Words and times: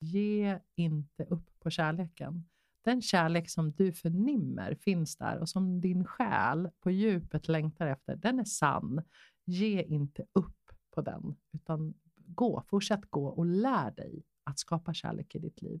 Ge 0.00 0.58
inte 0.76 1.24
upp 1.24 1.60
på 1.60 1.70
kärleken. 1.70 2.44
Den 2.84 3.02
kärlek 3.02 3.50
som 3.50 3.72
du 3.72 3.92
förnimmer 3.92 4.74
finns 4.74 5.16
där 5.16 5.38
och 5.38 5.48
som 5.48 5.80
din 5.80 6.04
själ 6.04 6.70
på 6.80 6.90
djupet 6.90 7.48
längtar 7.48 7.86
efter, 7.86 8.16
den 8.16 8.38
är 8.40 8.44
sann. 8.44 9.02
Ge 9.44 9.82
inte 9.82 10.24
upp 10.32 10.70
på 10.90 11.00
den, 11.00 11.36
utan 11.52 11.94
gå, 12.16 12.62
fortsätt 12.66 13.10
gå 13.10 13.26
och 13.26 13.46
lär 13.46 13.90
dig 13.90 14.22
att 14.44 14.58
skapa 14.58 14.94
kärlek 14.94 15.34
i 15.34 15.38
ditt 15.38 15.62
liv. 15.62 15.80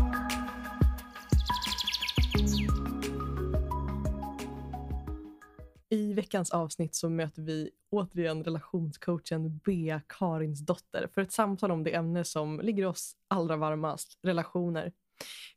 Veckans 6.21 6.51
avsnitt 6.51 6.95
så 6.95 7.09
möter 7.09 7.41
vi 7.41 7.69
återigen 7.91 8.43
relationscoachen 8.43 9.57
Bea 9.57 10.01
Karinsdotter 10.07 11.07
för 11.13 11.21
ett 11.21 11.31
samtal 11.31 11.71
om 11.71 11.83
det 11.83 11.95
ämne 11.95 12.23
som 12.23 12.59
ligger 12.59 12.85
oss 12.85 13.15
allra 13.27 13.55
varmast, 13.55 14.19
relationer. 14.23 14.91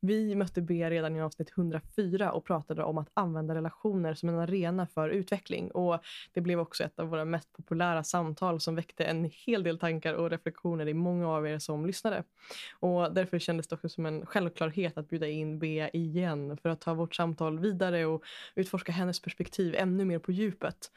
Vi 0.00 0.34
mötte 0.34 0.62
Bea 0.62 0.90
redan 0.90 1.16
i 1.16 1.22
avsnitt 1.22 1.50
104 1.58 2.32
och 2.32 2.44
pratade 2.44 2.82
om 2.82 2.98
att 2.98 3.10
använda 3.14 3.54
relationer 3.54 4.14
som 4.14 4.28
en 4.28 4.38
arena 4.38 4.86
för 4.86 5.08
utveckling. 5.08 5.70
Och 5.70 6.00
Det 6.32 6.40
blev 6.40 6.60
också 6.60 6.84
ett 6.84 6.98
av 6.98 7.08
våra 7.08 7.24
mest 7.24 7.52
populära 7.52 8.04
samtal 8.04 8.60
som 8.60 8.74
väckte 8.74 9.04
en 9.04 9.30
hel 9.46 9.62
del 9.62 9.78
tankar 9.78 10.14
och 10.14 10.30
reflektioner 10.30 10.88
i 10.88 10.94
många 10.94 11.28
av 11.28 11.46
er 11.46 11.58
som 11.58 11.86
lyssnade. 11.86 12.24
Och 12.80 13.14
Därför 13.14 13.38
kändes 13.38 13.68
det 13.68 13.74
också 13.74 13.88
som 13.88 14.06
en 14.06 14.26
självklarhet 14.26 14.98
att 14.98 15.08
bjuda 15.08 15.28
in 15.28 15.58
Bea 15.58 15.88
igen 15.88 16.56
för 16.56 16.68
att 16.68 16.80
ta 16.80 16.94
vårt 16.94 17.14
samtal 17.14 17.58
vidare 17.58 18.06
och 18.06 18.22
utforska 18.54 18.92
hennes 18.92 19.20
perspektiv 19.20 19.74
ännu 19.74 20.04
mer 20.04 20.18
på 20.18 20.32
djupet. 20.32 20.90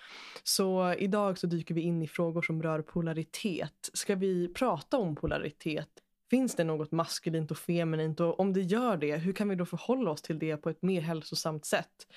Så 0.44 0.94
idag 0.94 1.38
så 1.38 1.48
dyker 1.48 1.76
vi 1.76 1.82
in 1.82 2.02
i 2.02 2.08
frågor 2.08 2.42
som 2.42 2.64
rör 2.64 2.82
polaritet. 2.82 3.90
Ska 3.94 4.16
vi 4.16 4.54
prata 4.54 4.98
om 4.98 5.16
polaritet 5.16 5.90
Finns 6.30 6.56
det 6.56 6.64
något 6.64 6.92
maskulint 6.92 7.52
och 7.52 7.58
feminint 7.58 8.20
och 8.20 8.40
om 8.40 8.54
det 8.54 8.62
gör 8.62 8.98
det, 8.98 9.18
hur 9.18 9.34
kan 9.34 9.50
vi 9.50 9.56
då 9.56 9.66
förhålla 9.66 10.12
oss 10.12 10.22
till 10.22 10.40
det 10.40 10.58
på 10.58 10.70
ett 10.70 10.82
mer 10.82 11.02
hälsosamt 11.02 11.66
sätt? 11.66 12.08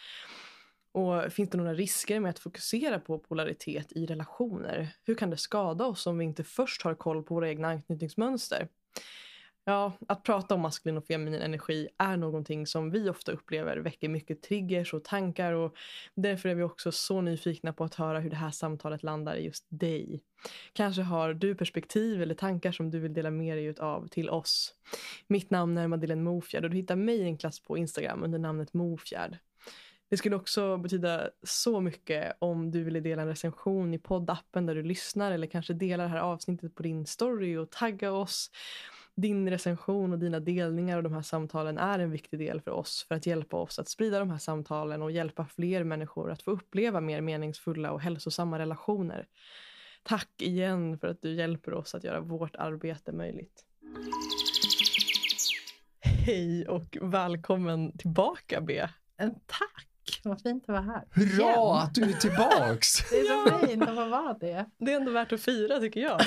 Och 0.92 1.32
finns 1.32 1.50
det 1.50 1.58
några 1.58 1.74
risker 1.74 2.20
med 2.20 2.30
att 2.30 2.38
fokusera 2.38 3.00
på 3.00 3.18
polaritet 3.18 3.92
i 3.92 4.06
relationer? 4.06 4.88
Hur 5.04 5.14
kan 5.14 5.30
det 5.30 5.36
skada 5.36 5.86
oss 5.86 6.06
om 6.06 6.18
vi 6.18 6.24
inte 6.24 6.44
först 6.44 6.82
har 6.82 6.94
koll 6.94 7.22
på 7.22 7.34
våra 7.34 7.48
egna 7.48 7.68
anknytningsmönster? 7.68 8.68
Ja, 9.70 9.92
att 10.08 10.22
prata 10.22 10.54
om 10.54 10.60
maskulin 10.60 10.96
och 10.96 11.06
feminin 11.06 11.42
energi 11.42 11.88
är 11.98 12.16
någonting 12.16 12.66
som 12.66 12.90
vi 12.90 13.10
ofta 13.10 13.32
upplever 13.32 13.76
väcker 13.76 14.08
mycket 14.08 14.42
triggers 14.42 14.94
och 14.94 15.04
tankar 15.04 15.52
och 15.52 15.74
därför 16.14 16.48
är 16.48 16.54
vi 16.54 16.62
också 16.62 16.92
så 16.92 17.20
nyfikna 17.20 17.72
på 17.72 17.84
att 17.84 17.94
höra 17.94 18.20
hur 18.20 18.30
det 18.30 18.36
här 18.36 18.50
samtalet 18.50 19.02
landar 19.02 19.34
i 19.34 19.44
just 19.44 19.66
dig. 19.68 20.22
Kanske 20.72 21.02
har 21.02 21.34
du 21.34 21.54
perspektiv 21.54 22.22
eller 22.22 22.34
tankar 22.34 22.72
som 22.72 22.90
du 22.90 22.98
vill 22.98 23.14
dela 23.14 23.30
med 23.30 23.56
dig 23.56 23.78
av 23.78 24.08
till 24.08 24.30
oss. 24.30 24.74
Mitt 25.26 25.50
namn 25.50 25.78
är 25.78 25.88
Madeleine 25.88 26.22
Mofjärd 26.22 26.64
och 26.64 26.70
du 26.70 26.76
hittar 26.76 26.96
mig 26.96 27.24
enklast 27.24 27.64
på 27.64 27.76
Instagram 27.76 28.22
under 28.22 28.38
namnet 28.38 28.74
Mofjärd. 28.74 29.38
Det 30.08 30.16
skulle 30.16 30.36
också 30.36 30.76
betyda 30.76 31.30
så 31.42 31.80
mycket 31.80 32.36
om 32.38 32.70
du 32.70 32.84
ville 32.84 33.00
dela 33.00 33.22
en 33.22 33.28
recension 33.28 33.94
i 33.94 33.98
poddappen 33.98 34.66
där 34.66 34.74
du 34.74 34.82
lyssnar 34.82 35.32
eller 35.32 35.46
kanske 35.46 35.72
dela 35.72 36.02
det 36.02 36.08
här 36.08 36.20
avsnittet 36.20 36.74
på 36.74 36.82
din 36.82 37.06
story 37.06 37.56
och 37.56 37.70
tagga 37.70 38.12
oss 38.12 38.50
din 39.20 39.50
recension 39.50 40.12
och 40.12 40.18
dina 40.18 40.40
delningar 40.40 40.96
av 40.96 41.02
de 41.02 41.12
här 41.12 41.22
samtalen 41.22 41.78
är 41.78 41.98
en 41.98 42.10
viktig 42.10 42.38
del 42.38 42.60
för 42.60 42.70
oss 42.70 43.04
för 43.08 43.14
att 43.14 43.26
hjälpa 43.26 43.56
oss 43.56 43.78
att 43.78 43.88
sprida 43.88 44.18
de 44.18 44.30
här 44.30 44.38
samtalen 44.38 45.02
och 45.02 45.10
hjälpa 45.10 45.46
fler 45.46 45.84
människor 45.84 46.30
att 46.30 46.42
få 46.42 46.50
uppleva 46.50 47.00
mer 47.00 47.20
meningsfulla 47.20 47.92
och 47.92 48.00
hälsosamma 48.00 48.58
relationer. 48.58 49.26
Tack 50.02 50.42
igen 50.42 50.98
för 50.98 51.08
att 51.08 51.22
du 51.22 51.34
hjälper 51.34 51.74
oss 51.74 51.94
att 51.94 52.04
göra 52.04 52.20
vårt 52.20 52.56
arbete 52.56 53.12
möjligt. 53.12 53.64
Hej 56.00 56.68
och 56.68 56.98
välkommen 57.00 57.98
tillbaka 57.98 58.60
B. 58.60 58.86
Tack! 59.46 59.89
Vad 60.24 60.42
fint 60.42 60.62
att 60.62 60.68
vara 60.68 60.80
här. 60.80 61.04
Hurra 61.10 61.50
Igen. 61.50 61.58
att 61.58 61.94
du 61.94 62.02
är 62.02 62.12
tillbaks! 62.12 62.88
det 63.10 63.16
är 63.16 63.50
så 63.50 63.66
fint 63.66 63.82
att 63.82 63.88
få 63.94 64.08
vara 64.08 64.34
det. 64.34 64.66
Det 64.78 64.92
är 64.92 64.96
ändå 64.96 65.12
värt 65.12 65.32
att 65.32 65.40
fira 65.40 65.80
tycker 65.80 66.00
jag. 66.00 66.20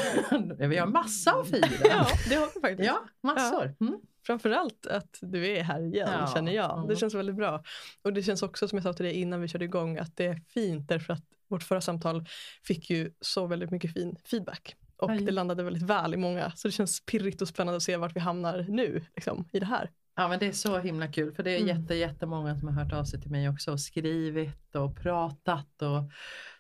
vi 0.70 0.78
har 0.78 0.88
massa 0.88 1.32
att 1.32 1.50
fira. 1.50 1.68
ja, 1.84 2.08
det 2.30 2.36
har 2.36 2.50
vi 2.56 2.62
faktiskt. 2.62 2.88
Ja, 2.88 3.04
massor. 3.22 3.76
Mm. 3.82 4.00
Framförallt 4.26 4.88
att 4.88 5.18
du 5.22 5.48
är 5.48 5.64
här 5.64 5.82
igen 5.82 6.10
ja. 6.20 6.32
känner 6.34 6.52
jag. 6.52 6.70
Det 6.70 6.84
mm. 6.84 6.96
känns 6.96 7.14
väldigt 7.14 7.36
bra. 7.36 7.64
Och 8.02 8.14
det 8.14 8.24
känns 8.24 8.44
också 8.44 8.68
som 8.68 8.78
jag 8.78 8.84
sa 8.84 8.94
till 8.94 9.06
dig 9.06 9.14
innan 9.14 9.42
vi 9.42 9.48
körde 9.48 9.66
igång 9.66 9.98
att 9.98 10.18
det 10.18 10.26
är 10.26 10.42
fint 10.54 10.88
därför 10.88 11.14
att 11.14 11.24
vårt 11.48 11.64
förra 11.64 11.82
samtal 11.82 12.26
fick 12.64 12.90
ju 12.90 13.12
så 13.22 13.48
väldigt 13.48 13.72
mycket 13.72 13.94
fin 13.94 14.18
feedback. 14.26 14.76
Och 14.98 15.12
Aj. 15.12 15.20
det 15.20 15.32
landade 15.32 15.64
väldigt 15.64 15.84
väl 15.84 16.14
i 16.14 16.18
många. 16.18 16.52
Så 16.56 16.68
det 16.68 16.72
känns 16.72 17.06
pirrigt 17.06 17.42
och 17.42 17.48
spännande 17.48 17.78
att 17.78 17.84
se 17.84 17.98
vart 17.98 18.16
vi 18.16 18.20
hamnar 18.20 18.66
nu 18.70 19.06
liksom, 19.16 19.50
i 19.52 19.60
det 19.60 19.66
här. 19.66 19.90
Ja 20.16 20.28
men 20.28 20.40
det 20.40 20.48
är 20.48 20.52
så 20.52 20.80
himla 20.80 21.08
kul 21.08 21.34
för 21.34 21.44
det 21.44 21.52
är 21.52 21.62
mm. 21.62 21.78
jätte, 21.78 21.96
jättemånga 21.96 22.60
som 22.60 22.68
har 22.68 22.84
hört 22.84 22.94
av 22.94 23.04
sig 23.04 23.22
till 23.22 23.32
mig 23.32 23.50
också 23.50 23.72
och 23.72 23.80
skrivit 23.80 24.76
och 24.76 24.96
pratat 24.96 25.82
och 25.82 26.12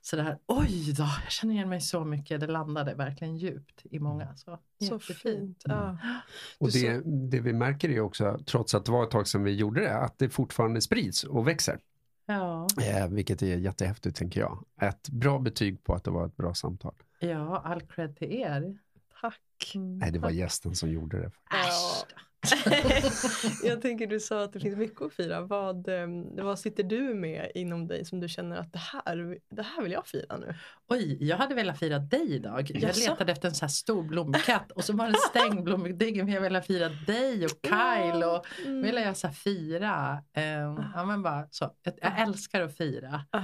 sådär. 0.02 0.38
Oj 0.48 0.94
då, 0.98 1.04
jag 1.24 1.32
känner 1.32 1.54
igen 1.54 1.70
mig 1.70 1.82
så 1.82 2.06
mycket. 2.06 2.40
Det 2.40 2.48
landade 2.48 2.94
verkligen 2.94 3.38
djupt 3.38 3.82
i 3.84 4.00
många. 4.00 4.36
Så, 4.36 4.60
så 4.90 5.00
fint. 5.00 5.62
Ja. 5.66 5.90
Mm. 5.90 5.98
Och 6.60 6.72
det, 6.72 7.02
det 7.30 7.40
vi 7.40 7.54
märker 7.54 7.90
är 7.90 8.00
också, 8.00 8.40
trots 8.46 8.76
att 8.76 8.86
det 8.86 8.92
var 8.92 9.04
ett 9.04 9.12
tag 9.12 9.28
sedan 9.28 9.44
vi 9.44 9.56
gjorde 9.56 9.82
det, 9.82 9.98
att 9.98 10.20
det 10.20 10.30
fortfarande 10.30 10.82
sprids 10.82 11.24
och 11.24 11.48
växer. 11.48 11.80
Ja. 12.26 12.68
Eh, 12.82 13.08
vilket 13.08 13.42
är 13.42 13.58
jättehäftigt 13.58 14.18
tänker 14.18 14.40
jag. 14.40 14.66
Ett 14.82 15.10
bra 15.10 15.40
betyg 15.40 15.84
på 15.84 15.94
att 15.94 16.04
det 16.04 16.12
var 16.12 16.26
ett 16.26 16.38
bra 16.38 16.54
samtal. 16.54 16.94
Ja, 17.20 17.62
all 17.66 17.82
cred 17.82 18.18
till 18.18 18.32
er. 18.32 18.78
Tack. 19.22 19.72
Mm. 19.76 19.98
Nej, 19.98 20.12
det 20.12 20.20
var 20.20 20.30
gästen 20.30 20.76
som 20.76 20.92
gjorde 20.92 21.22
det. 21.22 21.32
Ja. 21.50 22.06
jag 23.64 23.82
tänker 23.82 24.08
du 24.08 24.20
sa 24.20 24.44
att 24.44 24.54
det 24.54 24.60
finns 24.60 24.78
mycket 24.78 25.02
att 25.02 25.14
fira. 25.14 25.42
Vad, 25.42 25.88
ehm, 25.88 26.36
vad 26.36 26.60
sitter 26.60 26.84
du 26.84 27.14
med 27.14 27.52
inom 27.56 27.88
dig 27.88 28.06
som 28.06 28.20
du 28.20 28.30
känner 28.30 28.58
att 28.58 28.74
det 28.74 28.80
här, 28.80 29.38
det 29.50 29.62
här 29.62 29.84
vill 29.84 29.92
jag 29.92 30.08
fira 30.08 30.38
nu? 30.38 30.56
Oj, 30.88 31.18
jag 31.28 31.38
hade 31.38 31.56
velat 31.56 31.80
fira 31.80 32.00
dig 32.00 32.36
idag. 32.36 32.72
Jag 32.74 32.84
Jaså? 32.84 33.10
letade 33.10 33.32
efter 33.32 33.48
en 33.48 33.56
så 33.56 33.66
här 33.66 33.70
stor 33.70 34.04
blombukett 34.04 34.72
och 34.72 34.84
så 34.84 34.94
var 34.94 35.08
det 35.08 35.18
stängd 35.18 35.64
blombukett. 35.64 36.16
Jag 36.16 36.42
ville 36.42 36.62
fira 36.62 36.90
dig 36.90 37.46
och 37.46 37.60
Kyle 37.64 38.24
och 38.24 38.46
mm. 38.66 38.82
ville 38.82 39.02
jag 39.02 39.18
så 39.18 39.30
fira. 39.30 40.24
Um, 40.38 40.84
ja, 40.96 41.06
men 41.06 41.24
bara 41.24 41.48
så. 41.52 41.76
Jag, 41.84 41.94
jag 42.02 42.22
älskar 42.22 42.62
att 42.62 42.78
fira. 42.78 43.26
Ah. 43.30 43.42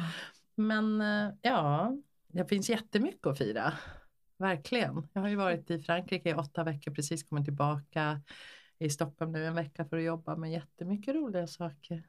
Men 0.55 1.01
uh, 1.01 1.33
ja, 1.41 1.93
det 2.27 2.45
finns 2.45 2.69
jättemycket 2.69 3.27
att 3.27 3.37
fira. 3.37 3.73
Verkligen. 4.37 5.07
Jag 5.13 5.21
har 5.21 5.29
ju 5.29 5.35
varit 5.35 5.71
i 5.71 5.79
Frankrike 5.79 6.29
i 6.29 6.33
åtta 6.33 6.63
veckor, 6.63 6.91
precis 6.91 7.23
kommit 7.23 7.45
tillbaka 7.45 8.21
i 8.79 8.89
Stockholm 8.89 9.31
nu 9.31 9.45
en 9.45 9.55
vecka 9.55 9.85
för 9.85 9.97
att 9.97 10.03
jobba 10.03 10.35
med 10.35 10.51
jättemycket 10.51 11.15
roliga 11.15 11.47
saker. 11.47 12.07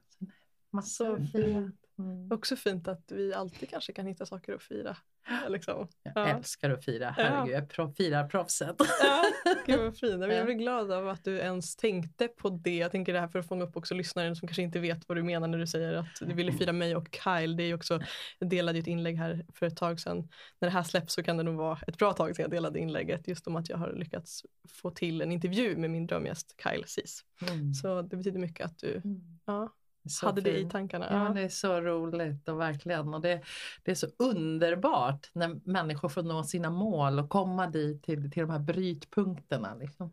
Massor 0.71 1.19
Så 1.19 1.27
fint. 1.27 1.77
Mm. 1.99 2.33
Också 2.33 2.57
fint 2.57 2.89
att 2.89 3.13
vi 3.13 3.35
alltid 3.35 3.71
kanske 3.71 3.93
kan 3.93 4.07
hitta 4.07 4.27
saker 4.27 4.55
att 4.55 4.63
fira. 4.63 4.97
Liksom. 5.49 5.89
Jag 6.03 6.13
ja. 6.15 6.27
älskar 6.27 6.71
att 6.71 6.85
fira, 6.85 7.15
herregud, 7.17 7.55
ja. 7.55 7.63
jag 7.77 7.97
firar 7.97 8.29
proffset. 8.29 8.77
Ja, 8.79 9.25
gud 9.67 9.81
vad 9.81 9.99
fint. 9.99 10.21
Jag 10.21 10.47
blir 10.47 10.55
glad 10.55 10.93
av 10.93 11.09
att 11.09 11.25
du 11.25 11.39
ens 11.39 11.77
tänkte 11.77 12.29
på 12.29 12.51
det. 12.51 12.77
Jag 12.77 12.91
tänker 12.91 13.13
det 13.13 13.21
här 13.21 13.29
för 13.29 13.39
att 13.39 13.49
fånga 13.49 13.65
upp 13.65 13.77
också 13.77 13.95
lyssnaren 13.95 14.37
som 14.37 14.49
kanske 14.49 14.63
inte 14.63 14.79
vet 14.79 15.09
vad 15.09 15.19
du 15.19 15.23
menar 15.23 15.49
när 15.49 15.59
du 15.59 15.67
säger 15.67 15.95
att 15.95 16.07
du 16.21 16.35
ville 16.35 16.53
fira 16.53 16.73
mig 16.73 16.97
och 16.97 17.09
Kyle. 17.25 17.57
Det 17.57 17.63
är 17.63 17.75
också, 17.75 18.01
jag 18.39 18.49
delade 18.49 18.79
ett 18.79 18.87
inlägg 18.87 19.17
här 19.17 19.45
för 19.55 19.67
ett 19.67 19.77
tag 19.77 20.01
sedan. 20.01 20.29
När 20.61 20.69
det 20.69 20.73
här 20.73 20.83
släpps 20.83 21.15
så 21.15 21.23
kan 21.23 21.37
det 21.37 21.43
nog 21.43 21.57
vara 21.57 21.79
ett 21.87 21.99
bra 21.99 22.13
tag 22.13 22.37
sedan 22.37 22.43
jag 22.43 22.51
delade 22.51 22.79
inlägget 22.79 23.29
just 23.29 23.47
om 23.47 23.57
att 23.57 23.69
jag 23.69 23.77
har 23.77 23.93
lyckats 23.93 24.43
få 24.69 24.91
till 24.91 25.21
en 25.21 25.33
intervju 25.33 25.77
med 25.77 25.91
min 25.91 26.07
drömgäst 26.07 26.55
Kyle 26.63 26.85
Sis. 26.87 27.25
Mm. 27.49 27.75
Så 27.75 28.03
det 28.03 28.17
betyder 28.17 28.39
mycket 28.39 28.67
att 28.67 28.79
du 28.79 28.97
mm. 28.97 29.21
ja, 29.47 29.73
så 30.09 30.27
hade 30.27 30.41
det 30.41 30.59
i 30.59 30.65
tankarna. 30.65 31.07
Ja, 31.11 31.25
ja, 31.25 31.33
det 31.35 31.41
är 31.41 31.49
så 31.49 31.81
roligt 31.81 32.49
och 32.49 32.61
verkligen. 32.61 33.15
Och 33.15 33.21
det, 33.21 33.43
det 33.83 33.91
är 33.91 33.95
så 33.95 34.07
underbart 34.17 35.31
när 35.33 35.61
människor 35.65 36.09
får 36.09 36.23
nå 36.23 36.45
sina 36.45 36.71
mål 36.71 37.19
och 37.19 37.29
komma 37.29 37.67
dit 37.67 38.03
till, 38.03 38.31
till 38.31 38.41
de 38.41 38.51
här 38.51 38.59
brytpunkterna. 38.59 39.75
Liksom. 39.75 40.13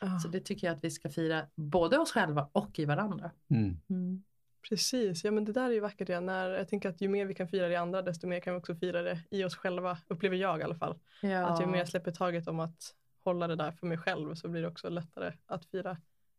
Ja. 0.00 0.18
Så 0.18 0.28
det 0.28 0.40
tycker 0.40 0.66
jag 0.66 0.76
att 0.76 0.84
vi 0.84 0.90
ska 0.90 1.10
fira 1.10 1.42
både 1.54 1.98
oss 1.98 2.12
själva 2.12 2.48
och 2.52 2.78
i 2.78 2.84
varandra. 2.84 3.30
Mm. 3.50 3.80
Mm. 3.90 4.22
Precis, 4.68 5.24
ja 5.24 5.30
men 5.30 5.44
det 5.44 5.52
där 5.52 5.68
är 5.68 5.74
ju 5.74 5.80
vackert. 5.80 6.08
Ja. 6.08 6.20
När, 6.20 6.50
jag 6.50 6.68
tänker 6.68 6.88
att 6.88 7.00
ju 7.00 7.08
mer 7.08 7.26
vi 7.26 7.34
kan 7.34 7.48
fira 7.48 7.66
det 7.66 7.72
i 7.72 7.76
andra 7.76 8.02
desto 8.02 8.26
mer 8.26 8.40
kan 8.40 8.54
vi 8.54 8.60
också 8.60 8.74
fira 8.74 9.02
det 9.02 9.18
i 9.30 9.44
oss 9.44 9.56
själva, 9.56 9.98
upplever 10.08 10.36
jag 10.36 10.60
i 10.60 10.62
alla 10.62 10.74
fall. 10.74 10.98
Ja. 11.22 11.46
Att 11.46 11.60
ju 11.60 11.66
mer 11.66 11.78
jag 11.78 11.88
släpper 11.88 12.12
taget 12.12 12.48
om 12.48 12.60
att 12.60 12.94
hålla 13.24 13.48
det 13.48 13.56
där 13.56 13.72
för 13.72 13.86
mig 13.86 13.98
själv 13.98 14.34
så 14.34 14.48
blir 14.48 14.62
det 14.62 14.68
också 14.68 14.88
lättare 14.88 15.32
att 15.46 15.64
fira 15.64 15.96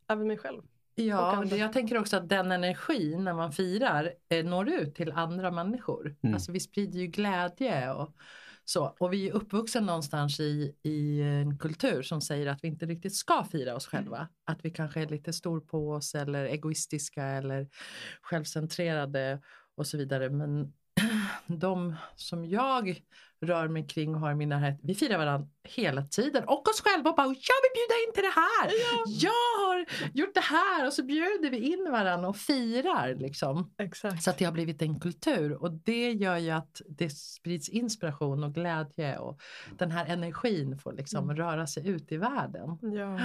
även 0.08 0.28
mig 0.28 0.38
själv. 0.38 0.62
Ja, 1.00 1.46
jag 1.46 1.74
tänker 1.74 1.98
också 1.98 2.18
att 2.18 2.30
den 2.30 2.52
energin 2.52 3.24
när 3.24 3.34
man 3.34 3.52
firar 3.52 4.14
eh, 4.30 4.46
når 4.46 4.70
ut 4.70 4.96
till 4.96 5.12
andra 5.12 5.52
människor. 5.52 6.16
Mm. 6.24 6.34
Alltså 6.34 6.52
vi 6.52 6.60
sprider 6.60 7.00
ju 7.00 7.08
glädje 7.08 7.92
och 7.92 8.16
så. 8.66 8.96
Och 9.00 9.14
vi 9.14 9.30
är 9.30 9.34
uppvuxna 9.34 9.82
någonstans 9.82 10.40
i, 10.40 10.76
i 10.84 11.22
en 11.22 11.58
kultur 11.58 12.02
som 12.02 12.22
säger 12.22 12.48
att 12.48 12.64
vi 12.64 12.68
inte 12.68 12.86
riktigt 12.86 13.16
ska 13.16 13.44
fira 13.44 13.76
oss 13.76 13.88
själva. 13.88 14.18
Mm. 14.18 14.30
Att 14.46 14.66
vi 14.66 14.72
kanske 14.72 15.02
är 15.02 15.08
lite 15.08 15.34
stor 15.34 15.60
på 15.60 15.92
oss 15.92 16.16
eller 16.16 16.46
egoistiska 16.46 17.24
eller 17.24 17.68
självcentrerade 18.22 19.42
och 19.78 19.88
så 19.88 19.98
vidare. 19.98 20.30
Men 20.30 20.74
de 21.48 21.96
som 22.16 22.46
jag 22.46 23.02
rör 23.42 23.68
mig 23.68 23.88
kring 23.88 24.16
och 24.16 24.22
har 24.22 24.32
i 24.32 24.36
min 24.36 24.50
närhet, 24.50 24.80
vi 24.84 24.96
firar 24.96 25.18
varandra 25.18 25.48
hela 25.64 26.02
tiden 26.02 26.44
och 26.44 26.70
oss 26.70 26.82
själva 26.82 27.10
och 27.10 27.16
bara 27.16 27.28
jag 27.28 27.60
vill 27.64 27.74
bjuda 27.76 27.96
in 28.08 28.14
till 28.14 28.24
det 28.24 28.36
här. 28.42 28.72
Ja. 29.08 29.69
Har 30.02 30.10
gjort 30.14 30.34
det 30.34 30.40
här 30.40 30.88
och 30.88 30.94
så 30.94 31.04
bjuder 31.04 31.50
vi 31.50 31.58
in 31.58 31.92
varandra 31.92 32.30
och 32.30 32.38
firar 32.38 33.16
liksom. 33.16 33.74
Exakt. 33.78 34.24
Så 34.24 34.30
att 34.30 34.38
det 34.38 34.46
har 34.46 34.52
blivit 34.52 34.82
en 34.82 35.00
kultur 35.00 35.54
och 35.54 35.72
det 35.72 36.12
gör 36.12 36.38
ju 36.38 36.50
att 36.50 36.82
det 36.88 37.10
sprids 37.10 37.70
inspiration 37.70 38.44
och 38.44 38.54
glädje 38.54 39.18
och 39.18 39.42
den 39.78 39.92
här 39.92 40.06
energin 40.06 40.78
får 40.78 40.94
liksom 40.94 41.24
mm. 41.24 41.36
röra 41.36 41.68
sig 41.68 41.88
ut 41.88 42.12
i 42.12 42.18
världen. 42.18 42.78
Ja. 42.82 43.20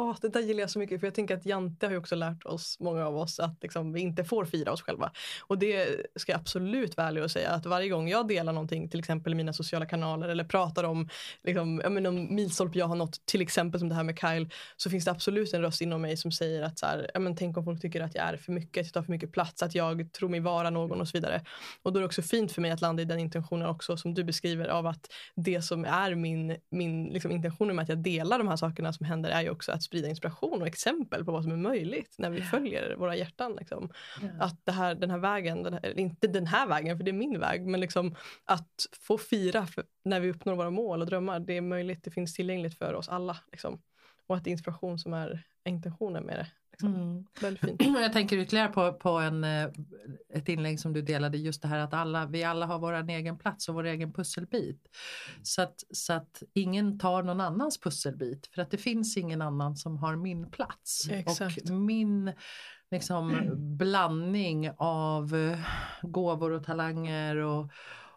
Oh, 0.00 0.16
det 0.20 0.28
där 0.28 0.40
gillar 0.40 0.60
jag 0.60 0.70
så 0.70 0.78
mycket 0.78 1.00
för 1.00 1.06
jag 1.06 1.14
tänker 1.14 1.36
att 1.36 1.46
Jante 1.46 1.86
har 1.86 1.90
ju 1.92 1.98
också 1.98 2.14
lärt 2.14 2.44
oss, 2.44 2.76
många 2.80 3.06
av 3.06 3.16
oss, 3.16 3.40
att 3.40 3.62
liksom, 3.62 3.92
vi 3.92 4.00
inte 4.00 4.24
får 4.24 4.44
fira 4.44 4.72
oss 4.72 4.82
själva. 4.82 5.12
Och 5.46 5.58
det 5.58 6.06
ska 6.16 6.32
jag 6.32 6.40
absolut 6.40 6.96
vara 6.96 7.08
ärlig 7.08 7.22
och 7.22 7.30
säga 7.30 7.50
att 7.50 7.66
varje 7.66 7.88
gång 7.88 8.08
jag 8.08 8.28
delar 8.28 8.52
någonting, 8.52 8.88
till 8.90 8.98
exempel 8.98 9.32
i 9.32 9.36
mina 9.36 9.52
sociala 9.52 9.86
kanaler 9.86 10.28
eller 10.28 10.44
pratar 10.44 10.84
om 10.84 11.08
liksom, 11.44 11.80
jag 11.82 11.92
menar, 11.92 12.10
om 12.10 12.34
milstolpe 12.34 12.78
jag 12.78 12.86
har 12.86 12.96
nått, 12.96 13.26
till 13.26 13.40
exempel 13.40 13.80
som 13.80 13.88
det 13.88 13.94
här 13.94 14.02
med 14.02 14.18
Kyle, 14.18 14.50
så 14.76 14.90
finns 14.90 15.04
det 15.04 15.10
absolut 15.10 15.54
en 15.54 15.62
röst 15.62 15.80
inom 15.80 16.02
mig 16.02 16.16
som 16.16 16.32
säger 16.32 16.62
att 16.62 16.78
så 16.78 16.86
här, 16.86 17.10
men 17.18 17.36
tänk 17.36 17.56
om 17.56 17.64
folk 17.64 17.80
tycker 17.80 18.00
att 18.00 18.14
jag 18.14 18.24
är 18.24 18.36
för 18.36 18.52
mycket, 18.52 18.80
att 18.80 18.86
jag 18.86 18.92
tar 18.92 19.02
för 19.02 19.12
mycket 19.12 19.32
plats, 19.32 19.62
att 19.62 19.74
jag 19.74 20.12
tror 20.12 20.28
mig 20.28 20.40
vara 20.40 20.70
någon 20.70 21.00
och 21.00 21.08
så 21.08 21.16
vidare. 21.16 21.42
Och 21.82 21.92
då 21.92 21.98
är 21.98 22.00
det 22.00 22.06
också 22.06 22.22
fint 22.22 22.52
för 22.52 22.62
mig 22.62 22.70
att 22.70 22.80
landa 22.80 23.02
i 23.02 23.04
den 23.04 23.18
intentionen 23.18 23.68
också 23.68 23.96
som 23.96 24.14
du 24.14 24.24
beskriver 24.24 24.68
av 24.68 24.86
att 24.86 25.12
det 25.34 25.62
som 25.62 25.84
är 25.84 26.14
min, 26.14 26.56
min 26.70 27.04
liksom, 27.04 27.30
intention 27.30 27.76
med 27.76 27.82
att 27.82 27.88
jag 27.88 27.98
delar 27.98 28.38
de 28.38 28.48
här 28.48 28.56
sakerna 28.56 28.92
som 28.92 29.06
händer 29.06 29.30
är 29.30 29.42
ju 29.42 29.50
också 29.50 29.72
att 29.72 29.85
sprida 29.86 30.08
inspiration 30.08 30.60
och 30.60 30.66
exempel 30.66 31.24
på 31.24 31.32
vad 31.32 31.42
som 31.42 31.52
är 31.52 31.56
möjligt 31.56 32.14
när 32.18 32.30
vi 32.30 32.42
följer 32.42 32.96
våra 32.96 33.16
hjärtan. 33.16 33.56
Liksom. 33.56 33.90
Att 34.40 34.66
det 34.66 34.72
här, 34.72 34.94
den 34.94 35.10
här 35.10 35.18
vägen, 35.18 35.62
den 35.62 35.72
här, 35.72 35.98
inte 35.98 36.26
den 36.26 36.46
här 36.46 36.66
vägen 36.66 36.96
för 36.96 37.04
det 37.04 37.10
är 37.10 37.12
min 37.12 37.40
väg, 37.40 37.66
men 37.66 37.80
liksom 37.80 38.14
att 38.44 38.86
få 39.00 39.18
fira 39.18 39.66
när 40.04 40.20
vi 40.20 40.30
uppnår 40.30 40.54
våra 40.54 40.70
mål 40.70 41.00
och 41.00 41.06
drömmar, 41.06 41.40
det 41.40 41.56
är 41.56 41.60
möjligt, 41.60 42.04
det 42.04 42.10
finns 42.10 42.34
tillgängligt 42.34 42.78
för 42.78 42.94
oss 42.94 43.08
alla. 43.08 43.36
Liksom. 43.50 43.82
Och 44.26 44.36
att 44.36 44.44
det 44.44 44.50
är 44.50 44.52
inspiration 44.52 44.98
som 44.98 45.12
är 45.12 45.42
intentionen 45.64 46.24
med 46.24 46.36
det. 46.36 46.46
Liksom. 46.82 46.94
Mm. 46.94 47.24
Väldigt 47.40 47.64
fint. 47.64 47.82
Jag 48.00 48.12
tänker 48.12 48.38
ytterligare 48.38 48.68
på, 48.68 48.92
på 48.92 49.10
en, 49.10 49.44
eh, 49.44 49.68
ett 50.28 50.48
inlägg 50.48 50.80
som 50.80 50.92
du 50.92 51.02
delade, 51.02 51.38
just 51.38 51.62
det 51.62 51.68
här 51.68 51.78
att 51.78 51.94
alla, 51.94 52.26
vi 52.26 52.44
alla 52.44 52.66
har 52.66 52.78
vår 52.78 53.10
egen 53.10 53.38
plats 53.38 53.68
och 53.68 53.74
vår 53.74 53.84
egen 53.84 54.12
pusselbit. 54.12 54.88
Så 55.42 55.62
att, 55.62 55.84
så 55.90 56.12
att 56.12 56.42
ingen 56.52 56.98
tar 56.98 57.22
någon 57.22 57.40
annans 57.40 57.80
pusselbit 57.80 58.46
för 58.46 58.62
att 58.62 58.70
det 58.70 58.78
finns 58.78 59.16
ingen 59.16 59.42
annan 59.42 59.76
som 59.76 59.96
har 59.96 60.16
min 60.16 60.50
plats. 60.50 61.08
Exakt. 61.10 61.70
Och 61.70 61.76
min 61.76 62.32
liksom, 62.90 63.50
blandning 63.76 64.70
av 64.76 65.34
eh, 65.34 65.58
gåvor 66.02 66.50
och 66.50 66.64
talanger 66.64 67.36
och, 67.36 67.70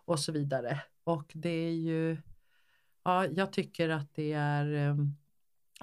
och 0.05 0.19
så 0.19 0.31
vidare. 0.31 0.81
Och 1.03 1.31
det 1.33 1.49
är 1.49 1.71
ju, 1.71 2.17
ja, 3.03 3.25
jag 3.25 3.53
tycker 3.53 3.89
att 3.89 4.13
det 4.15 4.33
är 4.33 4.89
um, 4.89 5.18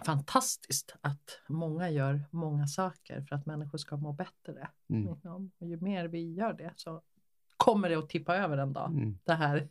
fantastiskt 0.04 0.94
att 1.00 1.40
många 1.48 1.90
gör 1.90 2.25
många 2.31 2.66
saker 2.66 3.22
för 3.22 3.37
att 3.37 3.46
människor 3.46 3.78
ska 3.78 3.96
må 3.96 4.12
bättre. 4.12 4.69
Mm. 4.90 5.08
Och 5.08 5.20
ju 5.60 5.81
mer 5.81 6.04
vi 6.08 6.34
gör 6.34 6.52
det 6.52 6.72
så 6.76 7.02
kommer 7.56 7.88
det 7.88 7.94
att 7.94 8.08
tippa 8.08 8.37
över 8.37 8.58
en 8.58 8.72
dag. 8.72 8.90
Mm. 8.90 9.19
Det 9.25 9.34
här, 9.34 9.69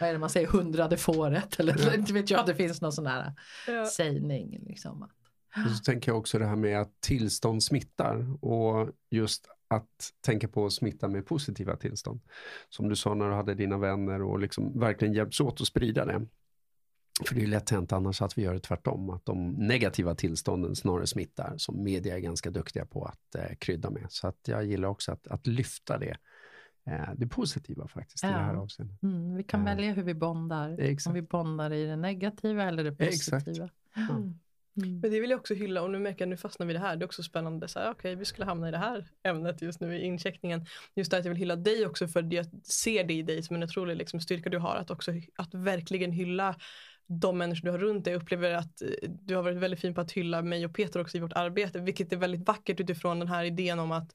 vad 0.00 0.08
är 0.08 0.12
det 0.12 0.18
man 0.18 0.30
säger, 0.30 0.46
hundrade 0.46 0.96
fåret 0.96 1.60
eller 1.60 1.98
inte 1.98 2.12
vet 2.12 2.30
jag, 2.30 2.46
det 2.46 2.54
finns 2.54 2.80
någon 2.80 2.92
sån 2.92 3.06
här 3.06 3.32
ja. 3.66 3.86
sägning. 3.86 4.58
Liksom. 4.66 5.02
Och 5.64 5.70
så 5.70 5.84
tänker 5.84 6.10
jag 6.10 6.18
också 6.18 6.38
det 6.38 6.46
här 6.46 6.56
med 6.56 6.80
att 6.80 7.00
tillstånd 7.00 7.62
smittar 7.62 8.44
och 8.44 8.90
just 9.10 9.48
att 9.68 10.12
tänka 10.20 10.48
på 10.48 10.66
att 10.66 10.72
smitta 10.72 11.08
med 11.08 11.26
positiva 11.26 11.76
tillstånd. 11.76 12.20
Som 12.68 12.88
du 12.88 12.96
sa 12.96 13.14
när 13.14 13.28
du 13.28 13.34
hade 13.34 13.54
dina 13.54 13.78
vänner 13.78 14.22
och 14.22 14.38
liksom 14.38 14.80
verkligen 14.80 15.14
hjälps 15.14 15.40
åt 15.40 15.60
att 15.60 15.66
sprida 15.66 16.04
det. 16.04 16.26
För 17.26 17.34
det 17.34 17.42
är 17.42 17.46
lätt 17.46 17.70
hänt 17.70 17.92
annars 17.92 18.22
att 18.22 18.38
vi 18.38 18.42
gör 18.42 18.54
det 18.54 18.60
tvärtom, 18.60 19.10
att 19.10 19.24
de 19.24 19.50
negativa 19.50 20.14
tillstånden 20.14 20.76
snarare 20.76 21.06
smittar, 21.06 21.54
som 21.56 21.82
media 21.82 22.16
är 22.16 22.20
ganska 22.20 22.50
duktiga 22.50 22.86
på 22.86 23.04
att 23.04 23.34
eh, 23.34 23.56
krydda 23.58 23.90
med. 23.90 24.06
Så 24.08 24.28
att 24.28 24.48
jag 24.48 24.64
gillar 24.64 24.88
också 24.88 25.12
att, 25.12 25.26
att 25.26 25.46
lyfta 25.46 25.98
det, 25.98 26.16
eh, 26.86 27.10
det 27.16 27.26
positiva 27.26 27.88
faktiskt 27.88 28.22
ja. 28.22 28.28
i 28.28 28.32
det 28.32 28.38
här 28.38 28.54
avseendet. 28.54 29.02
Mm, 29.02 29.36
vi 29.36 29.44
kan 29.44 29.60
eh. 29.60 29.66
välja 29.66 29.92
hur 29.92 30.02
vi 30.02 30.14
bondar, 30.14 30.80
Exakt. 30.80 31.06
om 31.06 31.14
vi 31.14 31.22
bondar 31.22 31.72
i 31.72 31.86
det 31.86 31.96
negativa 31.96 32.64
eller 32.64 32.84
det 32.84 32.92
positiva. 32.92 33.70
Mm. 33.96 34.34
Mm. 34.82 35.00
Men 35.00 35.10
det 35.10 35.20
vill 35.20 35.30
jag 35.30 35.38
också 35.38 35.54
hylla 35.54 35.82
och 35.82 35.90
nu 35.90 35.98
märker 35.98 36.22
jag 36.22 36.28
nu 36.28 36.36
fastnar 36.36 36.66
vi 36.66 36.72
i 36.72 36.74
det 36.74 36.80
här. 36.80 36.96
Det 36.96 37.04
är 37.04 37.06
också 37.06 37.22
spännande. 37.22 37.68
Så 37.68 37.78
här, 37.78 37.90
okay, 37.90 38.14
vi 38.14 38.24
skulle 38.24 38.44
hamna 38.44 38.68
i 38.68 38.70
det 38.70 38.78
här 38.78 39.06
ämnet 39.22 39.62
just 39.62 39.80
nu 39.80 39.96
i 39.96 40.00
incheckningen. 40.00 40.66
Just 40.94 41.10
det 41.10 41.18
att 41.18 41.24
jag 41.24 41.32
vill 41.32 41.38
hylla 41.38 41.56
dig 41.56 41.86
också 41.86 42.08
för 42.08 42.34
jag 42.34 42.46
ser 42.64 43.04
det 43.04 43.14
i 43.14 43.22
dig 43.22 43.42
som 43.42 43.56
en 43.56 43.62
otrolig 43.62 43.96
liksom, 43.96 44.20
styrka 44.20 44.50
du 44.50 44.58
har. 44.58 44.76
Att 44.76 44.90
också 44.90 45.12
att 45.36 45.54
verkligen 45.54 46.12
hylla 46.12 46.56
de 47.08 47.38
människor 47.38 47.64
du 47.64 47.70
har 47.70 47.78
runt 47.78 48.04
dig. 48.04 48.12
Jag 48.12 48.22
upplever 48.22 48.50
att 48.50 48.82
eh, 48.82 48.88
du 49.02 49.36
har 49.36 49.42
varit 49.42 49.56
väldigt 49.56 49.80
fin 49.80 49.94
på 49.94 50.00
att 50.00 50.12
hylla 50.12 50.42
mig 50.42 50.64
och 50.64 50.74
Peter 50.74 51.00
också 51.00 51.16
i 51.16 51.20
vårt 51.20 51.32
arbete, 51.32 51.80
vilket 51.80 52.12
är 52.12 52.16
väldigt 52.16 52.48
vackert 52.48 52.80
utifrån 52.80 53.18
den 53.18 53.28
här 53.28 53.44
idén 53.44 53.78
om 53.78 53.92
att 53.92 54.12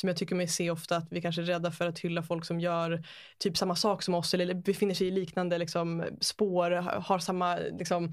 som 0.00 0.08
jag 0.08 0.16
tycker 0.16 0.34
mig 0.34 0.48
se 0.48 0.70
ofta 0.70 0.96
att 0.96 1.06
vi 1.10 1.22
kanske 1.22 1.42
är 1.42 1.46
rädda 1.46 1.70
för 1.70 1.86
att 1.86 1.98
hylla 1.98 2.22
folk 2.22 2.44
som 2.44 2.60
gör 2.60 3.04
typ 3.38 3.56
samma 3.56 3.76
sak 3.76 4.02
som 4.02 4.14
oss 4.14 4.34
eller 4.34 4.54
befinner 4.54 4.94
sig 4.94 5.06
i 5.06 5.10
liknande 5.10 5.58
liksom, 5.58 6.04
spår, 6.20 6.70
har 7.00 7.18
samma 7.18 7.56
liksom, 7.56 8.12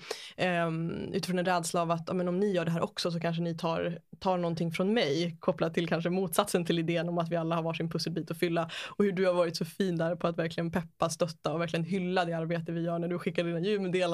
um, 0.67 0.91
utifrån 1.13 1.39
en 1.39 1.45
rädsla 1.45 1.81
av 1.81 1.91
att 1.91 2.15
men, 2.15 2.27
om 2.27 2.39
ni 2.39 2.51
gör 2.51 2.65
det 2.65 2.71
här 2.71 2.83
också 2.83 3.11
så 3.11 3.19
kanske 3.19 3.43
ni 3.43 3.57
tar, 3.57 3.99
tar 4.19 4.37
någonting 4.37 4.71
från 4.71 4.93
mig 4.93 5.37
kopplat 5.39 5.73
till 5.73 5.87
kanske 5.87 6.09
motsatsen 6.09 6.65
till 6.65 6.79
idén 6.79 7.09
om 7.09 7.17
att 7.17 7.29
vi 7.29 7.35
alla 7.35 7.55
har 7.55 7.63
varsin 7.63 7.89
pusselbit 7.89 8.31
att 8.31 8.39
fylla 8.39 8.69
och 8.87 9.05
hur 9.05 9.11
du 9.11 9.25
har 9.25 9.33
varit 9.33 9.57
så 9.57 9.65
fin 9.65 9.97
där 9.97 10.15
på 10.15 10.27
att 10.27 10.37
verkligen 10.37 10.71
peppa, 10.71 11.09
stötta 11.09 11.53
och 11.53 11.61
verkligen 11.61 11.85
hylla 11.85 12.25
det 12.25 12.33
arbete 12.33 12.71
vi 12.71 12.81
gör 12.81 12.99
när 12.99 13.07
du 13.07 13.19
skickar 13.19 13.43
dina 13.43 13.59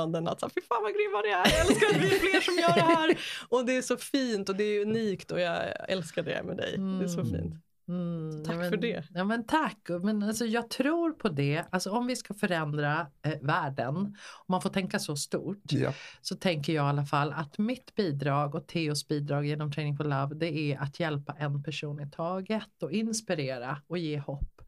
julmeddelanden 0.07 0.27
att 0.27 0.39
så, 0.39 0.49
fy 0.49 0.61
fan 0.61 0.83
vad 0.83 0.93
grymma 0.93 1.21
det 1.21 1.29
är, 1.29 1.57
jag 1.57 1.67
älskar 1.67 1.87
att 1.89 2.03
vi 2.03 2.15
är 2.15 2.19
fler 2.19 2.41
som 2.41 2.55
gör 2.55 2.75
det 2.75 2.95
här 2.95 3.17
och 3.49 3.65
det 3.65 3.77
är 3.77 3.81
så 3.81 3.97
fint 3.97 4.49
och 4.49 4.55
det 4.55 4.63
är 4.63 4.81
unikt 4.81 5.31
och 5.31 5.39
jag 5.39 5.89
älskar 5.89 6.23
det 6.23 6.43
med 6.43 6.57
dig, 6.57 6.75
mm. 6.75 6.99
det 6.99 7.05
är 7.05 7.09
så 7.09 7.19
mm. 7.19 7.31
fint. 7.31 7.63
Mm, 7.89 8.43
tack 8.43 8.57
men, 8.57 8.69
för 8.69 8.77
det. 8.77 9.03
Ja 9.13 9.23
men 9.23 9.45
tack. 9.45 9.77
Men 10.01 10.23
alltså, 10.23 10.45
jag 10.45 10.69
tror 10.69 11.11
på 11.11 11.29
det. 11.29 11.63
Alltså, 11.69 11.91
om 11.91 12.07
vi 12.07 12.15
ska 12.15 12.33
förändra 12.33 13.07
eh, 13.21 13.33
världen, 13.41 13.95
om 13.95 14.15
man 14.47 14.61
får 14.61 14.69
tänka 14.69 14.99
så 14.99 15.15
stort, 15.15 15.71
ja. 15.71 15.93
så 16.21 16.35
tänker 16.35 16.73
jag 16.73 16.85
i 16.85 16.89
alla 16.89 17.05
fall 17.05 17.33
att 17.33 17.57
mitt 17.57 17.95
bidrag 17.95 18.55
och 18.55 18.67
Theos 18.67 19.07
bidrag 19.07 19.45
genom 19.45 19.71
Training 19.71 19.97
for 19.97 20.03
Love 20.03 20.35
det 20.35 20.57
är 20.57 20.79
att 20.79 20.99
hjälpa 20.99 21.33
en 21.39 21.63
person 21.63 21.99
i 21.99 22.09
taget 22.11 22.83
och 22.83 22.91
inspirera 22.91 23.81
och 23.87 23.97
ge 23.97 24.19
hopp. 24.19 24.61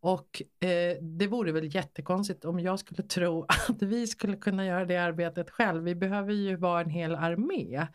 Och 0.00 0.42
eh, 0.60 0.96
det 1.02 1.26
vore 1.26 1.52
väl 1.52 1.74
jättekonstigt 1.74 2.44
om 2.44 2.60
jag 2.60 2.78
skulle 2.78 3.02
tro 3.08 3.44
att 3.48 3.82
vi 3.82 4.06
skulle 4.06 4.36
kunna 4.36 4.66
göra 4.66 4.84
det 4.84 4.96
arbetet 4.96 5.50
själv. 5.50 5.82
Vi 5.82 5.94
behöver 5.94 6.32
ju 6.32 6.56
vara 6.56 6.80
en 6.80 6.90
hel 6.90 7.14
armé 7.14 7.86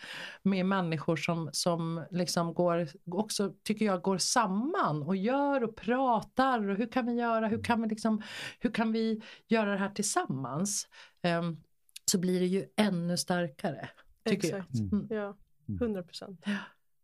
med 0.43 0.65
människor 0.65 1.15
som, 1.15 1.50
som 1.53 2.05
liksom 2.12 2.53
går, 2.53 2.88
också 3.12 3.53
tycker 3.63 3.86
jag 3.86 4.01
går 4.01 4.17
samman 4.17 5.03
och 5.03 5.15
gör 5.15 5.63
och 5.63 5.75
pratar 5.75 6.70
och 6.70 6.77
hur 6.77 6.91
kan 6.91 7.05
vi 7.05 7.13
göra, 7.13 7.48
hur 7.48 7.63
kan 7.63 7.81
vi, 7.81 7.88
liksom, 7.88 8.22
hur 8.60 8.72
kan 8.72 8.91
vi 8.91 9.22
göra 9.48 9.72
det 9.72 9.77
här 9.77 9.89
tillsammans? 9.89 10.88
Eh, 11.22 11.41
så 12.12 12.20
blir 12.20 12.39
det 12.39 12.46
ju 12.46 12.65
ännu 12.75 13.17
starkare. 13.17 13.89
Tycker 14.25 14.48
Exakt. 14.48 14.70
jag. 14.72 14.93
Mm. 14.93 15.08
Ja, 15.10 15.38
100 15.81 16.03
procent. 16.03 16.46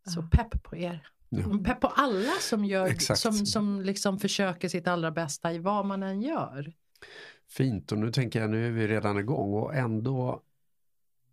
Så 0.07 0.21
pepp 0.21 0.63
på 0.63 0.77
er. 0.77 1.07
Ja. 1.29 1.59
Pepp 1.65 1.81
på 1.81 1.87
alla 1.87 2.33
som, 2.41 2.65
gör, 2.65 3.15
som, 3.15 3.33
som 3.33 3.81
liksom 3.81 4.19
försöker 4.19 4.69
sitt 4.69 4.87
allra 4.87 5.11
bästa 5.11 5.53
i 5.53 5.59
vad 5.59 5.85
man 5.85 6.03
än 6.03 6.21
gör. 6.21 6.73
Fint 7.49 7.91
och 7.91 7.97
nu 7.97 8.11
tänker 8.11 8.41
jag 8.41 8.49
nu 8.49 8.67
är 8.67 8.71
vi 8.71 8.87
redan 8.87 9.19
igång 9.19 9.53
och 9.53 9.75
ändå 9.75 10.41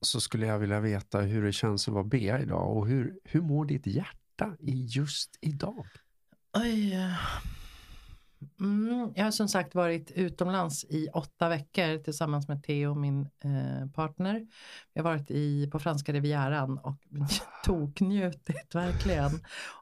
så 0.00 0.20
skulle 0.20 0.46
jag 0.46 0.58
vilja 0.58 0.80
veta 0.80 1.20
hur 1.20 1.42
det 1.44 1.52
känns 1.52 1.88
att 1.88 1.94
vara 1.94 2.04
Bea 2.04 2.40
idag 2.40 2.76
och 2.76 2.86
hur, 2.86 3.18
hur 3.24 3.40
mår 3.40 3.64
ditt 3.64 3.86
hjärta 3.86 4.56
i 4.60 4.84
just 4.84 5.38
idag? 5.40 5.86
Oj, 6.52 6.96
Mm, 8.60 9.12
jag 9.16 9.24
har 9.24 9.30
som 9.30 9.48
sagt 9.48 9.74
varit 9.74 10.10
utomlands 10.10 10.84
i 10.84 11.08
åtta 11.14 11.48
veckor 11.48 11.98
tillsammans 11.98 12.48
med 12.48 12.62
Theo, 12.62 12.94
min 12.94 13.20
eh, 13.20 13.90
partner. 13.94 14.46
Jag 14.92 15.02
har 15.02 15.10
varit 15.10 15.30
i, 15.30 15.70
på 15.70 15.78
franska 15.78 16.12
rivieran 16.12 16.78
och 16.78 16.98
toknjutit 17.64 18.74
verkligen. 18.74 19.30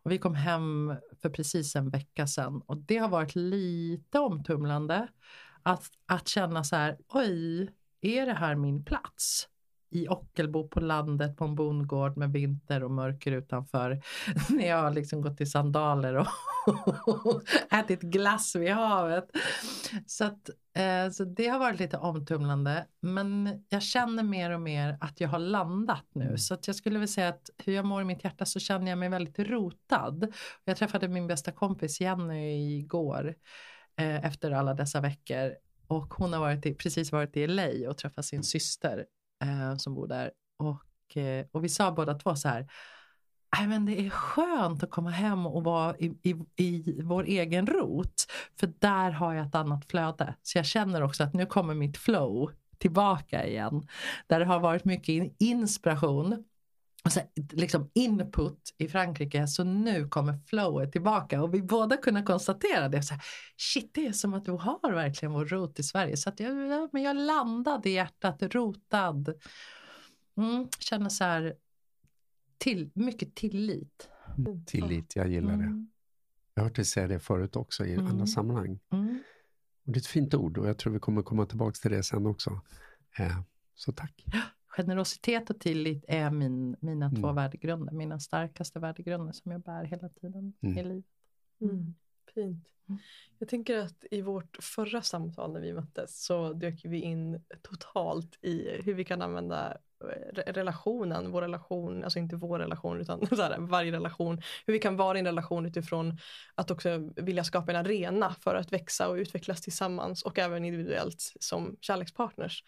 Och 0.03 0.11
vi 0.11 0.19
kom 0.19 0.35
hem 0.35 0.95
för 1.23 1.31
precis 1.31 1.77
en 1.77 1.91
vecka 1.91 2.27
sedan 2.27 2.63
och 2.67 2.77
det 2.77 2.99
har 2.99 3.09
varit 3.09 3.35
lite 3.35 4.19
omtumlande 4.19 5.09
att, 5.63 5.85
att 6.07 6.29
känna 6.29 6.65
så 6.65 6.77
här, 6.77 6.99
oj, 7.09 7.71
är 8.01 8.27
det 8.27 8.35
här 8.35 8.55
min 8.55 8.85
plats? 8.85 9.49
I 9.93 10.09
Ockelbo 10.09 10.69
på 10.69 10.81
landet 10.81 11.37
på 11.37 11.45
en 11.45 11.55
bondgård 11.55 12.17
med 12.17 12.33
vinter 12.33 12.85
och 12.85 12.91
mörker 12.91 13.33
utanför. 13.33 14.03
När 14.49 14.69
jag 14.69 14.83
har 14.83 14.91
liksom 14.91 15.21
gått 15.21 15.41
i 15.41 15.47
sandaler 15.47 16.15
och 16.15 16.27
ätit 17.73 18.01
glass 18.01 18.57
vid 18.57 18.73
havet. 18.73 19.31
Så, 20.07 20.25
att, 20.25 20.51
eh, 20.75 21.11
så 21.13 21.25
det 21.25 21.49
har 21.49 21.59
varit 21.59 21.81
lite 21.81 21.99
omtumlande. 21.99 22.87
Men 23.01 23.65
jag 23.69 23.83
känner 23.83 24.23
mer 24.23 24.51
och 24.51 24.61
mer 24.61 24.99
att 25.01 25.21
jag 25.21 25.29
har 25.29 25.39
landat 25.39 26.07
nu. 26.13 26.39
Så 26.39 26.55
att 26.55 26.67
jag 26.67 26.77
skulle 26.77 26.99
vilja 26.99 27.13
säga 27.13 27.29
att 27.29 27.51
hur 27.59 27.73
jag 27.73 27.85
mår 27.85 28.03
i 28.03 28.05
mitt 28.05 28.25
hjärta 28.25 28.47
så 28.47 28.61
känner 28.61 28.91
jag 28.91 28.99
mig 28.99 29.09
väldigt 29.09 29.39
rotad. 29.39 30.33
Jag 30.65 30.77
träffade 30.77 31.09
min 31.09 31.27
bästa 31.27 31.53
kompis 31.53 32.01
Jenny 32.01 32.79
igår 32.79 33.35
eh, 33.97 34.25
efter 34.25 34.51
alla 34.51 34.75
dessa 34.75 35.01
veckor. 35.01 35.53
Och 35.87 36.15
hon 36.15 36.33
har 36.33 36.41
varit 36.41 36.67
i, 36.67 36.75
precis 36.75 37.13
varit 37.13 37.37
i 37.37 37.47
LA 37.47 37.69
och 37.89 37.99
träffat 37.99 38.25
sin 38.25 38.43
syster 38.43 39.05
eh, 39.43 39.77
som 39.77 39.95
bor 39.95 40.07
där. 40.07 40.31
Och, 40.59 41.17
eh, 41.17 41.47
och 41.53 41.65
vi 41.65 41.69
sa 41.69 41.93
båda 41.93 42.15
två 42.15 42.37
så 42.37 42.49
här, 42.49 42.69
Nej, 43.59 43.67
men 43.67 43.87
det 43.87 44.07
är 44.07 44.11
skönt 44.11 44.83
att 44.83 44.91
komma 44.91 45.11
hem 45.11 45.47
och 45.47 45.65
vara 45.65 45.97
i, 45.97 46.07
i, 46.23 46.35
i 46.57 47.03
vår 47.03 47.25
egen 47.25 47.67
rot. 47.67 48.27
För 48.61 48.73
där 48.79 49.11
har 49.11 49.35
jag 49.35 49.47
ett 49.47 49.55
annat 49.55 49.85
flöde. 49.85 50.35
Så 50.43 50.59
jag 50.59 50.67
känner 50.67 51.03
också 51.03 51.23
att 51.25 51.35
nu 51.35 51.47
kommer 51.47 51.75
mitt 51.75 51.97
flow 51.97 52.51
tillbaka 52.79 53.47
igen. 53.47 53.87
Där 54.27 54.41
det 54.41 54.47
har 54.47 54.61
varit 54.61 54.85
mycket 54.85 55.37
inspiration 55.39 56.45
och 57.05 57.13
så 57.13 57.21
liksom 57.53 57.91
input 57.95 58.75
i 58.79 58.89
Frankrike 58.89 59.47
så 59.47 59.65
nu 59.65 60.09
kommer 60.09 60.39
flowet 60.47 60.93
tillbaka 60.93 61.43
och 61.43 61.55
vi 61.55 61.63
båda 61.63 61.97
kunna 61.97 62.23
konstatera 62.23 62.89
det. 62.89 63.03
Så 63.03 63.15
här, 63.15 63.23
Shit, 63.57 63.91
det 63.95 64.07
är 64.07 64.13
som 64.13 64.35
att 64.35 64.45
du 64.45 64.53
har 64.53 64.93
verkligen 64.93 65.33
vår 65.33 65.45
rot 65.47 65.79
i 65.79 65.83
Sverige. 65.83 66.17
Så 66.17 66.29
att 66.29 66.41
jag, 66.41 66.89
men 66.93 67.03
jag 67.03 67.17
landade 67.17 67.91
i 67.91 67.93
hjärtat, 67.93 68.43
rotad. 68.43 69.35
Mm, 70.37 70.69
känner 70.79 71.09
så 71.09 71.25
här, 71.25 71.55
till, 72.59 72.91
mycket 72.95 73.35
tillit. 73.35 74.09
Tillit, 74.67 75.17
jag 75.17 75.29
gillar 75.29 75.57
det. 75.57 75.65
Mm. 75.65 75.91
Jag 76.55 76.63
har 76.63 76.69
hört 76.69 76.77
dig 76.77 76.85
säga 76.85 77.09
det 77.09 77.21
förut 77.21 77.57
också 77.57 77.85
i 77.87 77.95
mm. 77.95 78.07
andra 78.07 78.27
sammanhang. 78.27 78.79
Mm. 78.93 79.23
Och 79.87 79.93
det 79.93 79.97
är 79.97 80.01
ett 80.01 80.07
fint 80.07 80.35
ord 80.35 80.59
och 80.59 80.69
jag 80.69 80.79
tror 80.79 80.93
vi 80.93 80.99
kommer 80.99 81.23
komma 81.23 81.47
tillbaka 81.47 81.73
till 81.73 81.91
det 81.91 82.03
sen 82.03 82.27
också. 82.27 82.61
Eh, 83.19 83.41
så 83.75 83.93
tack. 83.93 84.25
Generositet 84.77 85.51
och 85.51 85.61
tillit 85.61 86.05
är 86.09 86.31
min, 86.31 86.77
mina 86.81 87.07
mm. 87.07 87.23
två 87.23 87.33
värdegrunder, 87.33 87.93
mina 87.93 88.21
starkaste 88.21 88.79
värdegrunder 88.79 89.33
som 89.33 89.53
jag 89.53 89.61
bär 89.61 89.85
hela 89.85 90.09
tiden 90.09 90.53
mm. 90.61 90.79
i 90.79 90.83
livet. 90.83 91.05
Mm. 91.61 91.95
Fint. 92.35 92.69
Mm. 92.89 93.01
Jag 93.39 93.49
tänker 93.49 93.79
att 93.79 94.05
i 94.11 94.23
vårt 94.23 94.57
förra 94.61 95.03
samtal 95.03 95.53
när 95.53 95.61
vi 95.61 95.73
möttes 95.73 96.25
så 96.25 96.53
dök 96.53 96.81
vi 96.85 97.01
in 97.01 97.45
totalt 97.63 98.39
i 98.43 98.81
hur 98.85 98.95
vi 98.95 99.05
kan 99.05 99.23
använda 99.23 99.79
eh, 100.01 100.53
relationen, 100.53 101.31
vår 101.31 101.43
relation, 101.43 102.05
alltså 102.05 102.19
inte 102.19 102.37
vår 102.37 102.59
relation 102.59 103.01
utan 103.01 103.27
så 103.37 103.43
här, 103.43 103.59
varje 103.59 103.93
relation, 103.93 104.43
hur 104.67 104.73
vi 104.73 104.79
kan 104.79 104.97
vara 104.97 105.19
i 105.19 105.21
en 105.21 105.27
relation 105.27 105.67
utifrån 105.67 106.19
att 106.55 106.71
också 106.71 107.11
vilja 107.17 107.45
skapa 107.45 107.73
en 107.73 107.87
arena 107.87 108.35
för 108.41 108.55
att 108.55 108.73
växa 108.73 109.09
och 109.09 109.15
utvecklas 109.15 109.61
tillsammans 109.61 110.23
och 110.23 110.39
även 110.39 110.65
individuellt 110.65 111.33
som 111.41 111.77
kärlekspartners. 111.81 112.65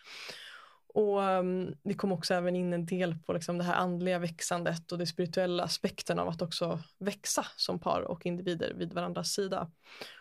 Och 0.94 1.20
um, 1.20 1.74
vi 1.82 1.94
kom 1.94 2.12
också 2.12 2.34
även 2.34 2.56
in 2.56 2.72
en 2.72 2.86
del 2.86 3.18
på 3.18 3.32
liksom 3.32 3.58
det 3.58 3.64
här 3.64 3.74
andliga 3.74 4.18
växandet 4.18 4.92
och 4.92 4.98
det 4.98 5.06
spirituella 5.06 5.62
aspekten 5.62 6.18
av 6.18 6.28
att 6.28 6.42
också 6.42 6.80
växa 6.98 7.46
som 7.56 7.78
par 7.78 8.02
och 8.02 8.26
individer 8.26 8.74
vid 8.74 8.92
varandras 8.92 9.32
sida. 9.32 9.70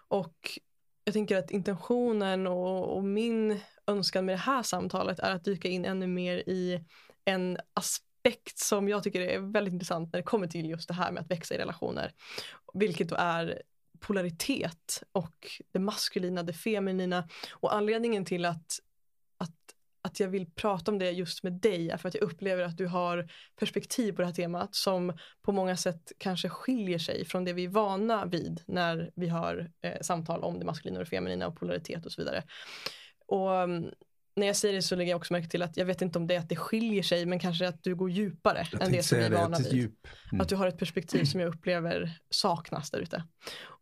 Och 0.07 0.59
jag 1.03 1.13
tänker 1.13 1.37
att 1.37 1.51
intentionen 1.51 2.47
och, 2.47 2.97
och 2.97 3.03
min 3.03 3.59
önskan 3.87 4.25
med 4.25 4.33
det 4.33 4.39
här 4.39 4.63
samtalet 4.63 5.19
är 5.19 5.31
att 5.31 5.43
dyka 5.43 5.67
in 5.67 5.85
ännu 5.85 6.07
mer 6.07 6.37
i 6.37 6.85
en 7.25 7.57
aspekt 7.73 8.59
som 8.59 8.89
jag 8.89 9.03
tycker 9.03 9.21
är 9.21 9.39
väldigt 9.39 9.73
intressant 9.73 10.13
när 10.13 10.19
det 10.19 10.23
kommer 10.23 10.47
till 10.47 10.69
just 10.69 10.87
det 10.87 10.93
här 10.93 11.11
med 11.11 11.21
att 11.21 11.31
växa 11.31 11.55
i 11.55 11.57
relationer. 11.57 12.11
Vilket 12.73 13.09
då 13.09 13.15
är 13.15 13.61
polaritet 13.99 15.03
och 15.11 15.47
det 15.71 15.79
maskulina, 15.79 16.43
det 16.43 16.53
feminina. 16.53 17.27
Och 17.51 17.75
anledningen 17.75 18.25
till 18.25 18.45
att 18.45 18.79
att 19.37 19.72
jag 20.19 20.27
vill 20.27 20.51
prata 20.51 20.91
om 20.91 20.99
det 20.99 21.11
just 21.11 21.43
med 21.43 21.53
dig 21.53 21.89
är 21.89 21.97
för 21.97 22.09
att 22.09 22.15
jag 22.15 22.23
upplever 22.23 22.63
att 22.63 22.77
du 22.77 22.87
har 22.87 23.31
perspektiv 23.59 24.11
på 24.11 24.21
det 24.21 24.25
här 24.25 24.33
temat 24.33 24.75
som 24.75 25.17
på 25.41 25.51
många 25.51 25.77
sätt 25.77 26.11
kanske 26.17 26.49
skiljer 26.49 26.99
sig 26.99 27.25
från 27.25 27.45
det 27.45 27.53
vi 27.53 27.63
är 27.63 27.69
vana 27.69 28.25
vid 28.25 28.61
när 28.67 29.11
vi 29.15 29.27
har 29.27 29.71
eh, 29.81 30.01
samtal 30.01 30.43
om 30.43 30.59
det 30.59 30.65
maskulina 30.65 30.99
och 30.99 31.05
det 31.05 31.09
feminina 31.09 31.47
och 31.47 31.55
polaritet 31.55 32.05
och 32.05 32.11
så 32.11 32.21
vidare. 32.21 32.43
Och 33.27 33.49
um, 33.49 33.91
när 34.35 34.47
jag 34.47 34.55
säger 34.55 34.75
det 34.75 34.81
så 34.81 34.95
lägger 34.95 35.11
jag 35.11 35.17
också 35.17 35.33
märke 35.33 35.49
till 35.49 35.61
att 35.61 35.77
jag 35.77 35.85
vet 35.85 36.01
inte 36.01 36.19
om 36.19 36.27
det 36.27 36.35
är 36.35 36.39
att 36.39 36.49
det 36.49 36.55
skiljer 36.55 37.03
sig 37.03 37.25
men 37.25 37.39
kanske 37.39 37.67
att 37.67 37.83
du 37.83 37.95
går 37.95 38.09
djupare 38.09 38.67
jag 38.71 38.81
än 38.81 38.91
det 38.91 39.03
som 39.03 39.17
vi 39.17 39.23
är 39.23 39.29
vana 39.31 39.57
vid. 39.57 39.95
Mm. 40.31 40.41
Att 40.41 40.49
du 40.49 40.55
har 40.55 40.67
ett 40.67 40.77
perspektiv 40.77 41.25
som 41.25 41.39
jag 41.39 41.55
upplever 41.55 42.19
saknas 42.29 42.91
där 42.91 42.99
ute. 42.99 43.23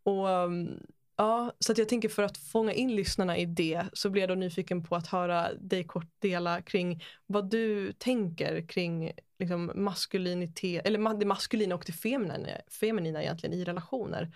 Och 0.04 0.28
um, 0.28 0.80
Ja, 1.16 1.54
så 1.60 1.72
att 1.72 1.78
jag 1.78 1.90
tänker 1.90 2.10
för 2.10 2.24
att 2.24 2.38
fånga 2.38 2.74
in 2.74 2.96
lyssnarna 2.96 3.38
i 3.38 3.46
det 3.46 3.84
så 3.94 4.10
blir 4.10 4.22
jag 4.22 4.30
då 4.30 4.36
nyfiken 4.36 4.84
på 4.84 4.96
att 4.96 5.08
höra 5.08 5.54
dig 5.54 5.84
kort 5.84 6.08
dela 6.20 6.62
kring 6.62 7.04
vad 7.26 7.50
du 7.50 7.94
tänker 7.94 8.68
kring 8.68 9.12
liksom 9.40 9.72
maskulinitet, 9.76 10.86
eller 10.86 11.20
det 11.20 11.26
maskulina 11.26 11.76
och 11.76 11.84
det 11.86 11.94
feminina, 11.94 12.48
feminina 12.80 13.24
egentligen 13.24 13.56
i 13.56 13.64
relationer. 13.64 14.36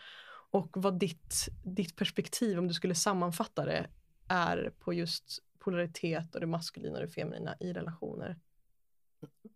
Och 0.52 0.70
vad 0.74 1.00
ditt, 1.00 1.48
ditt 1.64 1.96
perspektiv, 1.96 2.60
om 2.60 2.68
du 2.68 2.74
skulle 2.74 2.96
sammanfatta 2.96 3.66
det, 3.66 3.88
är 4.28 4.74
på 4.80 4.94
just 4.94 5.40
polaritet 5.60 6.36
och 6.36 6.42
det 6.42 6.48
maskulina 6.48 6.96
och 6.96 7.02
det 7.02 7.12
feminina 7.12 7.56
i 7.60 7.74
relationer. 7.74 8.38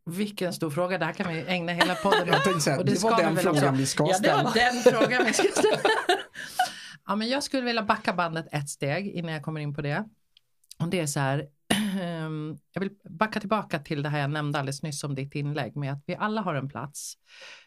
Vilken 0.06 0.54
stor 0.54 0.70
fråga, 0.70 0.98
det 0.98 1.06
här 1.06 1.14
kan 1.14 1.34
vi 1.34 1.44
ägna 1.48 1.72
hela 1.72 1.96
podden 1.96 2.30
åt. 2.30 2.66
det, 2.66 2.84
det 2.84 3.04
var 3.04 3.18
den 3.18 3.38
frågan 3.38 3.78
vi 3.78 3.86
ska 3.86 4.06
ställa. 4.06 4.34
Ja, 4.34 4.38
det 4.38 4.44
var 4.44 4.54
den 4.54 4.94
frågan 4.94 5.26
vi 5.26 5.34
ska 5.34 5.48
ställa. 5.48 5.80
Ja, 7.10 7.16
men 7.16 7.30
jag 7.30 7.44
skulle 7.44 7.64
vilja 7.64 7.84
backa 7.84 8.14
bandet 8.14 8.48
ett 8.52 8.70
steg 8.70 9.08
innan 9.08 9.34
jag 9.34 9.44
kommer 9.44 9.60
in 9.60 9.74
på 9.74 9.82
det. 9.82 10.06
Och 10.80 10.88
det 10.90 11.00
är 11.00 11.06
så 11.06 11.20
här, 11.20 11.48
ehm, 12.02 12.58
jag 12.74 12.82
vill 12.82 12.92
backa 13.10 13.40
tillbaka 13.40 13.80
till 13.80 14.04
det 14.04 14.10
här 14.10 14.20
jag 14.20 14.30
nämnde 14.30 14.60
alldeles 14.60 14.84
nyss 14.84 15.04
om 15.04 15.16
ditt 15.16 15.36
inlägg 15.36 15.76
med 15.76 15.94
att 15.94 16.04
vi 16.08 16.16
alla 16.16 16.42
har 16.42 16.56
en 16.56 16.70
plats. 16.70 17.14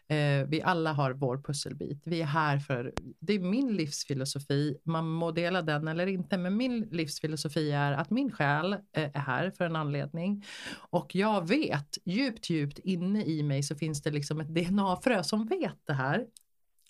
Eh, 0.07 0.47
vi 0.47 0.61
alla 0.63 0.93
har 0.93 1.11
vår 1.11 1.37
pusselbit. 1.37 2.01
Vi 2.05 2.21
är 2.21 2.25
här 2.25 2.59
för, 2.59 2.93
det 3.19 3.33
är 3.33 3.39
min 3.39 3.75
livsfilosofi, 3.75 4.77
man 4.83 5.09
må 5.09 5.31
dela 5.31 5.61
den 5.61 5.87
eller 5.87 6.07
inte, 6.07 6.37
men 6.37 6.57
min 6.57 6.81
livsfilosofi 6.91 7.71
är 7.71 7.91
att 7.91 8.09
min 8.09 8.31
själ 8.31 8.73
eh, 8.73 8.79
är 8.93 9.19
här 9.19 9.51
för 9.51 9.65
en 9.65 9.75
anledning. 9.75 10.45
Och 10.75 11.15
jag 11.15 11.47
vet, 11.47 11.97
djupt, 12.05 12.49
djupt 12.49 12.79
inne 12.79 13.23
i 13.25 13.43
mig 13.43 13.63
så 13.63 13.75
finns 13.75 14.01
det 14.01 14.11
liksom 14.11 14.39
ett 14.39 14.55
DNA-frö 14.55 15.23
som 15.23 15.45
vet 15.45 15.79
det 15.87 15.93
här. 15.93 16.25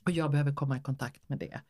Och 0.05 0.11
jag 0.11 0.31
behöver 0.31 0.53
komma 0.53 0.77
i 0.77 0.81
kontakt 0.81 1.29
med 1.29 1.39
det 1.39 1.61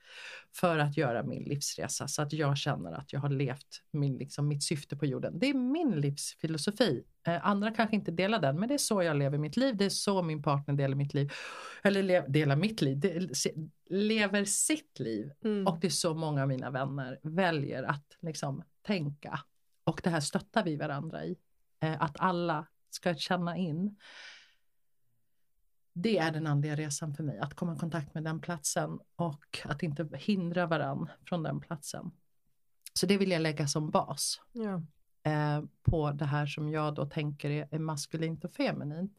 för 0.55 0.79
att 0.79 0.97
göra 0.97 1.23
min 1.23 1.43
livsresa 1.43 2.07
så 2.07 2.21
att 2.21 2.33
jag 2.33 2.57
känner 2.57 2.91
att 2.91 3.13
jag 3.13 3.19
har 3.19 3.29
levt 3.29 3.81
min, 3.91 4.17
liksom, 4.17 4.47
mitt 4.47 4.63
syfte 4.63 4.95
på 4.95 5.05
jorden. 5.05 5.39
Det 5.39 5.49
är 5.49 5.53
min 5.53 5.91
livsfilosofi. 5.91 7.03
Eh, 7.27 7.47
andra 7.47 7.71
kanske 7.71 7.95
inte 7.95 8.11
delar 8.11 8.39
den, 8.39 8.59
men 8.59 8.67
det 8.67 8.73
är 8.73 8.77
så 8.77 9.03
jag 9.03 9.17
lever 9.17 9.37
mitt 9.37 9.57
liv. 9.57 9.77
Det 9.77 9.85
är 9.85 9.89
så 9.89 10.21
min 10.21 10.43
partner 10.43 10.73
delar 10.73 10.95
mitt 10.95 11.13
liv. 11.13 11.31
Eller 11.83 12.03
le, 12.03 12.21
delar 12.27 12.55
mitt 12.55 12.81
liv, 12.81 12.99
de, 12.99 13.29
lever 13.89 14.45
sitt 14.45 14.99
liv. 14.99 15.31
Mm. 15.43 15.67
Och 15.67 15.79
det 15.79 15.87
är 15.87 15.91
så 15.91 16.13
många 16.13 16.41
av 16.41 16.47
mina 16.47 16.69
vänner 16.69 17.19
väljer 17.23 17.83
att 17.83 18.17
liksom, 18.21 18.63
tänka. 18.81 19.39
Och 19.83 20.01
det 20.03 20.09
här 20.09 20.19
stöttar 20.19 20.63
vi 20.63 20.75
varandra 20.75 21.25
i. 21.25 21.37
Eh, 21.79 22.01
att 22.01 22.19
alla 22.19 22.67
ska 22.89 23.15
känna 23.15 23.57
in 23.57 23.97
det 25.93 26.17
är 26.17 26.31
den 26.31 26.47
andliga 26.47 26.75
resan 26.75 27.13
för 27.13 27.23
mig, 27.23 27.39
att 27.39 27.53
komma 27.53 27.75
i 27.75 27.79
kontakt 27.79 28.13
med 28.13 28.23
den 28.23 28.41
platsen 28.41 28.99
och 29.15 29.59
att 29.65 29.83
inte 29.83 30.09
hindra 30.13 30.65
varann 30.65 31.09
från 31.25 31.43
den 31.43 31.59
platsen. 31.59 32.11
Så 32.93 33.05
det 33.05 33.17
vill 33.17 33.31
jag 33.31 33.41
lägga 33.41 33.67
som 33.67 33.89
bas 33.89 34.41
ja. 34.51 34.81
eh, 35.31 35.63
på 35.83 36.11
det 36.11 36.25
här 36.25 36.45
som 36.45 36.71
jag 36.71 36.95
då 36.95 37.05
tänker 37.05 37.49
är, 37.49 37.67
är 37.71 37.79
maskulint 37.79 38.45
och 38.45 38.51
feminint. 38.51 39.13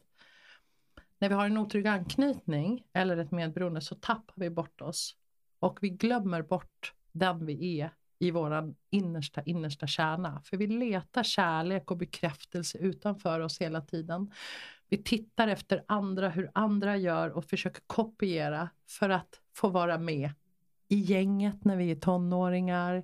När 1.19 1.29
vi 1.29 1.35
har 1.35 1.45
en 1.45 1.57
otrygg 1.57 1.87
anknytning 1.87 2.83
eller 2.93 3.17
ett 3.17 3.31
medberoende 3.31 3.81
så 3.81 3.95
tappar 3.95 4.33
vi 4.35 4.49
bort 4.49 4.81
oss 4.81 5.15
och 5.59 5.79
vi 5.81 5.89
glömmer 5.89 6.41
bort 6.41 6.93
den 7.11 7.45
vi 7.45 7.79
är 7.79 7.89
i 8.19 8.31
våran 8.31 8.75
innersta, 8.89 9.41
innersta 9.43 9.87
kärna. 9.87 10.41
För 10.45 10.57
vi 10.57 10.67
letar 10.67 11.23
kärlek 11.23 11.91
och 11.91 11.97
bekräftelse 11.97 12.77
utanför 12.77 13.39
oss 13.39 13.61
hela 13.61 13.81
tiden. 13.81 14.31
Vi 14.89 15.03
tittar 15.03 15.47
efter 15.47 15.83
andra, 15.87 16.29
hur 16.29 16.51
andra 16.53 16.97
gör 16.97 17.29
och 17.29 17.45
försöker 17.45 17.81
kopiera 17.87 18.69
för 18.89 19.09
att 19.09 19.41
få 19.53 19.69
vara 19.69 19.97
med 19.97 20.31
i 20.87 20.95
gänget 20.95 21.65
när 21.65 21.77
vi 21.77 21.91
är 21.91 21.95
tonåringar, 21.95 23.03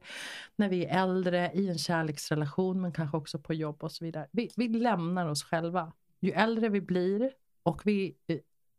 när 0.55 0.69
vi 0.69 0.85
är 0.85 1.03
äldre, 1.03 1.51
i 1.53 1.69
en 1.69 1.77
kärleksrelation 1.77 2.81
men 2.81 2.91
kanske 2.91 3.17
också 3.17 3.39
på 3.39 3.53
jobb 3.53 3.83
och 3.83 3.91
så 3.91 4.05
vidare. 4.05 4.27
Vi, 4.31 4.49
vi 4.55 4.67
lämnar 4.67 5.27
oss 5.27 5.43
själva. 5.43 5.93
Ju 6.19 6.31
äldre 6.31 6.69
vi 6.69 6.81
blir 6.81 7.31
och 7.63 7.81
vi, 7.85 8.15
eh, 8.27 8.37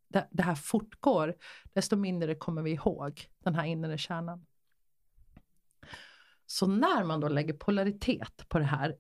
det, 0.09 0.29
det 0.31 0.43
här 0.43 0.55
fortgår, 0.55 1.35
desto 1.73 1.97
mindre 1.97 2.35
kommer 2.35 2.63
vi 2.63 2.71
ihåg 2.71 3.29
den 3.45 3.55
här 3.55 3.65
inre 3.65 3.99
kärnan. 3.99 4.47
Så 6.47 6.67
när 6.67 7.05
man 7.05 7.21
då 7.21 7.29
lägger 7.29 7.55
polaritet 7.55 8.49
på 8.49 8.59
det 8.59 8.65
här 8.65 8.97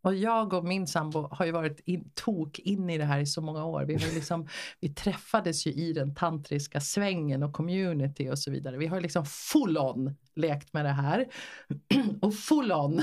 och 0.00 0.14
jag 0.14 0.52
och 0.52 0.64
min 0.64 0.86
sambo 0.86 1.28
har 1.30 1.46
ju 1.46 1.52
varit 1.52 1.80
in, 1.80 2.10
tok 2.14 2.58
in 2.58 2.90
i 2.90 2.98
det 2.98 3.04
här 3.04 3.18
i 3.20 3.26
så 3.26 3.40
många 3.40 3.64
år. 3.64 3.84
Vi, 3.84 3.94
har 3.94 4.00
liksom, 4.14 4.48
vi 4.80 4.88
träffades 4.88 5.66
ju 5.66 5.72
i 5.72 5.92
den 5.92 6.14
tantriska 6.14 6.80
svängen 6.80 7.42
och 7.42 7.52
community 7.52 8.30
och 8.30 8.38
så 8.38 8.50
vidare. 8.50 8.76
Vi 8.76 8.86
har 8.86 9.00
liksom 9.00 9.26
full 9.26 9.78
on 9.78 10.16
lekt 10.34 10.72
med 10.72 10.84
det 10.84 10.92
här. 10.92 11.26
och 12.20 12.34
full 12.34 12.72
on 12.72 13.02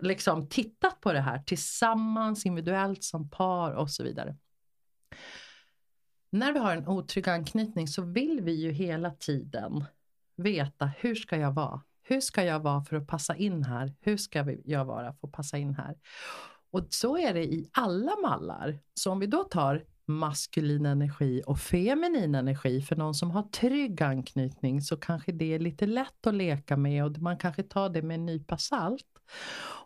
liksom 0.00 0.48
tittat 0.48 1.00
på 1.00 1.12
det 1.12 1.20
här 1.20 1.38
tillsammans, 1.38 2.46
individuellt, 2.46 3.04
som 3.04 3.30
par 3.30 3.72
och 3.72 3.90
så 3.90 4.02
vidare. 4.02 4.36
När 6.32 6.52
vi 6.52 6.58
har 6.58 6.76
en 6.76 6.88
otrygg 6.88 7.28
anknytning 7.28 7.88
så 7.88 8.02
vill 8.02 8.40
vi 8.40 8.52
ju 8.52 8.72
hela 8.72 9.10
tiden 9.10 9.84
veta 10.36 10.86
hur 10.86 11.14
ska 11.14 11.36
jag 11.36 11.52
vara? 11.52 11.80
Hur 12.10 12.20
ska 12.20 12.44
jag 12.44 12.60
vara 12.60 12.84
för 12.84 12.96
att 12.96 13.06
passa 13.06 13.36
in 13.36 13.64
här? 13.64 13.94
Hur 14.00 14.16
ska 14.16 14.56
jag 14.64 14.84
vara 14.84 15.12
för 15.12 15.26
att 15.26 15.32
passa 15.32 15.58
in 15.58 15.74
här? 15.74 15.94
Och 16.70 16.86
så 16.90 17.18
är 17.18 17.34
det 17.34 17.44
i 17.44 17.70
alla 17.72 18.12
mallar. 18.22 18.78
Så 18.94 19.12
om 19.12 19.20
vi 19.20 19.26
då 19.26 19.44
tar 19.44 19.84
maskulin 20.06 20.86
energi 20.86 21.42
och 21.46 21.58
feminin 21.58 22.34
energi 22.34 22.82
för 22.82 22.96
någon 22.96 23.14
som 23.14 23.30
har 23.30 23.42
trygg 23.42 24.02
anknytning 24.02 24.82
så 24.82 24.96
kanske 24.96 25.32
det 25.32 25.54
är 25.54 25.58
lite 25.58 25.86
lätt 25.86 26.26
att 26.26 26.34
leka 26.34 26.76
med 26.76 27.04
och 27.04 27.18
man 27.18 27.38
kanske 27.38 27.62
tar 27.62 27.88
det 27.88 28.02
med 28.02 28.14
en 28.14 28.26
nypa 28.26 28.58
salt. 28.58 29.06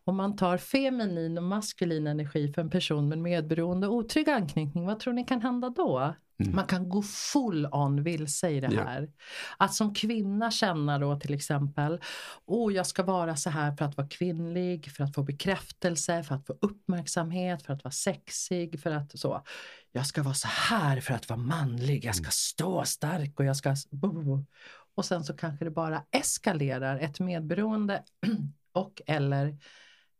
Om 0.05 0.17
man 0.17 0.37
tar 0.37 0.59
feminin 0.59 1.39
och 1.39 1.45
maskulin 1.45 2.07
energi 2.07 2.53
för 2.53 2.63
en 2.63 2.71
person 2.71 3.09
med 3.09 3.19
medberoende 3.19 3.87
och 3.87 3.95
otrygg 3.95 4.31
anknytning, 4.31 4.87
vad 4.87 4.99
tror 4.99 5.13
ni 5.13 5.25
kan 5.25 5.41
hända 5.41 5.71
då? 5.71 6.15
Mm. 6.39 6.57
Man 6.57 6.67
kan 6.67 6.89
gå 6.89 7.03
full 7.03 7.67
on 7.67 8.03
vilse 8.03 8.51
i 8.51 8.61
det 8.61 8.77
här. 8.77 9.03
Ja. 9.03 9.09
Att 9.65 9.75
som 9.75 9.95
kvinna 9.95 10.51
känna 10.51 10.99
då 10.99 11.21
till 11.21 11.35
exempel, 11.35 12.01
oh 12.45 12.73
jag 12.73 12.87
ska 12.87 13.03
vara 13.03 13.37
så 13.37 13.51
här 13.51 13.77
för 13.77 13.85
att 13.85 13.97
vara 13.97 14.09
kvinnlig, 14.09 14.91
för 14.91 15.05
att 15.05 15.15
få 15.15 15.23
bekräftelse, 15.23 16.23
för 16.23 16.35
att 16.35 16.47
få 16.47 16.57
uppmärksamhet, 16.61 17.63
för 17.63 17.73
att 17.73 17.85
vara 17.85 17.93
sexig, 17.93 18.81
för 18.81 18.91
att 18.91 19.19
så. 19.19 19.43
Jag 19.93 20.07
ska 20.07 20.23
vara 20.23 20.35
så 20.35 20.49
här 20.49 21.01
för 21.01 21.15
att 21.15 21.29
vara 21.29 21.41
manlig, 21.41 22.05
jag 22.05 22.15
ska 22.15 22.25
mm. 22.25 22.33
stå 22.33 22.85
stark 22.85 23.41
och 23.41 23.45
jag 23.45 23.57
ska... 23.57 23.77
Och 24.97 25.05
sen 25.05 25.25
så 25.25 25.37
kanske 25.37 25.65
det 25.65 25.71
bara 25.71 26.03
eskalerar 26.11 26.99
ett 26.99 27.21
medberoende 27.21 28.03
och 28.73 29.03
eller 29.07 29.59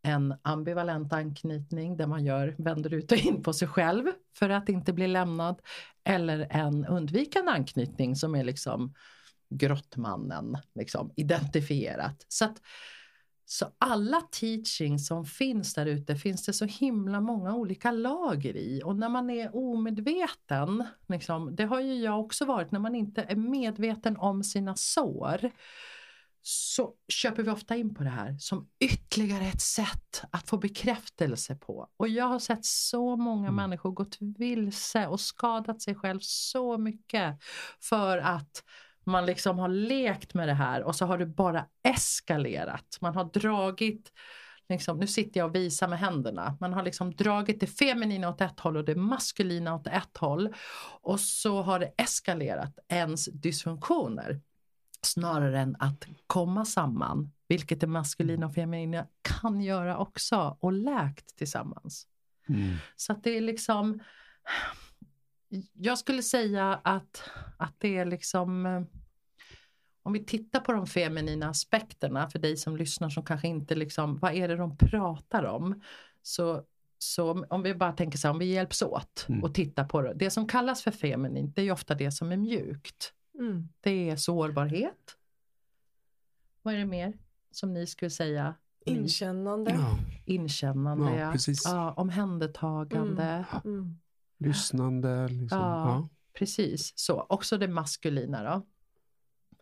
en 0.05 0.35
ambivalent 0.43 1.13
anknytning 1.13 1.97
där 1.97 2.07
man 2.07 2.25
gör, 2.25 2.55
vänder 2.59 2.95
ut 2.95 3.13
och 3.13 3.19
in 3.19 3.43
på 3.43 3.53
sig 3.53 3.69
själv 3.69 4.05
för 4.37 4.51
att 4.51 4.69
inte 4.69 4.93
bli 4.93 5.07
lämnad. 5.07 5.61
Eller 6.05 6.47
en 6.51 6.87
undvikande 6.87 7.51
anknytning 7.51 8.17
som 8.17 8.35
är 8.35 8.45
liksom 8.45 8.95
grottmannen 9.49 10.59
liksom, 10.75 11.13
identifierat. 11.17 12.25
Så, 12.29 12.45
att, 12.45 12.61
så 13.45 13.67
alla 13.79 14.21
teaching 14.21 14.99
som 14.99 15.25
finns 15.25 15.75
där 15.75 15.87
ute 15.87 16.17
finns 16.17 16.47
det 16.47 16.53
så 16.53 16.65
himla 16.65 17.21
många 17.21 17.55
olika 17.55 17.91
lager 17.91 18.57
i. 18.57 18.83
Och 18.85 18.97
när 18.97 19.09
man 19.09 19.31
är 19.31 19.57
omedveten, 19.57 20.85
liksom, 21.09 21.57
det 21.57 21.65
har 21.65 21.81
ju 21.81 21.95
jag 21.95 22.21
också 22.21 22.45
varit, 22.45 22.71
när 22.71 22.81
man 22.81 22.95
inte 22.95 23.23
är 23.23 23.37
medveten 23.37 24.17
om 24.17 24.45
sina 24.45 24.77
sår 24.77 25.51
så 26.47 26.95
köper 27.09 27.43
vi 27.43 27.51
ofta 27.51 27.77
in 27.77 27.95
på 27.95 28.03
det 28.03 28.11
här 28.11 28.37
som 28.39 28.69
ytterligare 28.81 29.45
ett 29.45 29.61
sätt 29.61 30.25
att 30.31 30.49
få 30.49 30.57
bekräftelse 30.57 31.55
på. 31.57 31.89
Och 31.97 32.09
jag 32.09 32.25
har 32.25 32.39
sett 32.39 32.65
så 32.65 33.17
många 33.17 33.49
mm. 33.49 33.55
människor 33.55 33.91
gått 33.91 34.17
vilse 34.21 35.07
och 35.07 35.21
skadat 35.21 35.83
sig 35.83 35.95
själv 35.95 36.19
så 36.23 36.79
mycket 36.79 37.39
för 37.81 38.19
att 38.19 38.65
man 39.05 39.27
liksom 39.27 39.59
har 39.59 39.69
lekt 39.69 40.35
med 40.35 40.49
det 40.49 40.55
här 40.55 40.83
och 40.83 40.97
så 40.97 41.07
har 41.07 41.19
det 41.19 41.27
bara 41.27 41.67
eskalerat. 41.83 42.99
Man 43.01 43.15
har 43.15 43.25
dragit 43.25 44.13
Liksom, 44.69 44.99
nu 44.99 45.07
sitter 45.07 45.41
jag 45.41 45.49
och 45.49 45.55
visar 45.55 45.89
med 45.89 45.99
händerna. 45.99 46.57
Man 46.61 46.73
har 46.73 46.83
liksom 46.83 47.15
dragit 47.15 47.61
det 47.61 47.67
feminina 47.67 48.29
åt 48.29 48.41
ett 48.41 48.61
håll 48.61 48.77
och 48.77 48.85
det 48.85 48.95
maskulina 48.95 49.75
åt 49.75 49.87
ett 49.87 50.17
håll. 50.17 50.55
Och 51.01 51.21
så 51.21 51.63
har 51.63 51.79
det 51.79 51.93
eskalerat 51.97 52.79
ens 52.89 53.25
dysfunktioner 53.25 54.41
snarare 55.05 55.61
än 55.61 55.77
att 55.79 56.07
komma 56.27 56.65
samman, 56.65 57.33
vilket 57.49 57.81
det 57.81 57.87
maskulina 57.87 58.47
och 58.47 58.55
feminina 58.55 59.07
kan 59.23 59.61
göra 59.61 59.99
också 59.99 60.57
och 60.61 60.73
läkt 60.73 61.37
tillsammans. 61.37 62.07
Mm. 62.49 62.77
Så 62.97 63.13
att 63.13 63.25
det 63.25 63.37
är 63.37 63.41
liksom, 63.41 64.01
jag 65.73 65.99
skulle 65.99 66.23
säga 66.23 66.81
att, 66.85 67.31
att 67.59 67.75
det 67.79 67.97
är 67.99 68.05
liksom 68.05 68.87
om 70.05 70.13
vi 70.13 70.25
tittar 70.25 70.61
på 70.61 70.73
de 70.73 70.87
feminina 70.87 71.49
aspekterna 71.49 72.31
för 72.31 72.39
dig 72.39 72.57
som 72.57 72.77
lyssnar 72.77 73.11
som 73.11 73.25
kanske 73.25 73.49
inte 73.49 73.75
liksom, 73.75 74.17
vad 74.17 74.35
är 74.35 74.49
det 74.49 74.57
de 74.57 74.77
pratar 74.77 75.45
om? 75.45 75.83
Så, 76.23 76.63
så 76.99 77.45
om 77.51 77.63
vi 77.63 77.75
bara 77.75 77.93
tänker 77.93 78.19
så 78.19 78.29
här, 78.29 78.33
om 78.33 78.39
vi 78.39 78.45
hjälps 78.45 78.83
åt 78.83 79.27
mm. 79.29 79.43
och 79.43 79.55
tittar 79.55 79.85
på 79.85 80.03
det. 80.03 80.15
Det 80.15 80.31
som 80.31 80.49
kallas 80.49 80.83
för 80.83 80.91
feminint, 80.91 81.57
det 81.57 81.63
är 81.63 81.73
ofta 81.73 81.95
det 81.95 82.13
som 82.13 82.33
är 82.33 82.37
mjukt. 82.37 83.13
Mm. 83.39 83.69
Det 83.81 84.11
är 84.11 84.17
sårbarhet. 84.17 85.17
Vad 86.63 86.75
är 86.75 86.79
det 86.79 86.87
mer 86.87 87.19
som 87.51 87.73
ni 87.73 87.87
skulle 87.87 88.11
säga? 88.11 88.55
Inkännande. 88.87 89.71
Ja. 89.71 89.99
Inkännande, 90.25 91.17
ja. 91.17 91.33
Precis. 91.33 91.63
ja 91.65 91.93
omhändertagande. 91.93 93.45
Mm. 93.65 93.79
Mm. 93.79 93.99
Lyssnande. 94.39 95.29
Liksom. 95.29 95.59
Ja, 95.59 95.89
ja, 95.89 96.09
precis. 96.33 96.93
Så, 96.97 97.27
också 97.29 97.59
det 97.59 97.69
maskulina 97.69 98.43
då. 98.43 98.67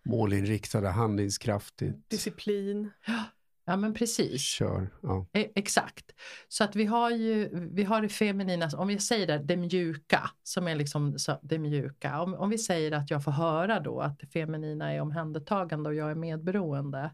Målinriktade, 0.04 0.88
handlingskraftigt. 0.88 2.10
Disciplin. 2.10 2.90
Ja 3.06 3.24
men 3.66 3.94
precis. 3.94 4.40
Kör. 4.40 4.90
Ja. 5.02 5.26
E 5.32 5.48
exakt. 5.54 6.04
Så 6.48 6.64
att 6.64 6.76
vi 6.76 6.84
har 6.84 7.10
ju 7.10 7.48
vi 7.72 7.84
har 7.84 8.02
det 8.02 8.08
feminina, 8.08 8.70
om 8.76 8.88
vi 8.88 8.98
säger 8.98 9.26
det, 9.26 9.38
det 9.38 9.56
mjuka, 9.56 10.30
som 10.42 10.68
är 10.68 10.74
liksom 10.74 11.16
det 11.42 11.58
mjuka. 11.58 12.20
Om, 12.20 12.34
om 12.34 12.50
vi 12.50 12.58
säger 12.58 12.92
att 12.92 13.10
jag 13.10 13.24
får 13.24 13.32
höra 13.32 13.80
då 13.80 14.00
att 14.00 14.18
det 14.18 14.26
feminina 14.26 14.92
är 14.92 15.00
omhändertagande 15.00 15.88
och 15.88 15.94
jag 15.94 16.10
är 16.10 16.14
medberoende. 16.14 17.10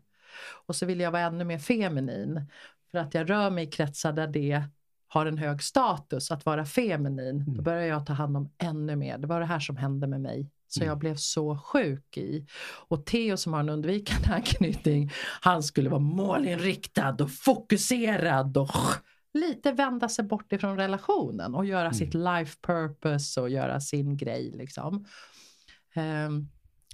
Och 0.67 0.77
så 0.77 0.87
vill 0.87 1.01
jag 1.01 1.11
vara 1.11 1.23
ännu 1.23 1.45
mer 1.45 1.59
feminin. 1.59 2.47
För 2.91 2.99
att 2.99 3.15
jag 3.15 3.31
rör 3.31 3.51
mig 3.51 3.65
i 3.65 3.71
kretsar 3.71 4.13
där 4.13 4.27
det 4.27 4.63
har 5.09 5.27
en 5.27 5.39
hög 5.39 5.63
status 5.63 6.31
att 6.31 6.47
vara 6.47 6.65
feminin. 6.65 7.41
Mm. 7.41 7.55
Då 7.57 7.63
börjar 7.63 7.87
jag 7.87 8.07
ta 8.07 8.13
hand 8.13 8.37
om 8.37 8.51
ännu 8.59 8.97
mer. 8.97 9.19
Det 9.19 9.27
var 9.27 9.41
det 9.41 9.47
här 9.47 9.61
som 9.61 9.77
hände 9.77 10.07
med 10.07 10.21
mig 10.21 10.51
så 10.69 10.81
jag 10.81 10.87
mm. 10.87 10.99
blev 10.99 11.17
så 11.17 11.59
sjuk 11.59 12.17
i. 12.17 12.47
Och 12.89 13.07
Theo 13.07 13.37
som 13.37 13.53
har 13.53 13.61
en 13.61 13.69
undvikande 13.69 14.29
anknytning, 14.35 15.11
han 15.41 15.63
skulle 15.63 15.91
vara 15.91 16.01
målinriktad 16.01 17.17
och 17.21 17.31
fokuserad 17.31 18.57
och 18.57 18.71
lite 19.35 19.73
vända 19.73 20.09
sig 20.09 20.25
bort 20.25 20.53
ifrån 20.53 20.77
relationen 20.77 21.55
och 21.55 21.65
göra 21.65 21.81
mm. 21.81 21.95
sitt 21.95 22.15
life 22.15 22.57
purpose 22.63 23.41
och 23.41 23.51
göra 23.51 23.81
sin 23.81 24.17
grej. 24.17 24.51
Liksom. 24.51 25.07
Um, 26.27 26.49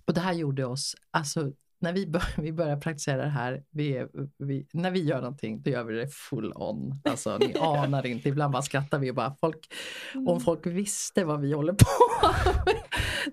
och 0.05 0.15
det 0.15 0.21
här 0.21 0.33
gjorde 0.33 0.65
oss, 0.65 0.97
alltså 1.11 1.53
när 1.85 1.93
vi, 1.93 2.07
bör, 2.07 2.23
vi 2.37 2.53
börjar 2.53 2.77
praktisera 2.77 3.23
det 3.23 3.29
här, 3.29 3.63
vi, 3.71 4.07
vi, 4.39 4.67
när 4.73 4.91
vi 4.91 5.05
gör 5.05 5.21
någonting 5.21 5.63
då 5.63 5.71
gör 5.71 5.85
vi 5.85 5.95
det 5.95 6.09
full 6.09 6.53
on. 6.55 7.01
Alltså 7.05 7.39
ni 7.39 7.55
anar 7.61 8.07
inte, 8.07 8.29
ibland 8.29 8.53
bara 8.53 8.63
skrattar 8.63 8.99
vi 8.99 9.11
och 9.11 9.15
bara 9.15 9.37
folk, 9.41 9.73
mm. 10.15 10.29
om 10.29 10.41
folk 10.41 10.67
visste 10.67 11.25
vad 11.25 11.41
vi 11.41 11.53
håller 11.53 11.73
på 11.73 12.27
med. 12.27 12.84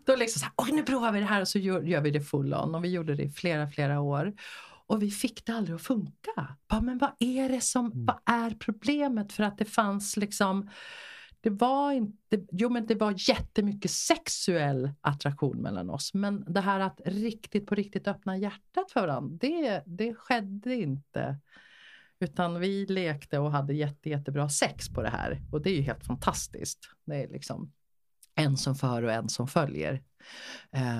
Då 0.06 0.15
liksom 0.15 0.39
så 0.39 0.45
här, 0.45 0.54
oj 0.58 0.71
nu 0.71 0.84
provar 0.84 1.12
vi 1.12 1.19
det 1.19 1.25
här 1.25 1.41
och 1.41 1.47
så 1.47 1.60
gör, 1.60 1.82
gör, 1.82 2.01
vi 2.01 2.12
det 2.12 2.21
full 2.21 2.54
on 2.54 2.75
och 2.75 2.84
vi 2.84 2.89
gjorde 2.89 3.15
det 3.15 3.23
i 3.23 3.30
flera, 3.30 3.67
flera 3.67 4.01
år. 4.01 4.34
Och 4.88 5.01
vi 5.04 5.12
fick 5.12 5.45
det 5.45 5.54
aldrig 5.54 5.75
att 5.75 5.82
funka. 5.82 6.56
Bara, 6.67 6.82
men 6.82 6.97
vad 6.97 7.12
är 7.19 7.49
det 7.49 7.62
som, 7.62 7.86
mm. 7.86 8.06
vad 8.06 8.19
är 8.25 8.49
problemet? 8.49 9.34
För 9.34 9.43
att 9.43 9.58
det 9.58 9.65
fanns 9.65 10.17
liksom 10.17 10.69
det 11.41 11.49
var 11.49 11.91
inte, 11.91 12.45
jo 12.51 12.69
men 12.69 12.86
det 12.86 12.95
var 12.95 13.30
jättemycket 13.30 13.91
sexuell 13.91 14.91
attraktion 15.01 15.58
mellan 15.58 15.89
oss. 15.89 16.13
Men 16.13 16.45
det 16.47 16.62
här 16.62 16.80
att 16.80 17.01
riktigt 17.06 17.67
på 17.67 17.75
riktigt 17.75 18.08
öppna 18.08 18.38
hjärtat 18.38 18.91
för 18.91 19.01
varandra, 19.01 19.38
det, 19.41 19.84
det 19.86 20.15
skedde 20.15 20.75
inte. 20.75 21.38
Utan 22.19 22.60
vi 22.60 22.86
lekte 22.86 23.39
och 23.39 23.51
hade 23.51 23.73
jätte, 23.73 24.10
jättebra 24.10 24.49
sex 24.49 24.89
på 24.89 25.01
det 25.01 25.10
här. 25.10 25.41
Och 25.51 25.62
det 25.62 25.69
är 25.69 25.75
ju 25.75 25.82
helt 25.82 26.06
fantastiskt. 26.06 26.80
Det 27.06 27.15
är 27.15 27.27
liksom 27.27 27.71
en 28.36 28.58
som 28.58 28.76
för 28.76 29.04
och 29.04 29.12
en 29.12 29.30
som 29.30 29.48
följer. 29.48 30.02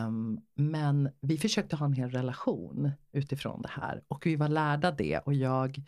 Um, 0.06 0.42
men 0.56 1.10
vi 1.22 1.38
försökte 1.38 1.76
ha 1.76 1.86
en 1.86 1.94
hel 1.94 2.12
relation 2.12 2.92
utifrån 3.12 3.62
det 3.62 3.70
här 3.70 4.04
och 4.08 4.26
vi 4.26 4.36
var 4.36 4.48
lärda 4.48 4.92
det 4.92 5.20
och 5.20 5.34
jag 5.34 5.84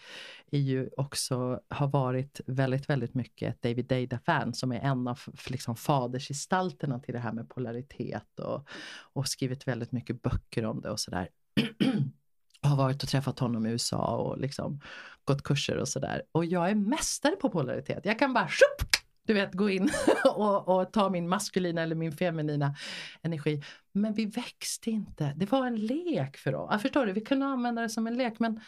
är 0.51 0.60
ju 0.60 0.89
också, 0.97 1.60
har 1.69 1.88
varit 1.88 2.41
väldigt, 2.45 2.89
väldigt 2.89 3.13
mycket 3.13 3.56
ett 3.56 3.62
David 3.62 3.86
Deida-fan 3.86 4.53
som 4.53 4.71
är 4.71 4.79
en 4.79 5.08
av 5.08 5.19
liksom, 5.49 5.75
fadersgestalterna 5.75 6.99
till 6.99 7.13
det 7.13 7.19
här 7.19 7.34
med 7.34 7.49
polaritet 7.49 8.39
och, 8.39 8.67
och 9.13 9.27
skrivit 9.27 9.67
väldigt 9.67 9.91
mycket 9.91 10.21
böcker 10.21 10.65
om 10.65 10.82
det 10.82 10.89
och 10.89 10.99
sådär. 10.99 11.29
har 12.62 12.75
varit 12.77 13.03
och 13.03 13.10
träffat 13.10 13.39
honom 13.39 13.65
i 13.65 13.69
USA 13.69 14.17
och 14.17 14.38
liksom 14.38 14.82
gått 15.23 15.43
kurser 15.43 15.77
och 15.77 15.88
sådär. 15.88 16.23
Och 16.32 16.45
jag 16.45 16.69
är 16.69 16.75
mästare 16.75 17.36
på 17.36 17.49
polaritet. 17.49 18.06
Jag 18.06 18.19
kan 18.19 18.34
bara 18.34 18.47
shup, 18.47 19.02
du 19.25 19.33
vet, 19.33 19.53
gå 19.53 19.69
in 19.69 19.89
och, 20.25 20.67
och, 20.67 20.93
ta 20.93 21.09
min 21.09 21.29
maskulina 21.29 21.81
eller 21.81 21.95
min 21.95 22.12
feminina 22.12 22.75
energi. 23.21 23.63
Men 23.91 24.13
vi 24.13 24.25
växte 24.25 24.91
inte. 24.91 25.33
Det 25.36 25.51
var 25.51 25.67
en 25.67 25.75
lek 25.75 26.38
för 26.38 26.55
oss. 26.55 26.67
Jag 26.71 26.81
förstår 26.81 27.05
du, 27.05 27.13
vi 27.13 27.21
kunde 27.21 27.45
använda 27.45 27.81
det 27.81 27.89
som 27.89 28.07
en 28.07 28.17
lek. 28.17 28.39
Men 28.39 28.59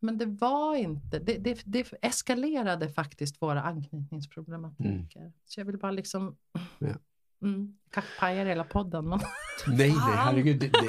Men 0.00 0.18
det 0.18 0.26
var 0.26 0.76
inte, 0.76 1.18
det, 1.18 1.38
det, 1.38 1.62
det 1.64 1.92
eskalerade 2.02 2.88
faktiskt 2.88 3.42
våra 3.42 3.62
anknytningsproblematiker. 3.62 5.20
Mm. 5.20 5.32
Så 5.44 5.60
jag 5.60 5.64
vill 5.64 5.78
bara 5.78 5.92
liksom 5.92 6.36
ja. 6.78 6.94
Mm, 7.42 7.74
pajar 8.18 8.46
hela 8.46 8.64
podden. 8.64 9.08
Men... 9.08 9.18
Nej, 9.66 9.76
nej, 9.76 10.16
herregud. 10.16 10.60
Det, 10.60 10.68
det, 10.68 10.88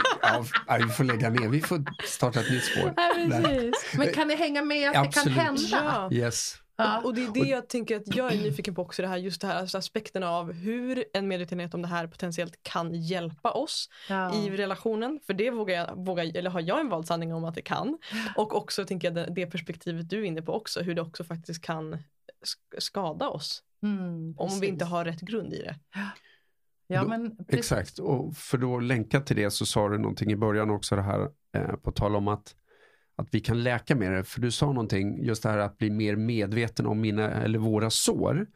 ja, 0.68 0.78
vi 0.78 0.88
får 0.88 1.04
lägga 1.04 1.30
ner. 1.30 1.50
Vi 1.50 1.62
får 1.62 1.84
starta 2.08 2.40
ett 2.40 2.52
nytt 2.52 2.64
spår. 2.64 2.94
Ja, 2.98 3.72
men 3.98 4.14
kan 4.14 4.28
ni 4.28 4.36
hänga 4.36 4.62
med 4.62 4.90
att 4.90 4.96
Absolut. 4.96 5.38
det 5.38 5.44
kan 5.44 5.58
hända? 5.58 6.10
Ja. 6.12 6.12
Yes. 6.12 6.61
Ja. 6.84 7.02
Och 7.04 7.16
det 7.16 7.26
är 7.26 7.34
det 7.34 7.50
jag 7.50 7.70
tänker 7.70 7.96
att 7.96 8.16
jag 8.16 8.34
är 8.34 8.38
nyfiken 8.38 8.76
på 8.76 8.82
också, 8.82 9.02
det 9.02 9.08
här, 9.08 9.18
just 9.18 9.42
det 9.42 9.48
här 9.48 9.60
alltså 9.60 9.78
aspekten 9.78 10.24
av 10.24 10.54
hur 10.54 11.06
en 11.14 11.28
medvetenhet 11.28 11.74
om 11.74 11.82
det 11.82 11.88
här 11.88 12.08
potentiellt 12.08 12.64
kan 12.64 12.94
hjälpa 12.94 13.52
oss 13.52 13.90
ja. 14.10 14.36
i 14.36 14.50
relationen. 14.50 15.20
För 15.26 15.34
det 15.34 15.52
vågar 15.52 15.76
jag, 15.76 16.06
vågar, 16.06 16.38
eller 16.38 16.50
har 16.50 16.62
jag 16.62 16.80
en 16.80 16.90
vald 16.90 17.08
sanning 17.08 17.34
om 17.34 17.46
att 17.46 17.56
det 17.56 17.62
kan. 17.62 17.98
Och 18.36 18.56
också 18.56 18.86
tänker 18.86 19.08
jag 19.08 19.16
det, 19.16 19.34
det 19.36 19.46
perspektivet 19.46 20.10
du 20.10 20.20
är 20.20 20.24
inne 20.24 20.42
på 20.42 20.54
också, 20.54 20.82
hur 20.82 20.96
det 20.96 21.02
också 21.02 21.24
faktiskt 21.24 21.62
kan 21.62 21.98
skada 22.78 23.30
oss. 23.30 23.64
Mm, 23.84 24.34
om 24.38 24.60
vi 24.60 24.68
inte 24.68 24.86
har 24.86 25.06
rätt 25.06 25.22
grund 25.22 25.54
i 25.54 25.62
det. 25.62 25.76
Ja, 26.88 27.04
men 27.04 27.38
exakt, 27.48 28.00
och 28.00 28.38
för 28.38 28.58
då 28.58 28.80
länka 28.80 29.22
till 29.22 29.36
det 29.36 29.52
så 29.52 29.66
sa 29.66 29.90
du 29.90 29.98
någonting 29.98 30.32
i 30.32 30.36
början 30.36 30.70
också 30.70 30.96
det 30.96 31.02
här 31.02 31.30
eh, 31.54 31.76
på 31.76 31.92
tal 31.92 32.16
om 32.16 32.28
att 32.28 32.56
att 33.22 33.28
vi 33.32 33.40
kan 33.40 33.64
läka 33.64 33.96
med 33.96 34.12
det. 34.12 34.24
För 34.24 34.42
du 34.42 34.52
sa 34.52 34.66
någonting, 34.66 35.26
just 35.26 35.44
det 35.44 35.50
här 35.50 35.58
att 35.58 35.78
bli 35.78 35.90
mer 35.90 36.16
medveten 36.16 36.86
om 36.86 37.02
mina 37.02 37.32
eller 37.32 37.60
våra 37.60 37.90
sår. 37.90 38.48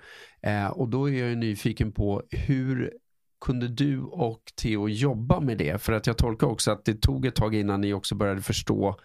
Eh, 0.42 0.68
och 0.68 0.90
då 0.90 1.10
är 1.10 1.26
jag 1.26 1.38
nyfiken 1.38 1.92
på 1.92 2.24
hur 2.30 2.94
kunde 3.46 3.68
du 3.68 4.02
och 4.02 4.42
Theo 4.62 4.90
jobba 4.90 5.40
med 5.40 5.58
det? 5.58 5.82
För 5.82 5.94
att 5.94 6.08
jag 6.08 6.18
tolkar 6.18 6.48
också 6.48 6.72
att 6.72 6.86
det 6.86 7.02
tog 7.02 7.26
ett 7.26 7.36
tag 7.36 7.56
innan 7.56 7.82
ni 7.82 7.94
också 7.94 8.16
började 8.16 8.42
förstå 8.42 9.00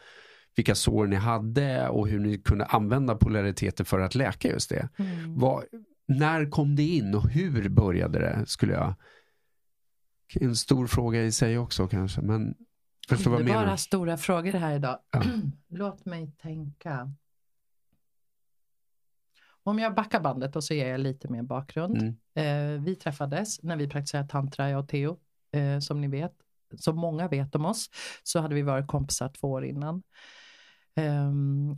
vilka 0.56 0.74
sår 0.74 1.06
ni 1.06 1.16
hade 1.16 1.88
och 1.88 2.08
hur 2.08 2.18
ni 2.18 2.38
kunde 2.38 2.64
använda 2.64 3.14
polariteter 3.14 3.84
för 3.84 4.00
att 4.00 4.14
läka 4.14 4.48
just 4.48 4.70
det. 4.70 4.88
Mm. 4.98 5.38
Vad, 5.38 5.64
när 6.08 6.50
kom 6.50 6.76
det 6.76 6.82
in 6.82 7.14
och 7.14 7.30
hur 7.30 7.68
började 7.68 8.18
det? 8.18 8.44
Skulle 8.46 8.72
jag... 8.72 8.94
En 10.40 10.56
stor 10.56 10.86
fråga 10.86 11.24
i 11.24 11.32
sig 11.32 11.58
också 11.58 11.88
kanske. 11.88 12.20
Men 12.20 12.54
Förstår 13.10 13.30
vad 13.30 13.40
Underbara 13.40 13.76
stora 13.76 14.16
frågor 14.16 14.52
här 14.52 14.74
idag. 14.76 14.98
Ja. 15.10 15.22
Låt 15.68 16.04
mig 16.04 16.32
tänka. 16.42 17.12
Om 19.62 19.78
jag 19.78 19.94
backar 19.94 20.20
bandet 20.20 20.56
och 20.56 20.64
så 20.64 20.74
ger 20.74 20.88
jag 20.88 21.00
lite 21.00 21.28
mer 21.28 21.42
bakgrund. 21.42 21.96
Mm. 22.36 22.76
Eh, 22.76 22.82
vi 22.82 22.96
träffades 22.96 23.62
när 23.62 23.76
vi 23.76 23.88
praktiserade 23.88 24.28
tantra, 24.28 24.70
jag 24.70 24.80
och 24.80 24.88
Theo, 24.88 25.18
eh, 25.52 25.78
som 25.78 26.00
ni 26.00 26.08
vet. 26.08 26.32
Som 26.78 26.96
många 26.96 27.28
vet 27.28 27.54
om 27.54 27.64
oss, 27.64 27.90
så 28.22 28.40
hade 28.40 28.54
vi 28.54 28.62
varit 28.62 28.86
kompisar 28.86 29.28
två 29.28 29.50
år 29.50 29.64
innan. 29.64 30.02
Eh, 30.94 31.30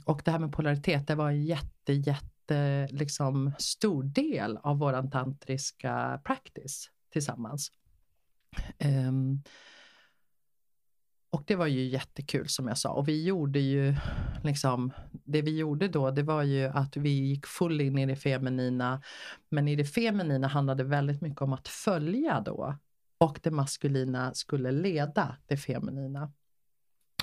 och 0.04 0.22
det 0.24 0.30
här 0.30 0.38
med 0.38 0.52
polaritet, 0.52 1.06
det 1.06 1.14
var 1.14 1.28
en 1.28 1.44
jätte, 1.44 1.92
jätte 1.92 2.88
liksom, 2.90 3.52
stor 3.58 4.02
del 4.02 4.56
av 4.56 4.78
våran 4.78 5.10
tantriska 5.10 6.20
practice 6.24 6.90
tillsammans. 7.12 7.70
Och 11.32 11.42
det 11.46 11.56
var 11.56 11.66
ju 11.66 11.84
jättekul 11.84 12.48
som 12.48 12.68
jag 12.68 12.78
sa. 12.78 12.90
Och 12.92 13.08
vi 13.08 13.24
gjorde 13.24 13.58
ju 13.58 13.94
liksom, 14.44 14.92
det 15.10 15.42
vi 15.42 15.58
gjorde 15.58 15.88
då, 15.88 16.10
det 16.10 16.22
var 16.22 16.42
ju 16.42 16.64
att 16.64 16.96
vi 16.96 17.10
gick 17.10 17.46
full 17.46 17.80
in 17.80 17.98
i 17.98 18.06
det 18.06 18.16
feminina. 18.16 19.02
Men 19.48 19.68
i 19.68 19.76
det 19.76 19.84
feminina 19.84 20.48
handlade 20.48 20.84
väldigt 20.84 21.20
mycket 21.20 21.42
om 21.42 21.52
att 21.52 21.68
följa 21.68 22.40
då. 22.40 22.78
Och 23.18 23.40
det 23.42 23.50
maskulina 23.50 24.34
skulle 24.34 24.70
leda 24.70 25.36
det 25.46 25.56
feminina. 25.56 26.32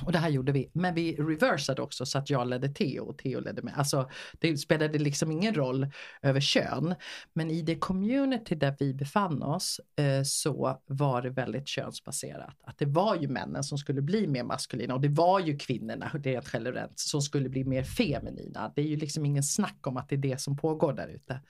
Och 0.05 0.11
det 0.11 0.17
här 0.17 0.29
gjorde 0.29 0.51
vi, 0.51 0.69
men 0.73 0.95
vi 0.95 1.15
reversade 1.15 1.81
också 1.81 2.05
så 2.05 2.17
att 2.17 2.29
jag 2.29 2.47
ledde 2.47 2.69
Theo 2.69 3.03
och 3.03 3.17
Theo 3.17 3.39
ledde 3.39 3.61
mig. 3.61 3.73
Alltså 3.77 4.09
det 4.39 4.57
spelade 4.57 4.99
liksom 4.99 5.31
ingen 5.31 5.53
roll 5.53 5.87
över 6.21 6.39
kön. 6.39 6.95
Men 7.33 7.51
i 7.51 7.61
det 7.61 7.75
community 7.75 8.55
där 8.55 8.75
vi 8.79 8.93
befann 8.93 9.43
oss 9.43 9.81
eh, 9.95 10.23
så 10.23 10.81
var 10.85 11.21
det 11.21 11.29
väldigt 11.29 11.67
könsbaserat. 11.67 12.55
Att 12.63 12.77
det 12.77 12.85
var 12.85 13.15
ju 13.15 13.27
männen 13.27 13.63
som 13.63 13.77
skulle 13.77 14.01
bli 14.01 14.27
mer 14.27 14.43
maskulina 14.43 14.93
och 14.93 15.01
det 15.01 15.09
var 15.09 15.39
ju 15.39 15.57
kvinnorna 15.57 16.11
rent 16.13 16.49
generellt 16.53 16.99
som 16.99 17.21
skulle 17.21 17.49
bli 17.49 17.63
mer 17.63 17.83
feminina. 17.83 18.71
Det 18.75 18.81
är 18.81 18.87
ju 18.87 18.97
liksom 18.97 19.25
ingen 19.25 19.43
snack 19.43 19.87
om 19.87 19.97
att 19.97 20.09
det 20.09 20.15
är 20.15 20.17
det 20.17 20.41
som 20.41 20.57
pågår 20.57 20.93
där 20.93 21.07
ute. 21.07 21.41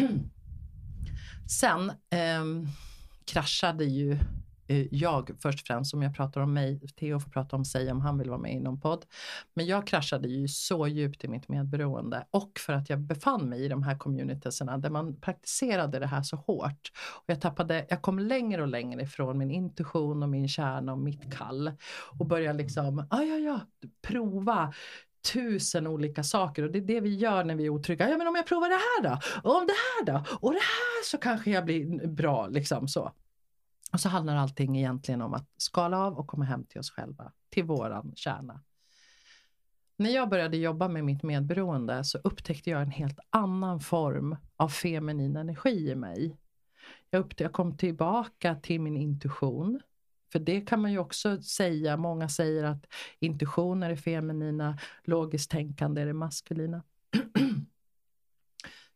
Sen 1.60 1.90
eh, 1.90 2.68
kraschade 3.24 3.84
ju 3.84 4.18
Eh, 4.66 4.86
jag 4.90 5.30
först 5.42 5.60
och 5.60 5.66
främst, 5.66 5.94
om 5.94 6.02
jag 6.02 6.14
pratar 6.14 6.40
om 6.40 6.54
mig, 6.54 6.80
Theo 6.96 7.20
får 7.20 7.30
prata 7.30 7.56
om 7.56 7.64
sig 7.64 7.92
om 7.92 8.00
han 8.00 8.18
vill 8.18 8.30
vara 8.30 8.40
med 8.40 8.54
i 8.54 8.60
någon 8.60 8.80
podd. 8.80 9.04
Men 9.54 9.66
jag 9.66 9.86
kraschade 9.86 10.28
ju 10.28 10.48
så 10.48 10.88
djupt 10.88 11.24
i 11.24 11.28
mitt 11.28 11.48
medberoende 11.48 12.26
och 12.30 12.58
för 12.58 12.72
att 12.72 12.90
jag 12.90 13.00
befann 13.00 13.48
mig 13.48 13.64
i 13.64 13.68
de 13.68 13.82
här 13.82 13.98
communitieserna 13.98 14.78
där 14.78 14.90
man 14.90 15.20
praktiserade 15.20 15.98
det 15.98 16.06
här 16.06 16.22
så 16.22 16.36
hårt. 16.36 16.92
Och 17.16 17.24
jag, 17.26 17.40
tappade, 17.40 17.86
jag 17.88 18.02
kom 18.02 18.18
längre 18.18 18.62
och 18.62 18.68
längre 18.68 19.02
ifrån 19.02 19.38
min 19.38 19.50
intuition 19.50 20.22
och 20.22 20.28
min 20.28 20.48
kärna 20.48 20.92
och 20.92 20.98
mitt 20.98 21.34
kall 21.34 21.72
och 22.18 22.26
började 22.26 22.58
liksom, 22.58 23.06
ja 23.10 23.22
ja 23.22 23.36
ja, 23.36 23.60
prova 24.02 24.72
tusen 25.32 25.86
olika 25.86 26.24
saker 26.24 26.62
och 26.62 26.72
det 26.72 26.78
är 26.78 26.82
det 26.82 27.00
vi 27.00 27.14
gör 27.14 27.44
när 27.44 27.54
vi 27.54 27.66
är 27.66 27.70
otrygga. 27.70 28.10
Ja 28.10 28.18
men 28.18 28.26
om 28.26 28.36
jag 28.36 28.46
provar 28.46 28.68
det 28.68 28.74
här 28.74 29.02
då? 29.02 29.18
Och 29.48 29.56
om 29.56 29.66
det 29.66 29.72
här 29.72 30.04
då? 30.06 30.24
Och 30.40 30.52
det 30.52 30.58
här 30.58 31.04
så 31.04 31.18
kanske 31.18 31.50
jag 31.50 31.64
blir 31.64 32.06
bra 32.06 32.46
liksom 32.46 32.88
så. 32.88 33.12
Och 33.92 34.00
så 34.00 34.08
handlar 34.08 34.36
allting 34.36 34.78
egentligen 34.78 35.22
om 35.22 35.34
att 35.34 35.48
skala 35.56 35.98
av 35.98 36.18
och 36.18 36.26
komma 36.26 36.44
hem 36.44 36.64
till 36.64 36.80
oss 36.80 36.90
själva, 36.90 37.32
till 37.50 37.64
våran 37.64 38.12
kärna. 38.16 38.60
När 39.96 40.10
jag 40.10 40.28
började 40.28 40.56
jobba 40.56 40.88
med 40.88 41.04
mitt 41.04 41.22
medberoende 41.22 42.04
så 42.04 42.18
upptäckte 42.18 42.70
jag 42.70 42.82
en 42.82 42.90
helt 42.90 43.18
annan 43.30 43.80
form 43.80 44.36
av 44.56 44.68
feminin 44.68 45.36
energi 45.36 45.90
i 45.90 45.94
mig. 45.94 46.36
Jag, 47.10 47.20
upptäckte, 47.20 47.44
jag 47.44 47.52
kom 47.52 47.76
tillbaka 47.76 48.54
till 48.54 48.80
min 48.80 48.96
intuition. 48.96 49.80
För 50.32 50.38
det 50.38 50.60
kan 50.60 50.82
man 50.82 50.92
ju 50.92 50.98
också 50.98 51.42
säga, 51.42 51.96
många 51.96 52.28
säger 52.28 52.64
att 52.64 52.86
intuition 53.18 53.82
är 53.82 53.90
det 53.90 53.96
feminina, 53.96 54.78
logiskt 55.04 55.50
tänkande 55.50 56.02
är 56.02 56.06
det 56.06 56.12
maskulina. 56.12 56.82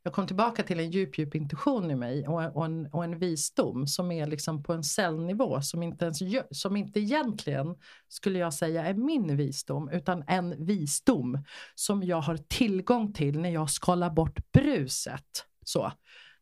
jag 0.07 0.13
kom 0.13 0.27
tillbaka 0.27 0.63
till 0.63 0.81
en 0.81 0.91
djup, 0.91 1.19
djup 1.19 1.35
intuition 1.35 1.91
i 1.91 1.95
mig 1.95 2.29
och, 2.29 2.57
och, 2.57 2.65
en, 2.65 2.87
och 2.87 3.05
en 3.05 3.19
visdom 3.19 3.87
som 3.87 4.13
är 4.13 4.27
liksom 4.27 4.63
på 4.63 4.73
en 4.73 4.85
cellnivå 4.85 5.63
som 5.63 5.83
inte, 5.83 6.05
ens, 6.05 6.19
som 6.51 6.77
inte 6.77 7.01
egentligen 7.01 7.77
skulle 8.09 8.39
jag 8.39 8.55
säga 8.55 8.87
är 8.87 8.95
min 8.95 9.37
visdom 9.37 9.89
utan 9.89 10.25
en 10.27 10.67
visdom 10.67 11.45
som 11.75 12.03
jag 12.03 12.21
har 12.21 12.37
tillgång 12.37 13.13
till 13.13 13.39
när 13.41 13.51
jag 13.51 13.71
skalar 13.71 14.11
bort 14.11 14.53
bruset. 14.53 15.47
Så. 15.65 15.93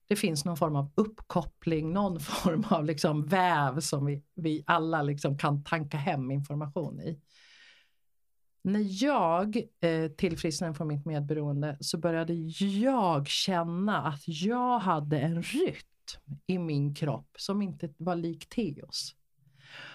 Det 0.08 0.16
finns 0.16 0.44
någon 0.44 0.56
form 0.56 0.76
av 0.76 0.92
uppkoppling, 0.94 1.92
någon 1.92 2.20
form 2.20 2.64
av 2.68 2.84
liksom 2.84 3.26
väv 3.26 3.80
som 3.80 4.06
vi, 4.06 4.22
vi 4.34 4.64
alla 4.66 5.02
liksom 5.02 5.38
kan 5.38 5.64
tanka 5.64 5.96
hem 5.96 6.30
information 6.30 7.00
i. 7.00 7.20
När 8.66 9.04
jag 9.04 9.56
eh, 9.80 10.10
tillfrisknade 10.10 10.74
från 10.74 10.88
mitt 10.88 11.04
medberoende 11.04 11.76
så 11.80 11.98
började 11.98 12.34
jag 12.58 13.28
känna 13.28 14.02
att 14.02 14.28
jag 14.28 14.78
hade 14.78 15.18
en 15.18 15.42
rytm 15.42 15.86
i 16.46 16.58
min 16.58 16.94
kropp 16.94 17.28
som 17.38 17.62
inte 17.62 17.94
var 17.96 18.16
lik 18.16 18.48
Teos. 18.48 19.14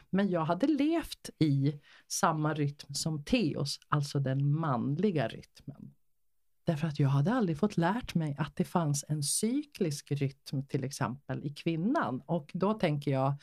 Men 0.10 0.30
jag 0.30 0.46
hade 0.46 0.68
levt 0.68 1.30
i 1.40 1.80
samma 2.08 2.54
rytm 2.54 2.94
som 2.94 3.24
Teos, 3.24 3.80
alltså 3.88 4.20
den 4.20 4.60
manliga 4.60 5.28
rytmen. 5.28 5.94
Därför 6.70 6.88
att 6.88 7.00
jag 7.00 7.10
hade 7.10 7.34
aldrig 7.34 7.58
fått 7.58 7.78
lärt 7.78 8.16
mig 8.16 8.36
att 8.40 8.56
det 8.56 8.64
fanns 8.64 9.06
en 9.08 9.24
cyklisk 9.24 10.12
rytm 10.12 10.66
till 10.68 10.84
exempel 10.84 11.46
i 11.46 11.50
kvinnan. 11.50 12.22
Och 12.26 12.52
då 12.54 12.74
tänker 12.74 13.12
jag 13.12 13.34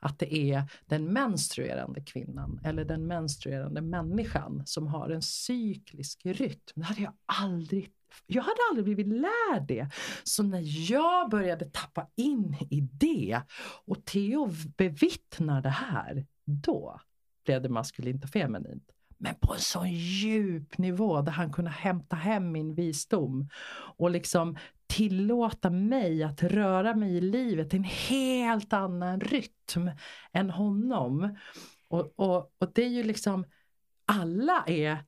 att 0.00 0.18
det 0.18 0.34
är 0.34 0.64
den 0.86 1.12
menstruerande 1.12 2.00
kvinnan 2.00 2.60
eller 2.64 2.84
den 2.84 3.06
menstruerande 3.06 3.80
människan 3.80 4.62
som 4.66 4.86
har 4.86 5.10
en 5.10 5.22
cyklisk 5.22 6.26
rytm. 6.26 6.72
Det 6.74 6.82
hade 6.82 7.02
jag 7.02 7.12
aldrig 7.26 7.92
jag 8.26 8.42
hade 8.42 8.60
aldrig 8.70 8.84
blivit 8.84 9.06
lärd 9.06 9.66
det. 9.68 9.88
Så 10.24 10.42
när 10.42 10.90
jag 10.90 11.30
började 11.30 11.64
tappa 11.64 12.08
in 12.16 12.56
i 12.70 12.80
det 12.80 13.40
och 13.84 14.04
Theo 14.04 14.50
bevittnar 14.76 15.62
det 15.62 15.68
här, 15.68 16.26
då 16.44 17.00
blev 17.44 17.62
det 17.62 17.68
maskulint 17.68 18.24
och 18.24 18.30
feminint. 18.30 18.93
Men 19.24 19.34
på 19.34 19.54
en 19.54 19.60
sån 19.60 19.90
djup 19.90 20.78
nivå 20.78 21.20
där 21.20 21.32
han 21.32 21.52
kunde 21.52 21.70
hämta 21.70 22.16
hem 22.16 22.52
min 22.52 22.74
visdom 22.74 23.48
och 23.96 24.10
liksom 24.10 24.56
tillåta 24.86 25.70
mig 25.70 26.22
att 26.22 26.42
röra 26.42 26.94
mig 26.94 27.16
i 27.16 27.20
livet 27.20 27.74
i 27.74 27.76
en 27.76 27.84
helt 27.84 28.72
annan 28.72 29.20
rytm 29.20 29.90
än 30.32 30.50
honom. 30.50 31.36
Och, 31.88 32.12
och, 32.16 32.52
och 32.58 32.72
det 32.74 32.84
är 32.84 32.88
ju 32.88 33.02
liksom, 33.02 33.44
alla 34.06 34.64
är 34.66 34.98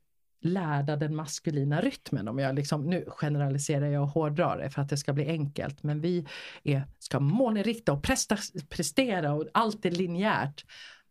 lärda 0.41 0.97
den 0.97 1.17
maskulina 1.17 1.81
rytmen. 1.81 2.29
Om 2.29 2.39
jag 2.39 2.55
liksom, 2.55 2.87
nu 2.87 3.05
generaliserar 3.09 3.87
jag 3.87 4.03
och 4.03 4.09
hårdrar 4.09 4.59
det 4.59 4.71
för 4.71 4.83
att 4.83 4.89
det 4.89 4.97
ska 4.97 5.13
bli 5.13 5.27
enkelt. 5.27 5.83
Men 5.83 6.01
vi 6.01 6.27
är, 6.63 6.83
ska 6.99 7.21
målinrikta 7.21 7.93
och 7.93 8.03
presta, 8.03 8.37
prestera 8.69 9.33
och 9.33 9.47
allt 9.55 9.87
är 9.87 9.91
linjärt. 9.91 10.65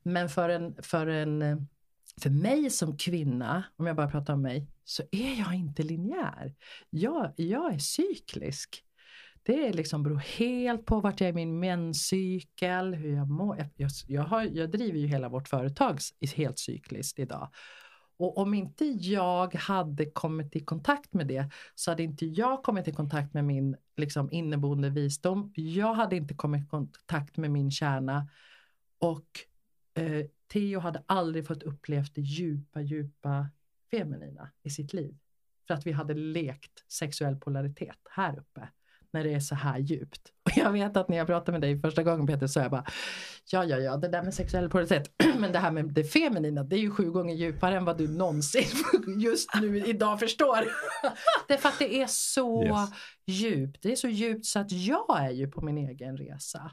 Men 0.04 0.30
för 0.30 0.50
en, 0.50 0.76
för 0.82 1.08
en 1.08 1.42
eh, 1.42 1.58
för 2.22 2.30
mig 2.30 2.70
som 2.70 2.98
kvinna, 2.98 3.64
om 3.76 3.86
jag 3.86 3.96
bara 3.96 4.10
pratar 4.10 4.34
om 4.34 4.42
mig, 4.42 4.68
så 4.84 5.04
är 5.12 5.40
jag 5.40 5.56
inte 5.56 5.84
linjär. 5.84 6.56
Jag, 6.90 7.34
jag 7.36 7.74
är 7.74 7.80
cyklisk. 7.80 8.82
Det 9.44 9.74
liksom 9.74 10.04
beror 10.04 10.18
helt 10.18 10.86
på 10.86 11.00
vart 11.00 11.20
jag 11.20 11.28
är 11.28 11.34
i 11.34 11.36
min 11.36 11.60
menscykel, 11.60 12.94
hur 12.94 13.16
jag 13.16 13.30
mår. 13.30 13.70
Jag, 13.76 13.92
jag, 14.08 14.24
har, 14.24 14.44
jag 14.44 14.72
driver 14.72 15.00
ju 15.00 15.08
hela 15.08 15.30
vårt 15.30 15.48
företag 15.48 16.00
helt 16.36 16.60
cykliskt 16.60 17.20
idag. 17.20 17.50
Och 18.18 18.38
om 18.38 18.54
inte 18.54 18.86
jag 18.86 19.56
hade 19.56 20.06
kommit 20.06 20.56
i 20.56 20.60
kontakt 20.60 21.14
med 21.14 21.28
det 21.28 21.50
så 21.76 21.92
hade 21.92 22.04
inte 22.04 22.26
jag 22.26 22.64
kommit 22.64 22.88
i 22.88 22.94
kontakt 22.94 23.34
med 23.34 23.46
min 23.46 23.78
liksom, 23.98 24.32
inneboende 24.32 24.90
visdom. 24.90 25.52
Jag 25.56 25.94
hade 25.94 26.16
inte 26.16 26.34
kommit 26.34 26.64
i 26.64 26.68
kontakt 26.68 27.38
med 27.38 27.52
min 27.52 27.72
kärna. 27.72 28.28
Och 29.00 29.26
eh, 29.96 30.26
Theo 30.48 30.80
hade 30.80 31.04
aldrig 31.06 31.48
fått 31.48 31.64
uppleva 31.64 32.06
det 32.14 32.22
djupa, 32.22 32.82
djupa 32.82 33.50
feminina 33.92 34.52
i 34.64 34.70
sitt 34.70 34.94
liv. 34.94 35.18
För 35.68 35.74
att 35.74 35.88
vi 35.88 35.92
hade 35.92 36.14
lekt 36.14 36.84
sexuell 36.88 37.36
polaritet 37.36 38.00
här 38.10 38.40
uppe 38.40 38.70
när 39.16 39.24
det 39.24 39.34
är 39.34 39.40
så 39.40 39.56
här 39.56 39.80
djupt. 39.80 40.32
Och 40.44 40.52
jag 40.56 40.72
vet 40.72 40.98
att 40.98 41.10
när 41.10 41.18
jag 41.18 41.28
pratade 41.28 41.52
med 41.52 41.62
dig 41.62 41.82
första 41.82 42.04
gången 42.04 42.28
Peter 42.28 42.48
så 42.48 42.60
jag 42.60 42.72
bara 42.72 42.86
Ja, 43.52 43.64
ja, 43.64 43.78
ja, 43.78 43.98
det 43.98 44.08
där 44.08 44.24
med 44.24 44.34
sexuell 44.34 44.70
polaritet 44.70 45.12
men 45.40 45.52
det 45.52 45.60
här 45.60 45.72
med 45.72 45.94
det 45.94 46.04
feminina 46.04 46.64
det 46.64 46.76
är 46.76 46.80
ju 46.80 46.92
sju 46.92 47.12
gånger 47.12 47.36
djupare 47.36 47.78
än 47.78 47.86
vad 47.86 47.98
du 47.98 48.08
någonsin 48.08 48.84
just 49.20 49.50
nu 49.62 49.86
idag 49.86 50.20
förstår. 50.20 50.58
det 51.48 51.54
är 51.54 51.58
för 51.58 51.70
att 51.70 51.80
det 51.80 52.02
är 52.02 52.08
så 52.08 52.64
yes. 52.64 52.90
djupt. 53.26 53.84
Det 53.84 53.92
är 53.92 53.96
så 53.96 54.08
djupt 54.08 54.46
så 54.46 54.60
att 54.60 54.72
jag 54.72 55.24
är 55.24 55.32
ju 55.32 55.48
på 55.48 55.62
min 55.62 55.78
egen 55.78 56.18
resa. 56.18 56.72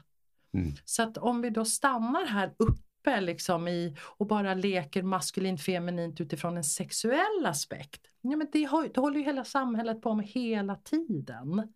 Mm. 0.53 0.73
Så 0.85 1.03
att 1.03 1.17
om 1.17 1.41
vi 1.41 1.49
då 1.49 1.65
stannar 1.65 2.25
här 2.25 2.53
uppe 2.57 2.92
liksom 3.05 3.67
i 3.67 3.95
och 4.17 4.27
bara 4.27 4.53
leker 4.53 5.03
maskulint 5.03 5.61
feminint 5.61 6.21
utifrån 6.21 6.57
en 6.57 6.63
sexuell 6.63 7.45
aspekt. 7.45 8.01
Ja, 8.21 8.37
men 8.37 8.47
det, 8.51 8.67
det 8.93 9.01
håller 9.01 9.17
ju 9.17 9.25
hela 9.25 9.43
samhället 9.43 10.01
på 10.01 10.15
med 10.15 10.25
hela 10.25 10.75
tiden 10.75 11.73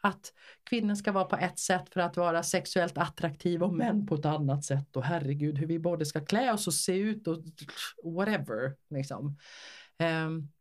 att 0.00 0.32
kvinnor 0.64 0.94
ska 0.94 1.12
vara 1.12 1.24
på 1.24 1.36
ett 1.36 1.58
sätt 1.58 1.88
för 1.92 2.00
att 2.00 2.16
vara 2.16 2.42
sexuellt 2.42 2.98
attraktiva 2.98 3.66
och 3.66 3.74
män 3.74 4.06
på 4.06 4.14
ett 4.14 4.24
annat 4.24 4.64
sätt 4.64 4.96
och 4.96 5.04
herregud 5.04 5.58
hur 5.58 5.66
vi 5.66 5.78
både 5.78 6.06
ska 6.06 6.24
klä 6.24 6.52
oss 6.52 6.66
och 6.66 6.74
se 6.74 6.96
ut 6.96 7.26
och 7.26 7.44
whatever. 8.04 8.76
Liksom. 8.90 9.36
Um, 10.26 10.52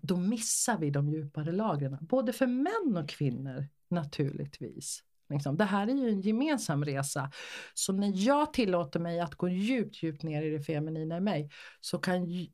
då 0.00 0.16
missar 0.16 0.78
vi 0.78 0.90
de 0.90 1.08
djupare 1.08 1.52
lagren, 1.52 1.98
både 2.00 2.32
för 2.32 2.46
män 2.46 3.02
och 3.02 3.08
kvinnor 3.08 3.66
naturligtvis. 3.88 5.02
Liksom. 5.28 5.56
Det 5.56 5.64
här 5.64 5.86
är 5.86 5.94
ju 5.94 6.08
en 6.08 6.20
gemensam 6.20 6.84
resa. 6.84 7.30
Så 7.74 7.92
när 7.92 8.12
jag 8.14 8.52
tillåter 8.52 9.00
mig 9.00 9.20
att 9.20 9.34
gå 9.34 9.48
djupt, 9.48 10.02
djupt 10.02 10.22
ner 10.22 10.42
i 10.42 10.50
det 10.50 10.60
feminina 10.60 11.16
i 11.16 11.20
mig 11.20 11.50
så 11.80 11.98
kan 11.98 12.48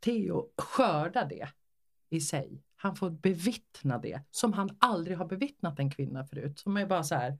Theo 0.00 0.48
skörda 0.58 1.24
det 1.24 1.48
i 2.10 2.20
sig. 2.20 2.62
Han 2.76 2.96
får 2.96 3.10
bevittna 3.10 3.98
det 3.98 4.20
som 4.30 4.52
han 4.52 4.76
aldrig 4.78 5.18
har 5.18 5.24
bevittnat 5.24 5.78
en 5.78 5.90
kvinna 5.90 6.24
förut. 6.24 6.58
Som 6.58 6.76
är 6.76 6.86
bara 6.86 7.02
så 7.02 7.14
här 7.14 7.38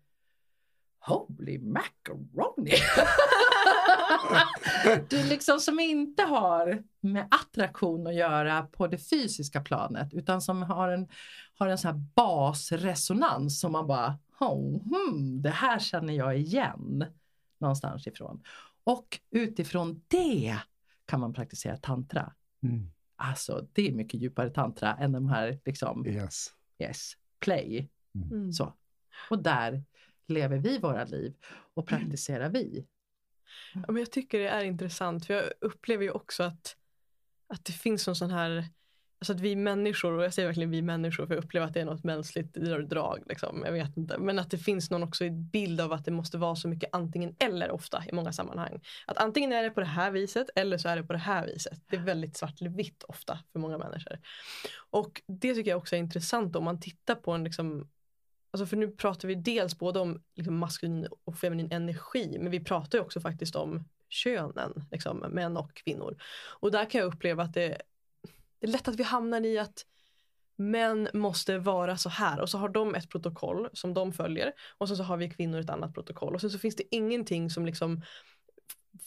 Holy 1.00 1.58
macaroni! 1.58 2.72
du 5.08 5.22
liksom 5.22 5.60
som 5.60 5.80
inte 5.80 6.22
har 6.22 6.82
med 7.00 7.28
attraktion 7.30 8.06
att 8.06 8.14
göra 8.14 8.62
på 8.62 8.86
det 8.86 8.98
fysiska 8.98 9.60
planet 9.60 10.14
utan 10.14 10.42
som 10.42 10.62
har 10.62 10.88
en, 10.88 11.08
har 11.58 11.68
en 11.68 11.78
sån 11.78 11.90
här 11.90 12.04
basresonans 12.14 13.60
som 13.60 13.72
man 13.72 13.86
bara 13.86 14.18
oh, 14.40 14.82
hmm, 14.82 15.42
det 15.42 15.50
här 15.50 15.78
känner 15.78 16.12
jag 16.12 16.38
igen 16.38 17.04
någonstans 17.58 18.06
ifrån. 18.06 18.42
Och 18.84 19.20
utifrån 19.30 20.02
det 20.08 20.58
kan 21.04 21.20
man 21.20 21.32
praktisera 21.32 21.76
tantra. 21.76 22.34
Mm. 22.62 22.90
Alltså 23.16 23.68
det 23.72 23.88
är 23.88 23.92
mycket 23.92 24.20
djupare 24.20 24.50
tantra 24.50 24.94
än 24.94 25.12
de 25.12 25.28
här 25.28 25.60
liksom, 25.64 26.06
yes. 26.06 26.54
Yes, 26.78 27.12
play. 27.38 27.90
Mm. 28.14 28.28
mm. 28.32 28.52
Så. 28.52 28.74
Och 29.30 29.42
där 29.42 29.84
lever 30.26 30.58
vi 30.58 30.78
våra 30.78 31.04
liv 31.04 31.34
och 31.74 31.86
praktiserar 31.86 32.50
vi. 32.50 32.86
Ja, 33.74 33.84
men 33.88 33.96
jag 33.96 34.10
tycker 34.10 34.38
det 34.38 34.48
är 34.48 34.64
intressant 34.64 35.26
för 35.26 35.34
jag 35.34 35.44
upplever 35.60 36.04
ju 36.04 36.10
också 36.10 36.42
att, 36.42 36.76
att 37.46 37.64
det 37.64 37.72
finns 37.72 38.08
en 38.08 38.16
sån 38.16 38.30
här 38.30 38.68
Alltså 39.20 39.32
att 39.32 39.40
vi 39.40 39.56
människor, 39.56 40.12
och 40.12 40.24
jag 40.24 40.34
säger 40.34 40.48
verkligen 40.48 40.70
vi 40.70 40.82
människor 40.82 41.26
för 41.26 41.34
jag 41.34 41.44
upplever 41.44 41.66
att 41.66 41.74
det 41.74 41.80
är 41.80 41.84
något 41.84 42.04
mänskligt 42.04 42.54
drag. 42.90 43.22
Liksom. 43.26 43.62
Jag 43.64 43.72
vet 43.72 43.96
inte. 43.96 44.18
Men 44.18 44.38
att 44.38 44.50
det 44.50 44.58
finns 44.58 44.90
någon 44.90 45.02
också 45.02 45.30
bild 45.30 45.80
av 45.80 45.92
att 45.92 46.04
det 46.04 46.10
måste 46.10 46.38
vara 46.38 46.56
så 46.56 46.68
mycket 46.68 46.90
antingen 46.92 47.36
eller 47.38 47.70
ofta 47.70 48.04
i 48.08 48.12
många 48.12 48.32
sammanhang. 48.32 48.80
Att 49.06 49.16
antingen 49.16 49.52
är 49.52 49.62
det 49.62 49.70
på 49.70 49.80
det 49.80 49.86
här 49.86 50.10
viset 50.10 50.50
eller 50.54 50.78
så 50.78 50.88
är 50.88 50.96
det 50.96 51.02
på 51.02 51.12
det 51.12 51.18
här 51.18 51.46
viset. 51.46 51.80
Det 51.86 51.96
är 51.96 52.00
väldigt 52.00 52.36
svart 52.36 52.60
eller 52.60 52.70
vitt 52.70 53.02
ofta 53.02 53.38
för 53.52 53.58
många 53.58 53.78
människor. 53.78 54.18
Och 54.90 55.22
det 55.26 55.54
tycker 55.54 55.70
jag 55.70 55.78
också 55.78 55.96
är 55.96 56.00
intressant 56.00 56.56
om 56.56 56.64
man 56.64 56.80
tittar 56.80 57.14
på 57.14 57.32
en 57.32 57.44
liksom 57.44 57.88
Alltså 58.52 58.66
för 58.66 58.76
nu 58.76 58.88
pratar 58.88 59.28
vi 59.28 59.34
dels 59.34 59.78
både 59.78 60.00
om 60.00 60.22
liksom 60.34 60.56
maskulin 60.56 61.08
och 61.24 61.36
feminin 61.36 61.72
energi 61.72 62.36
men 62.40 62.50
vi 62.50 62.60
pratar 62.60 62.98
ju 62.98 63.04
också 63.04 63.20
faktiskt 63.20 63.56
om 63.56 63.84
könen, 64.08 64.84
liksom, 64.90 65.18
män 65.18 65.56
och 65.56 65.74
kvinnor. 65.74 66.16
Och 66.60 66.70
där 66.70 66.90
kan 66.90 67.00
jag 67.00 67.14
uppleva 67.14 67.42
att 67.42 67.54
det 67.54 67.82
det 68.60 68.66
är 68.66 68.70
lätt 68.70 68.88
att 68.88 68.96
vi 68.96 69.02
hamnar 69.02 69.46
i 69.46 69.58
att 69.58 69.84
män 70.56 71.08
måste 71.14 71.58
vara 71.58 71.96
så 71.96 72.08
här. 72.08 72.40
Och 72.40 72.48
så 72.48 72.58
har 72.58 72.68
de 72.68 72.94
ett 72.94 73.08
protokoll 73.08 73.68
som 73.72 73.94
de 73.94 74.12
följer. 74.12 74.52
Och 74.78 74.88
så, 74.88 74.96
så 74.96 75.02
har 75.02 75.16
vi 75.16 75.30
kvinnor 75.30 75.60
ett 75.60 75.70
annat 75.70 75.94
protokoll. 75.94 76.34
Och 76.34 76.40
sen 76.40 76.50
så 76.50 76.58
finns 76.58 76.76
det 76.76 76.94
ingenting 76.94 77.50
som 77.50 77.66
liksom 77.66 78.02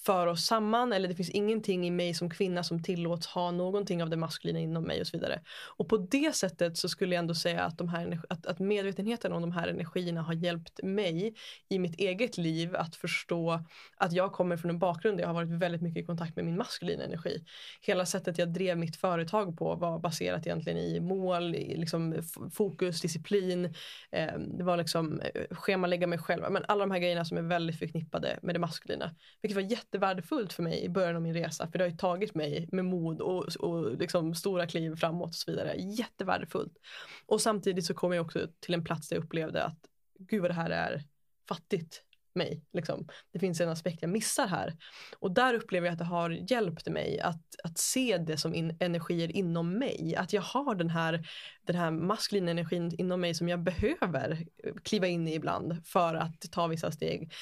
för 0.06 0.28
oss 0.28 0.46
samman 0.46 0.94
eller 0.94 1.08
det 1.08 1.16
finns 1.16 1.30
ingenting 1.30 1.88
i 1.88 1.92
mig 1.92 2.14
som 2.14 2.30
kvinna 2.30 2.64
som 2.64 2.84
tillåts 2.84 3.28
ha 3.28 3.52
någonting 3.52 4.04
av 4.04 4.10
det 4.10 4.18
maskulina 4.18 4.60
inom 4.60 4.84
mig 4.84 5.02
och 5.02 5.08
så 5.08 5.18
vidare. 5.18 5.42
Och 5.78 5.90
på 5.90 5.98
det 5.98 6.36
sättet 6.36 6.78
så 6.78 6.90
skulle 6.90 7.16
jag 7.16 7.20
ändå 7.20 7.36
säga 7.36 7.64
att, 7.64 7.78
de 7.78 7.90
här, 7.90 8.22
att, 8.30 8.46
att 8.46 8.60
medvetenheten 8.60 9.34
om 9.34 9.42
de 9.42 9.52
här 9.52 9.68
energierna 9.68 10.22
har 10.22 10.34
hjälpt 10.34 10.84
mig 10.84 11.36
i 11.70 11.80
mitt 11.80 12.00
eget 12.00 12.38
liv 12.38 12.76
att 12.76 12.96
förstå 12.96 13.60
att 13.98 14.14
jag 14.14 14.32
kommer 14.32 14.58
från 14.58 14.72
en 14.72 14.80
bakgrund 14.80 15.18
där 15.18 15.24
jag 15.24 15.30
har 15.30 15.34
varit 15.34 15.62
väldigt 15.62 15.82
mycket 15.82 16.04
i 16.04 16.06
kontakt 16.06 16.36
med 16.36 16.46
min 16.46 16.58
maskulina 16.58 17.04
energi. 17.04 17.44
Hela 17.82 18.06
sättet 18.06 18.38
jag 18.38 18.54
drev 18.54 18.78
mitt 18.78 18.96
företag 18.96 19.58
på 19.58 19.76
var 19.76 20.00
baserat 20.00 20.48
egentligen 20.48 20.80
i 20.80 21.00
mål, 21.00 21.56
i 21.56 21.78
liksom 21.78 22.22
fokus, 22.54 23.02
disciplin. 23.02 23.66
Eh, 24.12 24.34
det 24.38 24.64
var 24.64 24.78
liksom 24.78 25.20
eh, 25.20 25.44
schemalägga 25.52 26.08
mig 26.08 26.20
själv. 26.20 26.44
Men 26.50 26.66
alla 26.68 26.86
de 26.86 26.92
här 26.92 27.00
grejerna 27.00 27.26
som 27.26 27.38
är 27.38 27.42
väldigt 27.42 27.80
förknippade 27.80 28.40
med 28.42 28.56
det 28.56 28.60
maskulina. 28.60 29.16
Vilket 29.42 29.56
var 29.56 29.73
jättevärdefullt 29.74 30.54
för 30.54 30.64
mig 30.64 30.84
i 30.84 30.90
början 30.90 31.16
av 31.16 31.22
min 31.22 31.34
resa. 31.34 31.68
För 31.68 31.78
det 31.78 31.84
har 31.84 31.90
ju 31.90 31.98
tagit 31.98 32.36
mig 32.36 32.70
med 32.72 32.86
mod 32.86 33.22
och, 33.22 33.56
och 33.56 33.98
liksom 33.98 34.36
stora 34.36 34.68
kliv 34.68 34.96
framåt 34.96 35.30
och 35.30 35.36
så 35.36 35.52
vidare. 35.52 35.76
Jättevärdefullt. 35.78 36.74
Och 37.26 37.42
samtidigt 37.42 37.86
så 37.86 37.94
kom 37.94 38.14
jag 38.14 38.26
också 38.26 38.48
till 38.60 38.74
en 38.74 38.84
plats 38.84 39.10
där 39.10 39.16
jag 39.16 39.24
upplevde 39.24 39.64
att 39.64 39.80
gud 40.20 40.42
vad 40.42 40.50
det 40.50 40.56
här 40.56 40.70
är 40.70 41.04
fattigt 41.48 42.04
mig. 42.36 42.62
Liksom. 42.74 43.08
Det 43.32 43.40
finns 43.40 43.62
en 43.62 43.70
aspekt 43.70 44.02
jag 44.02 44.12
missar 44.12 44.48
här. 44.48 44.78
Och 45.20 45.32
där 45.32 45.54
upplever 45.54 45.88
jag 45.88 45.94
att 45.94 46.00
det 46.00 46.06
har 46.06 46.30
hjälpt 46.30 46.88
mig 46.88 47.20
att, 47.20 47.56
att 47.64 47.78
se 47.78 48.18
det 48.18 48.38
som 48.38 48.56
in, 48.56 48.78
energier 48.80 49.32
inom 49.32 49.74
mig. 49.80 50.16
Att 50.18 50.34
jag 50.34 50.42
har 50.42 50.76
den 50.76 50.90
här, 50.90 51.28
den 51.66 51.76
här 51.76 51.92
maskulina 51.92 52.52
energin 52.52 52.96
inom 52.98 53.22
mig 53.22 53.36
som 53.36 53.50
jag 53.50 53.64
behöver 53.64 54.46
kliva 54.84 55.08
in 55.08 55.28
i 55.28 55.34
ibland 55.34 55.88
för 55.88 56.16
att 56.16 56.52
ta 56.52 56.68
vissa 56.68 56.92
steg. 56.92 57.34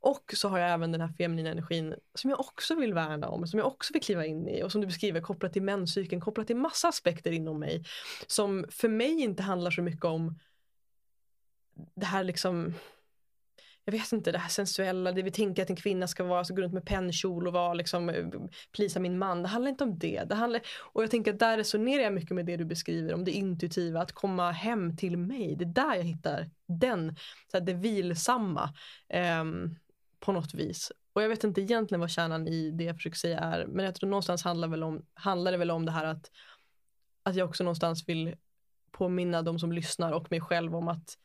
Och 0.00 0.34
så 0.36 0.48
har 0.48 0.58
jag 0.58 0.70
även 0.70 0.92
den 0.92 1.00
här 1.00 1.08
feminina 1.08 1.50
energin 1.50 1.94
som 2.14 2.30
jag 2.30 2.40
också 2.40 2.74
vill 2.74 2.94
värna 2.94 3.28
om, 3.28 3.46
som 3.46 3.58
jag 3.58 3.66
också 3.66 3.92
vill 3.92 4.02
kliva 4.02 4.26
in 4.26 4.48
i 4.48 4.62
och 4.62 4.72
som 4.72 4.80
du 4.80 4.86
beskriver 4.86 5.20
kopplat 5.20 5.52
till 5.52 5.62
menscykeln, 5.62 6.20
kopplat 6.20 6.46
till 6.46 6.56
massa 6.56 6.88
aspekter 6.88 7.32
inom 7.32 7.58
mig. 7.58 7.84
Som 8.26 8.66
för 8.70 8.88
mig 8.88 9.20
inte 9.20 9.42
handlar 9.42 9.70
så 9.70 9.82
mycket 9.82 10.04
om 10.04 10.38
det 11.94 12.06
här 12.06 12.24
liksom 12.24 12.74
jag 13.84 13.92
vet 13.92 14.12
inte, 14.12 14.32
det 14.32 14.38
här 14.38 14.48
sensuella, 14.48 15.12
det 15.12 15.22
vi 15.22 15.30
tänker 15.30 15.62
att 15.62 15.70
en 15.70 15.76
kvinna 15.76 16.06
ska 16.06 16.24
vara, 16.24 16.44
så 16.44 16.54
gå 16.54 16.62
runt 16.62 16.74
med 16.74 16.86
pennkjol 16.86 17.46
och 17.46 17.52
vara 17.52 17.74
liksom, 17.74 18.08
eh, 18.08 18.26
plisa 18.72 19.00
min 19.00 19.18
man. 19.18 19.42
Det 19.42 19.48
handlar 19.48 19.70
inte 19.70 19.84
om 19.84 19.98
det. 19.98 20.24
det 20.28 20.34
handlar, 20.34 20.60
och 20.92 21.02
jag 21.02 21.10
tänker 21.10 21.32
att 21.32 21.38
där 21.38 21.56
resonerar 21.56 22.02
jag 22.02 22.12
mycket 22.12 22.30
med 22.30 22.46
det 22.46 22.56
du 22.56 22.64
beskriver 22.64 23.14
om 23.14 23.24
det 23.24 23.30
intuitiva, 23.30 24.00
att 24.00 24.12
komma 24.12 24.50
hem 24.50 24.96
till 24.96 25.16
mig. 25.16 25.56
Det 25.56 25.64
är 25.64 25.86
där 25.86 25.94
jag 25.94 26.04
hittar 26.04 26.50
den, 26.66 27.16
så 27.50 27.58
här, 27.58 27.64
det 27.64 27.74
vilsamma. 27.74 28.74
Um, 29.40 29.76
på 30.20 30.32
något 30.32 30.54
vis. 30.54 30.92
Och 31.12 31.22
jag 31.22 31.28
vet 31.28 31.44
inte 31.44 31.60
egentligen 31.60 32.00
vad 32.00 32.10
kärnan 32.10 32.48
i 32.48 32.70
det 32.70 32.84
jag 32.84 32.96
försöker 32.96 33.16
säga 33.16 33.38
är, 33.38 33.66
men 33.66 33.84
jag 33.84 33.94
tror 33.94 34.10
någonstans 34.10 34.42
handlar, 34.42 34.68
väl 34.68 34.82
om, 34.82 35.06
handlar 35.14 35.52
det 35.52 35.58
väl 35.58 35.70
om 35.70 35.86
det 35.86 35.92
här 35.92 36.04
att, 36.04 36.30
att 37.22 37.36
jag 37.36 37.48
också 37.48 37.64
någonstans 37.64 38.08
vill 38.08 38.34
påminna 38.90 39.42
de 39.42 39.58
som 39.58 39.72
lyssnar 39.72 40.12
och 40.12 40.30
mig 40.30 40.40
själv 40.40 40.76
om 40.76 40.88
att 40.88 41.18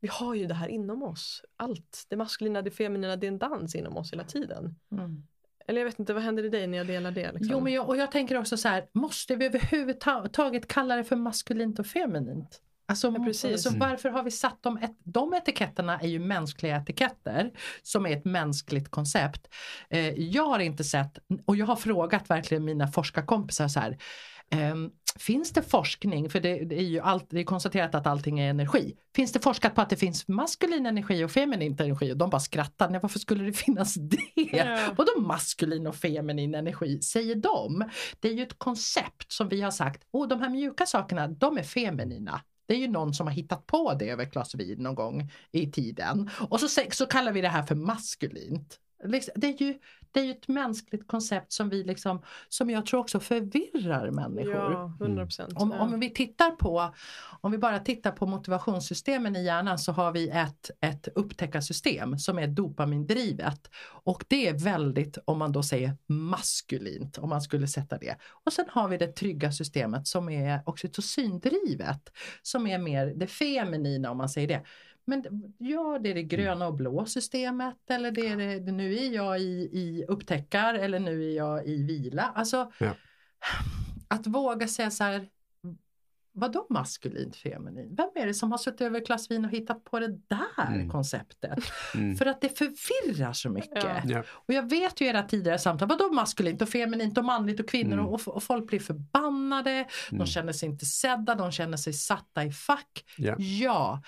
vi 0.00 0.08
har 0.08 0.34
ju 0.34 0.46
det 0.46 0.54
här 0.54 0.68
inom 0.68 1.02
oss. 1.02 1.42
Allt, 1.56 2.04
det 2.08 2.16
maskulina, 2.16 2.62
det 2.62 2.70
feminina, 2.70 3.16
det 3.16 3.26
är 3.26 3.28
en 3.28 3.38
dans 3.38 3.74
inom 3.74 3.96
oss 3.96 4.12
hela 4.12 4.24
tiden. 4.24 4.76
Mm. 4.92 5.22
Eller 5.66 5.80
jag 5.80 5.86
vet 5.86 5.98
inte, 5.98 6.14
vad 6.14 6.22
händer 6.22 6.44
i 6.44 6.48
dig 6.48 6.66
när 6.66 6.78
jag 6.78 6.86
delar 6.86 7.10
det? 7.10 7.32
Liksom? 7.32 7.48
Jo, 7.50 7.60
men 7.60 7.72
jag, 7.72 7.88
och 7.88 7.96
jag 7.96 8.12
tänker 8.12 8.38
också 8.38 8.56
så 8.56 8.68
här, 8.68 8.88
måste 8.92 9.36
vi 9.36 9.46
överhuvudtaget 9.46 10.68
kalla 10.68 10.96
det 10.96 11.04
för 11.04 11.16
maskulint 11.16 11.78
och 11.78 11.86
feminint? 11.86 12.62
Alltså, 12.86 13.12
Ja, 13.18 13.24
precis. 13.24 13.62
Så 13.62 13.68
Mm. 13.68 13.78
varför 13.80 14.08
har 14.08 14.22
vi 14.22 14.30
satt 14.30 14.62
dem? 14.62 14.78
Et 14.82 14.96
de 15.04 15.34
etiketterna 15.34 16.00
är 16.00 16.08
ju 16.08 16.18
mänskliga 16.18 16.76
etiketter 16.76 17.50
som 17.82 18.06
är 18.06 18.16
ett 18.16 18.24
mänskligt 18.24 18.90
koncept. 18.90 19.48
Eh, 19.90 20.08
jag 20.08 20.46
har 20.46 20.58
inte 20.58 20.84
sett, 20.84 21.18
och 21.44 21.56
jag 21.56 21.66
har 21.66 21.76
frågat 21.76 22.30
verkligen 22.30 22.64
mina 22.64 22.88
forskarkompisar 22.88 23.68
så 23.68 23.80
här. 23.80 23.98
ehm, 24.50 24.90
finns 25.18 25.52
det 25.52 25.62
forskning, 25.62 26.30
för 26.30 26.40
det, 26.40 26.64
det 26.64 26.74
är 26.78 26.82
ju 26.84 27.00
allt, 27.00 27.26
det 27.30 27.40
är 27.40 27.44
konstaterat 27.44 27.94
att 27.94 28.06
allting 28.06 28.40
är 28.40 28.50
energi. 28.50 28.96
Finns 29.16 29.32
det 29.32 29.40
forskat 29.40 29.74
på 29.74 29.80
att 29.80 29.90
det 29.90 29.96
finns 29.96 30.28
maskulin 30.28 30.86
energi 30.86 31.24
och 31.24 31.30
feminin 31.30 31.76
energi? 31.80 32.12
Och 32.12 32.16
de 32.16 32.30
bara 32.30 32.40
skrattar. 32.40 32.90
Nej, 32.90 33.00
varför 33.02 33.18
skulle 33.18 33.44
det 33.44 33.52
finnas 33.66 33.94
det? 33.94 34.18
Ja. 34.52 34.78
Vadå 34.96 35.20
maskulin 35.20 35.86
och 35.86 35.96
feminin 35.96 36.54
energi? 36.54 37.00
Säger 37.02 37.34
de. 37.34 37.84
Det 38.20 38.28
är 38.28 38.32
ju 38.32 38.42
ett 38.42 38.58
koncept 38.58 39.32
som 39.32 39.48
vi 39.48 39.60
har 39.62 39.70
sagt, 39.70 40.02
oh, 40.12 40.28
de 40.28 40.40
här 40.40 40.48
mjuka 40.48 40.86
sakerna, 40.86 41.28
de 41.28 41.58
är 41.58 41.62
feminina. 41.62 42.40
Det 42.66 42.74
är 42.74 42.78
ju 42.78 42.88
någon 42.88 43.14
som 43.14 43.26
har 43.26 43.34
hittat 43.34 43.66
på 43.66 43.94
det 43.94 44.10
över 44.10 44.22
ett 44.22 44.32
glas 44.32 44.54
vin 44.54 44.82
någon 44.82 44.94
gång 44.94 45.30
i 45.52 45.70
tiden. 45.70 46.30
Och 46.50 46.60
så, 46.60 46.68
så 46.90 47.06
kallar 47.06 47.32
vi 47.32 47.40
det 47.40 47.48
här 47.48 47.62
för 47.62 47.74
maskulint. 47.74 48.78
Liksom, 49.04 49.32
det 49.36 49.46
är, 49.46 49.62
ju, 49.62 49.78
det 50.12 50.20
är 50.20 50.24
ju 50.24 50.30
ett 50.30 50.48
mänskligt 50.48 51.06
koncept 51.06 51.52
som 51.52 51.68
vi 51.68 51.84
liksom, 51.84 52.22
som 52.48 52.70
jag 52.70 52.86
tror 52.86 53.00
också 53.00 53.20
förvirrar 53.20 54.10
människor. 54.10 54.72
Ja, 54.72 54.96
100 55.00 55.24
procent. 55.24 55.52
Om, 55.56 55.72
om 55.72 56.00
vi 56.00 56.10
tittar 56.10 56.50
på, 56.50 56.94
om 57.40 57.52
vi 57.52 57.58
bara 57.58 57.78
tittar 57.78 58.12
på 58.12 58.26
motivationssystemen 58.26 59.36
i 59.36 59.44
hjärnan 59.44 59.78
så 59.78 59.92
har 59.92 60.12
vi 60.12 60.28
ett, 60.28 60.70
ett 60.80 61.08
upptäckarsystem 61.14 62.18
som 62.18 62.38
är 62.38 62.46
dopamindrivet. 62.46 63.70
Och 64.04 64.24
det 64.28 64.48
är 64.48 64.58
väldigt, 64.64 65.18
om 65.24 65.38
man 65.38 65.52
då 65.52 65.62
säger 65.62 65.96
maskulint, 66.06 67.18
om 67.18 67.28
man 67.28 67.42
skulle 67.42 67.66
sätta 67.66 67.98
det. 67.98 68.16
Och 68.44 68.52
sen 68.52 68.66
har 68.68 68.88
vi 68.88 68.98
det 68.98 69.16
trygga 69.16 69.52
systemet 69.52 70.06
som 70.06 70.28
är 70.28 70.60
oxytocindrivet, 70.66 72.12
som 72.42 72.66
är 72.66 72.78
mer 72.78 73.12
det 73.16 73.26
feminina 73.26 74.10
om 74.10 74.16
man 74.16 74.28
säger 74.28 74.48
det. 74.48 74.62
Men 75.04 75.24
ja, 75.58 75.98
det 76.02 76.10
är 76.10 76.14
det 76.14 76.22
gröna 76.22 76.66
och 76.66 76.74
blå 76.74 77.04
systemet 77.06 77.76
eller 77.90 78.10
det 78.10 78.26
är 78.26 78.36
det, 78.36 78.58
det 78.60 78.72
nu 78.72 78.94
är 78.96 79.10
jag 79.14 79.40
i, 79.40 79.70
i 79.72 80.04
upptäckar 80.08 80.74
eller 80.74 80.98
nu 81.00 81.24
är 81.30 81.36
jag 81.36 81.66
i 81.66 81.82
vila. 81.82 82.32
Alltså, 82.34 82.72
Ja. 82.78 82.94
att 84.08 84.26
våga 84.26 84.68
säga 84.68 84.90
så 84.90 85.04
här, 85.04 85.28
vadå 86.34 86.66
maskulint 86.70 87.36
feminin? 87.36 87.94
Vem 87.96 88.08
är 88.14 88.26
det 88.26 88.34
som 88.34 88.50
har 88.50 88.58
suttit 88.58 88.80
över 88.80 89.00
glas 89.00 89.30
vin 89.30 89.44
och 89.44 89.50
hittat 89.50 89.84
på 89.84 89.98
det 90.00 90.08
där 90.08 90.66
Mm. 90.74 90.90
konceptet? 90.90 91.58
Mm. 91.94 92.16
För 92.16 92.26
att 92.26 92.40
det 92.40 92.58
förvirrar 92.58 93.32
så 93.32 93.50
mycket. 93.50 93.84
Ja. 93.84 94.00
Ja. 94.04 94.22
Och 94.30 94.54
jag 94.54 94.70
vet 94.70 95.00
ju 95.00 95.06
era 95.06 95.22
tidigare 95.22 95.58
samtal, 95.58 95.88
vadå 95.88 96.12
maskulint 96.12 96.62
och 96.62 96.68
feminint 96.68 97.18
och 97.18 97.24
manligt 97.24 97.60
och 97.60 97.68
kvinnor 97.68 97.92
Mm. 97.92 98.06
och, 98.06 98.28
och 98.28 98.42
folk 98.42 98.66
blir 98.66 98.80
förbannade, 98.80 99.86
de 100.10 100.14
Mm. 100.16 100.26
känner 100.26 100.52
sig 100.52 100.68
inte 100.68 100.86
sedda, 100.86 101.34
de 101.34 101.52
känner 101.52 101.76
sig 101.76 101.92
satta 101.92 102.44
i 102.44 102.52
fack. 102.52 103.04
Ja. 103.38 104.02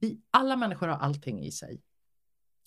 Vi, 0.00 0.20
alla 0.30 0.56
människor 0.56 0.88
har 0.88 0.96
allting 0.98 1.40
i 1.40 1.52
sig. 1.52 1.82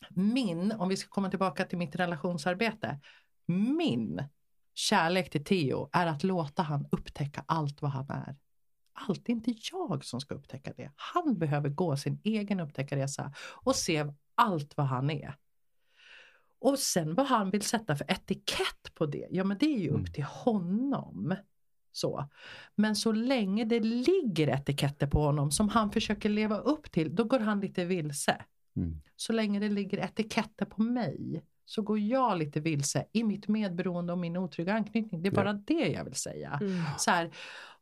Min, 0.09 0.71
om 0.71 0.89
vi 0.89 0.97
ska 0.97 1.09
komma 1.09 1.29
tillbaka 1.29 1.65
till 1.65 1.77
mitt 1.77 1.95
relationsarbete, 1.95 2.99
min 3.45 4.23
kärlek 4.73 5.29
till 5.29 5.43
Theo 5.43 5.89
är 5.91 6.07
att 6.07 6.23
låta 6.23 6.63
han 6.63 6.87
upptäcka 6.91 7.43
allt 7.47 7.81
vad 7.81 7.91
han 7.91 8.09
är. 8.09 8.35
Allt, 8.93 9.25
det 9.25 9.31
är 9.31 9.35
inte 9.35 9.53
jag 9.71 10.05
som 10.05 10.21
ska 10.21 10.35
upptäcka 10.35 10.73
det. 10.77 10.91
Han 10.95 11.37
behöver 11.37 11.69
gå 11.69 11.97
sin 11.97 12.21
egen 12.23 12.59
upptäckarresa 12.59 13.33
och 13.63 13.75
se 13.75 14.05
allt 14.35 14.77
vad 14.77 14.85
han 14.85 15.09
är. 15.09 15.35
Och 16.59 16.79
sen 16.79 17.15
vad 17.15 17.25
han 17.25 17.49
vill 17.49 17.61
sätta 17.61 17.95
för 17.95 18.11
etikett 18.11 18.93
på 18.95 19.05
det, 19.05 19.27
ja 19.31 19.43
men 19.43 19.57
det 19.57 19.65
är 19.65 19.79
ju 19.79 19.89
Mm. 19.89 20.01
upp 20.01 20.13
till 20.13 20.23
honom. 20.23 21.35
Så. 21.91 22.29
Men 22.75 22.95
så 22.95 23.11
länge 23.11 23.65
det 23.65 23.79
ligger 23.79 24.47
etiketter 24.47 25.07
på 25.07 25.21
honom 25.21 25.51
som 25.51 25.69
han 25.69 25.91
försöker 25.91 26.29
leva 26.29 26.57
upp 26.57 26.91
till, 26.91 27.15
då 27.15 27.23
går 27.23 27.39
han 27.39 27.59
lite 27.59 27.85
vilse. 27.85 28.45
Mm. 28.75 29.01
Så 29.15 29.33
länge 29.33 29.59
det 29.59 29.69
ligger 29.69 29.97
etiketter 29.97 30.65
på 30.65 30.81
mig 30.81 31.43
så 31.65 31.81
går 31.81 31.99
jag 31.99 32.37
lite 32.37 32.59
vilse 32.59 33.05
i 33.11 33.23
mitt 33.23 33.47
medberoende 33.47 34.13
och 34.13 34.19
min 34.19 34.37
otrygga 34.37 34.73
anknytning. 34.73 35.21
Det 35.21 35.29
är 35.29 35.31
Ja. 35.31 35.35
bara 35.35 35.53
det 35.53 35.87
jag 35.87 36.03
vill 36.03 36.15
säga. 36.15 36.59
Mm. 36.61 36.81
Så 36.97 37.11
här, 37.11 37.31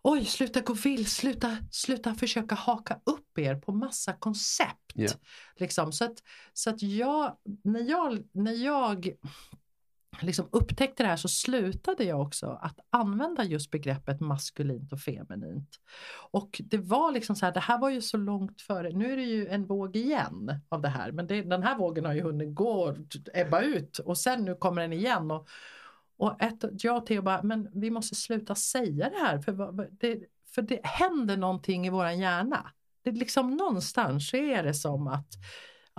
oj, 0.02 0.26
sluta 0.26 0.60
gå 0.62 0.74
vilse, 0.74 1.10
sluta, 1.22 1.58
sluta 1.72 2.16
försöka 2.16 2.56
haka 2.56 3.00
upp 3.04 3.40
er 3.40 3.56
på 3.56 3.72
massa 3.72 4.14
koncept. 4.14 4.92
Ja. 4.96 5.10
Liksom, 5.56 5.92
så 5.92 6.06
att, 6.06 6.24
så 6.54 6.70
att 6.70 6.82
jag, 6.82 7.38
när 7.64 7.90
jag, 7.90 8.24
när 8.32 8.54
jag 8.54 9.10
liksom 10.22 10.50
upptäckte 10.52 11.04
det 11.04 11.10
här 11.10 11.16
så 11.16 11.28
slutade 11.28 12.04
jag 12.04 12.22
också 12.22 12.60
att 12.62 12.80
använda 12.90 13.44
just 13.44 13.72
begreppet 13.72 14.20
maskulint 14.20 14.94
och 14.94 15.00
feminint. 15.00 15.70
Och 16.32 16.62
det 16.64 16.78
var 16.78 17.12
liksom 17.12 17.36
så 17.36 17.46
här, 17.46 17.54
det 17.54 17.60
här 17.60 17.80
var 17.80 17.90
ju 17.90 18.02
så 18.02 18.18
långt 18.18 18.62
före, 18.62 18.90
nu 18.90 19.14
är 19.14 19.18
det 19.18 19.24
ju 19.24 19.48
en 19.48 19.66
våg 19.66 19.96
igen 19.96 20.62
av 20.70 20.82
det 20.82 20.90
här, 20.90 21.12
men 21.12 21.28
det, 21.28 21.42
den 21.42 21.64
här 21.64 21.78
vågen 21.78 22.06
har 22.06 22.14
ju 22.14 22.22
hunnit 22.22 22.56
gå, 22.56 22.96
ebba 23.34 23.62
ut 23.62 24.00
och 24.00 24.18
sen 24.18 24.46
nu 24.46 24.56
kommer 24.56 24.82
den 24.82 24.94
igen. 24.94 25.32
Och, 25.32 25.48
och 26.18 26.42
ett, 26.42 26.64
jag 26.84 26.98
och 26.98 27.06
Theo 27.06 27.22
bara, 27.22 27.44
men 27.44 27.70
vi 27.74 27.90
måste 27.90 28.16
sluta 28.16 28.56
säga 28.56 29.10
det 29.10 29.20
här 29.20 29.40
för, 29.40 29.88
det, 30.00 30.20
för 30.56 30.62
det 30.62 30.80
händer 30.84 31.38
någonting 31.38 31.88
i 31.88 31.90
våran 31.90 32.20
hjärna. 32.20 32.72
Det 33.04 33.10
är 33.10 33.14
liksom 33.14 33.56
någonstans 33.56 34.34
är 34.34 34.64
det 34.64 34.74
som 34.74 35.08
att 35.08 35.28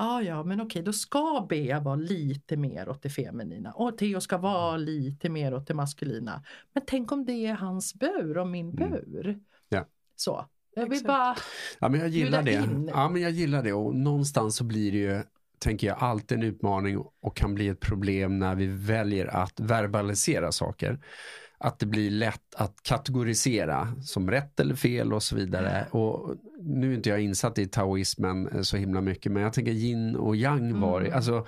Ja, 0.00 0.22
ja, 0.22 0.42
men 0.44 0.60
okej, 0.60 0.82
då 0.82 0.92
ska 0.92 1.46
Bea 1.48 1.80
vara 1.80 1.94
lite 1.96 2.56
mer 2.56 2.88
åt 2.88 3.02
det 3.02 3.10
feminina 3.10 3.72
och 3.72 3.98
Theo 3.98 4.20
ska 4.20 4.38
vara 4.38 4.76
lite 4.76 5.28
mer 5.28 5.54
åt 5.54 5.66
det 5.66 5.74
maskulina. 5.74 6.44
Men 6.74 6.82
tänk 6.86 7.12
om 7.12 7.24
det 7.24 7.46
är 7.46 7.54
hans 7.54 7.94
bur 7.94 8.38
och 8.38 8.46
min 8.46 8.70
Mm. 8.78 8.90
bur. 8.90 9.38
Ja. 9.68 9.86
Så. 10.16 10.46
Jag 10.74 10.82
vill 10.82 10.92
Exakt. 10.92 11.06
bara, 11.06 11.36
Ja, 11.80 11.88
men 11.88 12.00
jag 12.00 12.08
gillar 12.08 12.42
det. 12.42 12.52
in. 12.52 12.90
Ja, 12.94 13.08
men 13.08 13.22
jag 13.22 13.30
gillar 13.30 13.62
det 13.62 13.72
och 13.72 13.94
någonstans 13.94 14.56
så 14.56 14.64
blir 14.64 14.92
det 14.92 14.98
ju, 14.98 15.22
tänker 15.58 15.86
jag, 15.86 15.96
alltid 16.00 16.38
en 16.38 16.44
utmaning 16.44 16.98
och 17.20 17.36
kan 17.36 17.54
bli 17.54 17.68
ett 17.68 17.80
problem 17.80 18.38
när 18.38 18.54
vi 18.54 18.66
väljer 18.66 19.26
att 19.26 19.60
verbalisera 19.60 20.52
saker. 20.52 20.98
Att 21.62 21.78
det 21.78 21.86
blir 21.86 22.10
lätt 22.10 22.54
att 22.56 22.82
kategorisera 22.82 23.94
som 24.02 24.30
rätt 24.30 24.60
eller 24.60 24.74
fel 24.74 25.12
och 25.12 25.22
så 25.22 25.36
vidare. 25.36 25.86
Och 25.90 26.34
nu 26.60 26.90
är 26.92 26.96
inte 26.96 27.08
jag 27.08 27.20
insatt 27.20 27.58
i 27.58 27.66
taoismen 27.66 28.48
eh, 28.48 28.62
så 28.62 28.76
himla 28.76 29.00
mycket, 29.00 29.32
men 29.32 29.42
jag 29.42 29.52
tänker 29.52 29.72
yin 29.72 30.16
och 30.16 30.36
yang 30.36 30.80
var, 30.80 31.00
Mm. 31.00 31.12
alltså 31.14 31.46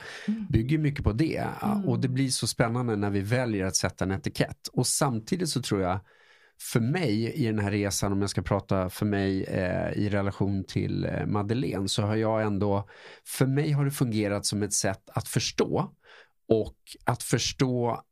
bygger 0.50 0.78
mycket 0.78 1.04
på 1.04 1.12
det. 1.12 1.46
Mm. 1.62 1.88
Och 1.88 2.00
det 2.00 2.08
blir 2.08 2.28
så 2.28 2.46
spännande 2.46 2.96
när 2.96 3.10
vi 3.10 3.20
väljer 3.20 3.64
att 3.64 3.76
sätta 3.76 4.04
en 4.04 4.10
etikett. 4.10 4.68
Och 4.72 4.86
samtidigt 4.86 5.48
så 5.48 5.62
tror 5.62 5.80
jag, 5.80 6.00
för 6.72 6.80
mig 6.80 7.32
i 7.32 7.46
den 7.46 7.58
här 7.58 7.70
resan, 7.70 8.12
om 8.12 8.20
jag 8.20 8.30
ska 8.30 8.42
prata 8.42 8.88
för 8.90 9.06
mig 9.06 9.44
eh, 9.44 9.92
i 9.92 10.08
relation 10.08 10.64
till 10.64 11.04
eh, 11.04 11.26
Madeleine, 11.26 11.88
så 11.88 12.02
har 12.02 12.16
jag 12.16 12.42
ändå, 12.42 12.88
för 13.26 13.46
mig 13.46 13.70
har 13.72 13.84
det 13.84 13.90
fungerat 13.90 14.46
som 14.46 14.62
ett 14.62 14.72
sätt 14.72 15.02
att 15.14 15.28
förstå 15.28 15.92
och 16.48 16.76
att 17.04 17.22
förstå 17.22 18.02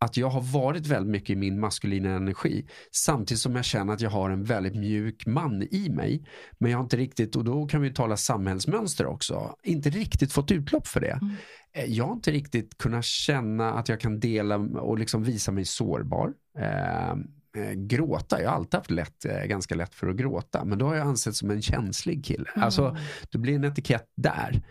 att 0.00 0.16
jag 0.16 0.30
har 0.30 0.40
varit 0.40 0.86
väldigt 0.86 1.10
mycket 1.10 1.30
i 1.30 1.36
min 1.36 1.60
maskulina 1.60 2.10
energi 2.10 2.66
samtidigt 2.92 3.40
som 3.40 3.56
jag 3.56 3.64
känner 3.64 3.92
att 3.92 4.00
jag 4.00 4.10
har 4.10 4.30
en 4.30 4.44
väldigt 4.44 4.74
mjuk 4.74 5.26
man 5.26 5.62
i 5.62 5.88
mig. 5.90 6.24
Men 6.58 6.70
jag 6.70 6.78
har 6.78 6.82
inte 6.82 6.96
riktigt, 6.96 7.36
och 7.36 7.44
då 7.44 7.66
kan 7.66 7.82
vi 7.82 7.94
tala 7.94 8.16
samhällsmönster 8.16 9.06
också, 9.06 9.54
inte 9.62 9.90
riktigt 9.90 10.32
fått 10.32 10.50
utlopp 10.50 10.86
för 10.86 11.00
det. 11.00 11.18
Mm. 11.22 11.34
Eh, 11.72 11.84
Jag 11.84 12.06
har 12.06 12.12
inte 12.12 12.30
riktigt 12.30 12.78
kunnat 12.78 13.04
känna 13.04 13.72
att 13.72 13.88
jag 13.88 14.00
kan 14.00 14.20
dela 14.20 14.56
och 14.58 14.98
liksom 14.98 15.22
visa 15.22 15.52
mig 15.52 15.64
sårbar. 15.64 16.32
Eh, 16.58 17.14
eh, 17.56 17.72
gråta, 17.72 18.42
jag 18.42 18.50
har 18.50 18.56
alltid 18.56 18.74
haft 18.74 18.90
lätt, 18.90 19.24
eh, 19.24 19.44
ganska 19.44 19.74
lätt 19.74 19.94
för 19.94 20.08
att 20.08 20.16
gråta, 20.16 20.64
men 20.64 20.78
då 20.78 20.86
har 20.86 20.94
jag 20.94 21.06
ansett 21.06 21.36
som 21.36 21.50
en 21.50 21.62
känslig 21.62 22.24
kille. 22.24 22.50
Alltså, 22.54 22.96
det 23.30 23.38
blir 23.38 23.54
en 23.54 23.64
etikett 23.64 24.06
där. 24.16 24.62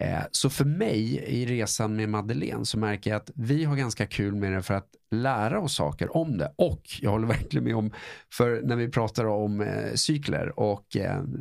Eh, 0.00 0.22
så 0.30 0.50
för 0.50 0.64
mig 0.64 1.16
i 1.26 1.46
resan 1.46 1.96
med 1.96 2.08
Madeleine 2.08 2.64
så 2.64 2.78
märker 2.78 3.10
jag 3.10 3.16
att 3.16 3.30
vi 3.34 3.64
har 3.64 3.76
ganska 3.76 4.06
kul 4.06 4.34
med 4.34 4.52
det 4.52 4.62
för 4.62 4.74
att 4.74 4.88
lära 5.10 5.60
oss 5.60 5.74
saker 5.74 6.16
om 6.16 6.38
det. 6.38 6.52
Och 6.56 6.82
jag 7.00 7.10
håller 7.10 7.26
verkligen 7.26 7.64
med 7.64 7.76
om, 7.76 7.90
för 8.32 8.62
när 8.62 8.76
vi 8.76 8.88
pratar 8.88 9.24
om 9.24 9.60
eh, 9.60 9.94
cykler 9.94 10.58
och 10.58 10.96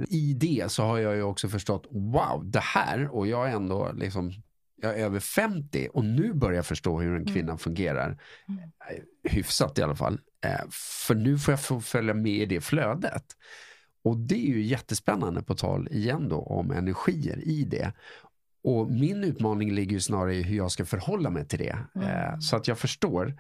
i 0.08 0.34
det 0.34 0.72
så 0.72 0.84
har 0.84 1.00
jag 1.00 1.16
ju 1.16 1.24
också 1.24 1.50
förstått, 1.50 1.88
wow, 1.92 2.42
det 2.46 2.64
här 2.64 3.16
och 3.16 3.28
jag 3.28 3.50
är 3.50 3.56
ändå 3.56 3.92
liksom 3.96 4.32
jag 4.82 5.00
är 5.00 5.06
över 5.06 5.20
50 5.20 5.88
och 5.94 6.06
nu 6.06 6.34
börjar 6.34 6.56
jag 6.56 6.66
förstå 6.66 7.00
hur 7.00 7.16
en 7.16 7.26
kvinna 7.26 7.58
fungerar. 7.58 8.18
Eh, 8.90 9.32
Hyfsat 9.32 9.80
i 9.80 9.82
alla 9.82 9.96
fall. 9.96 10.20
Eh, 10.46 10.66
för 11.08 11.16
nu 11.16 11.38
får 11.38 11.52
jag 11.52 11.62
få 11.62 11.82
följa 11.82 12.14
med 12.14 12.32
i 12.34 12.46
det 12.46 12.62
flödet. 12.62 13.24
Och 14.04 14.18
det 14.18 14.36
är 14.36 14.50
ju 14.54 14.62
jättespännande 14.64 15.42
på 15.44 15.56
tal 15.56 15.88
igen 15.92 16.30
då 16.30 16.40
om 16.40 16.72
energier 16.72 17.48
i 17.48 17.64
det. 17.64 17.94
Och 18.64 18.92
min 18.92 19.24
utmaning 19.24 19.72
ligger 19.72 19.92
ju 19.92 20.00
snarare 20.00 20.36
i 20.36 20.44
hur 20.44 20.58
jag 20.58 20.72
ska 20.72 20.86
förhålla 20.86 21.30
mig 21.30 21.48
till 21.48 21.60
det. 21.60 21.78
Eh, 21.96 22.28
Mm. 22.28 22.42
så 22.42 22.56
att 22.56 22.68
jag 22.68 22.80
förstår. 22.80 23.38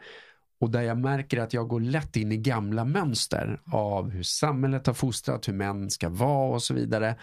Och 0.60 0.70
där 0.70 0.82
jag 0.82 0.98
märker 0.98 1.40
att 1.42 1.54
jag 1.54 1.68
går 1.68 1.80
lätt 1.80 2.16
in 2.16 2.32
i 2.32 2.38
gamla 2.38 2.86
mönster 2.86 3.62
av 3.72 4.10
hur 4.10 4.24
samhället 4.24 4.88
har 4.88 4.94
fostrat, 4.94 5.48
hur 5.48 5.54
män 5.54 5.90
ska 5.90 6.10
vara 6.10 6.54
och 6.54 6.64
så 6.64 6.74
vidare. 6.74 7.16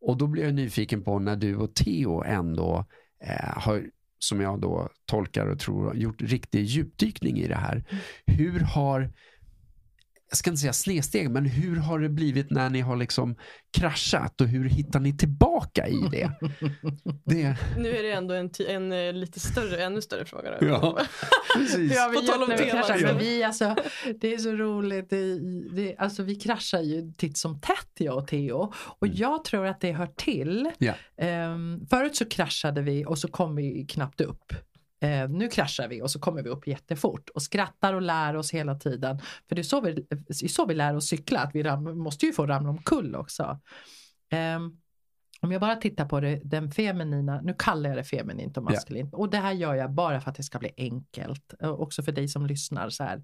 Och 0.00 0.16
då 0.16 0.26
blir 0.26 0.44
jag 0.44 0.54
nyfiken 0.54 1.02
på 1.02 1.18
när 1.18 1.36
du 1.36 1.56
och 1.56 1.74
Theo 1.74 2.22
ändå 2.22 2.84
eh, 3.20 3.58
har, 3.58 3.82
som 4.18 4.40
jag 4.40 4.60
då 4.60 4.88
tolkar 5.06 5.46
och 5.46 5.58
tror, 5.58 5.96
gjort 5.96 6.22
riktig 6.22 6.64
djupdykning 6.64 7.38
i 7.38 7.48
det 7.48 7.56
här. 7.56 7.84
Hur 8.26 8.60
har 8.60 9.12
jag 10.34 10.38
ska 10.38 10.50
inte 10.50 10.60
säga 10.60 10.72
snedsteg, 10.72 11.30
men 11.30 11.44
hur 11.46 11.76
har 11.76 11.98
det 11.98 12.08
blivit 12.08 12.50
när 12.50 12.70
ni 12.70 12.80
har 12.80 12.96
liksom 12.96 13.36
kraschat 13.78 14.40
och 14.40 14.48
hur 14.48 14.68
hittar 14.68 15.00
ni 15.00 15.16
tillbaka 15.16 15.88
i 15.88 16.08
det? 16.10 16.30
det... 17.24 17.56
Nu 17.78 17.96
är 17.96 18.02
det 18.02 18.12
ändå 18.12 18.34
en, 18.34 18.50
en, 18.68 18.92
eh, 18.92 19.12
lite 19.12 19.40
större, 19.40 19.84
ännu 19.84 20.02
större 20.02 20.24
fråga. 20.24 20.50
Då. 20.60 20.66
Ja, 20.66 20.98
precis. 21.56 21.92
Ja, 21.94 22.08
vi, 22.08 22.16
På 22.16 22.32
tal 22.32 22.42
om 22.42 22.50
vi 22.58 22.70
kraschar, 22.70 22.98
Ja. 22.98 23.06
men 23.06 23.18
vi, 23.18 23.42
alltså, 23.44 23.76
det 24.20 24.34
är 24.34 24.38
så 24.38 24.52
roligt. 24.52 25.10
Det, 25.10 25.38
det, 25.76 25.96
alltså, 25.98 26.22
vi 26.22 26.34
kraschar 26.34 26.80
ju 26.80 27.12
titt 27.12 27.38
som 27.38 27.60
tätt 27.60 27.90
jag 27.98 28.16
och 28.18 28.26
Theo. 28.28 28.72
Och 28.98 29.06
Mm. 29.06 29.16
jag 29.18 29.44
tror 29.44 29.66
att 29.66 29.80
det 29.80 29.92
hör 29.92 30.06
till. 30.06 30.70
Ja. 30.78 30.94
Ehm, 31.18 31.86
förut 31.90 32.16
så 32.16 32.24
kraschade 32.24 32.82
vi 32.82 33.04
och 33.04 33.18
så 33.18 33.28
kom 33.28 33.56
vi 33.56 33.86
knappt 33.88 34.20
upp. 34.20 34.52
Eh, 35.04 35.28
nu 35.28 35.48
kraschar 35.48 35.88
vi 35.88 36.02
och 36.02 36.10
så 36.10 36.20
kommer 36.20 36.42
vi 36.42 36.50
upp 36.50 36.66
jättefort 36.66 37.28
och 37.28 37.42
skrattar 37.42 37.94
och 37.94 38.02
lär 38.02 38.36
oss 38.36 38.50
hela 38.54 38.74
tiden. 38.74 39.18
För 39.48 39.54
det 39.54 39.60
är 39.60 39.62
så 39.62 39.80
vi, 39.80 40.06
är 40.28 40.48
så 40.48 40.66
vi 40.66 40.74
lär 40.74 40.96
oss 40.96 41.08
cykla, 41.08 41.40
att 41.40 41.54
vi 41.54 41.62
ram, 41.62 41.98
måste 41.98 42.26
ju 42.26 42.32
få 42.32 42.46
ramla 42.46 42.70
omkull 42.70 43.14
också. 43.16 43.60
Ehm, 44.30 44.76
om 45.40 45.52
jag 45.52 45.60
bara 45.60 45.76
tittar 45.76 46.04
på 46.04 46.20
det, 46.20 46.40
den 46.44 46.70
feminina, 46.70 47.40
nu 47.40 47.54
kallar 47.58 47.90
jag 47.90 47.98
det 47.98 48.04
feminint 48.04 48.56
och 48.56 48.62
maskulint. 48.62 49.14
Och 49.14 49.30
det 49.30 49.38
här 49.38 49.52
gör 49.52 49.74
jag 49.74 49.92
bara 49.92 50.20
för 50.20 50.30
att 50.30 50.36
det 50.36 50.42
ska 50.42 50.58
bli 50.58 50.70
enkelt. 50.76 51.54
eh, 51.60 51.70
Också 51.70 52.02
för 52.02 52.12
dig 52.12 52.28
som 52.28 52.46
lyssnar. 52.46 52.88
så 52.90 53.04
här. 53.04 53.22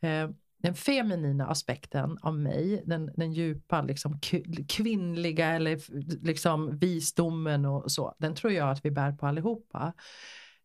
Eh, 0.00 0.30
den 0.58 0.74
feminina 0.74 1.46
aspekten 1.46 2.18
av 2.22 2.38
mig, 2.38 2.82
den, 2.86 3.10
den 3.16 3.32
djupa 3.32 3.82
liksom, 3.82 4.20
kvinnliga 4.68 5.46
eller 5.48 5.80
liksom 6.24 6.78
visdomen 6.78 7.64
och 7.64 7.92
så, 7.92 8.14
den 8.18 8.34
tror 8.34 8.52
jag 8.52 8.70
att 8.70 8.84
vi 8.84 8.90
bär 8.90 9.12
på 9.12 9.26
allihopa. 9.26 9.92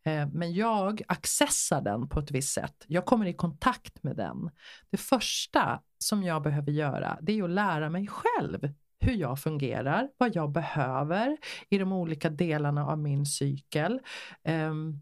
Eh, 0.06 0.28
men 0.34 0.54
jag 0.54 1.02
accessar 1.08 1.82
den 1.82 2.10
på 2.10 2.20
ett 2.20 2.32
visst 2.32 2.54
sätt. 2.54 2.86
Jag 2.88 3.06
kommer 3.06 3.26
i 3.26 3.34
kontakt 3.34 4.04
med 4.04 4.16
den. 4.16 4.50
Det 4.89 4.97
första 4.97 5.82
som 5.97 6.24
jag 6.24 6.41
behöver 6.43 6.72
göra 6.72 7.18
det 7.22 7.39
är 7.39 7.43
att 7.43 7.50
lära 7.50 7.89
mig 7.89 8.08
själv 8.08 8.74
hur 9.00 9.14
jag 9.14 9.39
fungerar, 9.39 10.10
vad 10.18 10.36
jag 10.36 10.52
behöver 10.52 11.38
i 11.70 11.78
de 11.78 11.93
olika 11.93 12.30
delarna 12.30 12.86
av 12.86 12.97
min 12.97 13.26
cykel. 13.26 14.00
Ehm, 14.43 15.02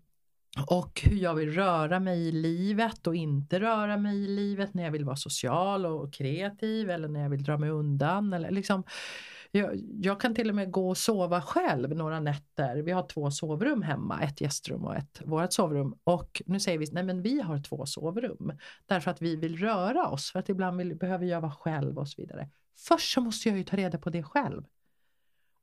och 0.68 1.02
hur 1.04 1.18
jag 1.18 1.36
vill 1.36 1.54
röra 1.54 2.00
mig 2.00 2.28
i 2.28 2.32
livet 2.32 3.08
och 3.08 3.16
inte 3.16 3.60
röra 3.60 3.98
mig 3.98 4.24
i 4.24 4.28
livet 4.28 4.74
när 4.74 4.84
jag 4.84 4.92
vill 4.92 5.06
vara 5.06 5.16
social 5.16 5.86
och 5.86 6.14
kreativ 6.14 6.90
eller 6.90 7.08
när 7.08 7.22
jag 7.22 7.30
vill 7.30 7.44
dra 7.44 7.58
mig 7.58 7.70
undan. 7.70 8.34
Eller 8.34 8.52
liksom, 8.52 8.84
jag, 9.52 9.82
jag 10.02 10.22
kan 10.22 10.36
till 10.36 10.50
och 10.50 10.56
med 10.56 10.72
gå 10.72 10.90
och 10.90 10.98
sova 10.98 11.42
själv 11.42 11.96
några 11.96 12.20
nätter. 12.20 12.76
Vi 12.76 12.92
har 12.92 13.08
två 13.08 13.32
sovrum 13.32 13.82
hemma, 13.82 14.22
ett 14.22 14.42
gästrum 14.42 14.86
och 14.86 14.96
ett 14.96 15.22
vårt 15.26 15.54
sovrum. 15.54 15.96
Och 16.04 16.42
nu 16.46 16.60
säger 16.60 16.78
vi, 16.78 16.88
nej 16.92 17.04
men 17.04 17.22
vi 17.22 17.42
har 17.42 17.60
två 17.60 17.86
sovrum. 17.86 18.54
Därför 18.86 19.12
att 19.12 19.22
vi 19.22 19.36
vill 19.36 19.58
röra 19.58 20.08
oss, 20.08 20.32
för 20.32 20.40
att 20.40 20.50
ibland 20.50 20.78
vill, 20.78 20.96
behöver 20.96 21.26
jag 21.26 21.42
vara 21.42 21.52
själv 21.52 21.98
och 21.98 22.08
så 22.08 22.22
vidare. 22.22 22.50
Först 22.78 23.14
så 23.14 23.22
måste 23.22 23.50
jag 23.50 23.58
ju 23.58 23.64
ta 23.64 23.78
reda 23.78 23.98
på 23.98 24.10
det 24.10 24.24
själv. 24.24 24.64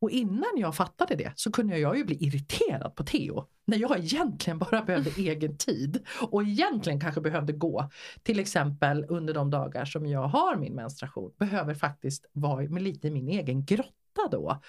Och 0.04 0.10
innan 0.10 0.50
jag 0.56 0.74
fattade 0.74 1.14
det 1.14 1.32
så 1.36 1.52
kunde 1.52 1.78
jag 1.78 1.96
ju 1.96 2.04
bli 2.04 2.16
irriterad 2.20 2.94
på 2.94 3.04
Theo. 3.04 3.44
När 3.64 3.78
jag 3.78 3.98
egentligen 3.98 4.58
bara 4.58 4.82
behövde 4.82 5.10
egen 5.16 5.56
tid. 5.56 6.04
Och 6.30 6.42
egentligen 6.42 7.00
kanske 7.00 7.20
behövde 7.20 7.52
gå. 7.52 7.90
Till 8.22 8.40
exempel 8.40 9.06
under 9.08 9.34
de 9.34 9.50
dagar 9.50 9.84
som 9.84 10.06
jag 10.06 10.28
har 10.28 10.56
min 10.56 10.74
menstruation. 10.74 11.32
Behöver 11.38 11.74
faktiskt 11.74 12.26
vara 12.32 12.68
med 12.68 12.82
lite 12.82 13.08
i 13.08 13.10
min 13.10 13.28
egen 13.28 13.64
grotta 13.64 14.28
då. 14.30 14.60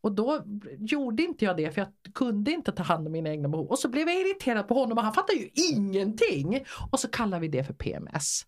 Och 0.00 0.12
då 0.12 0.42
gjorde 0.78 1.22
inte 1.22 1.44
jag 1.44 1.56
det 1.56 1.70
för 1.70 1.80
jag 1.80 2.14
kunde 2.14 2.50
inte 2.50 2.72
ta 2.72 2.82
hand 2.82 3.06
om 3.06 3.12
mina 3.12 3.30
egna 3.30 3.48
behov. 3.48 3.66
Och 3.66 3.78
så 3.78 3.88
blev 3.88 4.08
jag 4.08 4.20
irriterad 4.20 4.68
på 4.68 4.74
honom 4.74 4.98
och 4.98 5.04
han 5.04 5.14
fattar 5.14 5.34
ju 5.34 5.48
ingenting. 5.54 6.64
Och 6.92 7.00
så 7.00 7.08
kallar 7.08 7.40
vi 7.40 7.48
det 7.48 7.64
för 7.64 7.74
PMS. 7.74 8.46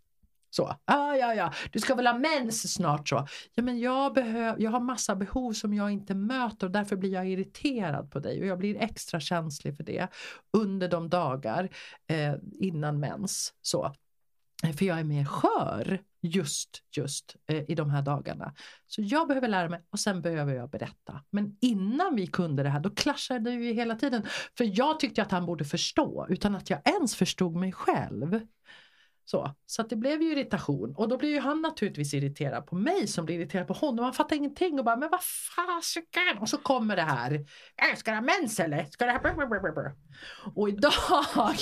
Så, 0.55 0.77
ah, 0.85 1.15
ja, 1.15 1.35
ja, 1.35 1.53
du 1.73 1.79
ska 1.79 1.95
väl 1.95 2.07
ha 2.07 2.19
mens 2.19 2.73
snart 2.73 3.09
så. 3.09 3.27
Ja, 3.55 3.63
men 3.63 3.79
jag, 3.79 4.15
behöv, 4.15 4.61
jag 4.61 4.71
har 4.71 4.81
massa 4.81 5.17
behov 5.17 5.53
som 5.53 5.75
jag 5.75 5.91
inte 5.91 6.15
möter 6.15 6.67
och 6.67 6.73
därför 6.73 6.97
blir 6.97 7.13
jag 7.13 7.29
irriterad 7.29 8.11
på 8.11 8.19
dig 8.19 8.41
och 8.41 8.47
jag 8.47 8.59
blir 8.59 8.77
extra 8.77 9.21
känslig 9.21 9.77
för 9.77 9.85
det 9.85 10.09
under 10.53 10.89
de 10.89 11.09
dagar 11.09 11.69
eh, 12.07 12.35
innan 12.53 13.01
mens. 13.01 13.55
Så. 13.63 13.95
Eh, 14.65 14.73
för 14.73 14.85
jag 14.85 14.99
är 14.99 15.05
mer 15.05 15.25
skör 15.25 16.01
just, 16.23 16.83
just 16.97 17.37
eh, 17.47 17.71
i 17.71 17.75
de 17.75 17.91
här 17.91 18.03
dagarna. 18.03 18.55
Så 18.87 19.03
jag 19.03 19.29
behöver 19.29 19.49
lära 19.49 19.69
mig 19.69 19.81
och 19.91 19.99
sen 19.99 20.23
behöver 20.23 20.55
jag 20.55 20.71
berätta. 20.71 21.25
Men 21.31 21.57
innan 21.61 22.17
vi 22.17 22.27
kunde 22.27 22.63
det 22.63 22.69
här 22.69 22.81
då 22.81 22.91
klaschade 22.91 23.57
vi 23.57 23.67
ju 23.67 23.73
hela 23.73 23.95
tiden. 23.97 24.27
För 24.59 24.79
jag 24.79 25.01
tyckte 25.01 25.23
att 25.23 25.31
han 25.31 25.47
borde 25.47 25.65
förstå 25.65 26.27
utan 26.29 26.55
att 26.55 26.71
jag 26.71 26.81
ens 26.85 27.17
förstod 27.17 27.57
mig 27.57 27.73
själv. 27.73 28.41
Så, 29.25 29.55
så 29.67 29.83
att 29.83 29.91
det 29.91 29.97
blev 29.97 30.23
ju 30.23 30.33
irritation 30.33 30.95
och 30.97 31.09
då 31.09 31.19
blir 31.19 31.31
ju 31.31 31.41
han 31.41 31.63
naturligtvis 31.63 32.15
irriterad 32.15 32.67
på 32.67 32.77
mig 32.77 33.07
som 33.07 33.25
blir 33.25 33.37
irriterad 33.39 33.67
på 33.67 33.73
honom. 33.73 34.05
Han 34.05 34.15
fattar 34.15 34.37
ingenting 34.37 34.79
och 34.79 34.85
bara 34.85 34.97
men 34.97 35.11
vad 35.11 35.21
fasiken. 35.57 36.39
Och 36.41 36.49
så 36.49 36.59
kommer 36.59 36.97
det 36.97 37.03
här. 37.03 37.47
Ska 37.97 38.11
du 38.11 38.17
ha 38.17 38.23
mens 38.23 38.61
eller? 38.61 38.85
Ska 38.85 39.07
du 39.07 39.13
ha... 39.13 39.19
blablabla?" 39.19 39.93
Och 40.55 40.69
idag 40.69 40.93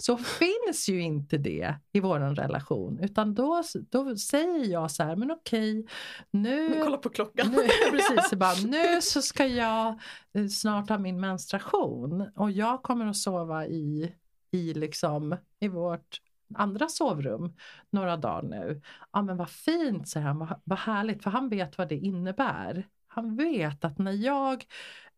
så 0.00 0.16
finns 0.16 0.88
ju 0.88 1.00
inte 1.00 1.38
det 1.38 1.74
i 1.92 2.00
våran 2.00 2.36
relation 2.36 2.98
utan 3.02 3.34
då, 3.34 3.62
då 3.90 4.16
säger 4.16 4.72
jag 4.72 4.90
så 4.90 5.02
här 5.02 5.16
men 5.16 5.30
okej 5.30 5.86
nu 6.30 6.68
Men 6.70 6.82
kolla 6.82 6.96
på 6.96 7.08
klockan. 7.08 7.50
nu, 7.50 7.56
precis, 7.90 8.38
bara, 8.38 8.54
nu 8.66 9.02
så 9.02 9.22
ska 9.22 9.46
jag 9.46 10.00
eh, 10.34 10.46
snart 10.46 10.88
ha 10.88 10.98
min 10.98 11.20
menstruation 11.20 12.30
och 12.36 12.50
jag 12.50 12.82
kommer 12.82 13.06
att 13.06 13.16
sova 13.16 13.66
i, 13.66 14.14
i, 14.50 14.74
liksom, 14.74 15.36
i 15.60 15.68
vårt 15.68 16.20
andra 16.54 16.88
sovrum 16.88 17.56
några 17.90 18.16
dagar 18.16 18.42
nu. 18.42 18.80
Ja 19.12 19.22
men 19.22 19.36
vad 19.36 19.50
fint, 19.50 20.08
säger 20.08 20.26
han, 20.26 20.38
vad, 20.38 20.60
vad 20.64 20.78
härligt, 20.78 21.22
för 21.22 21.30
han 21.30 21.48
vet 21.48 21.78
vad 21.78 21.88
det 21.88 21.96
innebär. 21.96 22.88
Han 23.06 23.36
vet 23.36 23.84
att 23.84 23.98
när 23.98 24.12
jag 24.12 24.64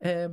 eh, 0.01 0.31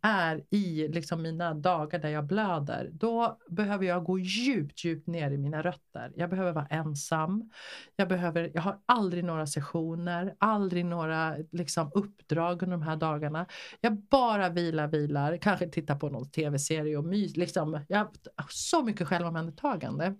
är 0.00 0.44
i 0.50 0.88
liksom 0.88 1.22
mina 1.22 1.54
dagar 1.54 1.98
där 1.98 2.08
jag 2.08 2.26
blöder, 2.26 2.90
då 2.92 3.38
behöver 3.48 3.86
jag 3.86 4.04
gå 4.04 4.18
djupt, 4.18 4.84
djupt 4.84 5.06
ner 5.06 5.30
i 5.30 5.38
mina 5.38 5.62
rötter. 5.62 6.12
Jag 6.16 6.30
behöver 6.30 6.52
vara 6.52 6.66
ensam. 6.66 7.50
Jag, 7.96 8.08
behöver, 8.08 8.50
jag 8.54 8.62
har 8.62 8.78
aldrig 8.86 9.24
några 9.24 9.46
sessioner, 9.46 10.34
aldrig 10.38 10.84
några 10.84 11.36
liksom, 11.52 11.90
uppdrag 11.94 12.62
under 12.62 12.76
de 12.76 12.82
här 12.82 12.96
dagarna. 12.96 13.46
Jag 13.80 13.96
bara 13.96 14.48
vilar, 14.48 14.86
vilar, 14.88 15.36
kanske 15.36 15.68
tittar 15.68 15.94
på 15.94 16.08
någon 16.08 16.30
tv-serie 16.30 16.96
och 16.96 17.04
mys. 17.04 17.36
Liksom, 17.36 17.80
jag 17.88 17.98
har 17.98 18.10
så 18.48 18.82
mycket 18.82 19.08
självomhändertagande. 19.08 20.14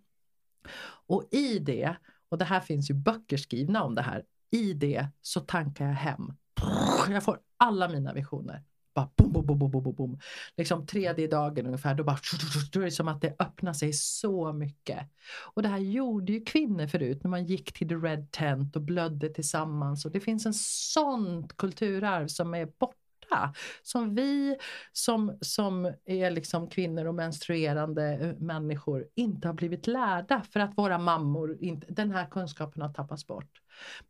Och 1.06 1.28
i 1.30 1.58
det, 1.58 1.96
och 2.28 2.38
det 2.38 2.44
här 2.44 2.60
finns 2.60 2.90
ju 2.90 2.94
böcker 2.94 3.36
skrivna 3.36 3.82
om 3.82 3.94
det 3.94 4.02
här, 4.02 4.24
i 4.50 4.72
det 4.72 5.06
så 5.22 5.40
tankar 5.40 5.86
jag 5.86 5.94
hem. 5.94 6.32
Jag 7.08 7.22
får 7.24 7.38
alla 7.56 7.88
mina 7.88 8.12
visioner. 8.12 8.62
Bara 8.96 9.10
boom, 9.16 9.32
boom, 9.32 9.46
boom, 9.46 9.58
boom, 9.58 9.82
boom, 9.82 9.94
boom. 9.94 10.20
Liksom 10.56 10.86
tredje 10.86 11.26
dagen 11.26 11.66
ungefär, 11.66 11.94
då 11.94 12.04
bara 12.04 12.18
då 12.72 12.80
är 12.80 12.84
det 12.84 12.90
som 12.90 13.08
att 13.08 13.20
det 13.20 13.36
öppnar 13.38 13.72
sig 13.72 13.92
så 13.92 14.52
mycket. 14.52 14.98
Och 15.54 15.62
det 15.62 15.68
här 15.68 15.78
gjorde 15.78 16.32
ju 16.32 16.44
kvinnor 16.44 16.86
förut 16.86 17.24
när 17.24 17.30
man 17.30 17.44
gick 17.44 17.72
till 17.72 17.88
the 17.88 17.94
red 17.94 18.30
tent 18.30 18.76
och 18.76 18.82
blödde 18.82 19.28
tillsammans. 19.28 20.04
Och 20.04 20.10
det 20.10 20.20
finns 20.20 20.46
en 20.46 20.54
sånt 20.54 21.56
kulturarv 21.56 22.26
som 22.26 22.54
är 22.54 22.66
borta. 22.66 23.54
Som 23.82 24.14
vi 24.14 24.56
som, 24.92 25.38
som 25.40 25.92
är 26.04 26.30
liksom 26.30 26.68
kvinnor 26.68 27.04
och 27.04 27.14
menstruerande 27.14 28.12
eh, 28.12 28.34
människor 28.38 29.06
inte 29.14 29.48
har 29.48 29.52
blivit 29.54 29.86
lärda 29.86 30.42
för 30.42 30.60
att 30.60 30.78
våra 30.78 30.98
mammor, 30.98 31.56
inte, 31.60 31.86
den 31.92 32.10
här 32.10 32.26
kunskapen 32.26 32.82
har 32.82 32.92
tappats 32.92 33.26
bort. 33.26 33.60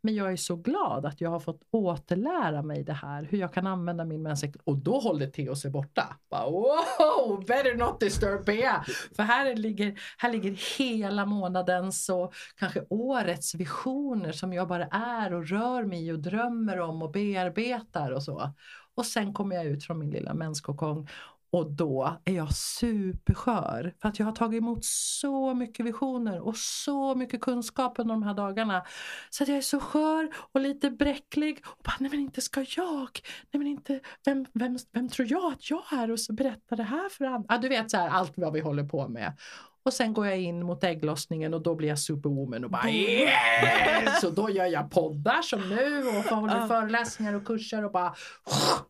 Men 0.01 0.14
jag 0.14 0.33
är 0.33 0.37
så 0.37 0.57
glad 0.57 1.07
att 1.07 1.21
jag 1.21 1.31
har 1.31 1.41
fått 1.41 1.62
återlära 1.71 2.62
mig 2.62 2.85
det 2.85 2.93
här, 2.93 3.23
hur 3.23 3.39
jag 3.39 3.53
kan 3.53 3.67
använda 3.67 4.05
min 4.05 4.23
menscykel. 4.23 4.61
Och 4.64 4.77
då 4.77 4.99
håller 4.99 5.27
Theo 5.27 5.57
sig 5.57 5.71
borta. 5.71 6.17
Bara, 6.31 6.51
wow, 6.51 7.45
better 7.47 7.77
not 7.77 8.01
disturb 8.01 8.45
Bea. 8.45 8.85
För 9.17 9.23
här 9.23 9.57
ligger, 9.57 10.01
här 10.19 10.33
ligger 10.33 10.79
hela 10.79 11.27
månadens 11.27 12.09
och 12.09 12.35
kanske 12.57 12.85
årets 12.91 13.55
visioner 13.55 14.33
som 14.33 14.53
jag 14.53 14.69
bara 14.69 14.87
är 14.87 15.35
och 15.35 15.49
rör 15.49 15.85
mig 15.85 16.07
i 16.07 16.12
och 16.12 16.21
drömmer 16.21 16.81
om 16.81 17.03
och 17.03 17.11
bearbetar 17.11 18.11
och 18.11 18.23
så. 18.23 18.53
Och 18.95 19.07
sen 19.07 19.33
kommer 19.33 19.57
jag 19.57 19.64
ut 19.64 19.85
från 19.85 19.99
min 19.99 20.11
lilla 20.11 20.35
menskokong 20.35 21.09
och 21.51 21.71
då 21.71 22.17
är 22.25 22.33
jag 22.33 22.55
superskör 22.55 23.95
för 24.03 24.09
att 24.09 24.19
jag 24.19 24.27
har 24.27 24.33
tagit 24.33 24.59
emot 24.59 24.85
så 24.85 25.55
mycket 25.55 25.87
visioner 25.87 26.41
och 26.41 26.57
så 26.57 27.15
mycket 27.15 27.41
kunskap 27.41 27.99
under 27.99 28.15
de 28.15 28.23
här 28.23 28.35
dagarna. 28.35 28.85
Så 29.31 29.43
att 29.43 29.49
jag 29.49 29.59
är 29.59 29.63
så 29.63 29.81
skör 29.81 30.29
och 30.53 30.61
lite 30.61 30.91
bräcklig 30.91 31.63
och 31.67 31.85
bara, 31.85 31.97
nej 32.01 32.11
men 32.11 32.21
inte 32.21 32.41
ska 32.41 32.65
jag, 32.77 33.21
nej 33.51 33.59
men 33.59 33.67
inte, 33.67 34.01
vem, 34.25 34.47
vem, 34.53 34.79
vem 34.93 35.09
tror 35.09 35.29
jag 35.31 35.53
att 35.53 35.71
jag 35.71 35.83
är 35.93 36.11
och 36.11 36.21
så 36.21 36.33
berättar 36.33 36.77
det 36.77 36.83
här 36.83 37.09
för 37.09 37.25
andra. 37.25 37.55
Ja, 37.55 37.59
du 37.59 37.69
vet 37.69 37.91
så 37.91 37.97
här, 37.97 38.09
allt 38.09 38.33
vad 38.37 38.53
vi 38.53 38.61
håller 38.61 38.85
på 38.85 39.09
med. 39.09 39.37
Och 39.83 39.93
sen 39.93 40.13
går 40.13 40.27
jag 40.27 40.39
in 40.39 40.63
mot 40.63 40.85
ägglossningen 40.85 41.55
och 41.55 41.63
då 41.63 41.75
blir 41.75 41.89
jag 41.89 41.99
superwoman 41.99 42.65
och 42.65 42.71
bara 42.71 42.91
yes! 42.91 44.25
Och 44.25 44.35
då 44.35 44.51
gör 44.51 44.67
jag 44.67 44.91
poddar 44.91 45.43
som 45.43 45.69
nu 45.69 46.09
och 46.09 46.37
håller 46.37 46.69
föreläsningar 46.69 47.35
och 47.35 47.45
kurser 47.45 47.85
och 47.85 47.93
bara 47.93 48.15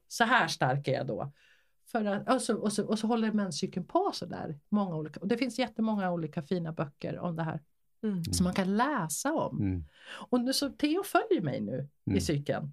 så 0.08 0.24
här 0.24 0.48
stark 0.48 0.88
är 0.88 0.92
jag 0.92 1.06
då. 1.06 1.32
För 1.98 2.04
att, 2.04 2.28
och, 2.28 2.42
så, 2.42 2.56
och, 2.56 2.72
så, 2.72 2.86
och 2.86 2.98
så 2.98 3.06
håller 3.06 3.32
menscykeln 3.32 3.86
på 3.86 4.10
så 4.14 4.26
där. 4.26 4.58
Många 4.68 4.96
olika, 4.96 5.20
och 5.20 5.28
det 5.28 5.36
finns 5.36 5.58
jättemånga 5.58 6.10
olika 6.12 6.42
fina 6.42 6.72
böcker 6.72 7.18
om 7.18 7.36
det 7.36 7.42
här. 7.42 7.60
Mm. 8.02 8.24
som 8.24 8.44
man 8.44 8.54
kan 8.54 8.76
läsa 8.76 9.34
om. 9.34 9.60
Mm. 9.60 9.84
Och 10.28 10.40
nu, 10.40 10.52
så 10.52 10.68
Theo 10.68 11.02
följer 11.02 11.40
mig 11.40 11.60
nu 11.60 11.88
Mm. 12.06 12.16
i 12.18 12.20
cykeln. 12.20 12.72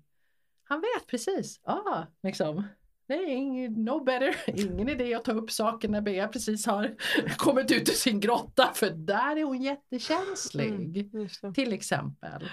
Han 0.63 0.81
vet 0.81 1.07
precis. 1.07 1.59
Ah, 1.63 2.03
liksom. 2.23 2.63
Det 3.07 3.13
är 3.13 3.27
ingen, 3.27 3.73
no 3.73 4.03
better. 4.03 4.35
ingen 4.71 4.89
idé 4.89 5.13
att 5.13 5.25
ta 5.25 5.31
upp 5.31 5.51
saker 5.51 5.89
när 5.89 6.01
Bea 6.01 6.27
precis 6.27 6.65
har 6.65 6.95
kommit 7.37 7.71
ut 7.71 7.89
ur 7.89 7.93
sin 7.93 8.19
grotta 8.19 8.71
för 8.73 8.89
där 8.89 9.35
är 9.37 9.43
hon 9.43 9.61
jättekänslig. 9.61 11.13
Mm. 11.13 11.53
Till 11.53 11.73
exempel. 11.73 12.49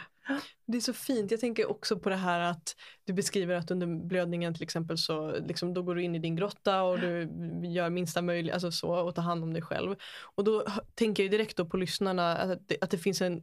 Det 0.71 0.77
är 0.79 0.81
så 0.81 0.93
fint. 0.93 1.31
Jag 1.31 1.41
tänker 1.41 1.71
också 1.71 1.99
på 1.99 2.09
det 2.09 2.17
här 2.17 2.41
att 2.41 2.77
du 3.05 3.13
beskriver 3.13 3.55
att 3.55 3.71
under 3.71 3.87
blödningen 3.87 4.55
till 4.55 4.63
exempel 4.63 4.99
så 4.99 5.37
liksom, 5.47 5.75
då 5.75 5.83
går 5.83 5.95
du 5.95 6.03
in 6.03 6.15
i 6.15 6.19
din 6.19 6.37
grotta 6.37 6.83
och 6.83 7.01
du 7.01 7.29
gör 7.65 7.91
minsta 7.91 8.23
möjliga, 8.23 8.55
alltså 8.55 8.73
så, 8.73 8.89
och 8.89 9.15
tar 9.15 9.23
hand 9.23 9.45
om 9.45 9.53
dig 9.53 9.63
själv. 9.63 9.97
Och 10.35 10.45
då 10.45 10.65
tänker 10.95 11.23
jag 11.23 11.33
direkt 11.33 11.57
då 11.57 11.65
på 11.65 11.77
lyssnarna 11.77 12.37
att 12.37 12.69
det, 12.69 12.77
att 12.81 12.91
det 12.91 12.99
finns 12.99 13.23
en, 13.23 13.43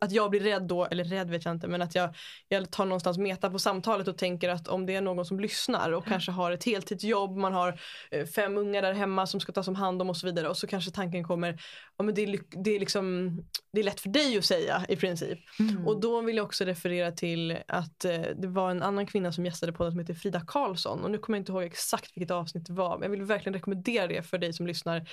att 0.00 0.12
jag 0.12 0.30
blir 0.30 0.40
rädd 0.40 0.62
då, 0.62 0.84
eller 0.84 1.04
rädd 1.04 1.30
vet 1.30 1.44
jag 1.44 1.54
inte, 1.54 1.68
men 1.68 1.82
att 1.82 1.94
jag, 1.94 2.14
jag 2.48 2.70
tar 2.70 2.84
någonstans 2.84 3.18
meta 3.18 3.50
på 3.50 3.58
samtalet 3.58 4.08
och 4.08 4.18
tänker 4.18 4.48
att 4.48 4.68
om 4.68 4.86
det 4.86 4.94
är 4.94 5.00
någon 5.00 5.24
som 5.24 5.40
lyssnar 5.40 5.92
och 5.92 6.06
kanske 6.06 6.30
har 6.32 6.52
ett 6.52 6.64
heltidsjobb, 6.64 7.36
man 7.36 7.52
har 7.52 7.80
eh, 8.10 8.26
fem 8.26 8.56
ungar 8.56 8.82
där 8.82 8.92
hemma 8.92 9.26
som 9.26 9.40
ska 9.40 9.52
tas 9.52 9.68
om 9.68 9.74
hand 9.74 10.02
om 10.02 10.10
och 10.10 10.16
så 10.16 10.26
vidare 10.26 10.48
och 10.48 10.56
så 10.56 10.66
kanske 10.66 10.90
tanken 10.90 11.24
kommer, 11.24 11.60
ja 11.96 12.04
men 12.04 12.14
det 12.14 12.22
är, 12.22 12.38
det 12.64 12.70
är 12.70 12.80
liksom, 12.80 13.36
det 13.72 13.80
är 13.80 13.84
lätt 13.84 14.00
för 14.00 14.08
dig 14.08 14.38
att 14.38 14.44
säga 14.44 14.86
i 14.88 14.96
princip. 14.96 15.38
Och 15.86 16.00
då 16.00 16.20
vill 16.20 16.36
jag 16.36 16.47
också 16.48 16.64
referera 16.64 17.12
till 17.12 17.58
att 17.68 18.04
eh, 18.04 18.20
det 18.36 18.48
var 18.48 18.70
en 18.70 18.82
annan 18.82 19.06
kvinna 19.06 19.32
som 19.32 19.44
gästade 19.44 19.72
på 19.72 19.90
som 19.90 20.00
heter 20.00 20.14
Frida 20.14 20.40
Karlsson. 20.46 21.04
Och 21.04 21.10
nu 21.10 21.18
kommer 21.18 21.38
jag 21.38 21.40
inte 21.40 21.52
ihåg 21.52 21.62
exakt 21.62 22.16
vilket 22.16 22.30
avsnitt 22.30 22.66
det 22.66 22.72
var. 22.72 22.98
Men 22.98 23.02
jag 23.02 23.10
vill 23.10 23.22
verkligen 23.22 23.54
rekommendera 23.54 24.06
det 24.06 24.22
för 24.22 24.38
dig 24.38 24.52
som 24.52 24.66
lyssnar. 24.66 25.08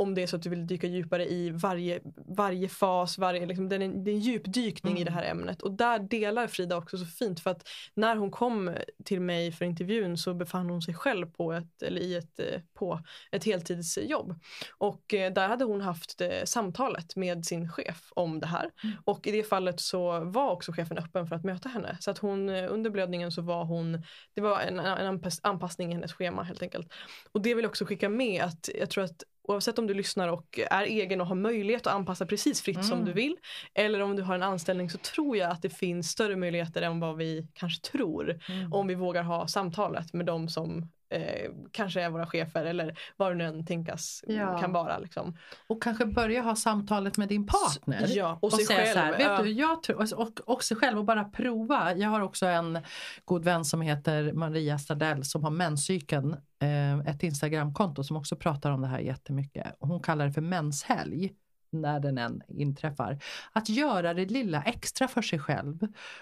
Om 0.00 0.14
det 0.14 0.22
är 0.22 0.26
så 0.26 0.36
att 0.36 0.42
du 0.42 0.50
vill 0.50 0.66
dyka 0.66 0.86
djupare 0.86 1.28
i 1.30 1.50
varje, 1.50 2.00
varje 2.16 2.68
fas, 2.68 3.18
varje, 3.18 3.46
liksom, 3.46 3.68
det, 3.68 3.76
är 3.76 3.80
en, 3.80 4.04
det 4.04 4.10
är 4.10 4.14
en 4.14 4.20
djupdykning 4.20 4.98
i 4.98 5.04
det 5.04 5.10
här 5.10 5.24
ämnet. 5.24 5.62
Och 5.62 5.72
där 5.72 5.98
delar 5.98 6.46
Frida 6.46 6.76
också 6.76 6.98
så 6.98 7.06
fint 7.06 7.40
för 7.40 7.50
att 7.50 7.68
när 7.94 8.16
hon 8.16 8.30
kom 8.30 8.74
till 9.04 9.20
mig 9.20 9.52
för 9.52 9.64
intervjun 9.64 10.16
så 10.16 10.34
befann 10.34 10.70
hon 10.70 10.82
sig 10.82 10.94
själv 10.94 11.26
på 11.26 11.52
ett, 11.52 11.82
eller 11.82 12.00
i 12.00 12.16
ett, 12.16 12.40
eh, 12.40 12.60
på 12.74 13.00
ett 13.30 13.44
heltidsjobb. 13.44 14.34
Och 14.78 15.14
eh, 15.14 15.32
där 15.32 15.48
hade 15.48 15.64
hon 15.64 15.80
haft 15.80 16.20
eh, 16.20 16.44
samtalet 16.44 17.16
med 17.16 17.44
sin 17.44 17.68
chef 17.68 18.08
om 18.10 18.40
det 18.40 18.46
här. 18.46 18.70
Och 19.04 19.26
i 19.26 19.30
det 19.30 19.42
fallet 19.42 19.80
så 19.80 20.20
var 20.20 20.50
också 20.50 20.72
chefen 20.72 20.98
öppen 20.98 21.26
för 21.26 21.36
att 21.36 21.44
möta 21.44 21.68
henne. 21.68 21.96
Så 22.00 22.10
att 22.10 22.18
hon 22.18 22.48
under 22.48 22.90
blödningen 22.90 23.32
så 23.32 23.42
var 23.42 23.64
hon, 23.64 24.02
det 24.34 24.40
var 24.40 24.60
en, 24.60 24.78
en 24.78 25.18
anpass- 25.18 25.40
anpassning 25.42 25.90
i 25.90 25.94
hennes 25.94 26.12
schema 26.12 26.42
helt 26.42 26.62
enkelt. 26.62 26.92
Och 27.32 27.40
det 27.40 27.54
vill 27.54 27.62
jag 27.62 27.70
också 27.70 27.84
skicka 27.84 28.08
med 28.08 28.42
att 28.42 28.68
jag 28.74 28.90
tror 28.90 29.04
att 29.04 29.24
oavsett 29.50 29.78
om 29.78 29.86
du 29.86 29.94
lyssnar 29.94 30.28
och 30.28 30.58
är 30.70 30.82
egen 30.82 31.20
och 31.20 31.26
har 31.26 31.34
möjlighet 31.34 31.86
att 31.86 31.94
anpassa 31.94 32.26
precis 32.26 32.62
fritt 32.62 32.84
som 32.84 32.92
Mm. 32.92 33.04
du 33.04 33.12
vill. 33.12 33.36
Eller 33.74 34.00
om 34.00 34.16
du 34.16 34.22
har 34.22 34.34
en 34.34 34.42
anställning 34.42 34.90
så 34.90 34.98
tror 34.98 35.36
jag 35.36 35.50
att 35.50 35.62
det 35.62 35.70
finns 35.70 36.10
större 36.10 36.36
möjligheter 36.36 36.82
än 36.82 37.00
vad 37.00 37.16
vi 37.16 37.46
kanske 37.54 37.90
tror. 37.90 38.40
Mm. 38.48 38.72
Om 38.72 38.86
vi 38.86 38.94
vågar 38.94 39.22
ha 39.22 39.48
samtalet 39.48 40.12
med 40.12 40.26
de 40.26 40.48
som 40.48 40.90
eh, 41.10 41.50
kanske 41.72 42.02
är 42.02 42.10
våra 42.10 42.26
chefer 42.26 42.64
eller 42.64 42.98
vad 43.16 43.30
det 43.30 43.34
nu 43.34 43.44
än 43.44 43.66
tänkas 43.66 44.24
Ja. 44.26 44.58
kan 44.58 44.72
vara. 44.72 44.98
Liksom. 44.98 45.36
Och 45.66 45.82
kanske 45.82 46.06
börja 46.06 46.42
ha 46.42 46.56
samtalet 46.56 47.16
med 47.16 47.28
din 47.28 47.46
partner. 47.46 48.06
Ja, 48.08 48.38
och, 48.42 48.44
och 48.44 48.52
sig 48.52 48.64
säga 48.64 48.78
själv. 48.78 48.92
så 48.92 48.98
här, 48.98 49.12
vet 49.12 49.20
ja. 49.26 49.42
du, 49.42 49.50
jag 49.50 49.82
tror, 49.82 49.96
och, 49.96 50.12
och, 50.12 50.40
och 50.46 50.64
sig 50.64 50.76
själv 50.76 50.98
och 50.98 51.04
bara 51.04 51.24
prova. 51.24 51.94
Jag 51.94 52.08
har 52.08 52.20
också 52.20 52.46
en 52.46 52.78
god 53.24 53.44
vän 53.44 53.64
som 53.64 53.80
heter 53.80 54.32
Maria 54.32 54.78
Stardell 54.78 55.24
som 55.24 55.44
har 55.44 55.50
menscykeln, 55.50 56.36
eh, 56.62 56.98
ett 56.98 57.22
Instagramkonto 57.22 58.04
som 58.04 58.16
också 58.16 58.36
pratar 58.36 58.70
om 58.70 58.80
det 58.80 58.88
här 58.88 58.98
jättemycket. 58.98 59.66
Hon 59.80 60.02
kallar 60.02 60.26
det 60.26 60.32
för 60.32 60.40
menshelg 60.40 61.32
när 61.72 62.00
den 62.00 62.18
än 62.18 62.42
inträffar. 62.48 63.18
Att 63.52 63.68
göra 63.68 64.14
det 64.14 64.26
lilla 64.26 64.62
extra 64.62 65.08
för 65.08 65.22
sig 65.22 65.38
själv. 65.38 65.78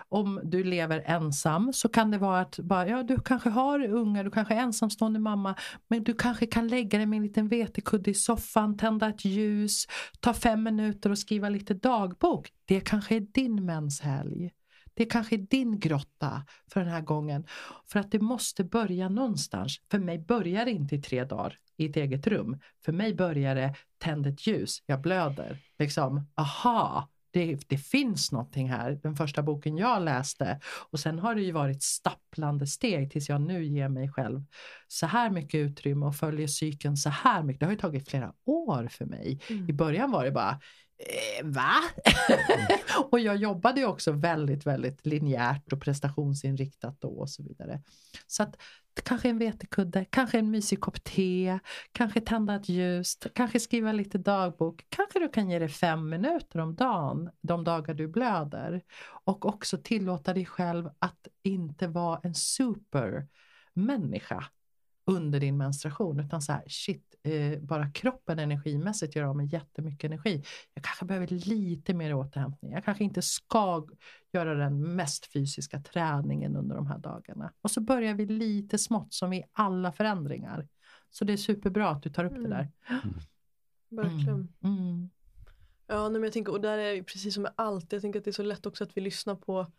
Om 0.08 0.40
du 0.44 0.64
lever 0.64 1.02
ensam 1.06 1.72
så 1.72 1.88
kan 1.88 2.10
det 2.10 2.18
vara 2.18 2.40
att 2.40 2.58
bara, 2.58 2.88
ja, 2.88 3.02
du 3.02 3.20
kanske 3.20 3.48
har 3.50 3.84
ungar, 3.84 4.24
du 4.24 4.30
kanske 4.30 4.54
är 4.54 4.58
ensamstående 4.58 5.18
mamma 5.18 5.54
men 5.88 6.04
du 6.04 6.14
kanske 6.14 6.46
kan 6.46 6.68
lägga 6.68 6.98
dig 6.98 7.06
med 7.06 7.16
en 7.16 7.22
liten 7.22 7.48
vetekudde 7.48 8.10
i 8.10 8.14
soffan, 8.14 8.76
tända 8.76 9.08
ett 9.08 9.24
ljus, 9.24 9.86
ta 10.20 10.34
fem 10.34 10.62
minuter 10.62 11.10
och 11.10 11.18
skriva 11.18 11.48
lite 11.48 11.74
dagbok. 11.74 12.48
Det 12.64 12.80
kanske 12.80 13.16
är 13.16 13.20
din 13.20 13.64
menshelg. 13.64 14.50
Det 14.98 15.04
kanske 15.04 15.36
är 15.36 15.38
din 15.38 15.78
grotta 15.78 16.42
för 16.72 16.80
den 16.80 16.88
här 16.88 17.00
gången. 17.00 17.46
För 17.92 18.00
att 18.00 18.10
det 18.10 18.20
måste 18.20 18.64
börja 18.64 19.08
någonstans. 19.08 19.80
För 19.90 19.98
mig 19.98 20.18
börjar 20.18 20.64
det 20.64 20.70
inte 20.70 20.94
i 20.94 21.02
tre 21.02 21.24
dagar 21.24 21.56
i 21.76 21.86
ett 21.86 21.96
eget 21.96 22.26
rum. 22.26 22.58
För 22.84 22.92
mig 22.92 23.14
börjar 23.14 23.54
det, 23.54 23.74
tänd 23.98 24.26
ett 24.26 24.46
ljus, 24.46 24.82
jag 24.86 25.00
blöder. 25.00 25.58
Liksom, 25.78 26.26
aha, 26.34 27.08
det, 27.30 27.68
det 27.68 27.78
finns 27.78 28.32
någonting 28.32 28.68
här. 28.70 28.98
Den 29.02 29.16
första 29.16 29.42
boken 29.42 29.76
jag 29.76 30.02
läste. 30.02 30.60
Och 30.90 31.00
sen 31.00 31.18
har 31.18 31.34
det 31.34 31.42
ju 31.42 31.52
varit 31.52 31.82
stapplande 31.82 32.66
steg 32.66 33.10
tills 33.10 33.28
jag 33.28 33.40
nu 33.40 33.64
ger 33.64 33.88
mig 33.88 34.08
själv 34.08 34.42
så 34.88 35.06
här 35.06 35.30
mycket 35.30 35.58
utrymme 35.58 36.06
och 36.06 36.16
följer 36.16 36.46
cykeln 36.46 36.96
så 36.96 37.10
här 37.10 37.42
mycket. 37.42 37.60
Det 37.60 37.66
har 37.66 37.72
ju 37.72 37.78
tagit 37.78 38.08
flera 38.08 38.32
år 38.44 38.88
för 38.90 39.04
mig. 39.04 39.40
Mm. 39.50 39.68
I 39.70 39.72
början 39.72 40.10
var 40.10 40.24
det 40.24 40.30
bara 40.30 40.60
eh, 40.98 41.46
Va? 41.46 41.74
och 43.10 43.20
jag 43.20 43.36
jobbade 43.36 43.80
ju 43.80 43.86
också 43.86 44.12
väldigt, 44.12 44.66
väldigt 44.66 45.06
linjärt 45.06 45.72
och 45.72 45.80
prestationsinriktat 45.80 47.00
då 47.00 47.08
och 47.08 47.30
så 47.30 47.42
vidare. 47.42 47.82
Så 48.26 48.42
att 48.42 48.56
kanske 49.02 49.28
en 49.28 49.38
vetekudde, 49.38 50.04
kanske 50.04 50.38
en 50.38 50.50
mysig 50.50 50.80
kopp 50.80 51.04
te, 51.04 51.58
kanske 51.92 52.20
tända 52.20 52.54
ett 52.54 52.68
ljus, 52.68 53.18
kanske 53.34 53.60
skriva 53.60 53.92
lite 53.92 54.18
dagbok. 54.18 54.86
Kanske 54.88 55.18
du 55.18 55.28
kan 55.28 55.50
ge 55.50 55.58
dig 55.58 55.68
fem 55.68 56.08
minuter 56.08 56.58
om 56.58 56.74
dagen 56.74 57.30
de 57.40 57.64
dagar 57.64 57.94
du 57.94 58.08
blöder. 58.08 58.82
Och 59.24 59.46
också 59.46 59.78
tillåta 59.78 60.34
dig 60.34 60.46
själv 60.46 60.90
att 60.98 61.28
inte 61.42 61.86
vara 61.86 62.20
en 62.22 62.34
supermänniska 62.34 64.44
under 65.08 65.40
din 65.40 65.56
menstruation 65.56 66.20
utan 66.20 66.42
så 66.42 66.52
här 66.52 66.64
shit, 66.68 67.14
eh, 67.22 67.60
bara 67.60 67.90
kroppen 67.90 68.38
energimässigt 68.38 69.16
gör 69.16 69.24
av 69.24 69.36
med 69.36 69.46
jättemycket 69.46 70.04
energi. 70.04 70.44
Jag 70.74 70.84
kanske 70.84 71.04
behöver 71.04 71.26
lite 71.26 71.94
mer 71.94 72.14
återhämtning. 72.14 72.72
Jag 72.72 72.84
kanske 72.84 73.04
inte 73.04 73.22
ska 73.22 73.86
göra 74.32 74.54
den 74.54 74.96
mest 74.96 75.32
fysiska 75.32 75.80
träningen 75.80 76.56
under 76.56 76.76
de 76.76 76.86
här 76.86 76.98
dagarna. 76.98 77.52
Och 77.60 77.70
så 77.70 77.80
börjar 77.80 78.14
vi 78.14 78.26
lite 78.26 78.78
smått 78.78 79.12
som 79.14 79.32
i 79.32 79.44
alla 79.52 79.92
förändringar. 79.92 80.68
Så 81.10 81.24
det 81.24 81.32
är 81.32 81.36
superbra 81.36 81.88
att 81.88 82.02
du 82.02 82.10
tar 82.10 82.24
upp 82.24 82.32
det 82.32 82.38
Mm. 82.38 82.50
där. 82.50 82.68
Verkligen. 83.90 84.48
Mm. 84.64 84.78
Mm. 84.78 85.10
Ja, 85.86 86.08
men 86.08 86.22
jag 86.22 86.32
tänker, 86.32 86.52
och 86.52 86.60
där 86.60 86.78
är 86.78 86.94
det 86.96 87.02
precis 87.02 87.34
som 87.34 87.42
med 87.42 87.52
allt. 87.56 87.92
Jag 87.92 88.02
tänker 88.02 88.18
att 88.18 88.24
det 88.24 88.30
är 88.30 88.32
så 88.32 88.42
lätt 88.42 88.66
också 88.66 88.84
att 88.84 88.96
vi 88.96 89.00
lyssnar 89.00 89.34
på 89.34 89.72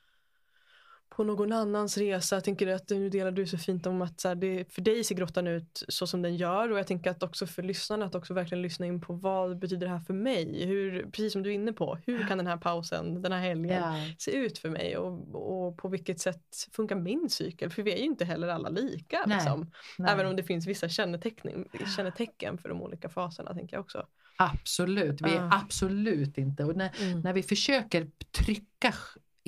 på 1.09 1.23
någon 1.23 1.51
annans 1.53 1.97
resa. 1.97 2.35
Jag 2.35 2.43
tänker 2.43 2.67
att 2.67 2.89
nu 2.89 3.09
delar 3.09 3.31
du 3.31 3.47
så 3.47 3.57
fint 3.57 3.85
om 3.85 4.01
att 4.01 4.19
så 4.19 4.27
här, 4.27 4.35
det, 4.35 4.73
för 4.73 4.81
dig 4.81 5.03
ser 5.03 5.15
grottan 5.15 5.47
ut 5.47 5.83
så 5.87 6.07
som 6.07 6.21
den 6.21 6.35
gör 6.37 6.71
och 6.71 6.79
jag 6.79 6.87
tänker 6.87 7.11
att 7.11 7.23
också 7.23 7.47
för 7.47 7.63
lyssnarna 7.63 8.05
att 8.05 8.15
också 8.15 8.33
verkligen 8.33 8.61
lyssna 8.61 8.85
in 8.85 9.01
på 9.01 9.13
vad 9.13 9.59
betyder 9.59 9.87
det 9.87 9.93
här 9.93 9.99
för 9.99 10.13
mig? 10.13 10.65
Hur, 10.65 11.03
precis 11.11 11.33
som 11.33 11.43
du 11.43 11.49
är 11.49 11.53
inne 11.53 11.73
på, 11.73 11.97
hur 12.05 12.27
kan 12.27 12.37
den 12.37 12.47
här 12.47 12.57
pausen, 12.57 13.21
den 13.21 13.31
här 13.31 13.39
helgen 13.39 13.83
Ja. 13.83 13.93
se 14.19 14.31
ut 14.31 14.57
för 14.57 14.69
mig 14.69 14.97
och, 14.97 15.35
och 15.67 15.77
på 15.77 15.87
vilket 15.87 16.19
sätt 16.19 16.67
funkar 16.71 16.95
min 16.95 17.29
cykel? 17.29 17.69
För 17.69 17.83
vi 17.83 17.93
är 17.93 17.97
ju 17.97 18.03
inte 18.03 18.25
heller 18.25 18.47
alla 18.47 18.69
lika. 18.69 19.23
Nej. 19.27 19.37
Liksom. 19.37 19.71
Nej. 19.97 20.11
Även 20.13 20.25
om 20.27 20.35
det 20.35 20.43
finns 20.43 20.67
vissa 20.67 20.89
kännetecken, 20.89 21.65
kännetecken 21.95 22.57
för 22.57 22.69
de 22.69 22.81
olika 22.81 23.09
faserna 23.09 23.53
tänker 23.53 23.75
jag 23.75 23.81
också. 23.81 24.05
Absolut, 24.41 25.21
vi 25.21 25.29
är 25.31 25.41
Ah. 25.41 25.49
absolut 25.63 26.37
inte. 26.37 26.63
Och 26.63 26.75
när, 26.75 26.91
Mm. 27.01 27.19
när 27.21 27.33
vi 27.33 27.43
försöker 27.43 28.07
trycka 28.31 28.93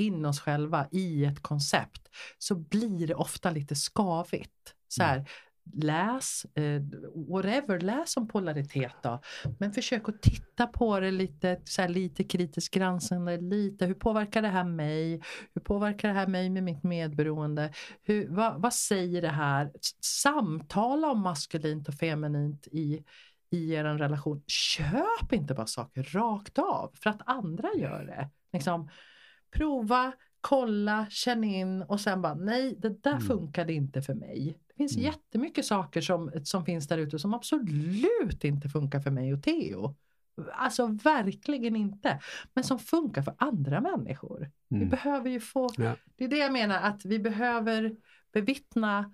in 0.01 0.25
oss 0.25 0.39
själva 0.39 0.87
i 0.91 1.25
ett 1.25 1.41
koncept 1.41 2.09
så 2.37 2.55
blir 2.55 3.07
det 3.07 3.15
ofta 3.15 3.51
lite 3.51 3.75
skavigt. 3.75 4.75
Så 4.87 5.03
här, 5.03 5.25
Läs, 5.73 6.45
eh, 6.55 6.81
whatever, 7.29 7.79
läs 7.79 8.17
om 8.17 8.27
polaritet 8.27 8.93
då. 9.03 9.21
Men 9.59 9.73
försök 9.73 10.09
att 10.09 10.21
titta 10.21 10.67
på 10.67 10.99
det 10.99 11.11
lite, 11.11 11.61
så 11.65 11.81
här, 11.81 11.89
lite 11.89 12.23
kritiskt 12.23 12.73
granskande. 12.73 13.37
Lite, 13.37 13.85
hur 13.85 13.93
påverkar 13.93 14.41
det 14.41 14.47
här 14.47 14.63
mig? 14.63 15.21
Hur 15.53 15.61
påverkar 15.61 16.07
det 16.07 16.13
här 16.13 16.27
mig 16.27 16.49
med 16.49 16.63
mitt 16.63 16.83
medberoende? 16.83 17.73
Hur, 18.03 18.27
vad, 18.29 18.61
vad 18.61 18.73
säger 18.73 19.21
det 19.21 19.29
här? 19.29 19.71
Samtala 20.01 21.11
om 21.11 21.21
maskulint 21.21 21.87
och 21.87 21.93
feminint 21.93 22.67
i, 22.71 23.03
i 23.51 23.73
er 23.73 23.83
relation. 23.83 24.43
Köp 24.47 25.33
inte 25.33 25.53
bara 25.53 25.67
saker 25.67 26.03
rakt 26.03 26.59
av 26.59 26.91
för 27.03 27.09
att 27.09 27.21
andra 27.25 27.69
gör 27.77 28.05
det. 28.05 28.29
Liksom, 28.53 28.89
prova, 29.51 30.13
kolla, 30.41 31.05
känn 31.09 31.43
in 31.43 31.81
och 31.81 31.99
sen 32.01 32.21
bara 32.21 32.33
nej, 32.33 32.75
det 32.79 33.03
där 33.03 33.11
Mm. 33.11 33.23
funkade 33.23 33.73
inte 33.73 34.01
för 34.01 34.13
mig. 34.13 34.57
Det 34.67 34.73
finns 34.73 34.93
Mm. 34.95 35.05
jättemycket 35.05 35.65
saker 35.65 36.01
som, 36.01 36.31
som 36.43 36.65
finns 36.65 36.87
där 36.87 36.97
ute 36.97 37.19
som 37.19 37.33
absolut 37.33 38.43
inte 38.43 38.69
funkar 38.69 38.99
för 38.99 39.11
mig 39.11 39.33
och 39.33 39.43
Theo. 39.43 39.95
Alltså 40.53 40.87
verkligen 40.87 41.75
inte. 41.75 42.19
Men 42.53 42.63
som 42.63 42.79
funkar 42.79 43.21
för 43.21 43.33
andra 43.37 43.81
människor. 43.81 44.51
Vi 44.67 44.75
Mm. 44.77 44.89
behöver 44.89 45.29
ju 45.29 45.39
få, 45.39 45.69
Ja. 45.77 45.95
det 46.15 46.23
är 46.23 46.27
det 46.27 46.37
jag 46.37 46.53
menar 46.53 46.81
att 46.81 47.05
vi 47.05 47.19
behöver 47.19 47.95
bevittna 48.33 49.13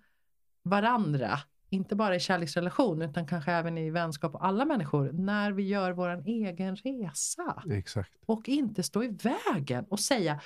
varandra 0.64 1.40
inte 1.70 1.96
bara 1.96 2.16
i 2.16 2.20
kärleksrelation 2.20 3.02
utan 3.02 3.28
kanske 3.28 3.52
även 3.52 3.78
i 3.78 3.90
vänskap 3.90 4.36
och 4.36 4.46
alla 4.46 4.66
människor, 4.66 5.12
när 5.14 5.52
vi 5.52 5.64
gör 5.64 5.92
vår 5.92 6.24
egen 6.28 6.76
resa. 6.76 7.64
Exakt. 7.72 8.12
Och 8.26 8.50
inte 8.50 8.84
stå 8.84 9.04
i 9.04 9.08
vägen 9.08 9.86
och 9.90 10.00
säga, 10.00 10.40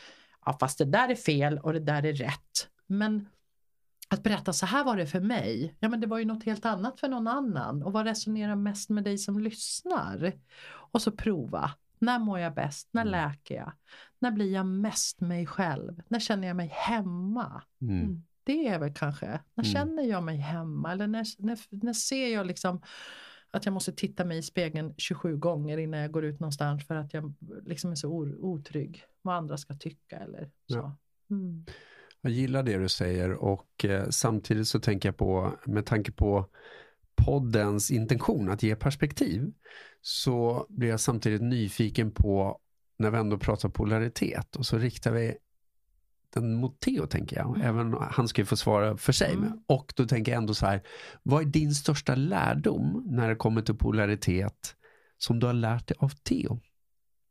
ja 0.46 0.58
fast 0.60 0.78
det 0.78 0.86
där 0.86 1.10
är 1.10 1.16
fel 1.16 1.58
och 1.60 1.74
det 1.74 1.80
där 1.80 2.06
är 2.06 2.14
rätt. 2.14 2.70
Men 2.88 3.26
att 4.10 4.24
berätta 4.24 4.54
så 4.54 4.66
här 4.66 4.84
var 4.84 4.98
det 4.98 5.08
för 5.08 5.20
mig. 5.20 5.76
Ja 5.80 5.90
men 5.90 6.02
det 6.02 6.08
var 6.08 6.18
ju 6.20 6.26
något 6.26 6.44
helt 6.44 6.66
annat 6.66 7.00
för 7.00 7.08
någon 7.08 7.28
annan. 7.28 7.84
Och 7.84 7.94
vad 7.94 8.06
resonerar 8.06 8.56
mest 8.56 8.90
med 8.90 9.04
dig 9.04 9.18
som 9.18 9.40
lyssnar? 9.40 10.34
Och 10.68 11.02
så 11.02 11.12
prova. 11.12 11.72
När 12.00 12.20
mår 12.20 12.40
jag 12.40 12.54
bäst? 12.54 12.90
När 12.92 13.02
Mm. 13.02 13.12
läker 13.12 13.56
jag? 13.56 13.72
När 14.20 14.32
blir 14.32 14.54
jag 14.54 14.66
mest 14.66 15.22
mig 15.22 15.46
själv? 15.46 16.02
När 16.08 16.20
känner 16.20 16.48
jag 16.48 16.56
mig 16.58 16.68
hemma? 16.74 17.64
Mm. 17.82 18.24
Det 18.44 18.68
är 18.68 18.80
väl 18.80 18.94
kanske, 18.94 19.26
när 19.26 19.64
Mm. 19.64 19.74
känner 19.74 20.04
jag 20.04 20.24
mig 20.24 20.38
hemma? 20.38 20.92
Eller 20.92 21.08
när, 21.08 21.26
när, 21.38 21.60
när 21.70 21.94
ser 21.94 22.28
jag 22.34 22.48
liksom 22.48 22.82
att 23.52 23.66
jag 23.66 23.74
måste 23.74 23.92
titta 23.94 24.26
mig 24.26 24.38
i 24.38 24.42
spegeln 24.42 24.94
27 24.98 25.38
gånger 25.38 25.78
innan 25.78 26.00
jag 26.00 26.12
går 26.12 26.26
ut 26.26 26.40
någonstans 26.40 26.88
för 26.88 26.96
att 26.96 27.14
jag 27.14 27.34
liksom 27.66 27.92
är 27.92 27.96
så 27.96 28.10
otrygg. 28.40 29.04
Vad 29.22 29.36
andra 29.36 29.58
ska 29.58 29.74
tycka 29.74 30.18
eller 30.18 30.44
så. 30.68 30.76
Ja. 30.76 30.98
Mm. 31.30 31.66
Jag 32.22 32.34
gillar 32.34 32.64
det 32.64 32.78
du 32.78 32.90
säger 32.90 33.32
och 33.32 33.86
eh, 33.86 34.10
samtidigt 34.10 34.68
så 34.68 34.80
tänker 34.80 35.10
jag 35.10 35.18
på, 35.18 35.54
med 35.66 35.86
tanke 35.86 36.12
på 36.12 36.46
poddens 37.16 37.92
intention 37.92 38.50
att 38.50 38.64
ge 38.64 38.76
perspektiv, 38.76 39.54
så 40.02 40.66
blir 40.70 40.90
jag 40.90 41.00
samtidigt 41.00 41.42
nyfiken 41.42 42.12
på, 42.12 42.60
när 42.98 43.12
vi 43.12 43.18
ändå 43.18 43.38
pratar 43.38 43.70
polaritet, 43.70 44.56
och 44.56 44.66
så 44.66 44.78
riktar 44.78 45.12
vi 45.12 45.38
den 46.34 46.56
mot 46.56 46.80
Theo 46.80 47.08
tänker 47.08 47.38
jag, 47.38 47.56
Mm. 47.56 47.62
även 47.62 47.96
han 48.12 48.28
ska 48.28 48.42
ju 48.42 48.46
få 48.46 48.56
svara 48.58 48.98
för 48.98 49.14
sig. 49.14 49.34
Mm. 49.34 49.52
Och 49.68 49.94
då 49.96 50.06
tänker 50.08 50.32
jag 50.32 50.38
ändå 50.42 50.54
så 50.54 50.66
här, 50.66 50.82
vad 51.24 51.42
är 51.42 51.46
din 51.46 51.76
största 51.76 52.16
lärdom 52.16 53.04
när 53.06 53.30
det 53.30 53.36
kommer 53.36 53.62
till 53.62 53.76
polaritet 53.78 54.76
som 55.18 55.40
du 55.40 55.46
har 55.48 55.54
lärt 55.54 55.88
dig 55.88 55.98
av 56.00 56.10
Theo? 56.10 56.60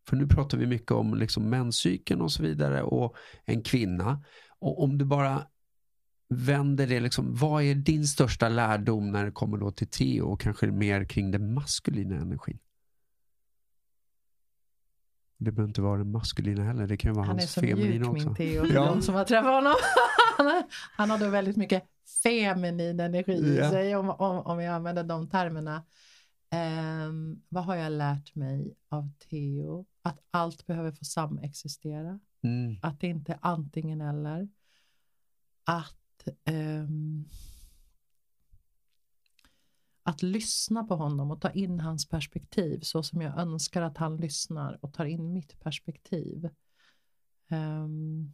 För 0.09 0.17
nu 0.17 0.27
pratar 0.27 0.59
vi 0.59 0.67
mycket 0.67 0.91
om 0.91 1.15
liksom 1.15 1.51
menscykeln 1.51 2.21
och 2.21 2.33
så 2.33 2.43
vidare 2.43 2.83
och 2.83 3.17
en 3.45 3.63
kvinna. 3.63 4.25
Och 4.59 4.83
om 4.83 4.99
du 4.99 5.05
bara 5.05 5.47
vänder 6.35 6.87
det, 6.87 7.01
liksom, 7.01 7.35
vad 7.35 7.63
är 7.63 7.75
din 7.75 8.07
största 8.07 8.49
lärdom 8.49 9.11
när 9.11 9.25
det 9.25 9.33
kommer 9.33 9.57
då 9.59 9.71
till 9.71 9.89
Theo 9.89 10.23
och 10.23 10.41
kanske 10.41 10.67
mer 10.67 11.05
kring 11.05 11.31
den 11.31 11.55
maskulina 11.55 12.17
energin? 12.17 12.59
Det 15.43 15.53
behöver 15.53 15.69
inte 15.71 15.83
vara 15.83 15.99
den 15.99 16.11
maskulina 16.11 16.65
heller, 16.65 16.87
det 16.87 16.97
kan 16.97 17.15
vara 17.15 17.27
Han 17.27 17.37
är 17.37 17.41
hans 17.41 17.53
så 17.53 17.61
mjuk 17.61 17.77
feminina 17.77 18.13
min 18.13 18.17
också. 18.29 18.35
Theo, 18.35 18.67
Ja. 18.67 19.01
som 19.01 19.15
har 19.15 19.25
träffat 19.25 19.53
honom. 19.55 19.75
Han 20.97 21.11
hade 21.11 21.29
väldigt 21.31 21.57
mycket 21.57 21.85
feminin 22.23 23.01
energi 23.01 23.33
i 23.33 23.57
Ja. 23.57 23.71
sig 23.71 23.97
om, 23.97 24.11
om, 24.11 24.39
om 24.39 24.61
jag 24.63 24.75
använder 24.75 25.05
de 25.05 25.29
termerna. 25.29 25.83
Ehm, 26.51 27.43
vad 27.49 27.65
har 27.65 27.75
jag 27.77 27.93
lärt 27.93 28.35
mig 28.35 28.75
av 28.89 29.11
Theo? 29.31 29.87
Att 30.03 30.19
allt 30.31 30.67
behöver 30.67 30.93
få 30.93 31.05
samexistera. 31.05 32.21
Mm. 32.43 32.77
Att 32.83 33.01
det 33.01 33.07
inte 33.07 33.33
är 33.33 33.39
antingen 33.43 34.01
eller. 34.01 34.49
Att, 35.65 36.29
ehm, 36.45 37.25
att 40.11 40.23
lyssna 40.23 40.85
på 40.85 40.97
honom 40.97 41.31
och 41.31 41.41
ta 41.41 41.51
in 41.51 41.81
hans 41.81 42.09
perspektiv 42.09 42.81
så 42.83 43.03
som 43.03 43.21
jag 43.21 43.39
önskar 43.39 43.83
att 43.83 43.97
han 43.97 44.17
lyssnar 44.17 44.79
och 44.85 44.93
tar 44.93 45.05
in 45.05 45.33
mitt 45.33 45.61
perspektiv. 45.61 46.49
Um, 47.51 48.31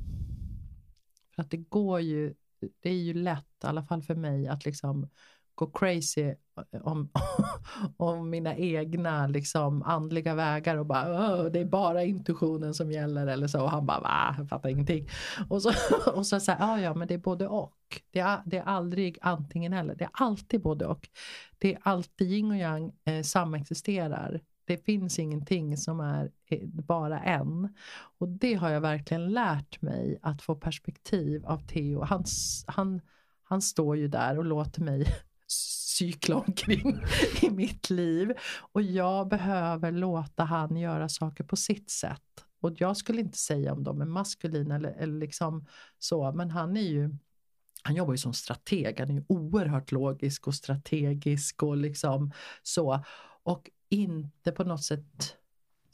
för 1.35 1.43
att 1.43 1.51
det 1.51 1.57
går 1.57 2.01
ju, 2.01 2.35
det 2.81 2.91
är 2.91 3.03
ju 3.03 3.15
lätt, 3.15 3.65
i 3.65 3.67
alla 3.67 3.85
fall 3.85 4.03
för 4.03 4.15
mig, 4.15 4.49
att 4.49 4.65
liksom 4.65 5.09
gå 5.57 5.67
crazy 5.67 6.23
eh, 6.23 6.83
om, 6.83 7.09
om 7.97 8.31
mina 8.31 8.57
egna 8.57 9.27
liksom 9.27 9.83
andliga 9.83 10.35
vägar 10.35 10.77
och 10.77 10.87
bara 10.87 11.49
det 11.49 11.61
är 11.61 11.65
bara 11.65 12.05
intuitionen 12.05 12.75
som 12.75 12.93
gäller 12.93 13.27
eller 13.27 13.47
så. 13.47 13.63
Och 13.63 13.71
han 13.71 13.87
bara 13.87 14.01
va, 14.01 14.35
jag 14.39 14.49
fattar 14.49 14.69
ingenting. 14.69 15.09
Och 15.49 15.63
så, 15.63 15.71
och 16.15 16.27
så 16.27 16.41
säger 16.41 16.61
ja 16.61 16.81
ja 16.81 16.95
men 16.95 17.09
det 17.09 17.15
är 17.15 17.19
både 17.19 17.49
och. 17.49 17.73
Det 18.11 18.21
är, 18.21 18.43
det 18.47 18.59
är 18.59 18.63
aldrig 18.63 19.19
antingen 19.21 19.73
eller. 19.73 19.95
Det 19.95 20.05
är 20.05 20.11
alltid 20.13 20.63
både 20.63 20.87
och. 20.87 21.09
Det 21.59 21.75
är 21.75 21.79
alltid 21.83 22.31
yin 22.31 22.51
och 22.51 22.57
yang 22.57 22.93
eh, 23.05 23.23
samexisterar. 23.23 24.41
Det 24.65 24.85
finns 24.85 25.19
ingenting 25.19 25.77
som 25.77 26.01
är 26.01 26.31
eh, 26.47 26.69
bara 26.69 27.21
en. 27.21 27.75
Och 28.19 28.29
det 28.29 28.55
har 28.55 28.71
jag 28.71 28.81
verkligen 28.81 29.29
lärt 29.29 29.83
mig 29.83 30.19
att 30.23 30.43
få 30.43 30.55
perspektiv 30.55 31.47
av 31.47 31.59
Theo. 31.59 32.03
Han, 32.03 32.25
han, 32.67 33.01
han 33.43 33.63
står 33.63 33.97
ju 33.97 34.09
där 34.09 34.39
och 34.39 34.45
låter 34.45 34.83
mig 34.83 35.07
cykla 35.47 36.37
omkring 36.37 37.01
i 37.43 37.51
mitt 37.51 37.91
liv. 37.91 38.33
Och 38.73 38.83
jag 38.83 39.29
behöver 39.29 39.93
låta 39.93 40.45
han 40.45 40.77
göra 40.77 41.09
saker 41.09 41.45
på 41.45 41.57
sitt 41.57 41.91
sätt. 41.91 42.23
Och 42.61 42.73
jag 42.81 42.97
skulle 42.97 43.21
inte 43.21 43.39
säga 43.39 43.73
om 43.73 43.85
de 43.85 44.01
är 44.01 44.07
maskulina 44.07 44.75
eller, 44.75 44.91
eller 44.91 45.19
liksom 45.19 45.67
så, 45.99 46.33
men 46.33 46.51
han 46.51 46.77
är 46.77 46.81
ju 46.81 47.17
han 47.83 47.97
jobbar 47.97 48.13
ju 48.13 48.19
som 48.19 48.33
strateg, 48.33 49.01
han 49.01 49.11
är 49.11 49.15
ju 49.15 49.25
oerhört 49.29 49.93
logisk 49.93 50.47
och 50.47 50.55
strategisk 50.55 51.63
och 51.63 51.77
liksom 51.77 52.33
så. 52.63 53.05
Och 53.43 53.71
inte 53.89 54.53
på 54.53 54.65
något 54.65 54.85
sätt 54.85 55.37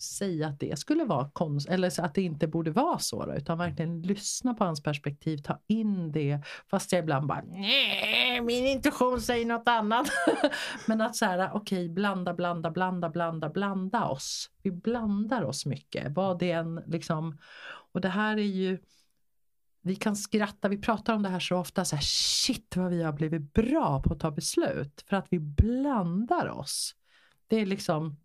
säga 0.03 0.47
att 0.47 0.61
det 0.61 0.79
skulle 0.79 1.05
vara 1.05 1.31
konst 1.31 1.69
eller 1.69 2.01
att 2.01 2.15
det 2.15 2.23
inte 2.23 2.47
borde 2.47 2.71
vara 2.71 2.99
så 2.99 3.25
då, 3.25 3.35
utan 3.35 3.59
verkligen 3.59 4.03
lyssna 4.03 4.55
på 4.55 4.65
hans 4.65 4.83
perspektiv, 4.83 5.39
ta 5.39 5.59
in 5.67 6.13
det 6.13 6.41
fast 6.71 6.93
jag 6.93 6.99
ibland 6.99 7.27
bara 7.27 7.43
nej, 7.43 8.41
min 8.41 8.67
intuition 8.67 9.21
säger 9.21 9.47
något 9.47 9.69
annat. 9.69 10.07
Men 10.87 11.01
att 11.01 11.17
så 11.17 11.25
här, 11.25 11.51
okej, 11.55 11.89
blanda, 11.89 12.35
blanda, 12.35 12.71
blanda, 12.71 13.09
blanda, 13.09 13.49
blanda 13.49 14.05
oss. 14.05 14.51
Vi 14.63 14.71
blandar 14.71 15.43
oss 15.43 15.67
mycket, 15.67 16.13
vad 16.13 16.39
det 16.39 16.51
än 16.51 16.83
liksom. 16.87 17.39
Och 17.93 18.01
det 18.01 18.09
här 18.09 18.37
är 18.37 18.43
ju 18.43 18.79
vi 19.83 19.97
kan 19.97 20.17
skratta, 20.17 20.69
vi 20.69 20.79
pratar 20.79 21.15
om 21.15 21.23
det 21.23 21.29
här 21.29 21.41
så 21.41 21.57
ofta, 21.57 21.85
så 21.85 21.97
här, 21.97 22.03
shit 22.03 22.77
vad 22.77 22.91
vi 22.91 23.03
har 23.03 23.13
blivit 23.13 23.53
bra 23.53 24.03
på 24.03 24.13
att 24.13 24.21
ta 24.21 24.31
beslut 24.31 25.05
för 25.09 25.17
att 25.17 25.27
vi 25.31 25.39
blandar 25.39 26.49
oss. 26.49 26.95
Det 27.47 27.57
är 27.57 27.67
liksom 27.67 28.17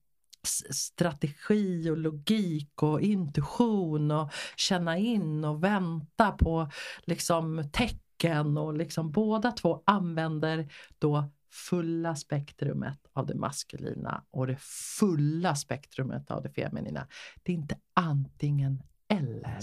strategi 0.72 1.90
och 1.90 1.98
logik 1.98 2.84
och 2.84 3.02
intuition 3.02 4.12
och 4.12 4.32
känna 4.56 4.98
in 4.98 5.46
och 5.46 5.64
vänta 5.64 6.32
på 6.32 6.72
liksom 7.04 7.70
tecken 7.72 8.58
och 8.58 8.74
liksom 8.74 9.12
båda 9.12 9.52
två 9.52 9.84
använder 9.86 10.72
då 11.00 11.30
fulla 11.50 12.16
spektrumet 12.16 13.00
av 13.14 13.26
det 13.26 13.36
maskulina 13.36 14.24
och 14.32 14.48
det 14.48 14.58
fulla 15.00 15.56
spektrumet 15.56 16.32
av 16.32 16.44
det 16.44 16.50
feminina. 16.50 17.08
Det 17.44 17.52
är 17.52 17.56
inte 17.56 17.78
antingen 17.94 18.84
eller. 19.08 19.62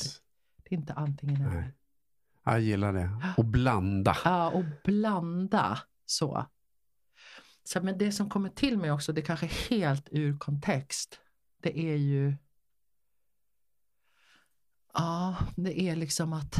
Det 0.63 0.75
är 0.75 0.79
inte 0.79 0.93
antingen 0.93 1.43
eller. 1.43 1.73
Jag 2.45 2.61
gillar 2.61 2.93
det. 2.93 3.11
Och 3.37 3.45
blanda. 3.45 4.17
Ja, 4.25 4.51
och 4.51 4.65
blanda 4.85 5.79
så. 6.07 6.47
Så. 7.65 7.81
Men 7.83 7.99
det 7.99 8.13
som 8.13 8.31
kommer 8.31 8.49
till 8.49 8.79
mig 8.79 8.91
också, 8.93 9.13
det 9.13 9.21
är 9.21 9.25
kanske 9.25 9.47
helt 9.47 10.09
ur 10.11 10.39
kontext. 10.39 11.21
Det 11.63 11.79
är 11.79 11.97
ju... 11.97 12.37
Ja, 14.95 15.37
det 15.57 15.81
är 15.81 15.97
liksom 15.97 16.33
att 16.33 16.57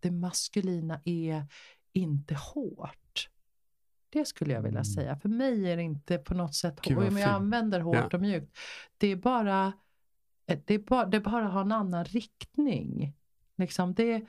det 0.00 0.10
maskulina 0.10 1.00
är 1.04 1.46
inte 1.92 2.34
hårt. 2.34 3.28
Det 4.10 4.24
skulle 4.24 4.52
jag 4.54 4.62
vilja 4.62 4.80
Mm. 4.80 4.84
säga. 4.84 5.16
För 5.16 5.28
mig 5.28 5.70
är 5.72 5.76
det 5.76 5.82
inte 5.82 6.18
på 6.18 6.34
något 6.34 6.54
sätt 6.54 6.86
hårt. 6.86 7.12
Men 7.12 7.16
jag 7.16 7.30
använder 7.30 7.80
hårt 7.80 7.96
Ja. 7.96 8.08
och 8.12 8.20
mjukt. 8.20 8.56
Det 8.98 9.06
är 9.06 9.16
bara 9.16 9.72
det 10.46 10.74
är 10.74 10.78
bara, 10.78 11.06
det 11.06 11.20
bara 11.20 11.48
har 11.48 11.60
en 11.60 11.72
annan 11.72 12.04
riktning. 12.04 13.14
Liksom 13.56 13.94
det, 13.94 14.26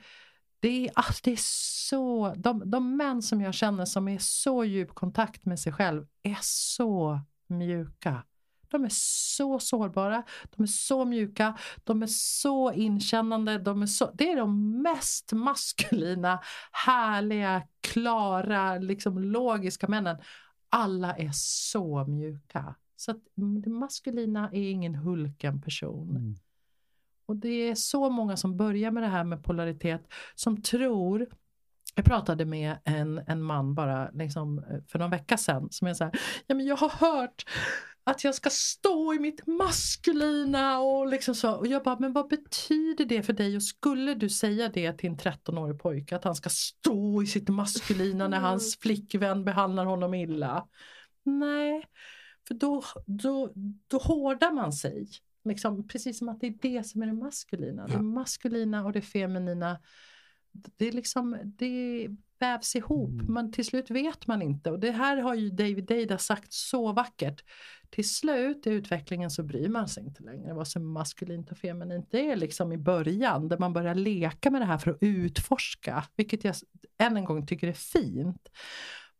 det, 0.60 0.86
är, 0.86 0.90
alltså 0.94 1.20
det 1.24 1.32
är 1.32 1.40
så, 1.88 2.34
de, 2.36 2.70
de 2.70 2.96
män 2.96 3.22
som 3.22 3.40
jag 3.40 3.54
känner 3.54 3.84
som 3.84 4.08
är 4.08 4.18
så 4.18 4.64
djup 4.64 4.94
kontakt 4.94 5.44
med 5.44 5.60
sig 5.60 5.72
själv 5.72 6.06
är 6.22 6.38
så 6.40 7.20
mjuka. 7.46 8.24
De 8.68 8.84
är 8.84 8.90
så 8.92 9.58
sårbara, 9.58 10.22
de 10.50 10.62
är 10.62 10.66
så 10.66 11.04
mjuka, 11.04 11.58
de 11.84 12.02
är 12.02 12.06
så 12.06 12.72
inkännande. 12.72 13.58
De 13.58 13.82
är 13.82 13.86
så, 13.86 14.10
det 14.14 14.32
är 14.32 14.36
de 14.36 14.82
mest 14.82 15.32
maskulina, 15.32 16.40
härliga, 16.72 17.62
klara, 17.80 18.78
liksom 18.78 19.18
logiska 19.18 19.88
männen. 19.88 20.18
Alla 20.68 21.16
är 21.16 21.30
så 21.32 22.04
mjuka. 22.04 22.74
Så 22.96 23.10
att 23.10 23.38
mm, 23.38 23.62
det 23.62 23.70
maskulina 23.70 24.50
är 24.52 24.70
ingen 24.70 24.94
hulken 24.94 25.62
person. 25.62 26.10
Mm. 26.10 26.34
Och 27.30 27.36
det 27.36 27.68
är 27.68 27.74
så 27.74 28.10
många 28.10 28.36
som 28.36 28.56
börjar 28.56 28.90
med 28.90 29.02
det 29.02 29.08
här 29.08 29.24
med 29.24 29.44
polaritet 29.44 30.02
som 30.34 30.62
tror 30.62 31.26
jag 31.94 32.04
pratade 32.04 32.44
med 32.44 32.78
en, 32.84 33.18
en 33.26 33.42
man 33.42 33.74
bara 33.74 34.10
liksom, 34.10 34.58
eh, 34.58 34.80
för 34.88 34.98
någon 34.98 35.10
vecka 35.10 35.36
sedan 35.36 35.68
som 35.70 35.88
är 35.88 35.94
så 35.94 36.04
här, 36.04 36.20
ja 36.46 36.54
men 36.54 36.66
jag 36.66 36.76
har 36.76 36.88
hört 36.88 37.44
att 38.04 38.24
jag 38.24 38.34
ska 38.34 38.50
stå 38.50 39.14
i 39.14 39.18
mitt 39.18 39.46
maskulina 39.46 40.80
och 40.80 41.06
liksom 41.06 41.34
så. 41.34 41.52
Och 41.52 41.66
jag 41.66 41.82
bara, 41.82 41.98
men 41.98 42.12
vad 42.12 42.28
betyder 42.28 43.04
det 43.04 43.22
för 43.22 43.32
dig? 43.32 43.56
Och 43.56 43.62
skulle 43.62 44.14
du 44.14 44.28
säga 44.28 44.68
det 44.68 44.92
till 44.92 45.10
en 45.10 45.16
13-årig 45.16 45.80
pojke 45.80 46.16
att 46.16 46.24
han 46.24 46.34
ska 46.34 46.48
stå 46.50 47.22
i 47.22 47.26
sitt 47.26 47.48
maskulina 47.48 48.28
när 48.28 48.40
hans 48.40 48.78
flickvän 48.78 49.44
behandlar 49.44 49.84
honom 49.84 50.14
illa? 50.14 50.66
Nej, 51.22 51.84
för 52.48 52.54
då, 52.54 52.82
då, 53.06 53.52
då 53.88 53.98
hårdar 53.98 54.52
man 54.52 54.72
sig. 54.72 55.08
Liksom, 55.44 55.88
precis 55.88 56.18
som 56.18 56.28
att 56.28 56.40
det 56.40 56.46
är 56.46 56.58
det 56.62 56.86
som 56.86 57.02
är 57.02 57.06
det 57.06 57.12
maskulina. 57.12 57.86
Ja. 57.88 57.96
Det 57.96 58.02
maskulina 58.02 58.84
och 58.84 58.92
det 58.92 59.02
feminina. 59.02 59.78
Det 60.52 60.88
är 60.88 60.92
liksom, 60.92 61.38
det 61.44 62.08
vävs 62.38 62.76
ihop. 62.76 63.10
Mm. 63.10 63.34
Men 63.34 63.52
till 63.52 63.64
slut 63.64 63.90
vet 63.90 64.26
man 64.26 64.42
inte. 64.42 64.70
Och 64.70 64.80
det 64.80 64.90
här 64.90 65.16
har 65.16 65.34
ju 65.34 65.50
David 65.50 65.84
Deida 65.84 66.18
sagt 66.18 66.52
så 66.52 66.92
vackert. 66.92 67.44
Till 67.90 68.08
slut 68.08 68.66
i 68.66 68.70
utvecklingen 68.70 69.30
så 69.30 69.42
bryr 69.42 69.68
man 69.68 69.88
sig 69.88 70.04
inte 70.04 70.22
längre 70.22 70.54
vad 70.54 70.68
som 70.68 70.82
är 70.82 70.86
maskulint 70.86 71.50
och 71.50 71.58
feminint. 71.58 72.06
Det 72.10 72.30
är 72.30 72.36
liksom 72.36 72.72
i 72.72 72.78
början 72.78 73.48
där 73.48 73.58
man 73.58 73.72
börjar 73.72 73.94
leka 73.94 74.50
med 74.50 74.60
det 74.60 74.66
här 74.66 74.78
för 74.78 74.90
att 74.90 74.98
utforska. 75.00 76.04
Vilket 76.16 76.44
jag 76.44 76.54
än 76.98 77.16
en 77.16 77.24
gång 77.24 77.46
tycker 77.46 77.68
är 77.68 77.72
fint. 77.72 78.48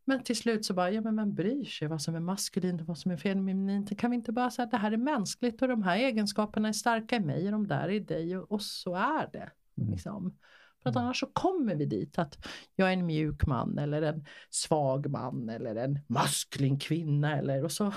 Men 0.05 0.23
till 0.23 0.37
slut 0.37 0.65
så 0.65 0.73
bara, 0.73 0.91
ja 0.91 1.01
men 1.01 1.15
vem 1.15 1.33
bryr 1.33 1.65
sig 1.65 1.87
vad 1.87 2.01
som 2.01 2.15
är 2.15 2.19
maskulint 2.19 2.81
och 2.81 2.87
vad 2.87 2.97
som 2.97 3.11
är 3.11 3.17
feminint? 3.17 3.99
Kan 3.99 4.11
vi 4.11 4.15
inte 4.15 4.31
bara 4.31 4.51
säga 4.51 4.63
att 4.63 4.71
det 4.71 4.77
här 4.77 4.91
är 4.91 4.97
mänskligt 4.97 5.61
och 5.61 5.67
de 5.67 5.83
här 5.83 5.97
egenskaperna 5.97 6.67
är 6.67 6.73
starka 6.73 7.15
i 7.15 7.19
mig 7.19 7.45
och 7.45 7.51
de 7.51 7.67
där 7.67 7.83
är 7.83 7.89
i 7.89 7.99
dig 7.99 8.37
och, 8.37 8.51
och 8.51 8.61
så 8.61 8.95
är 8.95 9.29
det. 9.33 9.51
Mm. 9.77 9.91
Liksom. 9.91 10.37
För 10.83 10.89
att 10.89 10.95
mm. 10.95 11.05
annars 11.05 11.19
så 11.19 11.25
kommer 11.25 11.75
vi 11.75 11.85
dit 11.85 12.19
att 12.19 12.47
jag 12.75 12.89
är 12.89 12.93
en 12.93 13.05
mjuk 13.05 13.45
man 13.45 13.77
eller 13.77 14.01
en 14.01 14.25
svag 14.49 15.09
man 15.09 15.49
eller 15.49 15.75
en 15.75 15.99
maskulin 16.07 16.79
kvinna 16.79 17.37
eller 17.37 17.63
och 17.63 17.71
så 17.71 17.93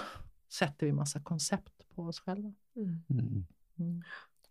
sätter 0.49 0.87
vi 0.87 0.93
massa 0.93 1.21
koncept 1.21 1.95
på 1.95 2.03
oss 2.03 2.21
själva. 2.21 2.55
Mm. 2.77 3.05
Mm. 3.11 3.47
mm. 3.79 4.03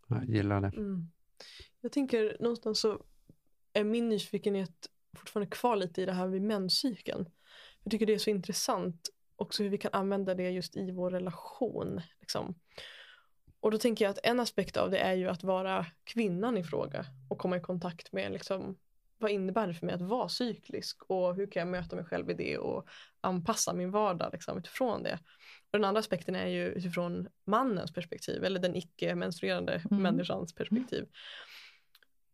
Jag 0.08 0.24
gillar 0.24 0.60
det. 0.60 0.76
Mm. 0.76 1.10
Jag 1.80 1.92
tänker 1.92 2.36
någonstans 2.40 2.80
så 2.80 3.02
är 3.72 3.84
min 3.84 4.08
nyfikenhet 4.08 4.90
fortfarande 5.16 5.50
kvar 5.50 5.76
lite 5.76 6.02
i 6.02 6.06
det 6.06 6.12
här 6.12 6.28
med 6.28 6.42
menscykeln. 6.42 7.28
Jag 7.84 7.90
tycker 7.90 8.06
det 8.06 8.14
är 8.14 8.18
så 8.18 8.30
intressant 8.30 9.10
också 9.36 9.62
hur 9.62 9.70
vi 9.70 9.78
kan 9.78 9.90
använda 9.92 10.34
det 10.34 10.50
just 10.50 10.76
i 10.76 10.90
vår 10.90 11.10
relation. 11.10 12.00
Liksom. 12.20 12.54
Och 13.60 13.70
då 13.70 13.78
tänker 13.78 14.04
jag 14.04 14.10
att 14.10 14.26
en 14.26 14.40
aspekt 14.40 14.76
av 14.76 14.90
det 14.90 14.98
är 14.98 15.14
ju 15.14 15.28
att 15.28 15.44
vara 15.44 15.86
kvinnan 16.04 16.58
i 16.58 16.64
fråga 16.64 17.06
och 17.28 17.38
komma 17.38 17.56
i 17.56 17.60
kontakt 17.60 18.12
med 18.12 18.32
liksom, 18.32 18.78
vad 19.18 19.30
innebär 19.30 19.66
det 19.66 19.74
för 19.74 19.86
mig 19.86 19.94
att 19.94 20.02
vara 20.02 20.28
cyklisk 20.28 21.02
och 21.06 21.34
hur 21.34 21.50
kan 21.50 21.60
jag 21.60 21.68
möta 21.68 21.96
mig 21.96 22.04
själv 22.04 22.30
i 22.30 22.34
det 22.34 22.58
och 22.58 22.88
anpassa 23.20 23.72
min 23.72 23.90
vardag 23.90 24.30
liksom, 24.32 24.58
utifrån 24.58 25.02
det. 25.02 25.18
Och 25.70 25.78
den 25.78 25.84
andra 25.84 26.00
aspekten 26.00 26.34
är 26.34 26.46
ju 26.46 26.66
utifrån 26.66 27.28
mannens 27.46 27.92
perspektiv 27.92 28.44
eller 28.44 28.60
den 28.60 28.76
icke 28.76 29.14
menstruerande 29.14 29.82
mm. 29.90 30.02
människans 30.02 30.54
perspektiv 30.54 31.06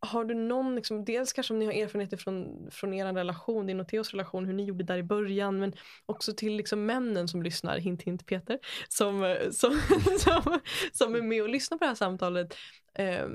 har 0.01 0.25
du 0.25 0.35
någon, 0.35 0.75
liksom, 0.75 1.05
dels 1.05 1.33
kanske 1.33 1.55
om 1.55 1.59
ni 1.59 1.65
har 1.65 1.73
erfarenheter 1.73 2.17
från, 2.17 2.69
från 2.71 2.95
er 2.95 3.13
relation, 3.13 3.67
din 3.67 3.81
och 3.81 3.89
Theos 3.89 4.11
relation, 4.11 4.47
hur 4.47 4.53
ni 4.53 4.65
gjorde 4.65 4.85
där 4.85 4.99
i 4.99 5.03
början, 5.03 5.59
men 5.59 5.73
också 6.07 6.33
till 6.35 6.57
liksom 6.57 6.87
männen 6.87 7.29
som 7.29 7.43
lyssnar, 7.43 7.79
hint 7.79 8.03
hint 8.03 8.27
Peter, 8.27 8.59
som, 8.89 9.25
eh, 9.25 9.51
som, 9.51 9.81
som, 10.19 10.61
som 10.93 11.15
är 11.15 11.23
med 11.23 11.43
och 11.43 11.49
lyssnar 11.49 11.79
på 11.79 11.85
det 11.85 11.89
här 11.89 11.95
samtalet. 11.95 12.57
Eh, 12.95 13.29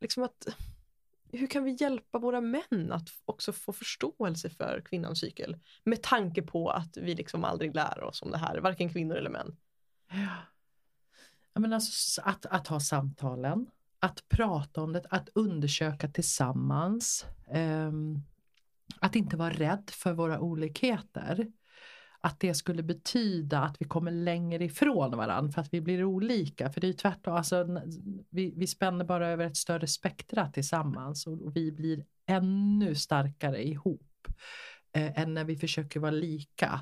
liksom 0.00 0.22
att, 0.22 0.46
hur 1.32 1.46
kan 1.46 1.64
vi 1.64 1.76
hjälpa 1.80 2.18
våra 2.18 2.40
män 2.40 2.92
att 2.92 3.08
också 3.24 3.52
få 3.52 3.72
förståelse 3.72 4.50
för 4.50 4.82
kvinnans 4.84 5.20
cykel? 5.20 5.56
Med 5.84 6.02
tanke 6.02 6.42
på 6.42 6.70
att 6.70 6.96
vi 6.96 7.14
liksom 7.14 7.44
aldrig 7.44 7.74
lär 7.74 8.02
oss 8.02 8.22
om 8.22 8.30
det 8.30 8.38
här, 8.38 8.58
varken 8.58 8.92
kvinnor 8.92 9.16
eller 9.16 9.30
män. 9.30 9.56
Ja. 11.52 11.60
men 11.60 11.72
alltså, 11.72 12.22
att, 12.24 12.46
att 12.46 12.66
ha 12.66 12.80
samtalen, 12.80 13.66
att 14.02 14.28
prata 14.28 14.82
om 14.82 14.92
det, 14.92 15.04
att 15.10 15.28
undersöka 15.34 16.08
tillsammans. 16.08 17.26
Um, 17.54 18.22
att 19.00 19.16
inte 19.16 19.36
vara 19.36 19.52
rädd 19.52 19.90
för 19.92 20.12
våra 20.12 20.40
olikheter. 20.40 21.46
Att 22.20 22.40
det 22.40 22.54
skulle 22.54 22.82
betyda 22.82 23.60
att 23.60 23.76
vi 23.80 23.84
kommer 23.84 24.10
längre 24.10 24.64
ifrån 24.64 25.16
varandra 25.16 25.52
för 25.52 25.60
att 25.60 25.74
vi 25.74 25.80
blir 25.80 26.04
olika. 26.04 26.72
För 26.72 26.80
det 26.80 26.86
är 26.86 26.88
ju 26.88 26.96
tvärtom, 26.96 27.34
alltså, 27.34 27.66
vi, 28.30 28.54
vi 28.56 28.66
spänner 28.66 29.04
bara 29.04 29.28
över 29.28 29.46
ett 29.46 29.56
större 29.56 29.86
spektra 29.86 30.48
tillsammans 30.48 31.26
och, 31.26 31.42
och 31.42 31.56
vi 31.56 31.72
blir 31.72 32.04
ännu 32.26 32.94
starkare 32.94 33.66
ihop 33.68 34.28
eh, 34.92 35.20
än 35.20 35.34
när 35.34 35.44
vi 35.44 35.56
försöker 35.56 36.00
vara 36.00 36.10
lika. 36.10 36.80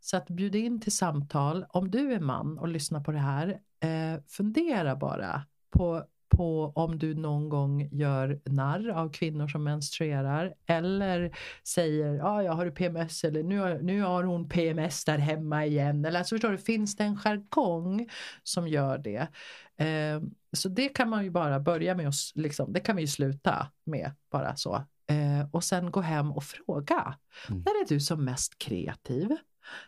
Så 0.00 0.16
att 0.16 0.26
bjuda 0.26 0.58
in 0.58 0.80
till 0.80 0.96
samtal. 0.96 1.66
Om 1.68 1.90
du 1.90 2.12
är 2.12 2.20
man 2.20 2.58
och 2.58 2.68
lyssnar 2.68 3.00
på 3.00 3.12
det 3.12 3.18
här, 3.18 3.48
eh, 3.80 4.22
fundera 4.28 4.96
bara 4.96 5.42
på 5.70 6.04
på 6.28 6.72
om 6.74 6.98
du 6.98 7.14
någon 7.14 7.48
gång 7.48 7.88
gör 7.92 8.40
narr 8.44 8.88
av 8.88 9.12
kvinnor 9.12 9.48
som 9.48 9.64
menstruerar 9.64 10.54
eller 10.66 11.36
säger 11.68 12.14
ja, 12.14 12.42
jag 12.42 12.52
har 12.52 12.70
PMS 12.70 13.24
eller 13.24 13.42
nu 13.42 13.58
har, 13.58 13.78
nu 13.78 14.02
har 14.02 14.24
hon 14.24 14.48
PMS 14.48 15.04
där 15.04 15.18
hemma 15.18 15.66
igen. 15.66 16.04
Eller 16.04 16.18
alltså 16.18 16.34
förstår 16.34 16.50
du, 16.50 16.58
finns 16.58 16.96
det 16.96 17.04
en 17.04 17.16
jargong 17.16 18.08
som 18.42 18.68
gör 18.68 18.98
det? 18.98 19.28
Eh, 19.76 20.22
så 20.52 20.68
det 20.68 20.88
kan 20.88 21.08
man 21.08 21.24
ju 21.24 21.30
bara 21.30 21.60
börja 21.60 21.94
med, 21.94 22.08
oss, 22.08 22.32
liksom, 22.34 22.72
det 22.72 22.80
kan 22.80 22.96
vi 22.96 23.02
ju 23.02 23.08
sluta 23.08 23.70
med 23.84 24.10
bara 24.30 24.56
så. 24.56 24.74
Eh, 25.06 25.50
och 25.52 25.64
sen 25.64 25.90
gå 25.90 26.00
hem 26.00 26.32
och 26.32 26.44
fråga. 26.44 27.18
Mm. 27.48 27.62
När 27.66 27.82
är 27.82 27.88
du 27.88 28.00
som 28.00 28.24
mest 28.24 28.58
kreativ? 28.58 29.36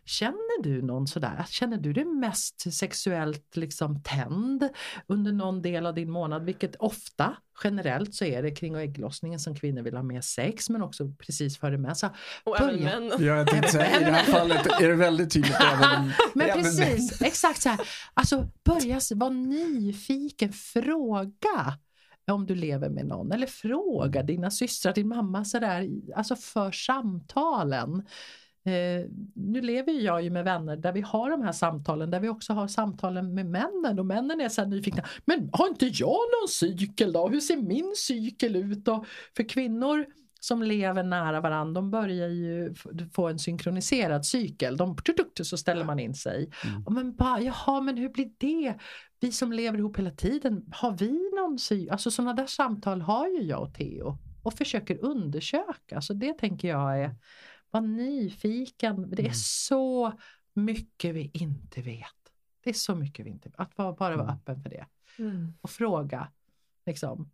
Känner 0.04 0.62
du 0.62 0.82
någon 0.82 1.06
sådär, 1.06 1.44
känner 1.48 1.76
du 1.76 1.92
dig 1.92 2.04
mest 2.04 2.74
sexuellt 2.74 3.56
liksom 3.56 4.02
tänd 4.02 4.68
under 5.06 5.32
någon 5.32 5.62
del 5.62 5.86
av 5.86 5.94
din 5.94 6.10
månad, 6.10 6.44
vilket 6.44 6.76
ofta 6.76 7.36
generellt 7.64 8.14
så 8.14 8.24
är 8.24 8.42
det 8.42 8.50
kring 8.50 8.74
ägglossningen 8.74 9.40
som 9.40 9.54
kvinnor 9.54 9.82
vill 9.82 9.96
ha 9.96 10.02
mer 10.02 10.20
sex 10.20 10.70
men 10.70 10.82
också 10.82 11.12
precis 11.18 11.58
före 11.58 11.78
mens. 11.78 12.04
Och 12.44 12.60
även 12.60 12.84
män. 12.84 13.12
Ja, 13.18 13.18
jag 13.18 13.46
tänkte 13.46 13.72
säga, 13.72 14.00
i 14.00 14.04
det 14.04 14.10
här 14.10 14.24
fallet 14.24 14.66
är 14.80 14.88
det 14.88 14.94
väldigt 14.94 15.32
tydligt. 15.32 15.56
även, 15.60 16.12
men 16.34 16.48
precis, 16.48 17.22
exakt 17.22 17.62
så 17.62 17.68
här. 17.68 17.80
Alltså 18.14 18.48
börja 18.64 19.00
vara 19.14 19.30
nyfiken, 19.30 20.52
fråga 20.52 21.78
om 22.32 22.46
du 22.46 22.54
lever 22.54 22.88
med 22.88 23.06
någon 23.06 23.32
eller 23.32 23.46
fråga 23.46 24.22
dina 24.22 24.50
systrar, 24.50 24.94
din 24.94 25.08
mamma 25.08 25.44
sådär, 25.44 25.88
alltså 26.16 26.36
för 26.36 26.70
samtalen. 26.70 28.06
Eh, 28.66 29.06
nu 29.34 29.60
lever 29.60 29.92
jag 29.92 30.22
ju 30.22 30.30
med 30.30 30.44
vänner 30.44 30.76
där 30.76 30.92
vi 30.92 31.00
har 31.00 31.30
de 31.30 31.42
här 31.42 31.52
samtalen, 31.52 32.10
där 32.10 32.20
vi 32.20 32.28
också 32.28 32.52
har 32.52 32.68
samtalen 32.68 33.34
med 33.34 33.46
männen 33.46 33.98
och 33.98 34.06
männen 34.06 34.40
är 34.40 34.48
så 34.48 34.64
nyfikna. 34.64 35.04
Men 35.24 35.50
har 35.52 35.68
inte 35.68 35.86
jag 35.86 36.08
någon 36.08 36.48
cykel 36.48 37.12
då? 37.12 37.28
Hur 37.28 37.40
ser 37.40 37.56
min 37.56 37.92
cykel 37.96 38.56
ut 38.56 38.84
då? 38.84 39.04
För 39.36 39.48
kvinnor 39.48 40.06
som 40.40 40.62
lever 40.62 41.02
nära 41.02 41.40
varandra, 41.40 41.80
de 41.80 41.90
börjar 41.90 42.28
ju 42.28 42.74
få 43.12 43.28
en 43.28 43.38
synkroniserad 43.38 44.26
cykel. 44.26 44.76
De, 44.76 44.96
så 45.42 45.56
ställer 45.56 45.84
man 45.84 45.98
in 45.98 46.14
sig. 46.14 46.50
Mm. 46.64 46.94
Men 46.94 47.16
bara, 47.16 47.40
jaha, 47.40 47.80
men 47.80 47.96
hur 47.96 48.08
blir 48.08 48.30
det? 48.38 48.74
Vi 49.20 49.32
som 49.32 49.52
lever 49.52 49.78
ihop 49.78 49.98
hela 49.98 50.10
tiden, 50.10 50.64
har 50.72 50.96
vi 50.98 51.30
någon 51.36 51.58
cykel? 51.58 51.92
Alltså 51.92 52.10
sådana 52.10 52.32
där 52.32 52.46
samtal 52.46 53.00
har 53.00 53.28
ju 53.28 53.42
jag 53.42 53.62
och 53.62 53.74
Theo 53.74 54.18
och 54.42 54.54
försöker 54.54 55.04
undersöka. 55.04 56.00
Så 56.00 56.12
det 56.12 56.32
tänker 56.32 56.68
jag 56.68 57.02
är 57.02 57.14
var 57.80 57.88
nyfiken. 57.88 59.10
Det 59.10 59.22
är 59.22 59.26
mm. 59.26 59.34
så 59.34 60.12
mycket 60.54 61.14
vi 61.14 61.30
inte 61.34 61.82
vet. 61.82 62.06
Det 62.60 62.70
är 62.70 62.74
så 62.74 62.94
mycket 62.94 63.26
vi 63.26 63.30
inte 63.30 63.48
vet. 63.48 63.60
Att 63.60 63.76
bara, 63.76 63.92
bara 63.92 64.16
vara 64.16 64.28
mm. 64.28 64.36
öppen 64.36 64.62
för 64.62 64.70
det. 64.70 64.86
Mm. 65.18 65.54
Och 65.60 65.70
fråga. 65.70 66.28
Liksom, 66.86 67.30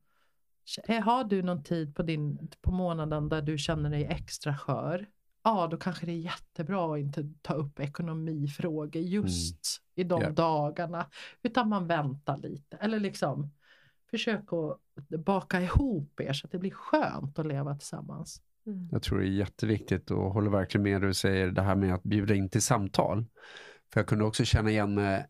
har 1.05 1.25
du 1.25 1.43
någon 1.43 1.63
tid 1.63 1.95
på, 1.95 2.03
din, 2.03 2.51
på 2.61 2.71
månaden 2.71 3.29
där 3.29 3.43
du 3.43 3.59
känner 3.59 3.91
dig 3.91 4.05
extra 4.05 4.59
skör? 4.59 5.07
Ja, 5.43 5.67
då 5.67 5.77
kanske 5.77 6.07
det 6.07 6.13
är 6.13 6.17
jättebra 6.17 6.95
att 6.95 7.01
inte 7.01 7.33
ta 7.43 7.55
upp 7.55 7.81
ekonomifrågor 7.81 9.03
just 9.03 9.83
mm. 9.97 10.07
i 10.07 10.09
de 10.09 10.21
yeah. 10.21 10.35
dagarna. 10.35 11.07
Utan 11.43 11.69
man 11.69 11.87
väntar 11.87 12.37
lite. 12.37 12.77
Eller 12.77 13.01
liksom 13.01 13.51
försök 14.11 14.53
att 14.53 15.09
baka 15.21 15.61
ihop 15.61 16.21
er 16.21 16.33
så 16.33 16.47
att 16.47 16.53
det 16.53 16.59
blir 16.59 16.71
skönt 16.71 17.39
att 17.39 17.47
leva 17.47 17.75
tillsammans. 17.75 18.43
Mm. 18.67 18.89
Jag 18.93 19.03
tror 19.03 19.19
det 19.19 19.27
är 19.27 19.29
jätteviktigt 19.29 20.11
och 20.11 20.33
håller 20.33 20.51
verkligen 20.51 20.83
med 20.83 21.01
du 21.01 21.15
säger, 21.15 21.49
det 21.49 21.63
här 21.63 21.77
med 21.77 21.95
att 21.95 22.03
bjuda 22.03 22.35
in 22.35 22.51
till 22.51 22.63
samtal. 22.63 23.25
För 23.93 24.01
jag 24.01 24.07
kunde 24.07 24.25
också 24.25 24.45
känna 24.45 24.71
igen 24.71 24.95
mig, 24.95 25.27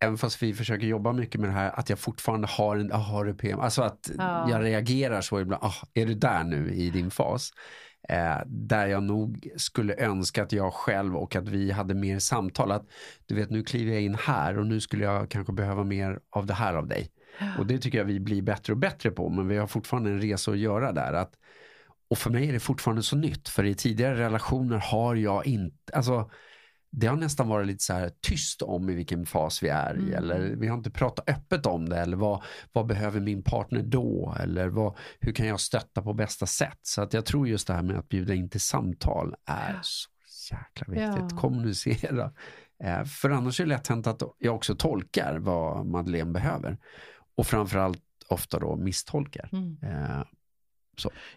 även 0.00 0.18
fast 0.18 0.42
vi 0.42 0.54
försöker 0.54 0.86
jobba 0.86 1.12
mycket 1.12 1.40
med 1.40 1.50
det 1.50 1.54
här, 1.54 1.70
att 1.70 1.90
jag 1.90 1.98
fortfarande 1.98 2.48
har 2.48 2.76
en 2.76 2.92
AHRPM. 2.92 3.60
Alltså 3.60 3.82
att 3.82 4.10
ja. 4.18 4.50
jag 4.50 4.64
reagerar 4.64 5.20
så 5.20 5.40
ibland, 5.40 5.64
ah, 5.64 5.74
är 5.94 6.06
du 6.06 6.14
där 6.14 6.44
nu 6.44 6.74
i 6.74 6.90
din 6.90 7.10
fas? 7.10 7.50
Eh, 8.08 8.38
där 8.46 8.86
jag 8.86 9.02
nog 9.02 9.48
skulle 9.56 9.94
önska 9.96 10.42
att 10.42 10.52
jag 10.52 10.72
själv 10.74 11.16
och 11.16 11.36
att 11.36 11.48
vi 11.48 11.70
hade 11.70 11.94
mer 11.94 12.18
samtal. 12.18 12.72
Att 12.72 12.86
du 13.26 13.34
vet, 13.34 13.50
nu 13.50 13.62
kliver 13.62 13.92
jag 13.92 14.02
in 14.02 14.14
här 14.14 14.58
och 14.58 14.66
nu 14.66 14.80
skulle 14.80 15.04
jag 15.04 15.30
kanske 15.30 15.52
behöva 15.52 15.84
mer 15.84 16.20
av 16.30 16.46
det 16.46 16.54
här 16.54 16.74
av 16.74 16.88
dig. 16.88 17.10
Och 17.58 17.66
det 17.66 17.78
tycker 17.78 17.98
jag 17.98 18.04
vi 18.04 18.20
blir 18.20 18.42
bättre 18.42 18.72
och 18.72 18.78
bättre 18.78 19.10
på, 19.10 19.28
men 19.28 19.48
vi 19.48 19.56
har 19.56 19.66
fortfarande 19.66 20.10
en 20.10 20.20
resa 20.20 20.50
att 20.50 20.58
göra 20.58 20.92
där. 20.92 21.12
Att 21.12 21.32
och 22.10 22.18
för 22.18 22.30
mig 22.30 22.48
är 22.48 22.52
det 22.52 22.60
fortfarande 22.60 23.02
så 23.02 23.16
nytt, 23.16 23.48
för 23.48 23.64
i 23.64 23.74
tidigare 23.74 24.18
relationer 24.18 24.76
har 24.76 25.14
jag 25.14 25.46
inte, 25.46 25.92
alltså 25.92 26.30
det 26.92 27.06
har 27.06 27.16
nästan 27.16 27.48
varit 27.48 27.66
lite 27.66 27.84
så 27.84 27.92
här 27.92 28.10
tyst 28.20 28.62
om 28.62 28.90
i 28.90 28.94
vilken 28.94 29.26
fas 29.26 29.62
vi 29.62 29.68
är 29.68 29.94
i. 29.94 30.02
Mm. 30.02 30.14
Eller 30.14 30.40
vi 30.56 30.68
har 30.68 30.76
inte 30.76 30.90
pratat 30.90 31.28
öppet 31.28 31.66
om 31.66 31.88
det. 31.88 31.98
Eller 31.98 32.16
vad, 32.16 32.42
vad 32.72 32.86
behöver 32.86 33.20
min 33.20 33.42
partner 33.42 33.82
då? 33.82 34.36
Eller 34.40 34.68
vad, 34.68 34.96
hur 35.20 35.32
kan 35.32 35.46
jag 35.46 35.60
stötta 35.60 36.02
på 36.02 36.12
bästa 36.14 36.46
sätt? 36.46 36.78
Så 36.82 37.02
att 37.02 37.12
jag 37.12 37.26
tror 37.26 37.48
just 37.48 37.66
det 37.66 37.74
här 37.74 37.82
med 37.82 37.98
att 37.98 38.08
bjuda 38.08 38.34
in 38.34 38.50
till 38.50 38.60
samtal 38.60 39.34
är 39.46 39.78
så 39.82 40.10
jäkla 40.50 40.94
viktigt. 40.94 41.30
Ja. 41.30 41.38
Kommunicera. 41.38 42.32
Eh, 42.84 43.04
för 43.04 43.30
annars 43.30 43.60
är 43.60 43.64
det 43.64 43.68
lätt 43.68 43.86
hänt 43.86 44.06
att 44.06 44.22
jag 44.38 44.54
också 44.54 44.74
tolkar 44.74 45.38
vad 45.38 45.86
Madeleine 45.86 46.32
behöver. 46.32 46.78
Och 47.34 47.46
framförallt 47.46 48.02
ofta 48.28 48.58
då 48.58 48.76
misstolkar. 48.76 49.48
Mm. 49.52 49.76
Eh, 49.82 50.22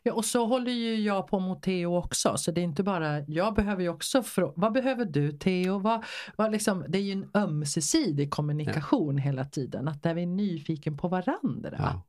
Ja, 0.03 0.14
och 0.14 0.26
så 0.26 0.45
håller 0.45 0.72
ju 0.72 0.95
jag 0.95 1.28
på 1.28 1.39
mot 1.39 1.64
Theo 1.64 1.95
också. 1.97 2.38
Så 2.38 2.51
det 2.51 2.61
är 2.61 2.66
inte 2.66 2.84
bara, 2.84 3.20
jag 3.22 3.53
behöver 3.53 3.84
ju 3.84 3.89
också 3.89 4.22
frå- 4.22 4.53
vad 4.55 4.74
behöver 4.74 5.05
du 5.05 5.32
Theo? 5.32 5.80
Vad, 5.80 6.03
vad 6.36 6.51
liksom, 6.51 6.86
det 6.88 6.97
är 6.97 7.01
ju 7.01 7.11
en 7.11 7.30
ömsesidig 7.34 8.32
kommunikation 8.32 9.18
hela 9.18 9.45
tiden. 9.45 9.88
Att 9.88 10.03
där 10.03 10.14
vi 10.14 10.22
är 10.22 10.28
nyfiken 10.28 10.97
på 10.97 11.07
varandra. 11.07 11.76
ja. 11.80 12.01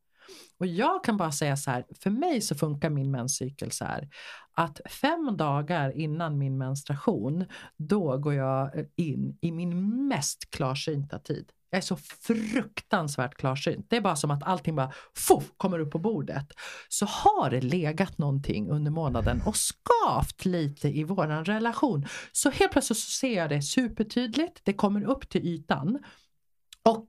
Och 0.58 0.66
jag 0.66 1.04
kan 1.04 1.16
bara 1.16 1.32
säga 1.32 1.56
så 1.56 1.70
här, 1.70 1.84
för 2.00 2.10
mig 2.10 2.40
så 2.40 2.54
funkar 2.54 2.90
min 2.90 3.10
menscykel 3.10 3.70
så 3.70 3.84
här. 3.84 4.08
Att 4.52 4.80
fem 4.90 5.36
dagar 5.36 5.96
innan 5.96 6.38
min 6.38 6.58
menstruation, 6.58 7.44
då 7.76 8.18
går 8.18 8.34
jag 8.34 8.78
eh, 8.78 8.84
in 8.96 9.38
i 9.40 9.52
min 9.52 10.06
mest 10.08 10.50
klarsynta 10.50 11.18
tid. 11.18 11.52
Jag 11.74 11.78
är 11.78 11.82
så 11.82 11.96
fruktansvärt 11.96 13.34
klarsynt. 13.34 13.86
Det 13.90 13.96
är 13.96 14.00
bara 14.00 14.16
som 14.16 14.30
att 14.30 14.42
allting 14.42 14.76
bara 14.76 14.92
fuff, 15.16 15.52
kommer 15.56 15.78
upp 15.78 15.90
på 15.90 15.98
bordet. 15.98 16.46
Så 16.88 17.06
har 17.06 17.50
det 17.50 17.60
legat 17.60 18.18
någonting 18.18 18.70
under 18.70 18.90
månaden 18.90 19.42
och 19.46 19.56
skavt 19.56 20.44
lite 20.44 20.88
i 20.88 21.04
våran 21.04 21.44
relation. 21.44 22.06
Så 22.32 22.50
helt 22.50 22.72
plötsligt 22.72 22.98
så 22.98 23.10
ser 23.10 23.36
jag 23.36 23.50
det 23.50 23.62
supertydligt. 23.62 24.60
Det 24.64 24.72
kommer 24.72 25.04
upp 25.04 25.28
till 25.28 25.46
ytan. 25.46 25.98
Och 26.82 27.06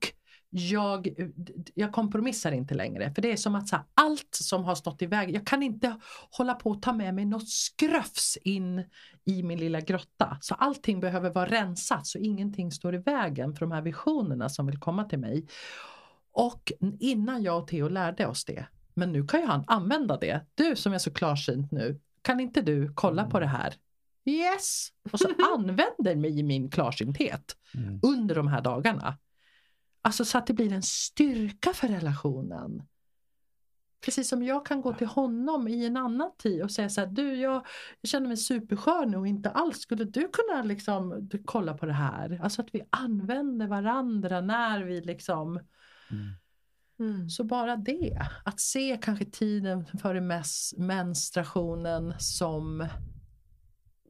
jag, 0.50 1.10
jag 1.74 1.92
kompromissar 1.92 2.52
inte 2.52 2.74
längre. 2.74 3.14
För 3.14 3.22
det 3.22 3.32
är 3.32 3.38
som 3.38 3.56
att 3.56 3.72
här, 3.72 3.82
allt 3.94 4.28
som 4.32 4.64
har 4.64 4.76
stått 4.76 5.02
i 5.02 5.06
vägen, 5.06 5.34
jag 5.36 5.48
kan 5.48 5.64
inte 5.64 5.96
hålla 6.32 6.54
på 6.54 6.70
och 6.70 6.82
ta 6.82 6.94
med 6.94 7.16
mig 7.16 7.26
något 7.26 7.50
skröfs 7.50 8.38
in 8.44 8.84
i 9.26 9.44
min 9.44 9.60
lilla 9.60 9.80
grotta. 9.82 10.38
Så 10.42 10.56
allting 10.56 11.00
behöver 11.00 11.30
vara 11.30 11.46
rensat 11.50 12.08
så 12.08 12.18
ingenting 12.18 12.72
står 12.72 12.96
i 12.96 12.98
vägen 12.98 13.54
för 13.54 13.60
de 13.66 13.72
här 13.72 13.82
visionerna 13.82 14.50
som 14.50 14.66
vill 14.66 14.80
komma 14.80 15.04
till 15.04 15.20
mig. 15.20 15.48
Och 16.32 16.72
innan 17.00 17.44
jag 17.44 17.62
och 17.62 17.68
Theo 17.68 17.88
lärde 17.90 18.28
oss 18.28 18.46
det, 18.46 18.66
men 18.94 19.12
nu 19.12 19.28
kan 19.28 19.40
ju 19.40 19.46
han 19.46 19.64
använda 19.68 20.18
det. 20.18 20.46
Du 20.56 20.76
som 20.76 20.94
är 20.94 20.98
så 20.98 21.14
klarsynt 21.14 21.72
nu, 21.72 22.00
kan 22.22 22.40
inte 22.40 22.62
du 22.62 22.94
kolla 22.96 23.26
på 23.26 23.40
det 23.40 23.48
här? 23.48 23.74
Yes! 24.26 24.88
Och 25.12 25.20
så 25.20 25.30
använder 25.56 26.16
mig 26.16 26.40
i 26.40 26.44
min 26.44 26.70
klarsynthet 26.70 27.58
Mm. 27.76 28.00
under 28.04 28.36
de 28.36 28.48
här 28.48 28.62
dagarna. 28.62 29.18
Alltså 30.06 30.26
så 30.26 30.38
att 30.38 30.48
det 30.48 30.54
blir 30.54 30.74
en 30.74 30.84
styrka 30.84 31.74
för 31.74 31.88
relationen. 31.88 32.84
Precis 34.06 34.30
som 34.30 34.44
jag 34.44 34.66
kan 34.66 34.82
gå 34.82 34.94
till 34.94 35.08
honom 35.08 35.68
i 35.68 35.86
en 35.86 35.98
annan 35.98 36.32
tid 36.38 36.64
och 36.64 36.72
säga 36.72 36.90
så 36.90 37.02
här, 37.02 37.08
du 37.08 37.36
jag, 37.36 37.66
känner 38.04 38.28
mig 38.28 38.38
superskör 38.38 39.06
nu 39.06 39.18
och 39.18 39.28
inte 39.28 39.50
alls, 39.50 39.80
skulle 39.80 40.04
du 40.04 40.28
kunna 40.28 40.64
liksom 40.64 41.28
du, 41.28 41.44
kolla 41.46 41.78
på 41.78 41.86
det 41.86 41.94
här? 41.94 42.40
Alltså 42.44 42.62
att 42.62 42.76
vi 42.76 42.82
använder 42.90 43.68
varandra 43.68 44.42
när 44.42 44.84
vi 44.84 45.02
liksom, 45.02 45.60
Mm. 46.12 46.34
Mm. 47.00 47.30
så 47.30 47.44
bara 47.44 47.76
det. 47.76 48.20
Att 48.46 48.60
se 48.60 49.00
kanske 49.02 49.26
tiden 49.26 49.86
före 50.02 50.22
mens, 50.22 50.74
menstruationen 50.78 52.14
som 52.20 52.88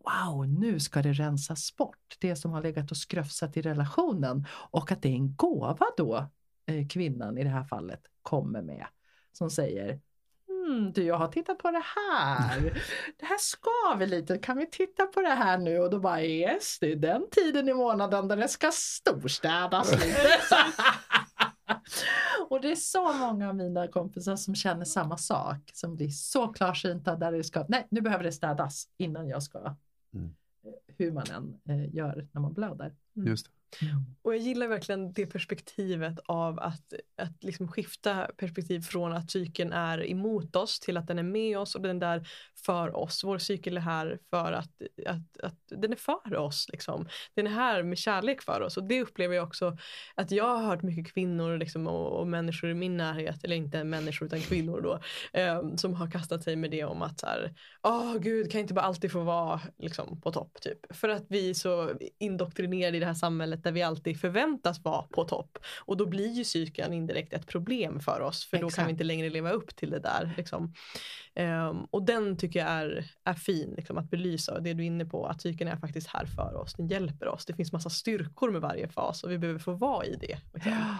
Wow, 0.05 0.47
nu 0.47 0.79
ska 0.79 1.01
det 1.01 1.13
rensas 1.13 1.75
bort. 1.75 2.15
Det 2.19 2.35
som 2.35 2.51
har 2.51 2.61
legat 2.61 2.91
och 2.91 2.97
skröfsat 2.97 3.57
i 3.57 3.61
relationen. 3.61 4.45
Och 4.51 4.91
att 4.91 5.01
det 5.01 5.09
är 5.09 5.13
en 5.13 5.35
gåva 5.35 5.85
då 5.97 6.29
eh, 6.65 6.87
kvinnan 6.87 7.37
i 7.37 7.43
det 7.43 7.49
här 7.49 7.63
fallet 7.63 8.01
kommer 8.21 8.61
med. 8.61 8.85
Som 9.31 9.49
säger 9.49 9.99
mm, 10.49 10.91
du 10.91 11.03
jag 11.03 11.17
har 11.17 11.27
tittat 11.27 11.57
på 11.57 11.71
det 11.71 11.83
här. 11.95 12.61
Det 13.19 13.25
här 13.25 13.37
skaver 13.37 14.07
lite. 14.07 14.37
Kan 14.37 14.57
vi 14.57 14.69
titta 14.69 15.05
på 15.05 15.21
det 15.21 15.29
här 15.29 15.57
nu? 15.57 15.79
Och 15.79 15.89
då 15.89 15.99
bara 15.99 16.23
yes, 16.23 16.79
det 16.79 16.91
är 16.91 16.95
den 16.95 17.29
tiden 17.31 17.69
i 17.69 17.73
månaden 17.73 18.27
där 18.27 18.37
det 18.37 18.47
ska 18.47 18.71
storstädas 18.71 19.91
lite. 19.91 20.39
Och 22.49 22.61
det 22.61 22.71
är 22.71 22.75
så 22.75 23.13
många 23.13 23.49
av 23.49 23.55
mina 23.55 23.87
kompisar 23.87 24.35
som 24.35 24.55
känner 24.55 24.85
samma 24.85 25.17
sak. 25.17 25.71
Som 25.73 25.95
blir 25.95 26.09
så 26.09 26.47
klarsynta 26.47 27.15
där 27.15 27.31
det 27.31 27.43
ska, 27.43 27.65
nej 27.69 27.87
nu 27.91 28.01
behöver 28.01 28.23
det 28.23 28.31
städas 28.31 28.87
innan 28.97 29.27
jag 29.27 29.43
ska. 29.43 29.75
Mm. 30.15 30.35
eh, 30.63 30.71
Hur 30.97 31.11
man 31.11 31.25
än 31.31 31.59
eh, 31.69 31.95
gör 31.95 32.27
när 32.31 32.41
man 32.41 32.53
blöder. 32.53 32.95
Just 33.13 33.45
det. 33.45 33.51
Och 34.21 34.33
jag 34.33 34.41
gillar 34.41 34.67
verkligen 34.67 35.13
det 35.13 35.25
perspektivet 35.25 36.19
av 36.25 36.59
att, 36.59 36.93
att 37.15 37.43
liksom 37.43 37.67
skifta 37.67 38.27
perspektiv 38.37 38.81
från 38.81 39.13
att 39.13 39.31
cykeln 39.31 39.73
är 39.73 40.09
emot 40.09 40.55
oss 40.55 40.79
till 40.79 40.97
att 40.97 41.07
den 41.07 41.19
är 41.19 41.23
med 41.23 41.57
oss 41.57 41.75
och 41.75 41.81
den 41.81 41.95
är 41.95 41.99
där 41.99 42.27
för 42.65 42.95
oss. 42.95 43.23
Vår 43.23 43.37
cykel 43.37 43.77
är 43.77 43.81
här 43.81 44.19
för 44.29 44.51
att, 44.51 44.81
att, 45.05 45.37
att 45.43 45.59
den 45.67 45.91
är 45.91 45.95
för 45.95 46.35
oss. 46.35 46.67
Liksom. 46.71 47.07
Den 47.35 47.47
är 47.47 47.51
här 47.51 47.83
med 47.83 47.97
kärlek 47.97 48.41
för 48.41 48.61
oss 48.61 48.77
och 48.77 48.83
det 48.83 49.01
upplever 49.01 49.35
jag 49.35 49.47
också 49.47 49.77
att 50.15 50.31
jag 50.31 50.57
har 50.57 50.67
hört 50.67 50.81
mycket 50.81 51.13
kvinnor 51.13 51.57
liksom, 51.57 51.87
och, 51.87 52.19
och 52.19 52.27
människor 52.27 52.69
i 52.69 52.73
min 52.73 52.97
närhet, 52.97 53.43
eller 53.43 53.55
inte 53.55 53.83
människor 53.83 54.25
utan 54.25 54.41
kvinnor 54.41 54.81
då, 54.81 54.99
eh, 55.39 55.75
som 55.75 55.93
har 55.93 56.11
kastat 56.11 56.43
sig 56.43 56.55
med 56.55 56.71
det 56.71 56.83
om 56.83 57.01
att 57.01 57.19
så 57.19 57.25
här, 57.25 57.53
åh 57.83 58.17
gud 58.17 58.51
kan 58.51 58.61
inte 58.61 58.73
bara 58.73 58.85
alltid 58.85 59.11
få 59.11 59.23
vara 59.23 59.61
liksom, 59.77 60.21
på 60.21 60.31
topp 60.31 60.61
typ. 60.61 60.95
För 60.95 61.09
att 61.09 61.25
vi 61.29 61.49
är 61.49 61.53
så 61.53 61.91
indoktrinerade 62.19 62.97
i 62.97 62.99
det 62.99 63.05
här 63.05 63.13
samhället 63.13 63.63
där 63.63 63.71
vi 63.71 63.83
alltid 63.83 64.19
förväntas 64.19 64.83
vara 64.83 65.01
på 65.01 65.23
topp. 65.23 65.57
Och 65.85 65.97
då 65.97 66.05
blir 66.05 66.31
ju 66.31 66.43
cykeln 66.43 66.93
indirekt 66.93 67.33
ett 67.33 67.47
problem 67.47 67.99
för 67.99 68.21
oss 68.21 68.45
för 68.45 68.57
då 68.57 68.61
kan 68.61 68.67
Exakt. 68.67 68.87
vi 68.87 68.91
inte 68.91 69.03
längre 69.03 69.29
leva 69.29 69.51
upp 69.51 69.75
till 69.75 69.89
det 69.89 69.99
där. 69.99 70.33
Liksom. 70.37 70.73
Ehm, 71.35 71.85
och 71.91 72.03
den 72.03 72.37
tycker 72.37 72.54
jag 72.55 72.67
är, 72.67 73.11
är 73.23 73.33
fin 73.33 73.73
liksom, 73.77 73.97
att 73.97 74.09
belysa. 74.09 74.59
Det 74.59 74.73
du 74.73 74.83
är 74.83 74.87
inne 74.87 75.05
på, 75.05 75.25
att 75.25 75.41
cykeln 75.41 75.71
är 75.71 75.75
faktiskt 75.75 76.07
här 76.07 76.25
för 76.25 76.55
oss. 76.55 76.73
Den 76.73 76.87
hjälper 76.87 77.27
oss. 77.27 77.45
Det 77.45 77.53
finns 77.53 77.71
massa 77.71 77.89
styrkor 77.89 78.51
med 78.51 78.61
varje 78.61 78.87
fas 78.87 79.23
och 79.23 79.31
vi 79.31 79.37
behöver 79.37 79.59
få 79.59 79.73
vara 79.73 80.05
i 80.05 80.15
det. 80.15 80.39
Liksom. 80.53 80.95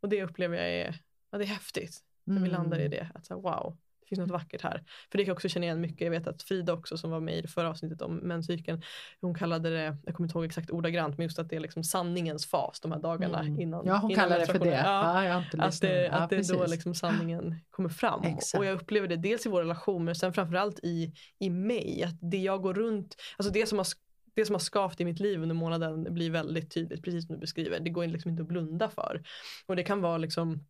Och 0.00 0.08
det 0.08 0.22
upplever 0.22 0.56
jag 0.56 0.68
är, 0.70 1.00
ja, 1.30 1.38
det 1.38 1.44
är 1.44 1.48
häftigt. 1.48 2.00
När 2.24 2.42
vi 2.42 2.48
landar 2.48 2.78
i 2.78 2.88
det. 2.88 3.10
Att 3.14 3.26
så 3.26 3.40
wow, 3.40 3.76
finns 4.10 4.18
något 4.18 4.30
vackert 4.30 4.62
här. 4.62 4.84
För 5.10 5.18
det 5.18 5.24
kan 5.24 5.28
jag 5.30 5.34
också 5.34 5.48
känna 5.48 5.64
igen 5.66 5.80
mycket. 5.80 6.00
Jag 6.00 6.10
vet 6.10 6.26
att 6.26 6.42
Frida 6.42 6.72
också 6.72 6.96
som 6.96 7.10
var 7.10 7.20
med 7.20 7.38
i 7.38 7.40
det 7.40 7.48
förra 7.48 7.70
avsnittet 7.70 8.02
om 8.02 8.14
menscykeln. 8.16 8.82
Hon 9.20 9.34
kallade 9.34 9.70
det, 9.70 9.96
jag 10.04 10.14
kommer 10.14 10.26
inte 10.28 10.38
ihåg 10.38 10.44
exakt 10.44 10.70
ordagrant, 10.70 11.18
men 11.18 11.24
just 11.24 11.38
att 11.38 11.48
det 11.50 11.56
är 11.56 11.60
liksom 11.60 11.84
sanningens 11.84 12.46
fas 12.46 12.80
de 12.80 12.92
här 12.92 12.98
dagarna 12.98 13.40
Mm. 13.40 13.60
innan. 13.60 13.86
Ja 13.86 13.96
hon 13.98 14.10
innan 14.10 14.24
kallar 14.24 14.38
det 14.38 14.46
för 14.46 14.58
det. 14.58 14.70
Ja, 14.84 15.24
Ja, 15.24 15.44
att 15.58 15.80
det, 15.80 16.04
Ja, 16.04 16.10
att 16.12 16.30
det 16.30 16.36
är 16.36 16.58
då 16.58 16.66
liksom 16.66 16.94
sanningen 16.94 17.54
kommer 17.70 17.88
fram. 17.88 18.22
Exakt. 18.24 18.58
Och 18.58 18.64
jag 18.66 18.74
upplever 18.74 19.08
det 19.08 19.16
dels 19.16 19.46
i 19.46 19.48
vår 19.48 19.60
relation 19.60 20.04
men 20.04 20.14
sen 20.14 20.32
framförallt 20.32 20.80
i, 20.82 21.12
i 21.38 21.50
mig. 21.50 22.02
Att 22.02 22.16
det 22.20 22.38
jag 22.38 22.62
går 22.62 22.74
runt, 22.74 23.16
alltså 23.36 23.52
det 23.52 23.66
som 23.66 23.78
har 23.78 23.86
det 24.34 24.44
som 24.46 24.54
har 24.54 24.60
skavt 24.60 25.00
i 25.00 25.04
mitt 25.04 25.20
liv 25.20 25.42
under 25.42 25.54
månaden 25.54 26.14
blir 26.14 26.30
väldigt 26.30 26.70
tydligt, 26.74 27.02
precis 27.04 27.26
som 27.26 27.34
du 27.34 27.40
beskriver. 27.40 27.80
Det 27.80 27.90
går 27.90 28.06
liksom 28.06 28.30
inte 28.30 28.42
att 28.42 28.48
blunda 28.48 28.88
för. 28.88 29.22
Och 29.66 29.76
det 29.76 29.82
kan 29.82 30.00
vara 30.02 30.18
liksom 30.18 30.64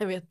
jag 0.00 0.06
vet, 0.06 0.24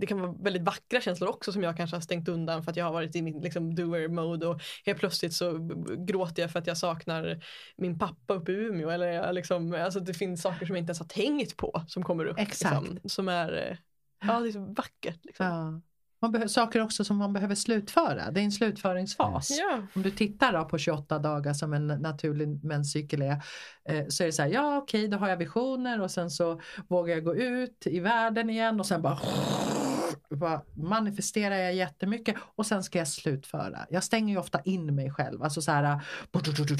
det 0.00 0.06
kan 0.06 0.20
vara 0.20 0.32
väldigt 0.32 0.62
vackra 0.62 1.00
känslor 1.00 1.30
också 1.30 1.52
som 1.52 1.62
jag 1.62 1.76
kanske 1.76 1.96
har 1.96 2.00
stängt 2.00 2.28
undan 2.28 2.62
för 2.64 2.70
att 2.70 2.76
jag 2.76 2.84
har 2.84 2.92
varit 2.92 3.16
i 3.16 3.22
min 3.22 3.40
liksom, 3.40 3.74
doer 3.74 4.08
mode 4.08 4.46
och 4.46 4.60
helt 4.86 4.98
plötsligt 4.98 5.32
så 5.32 5.70
gråter 5.98 6.42
jag 6.42 6.50
för 6.50 6.58
att 6.58 6.66
jag 6.66 6.78
saknar 6.78 7.44
min 7.76 7.98
pappa 7.98 8.34
uppe 8.34 8.52
i 8.52 8.54
Umeå. 8.54 8.90
Eller 8.90 9.06
jag 9.06 9.34
liksom, 9.34 9.74
alltså 9.74 10.00
det 10.00 10.14
finns 10.14 10.42
saker 10.42 10.66
som 10.66 10.76
jag 10.76 10.82
inte 10.82 10.90
ens 10.90 10.98
har 10.98 11.06
tänkt 11.06 11.56
på 11.56 11.82
som 11.88 12.02
kommer 12.02 12.24
upp. 12.24 12.38
Exakt. 12.38 12.88
Liksom, 12.88 13.08
som 13.08 13.28
är, 13.28 13.52
eh, 13.52 13.76
ja 14.28 14.40
det 14.40 14.48
är 14.48 14.52
så 14.52 14.74
vackert. 14.76 15.24
Liksom. 15.24 15.46
Ja. 15.46 15.80
Man 16.32 16.48
saker 16.48 16.82
också 16.82 17.04
som 17.04 17.16
man 17.16 17.32
behöver 17.32 17.54
slutföra. 17.54 18.30
Det 18.30 18.40
är 18.40 18.44
en 18.44 18.52
slutföringsfas. 18.52 19.50
Ja. 19.50 19.82
Om 19.94 20.02
du 20.02 20.10
tittar 20.10 20.52
då 20.52 20.64
på 20.64 20.78
28 20.78 21.18
dagar 21.18 21.52
som 21.52 21.72
en 21.72 21.86
naturlig 21.86 22.64
menscykel 22.64 23.22
är. 23.22 23.42
Eh, 23.88 24.04
så 24.08 24.22
är 24.22 24.26
det 24.26 24.32
så 24.32 24.42
här, 24.42 24.48
ja 24.48 24.76
okej 24.76 25.08
då 25.08 25.16
har 25.16 25.28
jag 25.28 25.36
visioner 25.36 26.00
och 26.00 26.10
sen 26.10 26.30
så 26.30 26.60
vågar 26.88 27.14
jag 27.14 27.24
gå 27.24 27.36
ut 27.36 27.86
i 27.86 28.00
världen 28.00 28.50
igen 28.50 28.80
och 28.80 28.86
sen 28.86 29.02
bara, 29.02 29.18
bara 30.36 30.62
manifesterar 30.74 31.56
jag 31.56 31.74
jättemycket 31.74 32.36
och 32.54 32.66
sen 32.66 32.82
ska 32.82 32.98
jag 32.98 33.08
slutföra. 33.08 33.86
Jag 33.90 34.04
stänger 34.04 34.34
ju 34.34 34.40
ofta 34.40 34.60
in 34.60 34.94
mig 34.94 35.10
själv. 35.10 35.42
Alltså 35.42 35.62
så 35.62 35.70
här, 35.72 36.00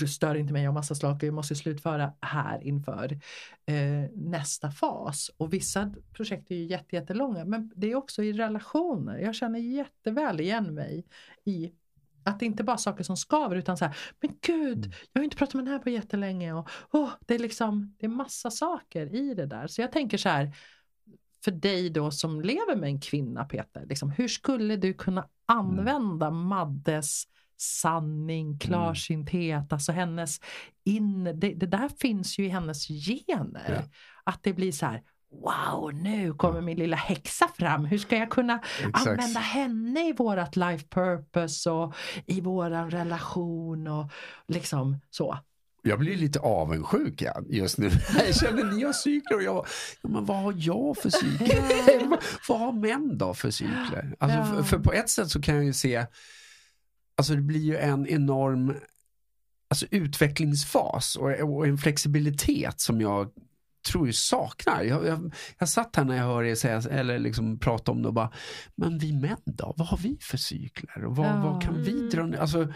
stör 0.07 0.35
inte 0.35 0.53
mig, 0.53 0.63
jag 0.63 0.71
har 0.71 0.75
massa 0.75 0.95
saker, 0.95 1.27
jag 1.27 1.35
måste 1.35 1.55
slutföra 1.55 2.13
här 2.21 2.63
inför 2.63 3.13
eh, 3.67 4.11
nästa 4.15 4.71
fas. 4.71 5.31
Och 5.37 5.53
vissa 5.53 5.95
projekt 6.13 6.51
är 6.51 6.55
ju 6.55 6.65
jätte, 6.65 6.97
jättelånga 6.97 7.45
men 7.45 7.73
det 7.77 7.93
är 7.93 7.95
också 7.95 8.23
i 8.23 8.33
relationer. 8.33 9.19
Jag 9.19 9.35
känner 9.35 9.59
jätteväl 9.59 10.41
igen 10.41 10.75
mig 10.75 11.07
i 11.45 11.73
att 12.25 12.41
det 12.41 12.47
inte 12.47 12.65
bara 12.65 12.73
är 12.73 12.77
saker 12.77 13.05
som 13.05 13.17
skaver 13.17 13.57
utan 13.57 13.77
så 13.77 13.85
här, 13.85 13.97
men 14.21 14.31
gud, 14.41 14.95
jag 15.13 15.21
har 15.21 15.25
inte 15.25 15.37
pratat 15.37 15.55
med 15.55 15.65
den 15.65 15.73
här 15.73 15.79
på 15.79 15.91
jättelänge 15.91 16.53
och 16.53 16.69
åh, 16.91 17.11
det 17.27 17.35
är 17.35 17.39
liksom, 17.39 17.97
det 17.99 18.07
är 18.07 18.11
massa 18.11 18.51
saker 18.51 19.15
i 19.15 19.35
det 19.35 19.47
där. 19.47 19.67
Så 19.67 19.81
jag 19.81 19.93
tänker 19.93 20.19
så 20.19 20.29
här, 20.29 20.53
för 21.45 21.51
dig 21.51 21.91
då 21.91 22.11
som 22.11 22.41
lever 22.41 22.77
med 22.77 22.89
en 22.89 23.01
kvinna 23.01 23.45
Peter, 23.45 23.87
liksom, 23.87 24.11
hur 24.11 24.29
skulle 24.29 24.77
du 24.77 24.95
kunna 24.95 25.29
använda 25.47 26.31
Maddes 26.31 27.25
sanning, 27.57 28.59
klarsynthet, 28.59 29.73
alltså 29.73 29.93
hennes 29.93 30.41
in, 30.85 31.25
det, 31.25 31.55
det 31.55 31.67
där 31.67 31.89
finns 31.89 32.39
ju 32.39 32.45
i 32.45 32.49
hennes 32.49 32.89
gener. 32.89 33.75
Ja. 33.75 33.83
Att 34.25 34.43
det 34.43 34.53
blir 34.53 34.73
så 34.73 34.87
här, 34.87 35.03
wow, 35.31 35.95
nu 35.95 36.35
kommer 36.35 36.61
min 36.61 36.79
lilla 36.79 36.97
häxa 36.97 37.49
fram. 37.49 37.85
Hur 37.85 37.99
ska 37.99 38.17
jag 38.17 38.31
kunna 38.31 38.61
Exakt. 38.79 39.07
använda 39.07 39.41
henne 39.41 40.09
i 40.09 40.13
vårat 40.13 40.57
life 40.57 40.87
purpose 40.89 41.71
och 41.71 41.95
i 42.27 42.41
våran 42.41 42.91
relation 42.91 43.87
och 43.87 44.11
liksom 44.49 45.01
så. 45.11 45.39
Jag 45.87 45.99
blir 45.99 46.17
lite 46.17 46.39
avundsjuk 46.39 47.23
just 47.49 47.79
nu. 47.79 47.91
Jag 48.27 48.37
känner 48.37 48.65
ni 48.73 48.85
har 48.85 48.93
cykler 48.93 49.37
och 49.37 49.43
jag, 49.43 49.67
ja, 50.03 50.09
men 50.09 50.25
vad 50.25 50.37
har 50.37 50.55
jag 50.57 50.97
för 50.97 51.11
cykler? 51.11 52.07
vad, 52.49 52.59
har 52.61 52.73
män 52.73 53.19
då 53.19 53.35
för 53.35 53.51
cykler? 53.51 54.15
Alltså, 54.19 54.39
Ja. 54.39 54.45
för, 54.45 54.63
för 54.63 54.79
på 54.79 54.93
ett 54.93 55.11
sätt 55.11 55.29
så 55.31 55.41
kan 55.43 55.55
jag 55.55 55.65
ju 55.65 55.73
se, 55.73 56.07
alltså 57.19 57.35
det 57.35 57.41
blir 57.43 57.61
ju 57.61 57.77
en 57.77 58.07
enorm 58.07 58.75
alltså, 59.71 59.87
utvecklingsfas 59.91 61.17
och, 61.17 61.31
och 61.31 61.67
en 61.67 61.79
flexibilitet 61.79 62.81
som 62.81 63.01
jag 63.01 63.31
tror 63.89 64.07
jag 64.09 64.15
saknar. 64.15 64.83
Jag, 64.83 65.07
jag, 65.07 65.35
jag 65.59 65.69
satt 65.69 65.97
här 65.97 66.05
när 66.05 66.17
jag 66.17 66.25
hör 66.25 66.45
er 66.45 66.55
säga, 66.55 66.83
eller 66.91 67.19
liksom 67.19 67.59
prata 67.59 67.93
om 67.93 68.03
det 68.03 68.09
och 68.09 68.15
bara, 68.15 68.33
men 68.75 68.99
vi 68.99 69.13
män 69.13 69.37
då, 69.45 69.75
vad 69.77 69.87
har 69.89 69.99
vi 69.99 70.19
för 70.21 70.37
cykler? 70.37 71.05
Och 71.05 71.17
vad, 71.17 71.27
Ja. 71.27 71.37
vad 71.43 71.63
kan 71.63 71.83
vi 71.83 72.09
dra 72.09 72.27
ner? 72.27 72.39
Alltså, 72.39 72.73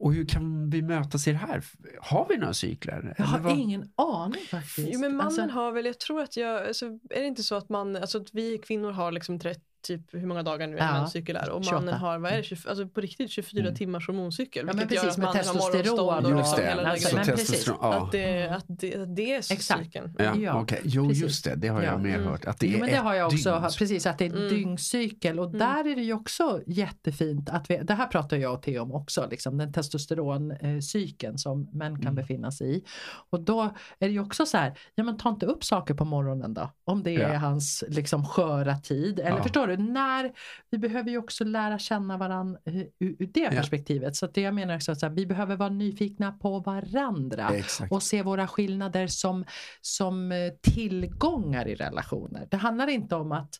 och 0.00 0.14
hur 0.14 0.24
kan 0.24 0.70
vi 0.70 0.82
mötas 0.82 1.28
i 1.28 1.32
det 1.32 1.38
här? 1.38 1.62
Har 2.00 2.26
vi 2.28 2.36
några 2.36 2.54
cykler? 2.54 3.14
Jag 3.18 3.24
har 3.24 3.38
vad? 3.38 3.58
ingen 3.58 3.92
aning 3.96 4.40
faktiskt. 4.50 4.88
Jo, 4.92 5.00
men 5.00 5.16
mannen 5.16 5.26
Alltså, 5.40 5.42
har 5.42 5.72
väl, 5.72 5.86
jag 5.86 6.00
tror 6.00 6.20
att 6.20 6.36
jag, 6.36 6.66
alltså, 6.66 6.86
är 6.86 7.20
det 7.20 7.26
inte 7.26 7.42
så 7.42 7.54
att 7.54 7.68
man, 7.68 7.96
alltså 7.96 8.18
att 8.18 8.34
vi 8.34 8.58
kvinnor 8.58 8.90
har 8.90 9.12
liksom 9.12 9.38
30, 9.38 9.60
typ 9.82 10.14
hur 10.14 10.26
många 10.26 10.42
dagar 10.42 10.66
nu 10.66 10.78
en 10.78 10.86
Ja, 10.86 10.92
menscykel 10.92 11.36
är 11.36 11.50
och 11.50 11.64
28. 11.64 11.80
mannen 11.80 12.00
har, 12.00 12.18
vad 12.18 12.32
är 12.32 12.36
det, 12.36 12.42
20, 12.42 12.68
alltså 12.68 12.88
på 12.88 13.00
riktigt 13.00 13.30
24 13.30 13.60
Mm. 13.62 13.74
timmars 13.74 14.06
hormoncykel. 14.06 14.64
Ja, 14.66 14.72
men 14.76 14.88
precis, 14.88 15.04
att 15.10 15.16
med 15.18 15.32
testosteron 15.32 15.98
och 16.00 16.24
och 16.24 16.38
Just 16.38 16.58
liksom 16.58 16.64
det, 16.84 16.90
Alltså, 16.90 17.08
så 17.08 17.16
men 17.16 17.24
grejen. 17.24 17.36
precis. 17.38 17.50
testosteron. 17.64 17.78
Ja. 17.92 18.04
Att 18.06 18.12
det, 18.12 18.48
att 18.48 18.64
det, 18.68 19.04
det 19.16 19.32
är 19.34 19.38
Exakt. 19.38 19.84
cykeln. 19.84 20.14
Ja, 20.18 20.36
Ja, 20.36 20.60
okej. 20.62 20.80
Jo, 20.84 21.08
precis. 21.08 21.22
just 21.22 21.44
det. 21.44 21.54
Det 21.54 21.68
har 21.68 21.82
jag 21.82 21.94
Ja. 21.94 21.98
mer 21.98 22.14
Mm. 22.14 22.28
hört. 22.28 22.44
Att 22.44 22.58
det 22.60 22.66
jo, 22.66 22.76
är 22.76 22.80
men 22.80 22.88
det 22.90 22.96
har 22.96 23.14
jag 23.14 23.26
också, 23.26 23.50
dygn. 23.52 23.62
precis 23.78 24.06
att 24.06 24.18
det 24.18 24.24
är 24.24 24.30
en 24.30 24.36
Mm. 24.36 24.48
dyngcykel 24.48 25.38
och 25.38 25.46
Mm. 25.46 25.58
där 25.58 25.90
är 25.92 25.96
det 25.96 26.02
ju 26.02 26.12
också 26.14 26.60
jättefint 26.66 27.50
att 27.50 27.70
vi, 27.70 27.76
det 27.78 27.94
här 27.94 28.06
pratar 28.06 28.36
jag 28.36 28.54
och 28.54 28.62
Theo 28.62 28.82
om 28.82 28.92
också, 28.92 29.28
liksom, 29.30 29.58
den 29.58 29.72
testosteroncykeln 29.72 31.38
som 31.38 31.68
män 31.72 31.94
kan 31.96 32.02
Mm. 32.02 32.14
befinna 32.14 32.50
sig 32.50 32.76
i. 32.76 32.84
Och 33.30 33.40
då 33.40 33.62
är 33.98 34.06
det 34.06 34.12
ju 34.12 34.20
också 34.20 34.46
så 34.46 34.56
här, 34.56 34.78
ja 34.94 35.04
men 35.04 35.16
ta 35.16 35.28
inte 35.28 35.46
upp 35.46 35.64
saker 35.64 35.94
på 35.94 36.04
morgonen 36.04 36.54
då, 36.54 36.70
om 36.84 37.02
det 37.02 37.10
är 37.16 37.32
Ja. 37.32 37.38
hans 37.38 37.84
liksom 37.88 38.26
sköra 38.26 38.76
tid. 38.76 39.20
Eller 39.20 39.30
Ja. 39.36 39.42
förstår 39.42 39.66
du, 39.66 39.69
när, 39.76 40.32
vi 40.70 40.78
behöver 40.78 41.10
ju 41.10 41.18
också 41.18 41.44
lära 41.44 41.78
känna 41.78 42.16
varandra 42.16 42.60
ur, 42.64 43.16
ur 43.18 43.26
det 43.26 43.40
Ja. 43.40 43.50
perspektivet. 43.50 44.16
Så 44.16 44.26
att 44.26 44.34
det 44.34 44.40
jag 44.40 44.54
menar 44.54 44.76
också 44.76 44.92
att 44.92 45.00
så 45.00 45.08
vi 45.08 45.26
behöver 45.26 45.56
vara 45.56 45.68
nyfikna 45.68 46.32
på 46.32 46.58
varandra 46.58 47.48
Exakt. 47.54 47.92
och 47.92 48.02
se 48.02 48.22
våra 48.22 48.48
skillnader 48.48 49.06
som, 49.06 49.44
som 49.80 50.32
eh, 50.32 50.38
tillgångar 50.74 51.68
i 51.68 51.74
relationer. 51.74 52.48
Det 52.50 52.56
handlar 52.56 52.86
inte 52.86 53.14
om 53.14 53.32
att 53.32 53.50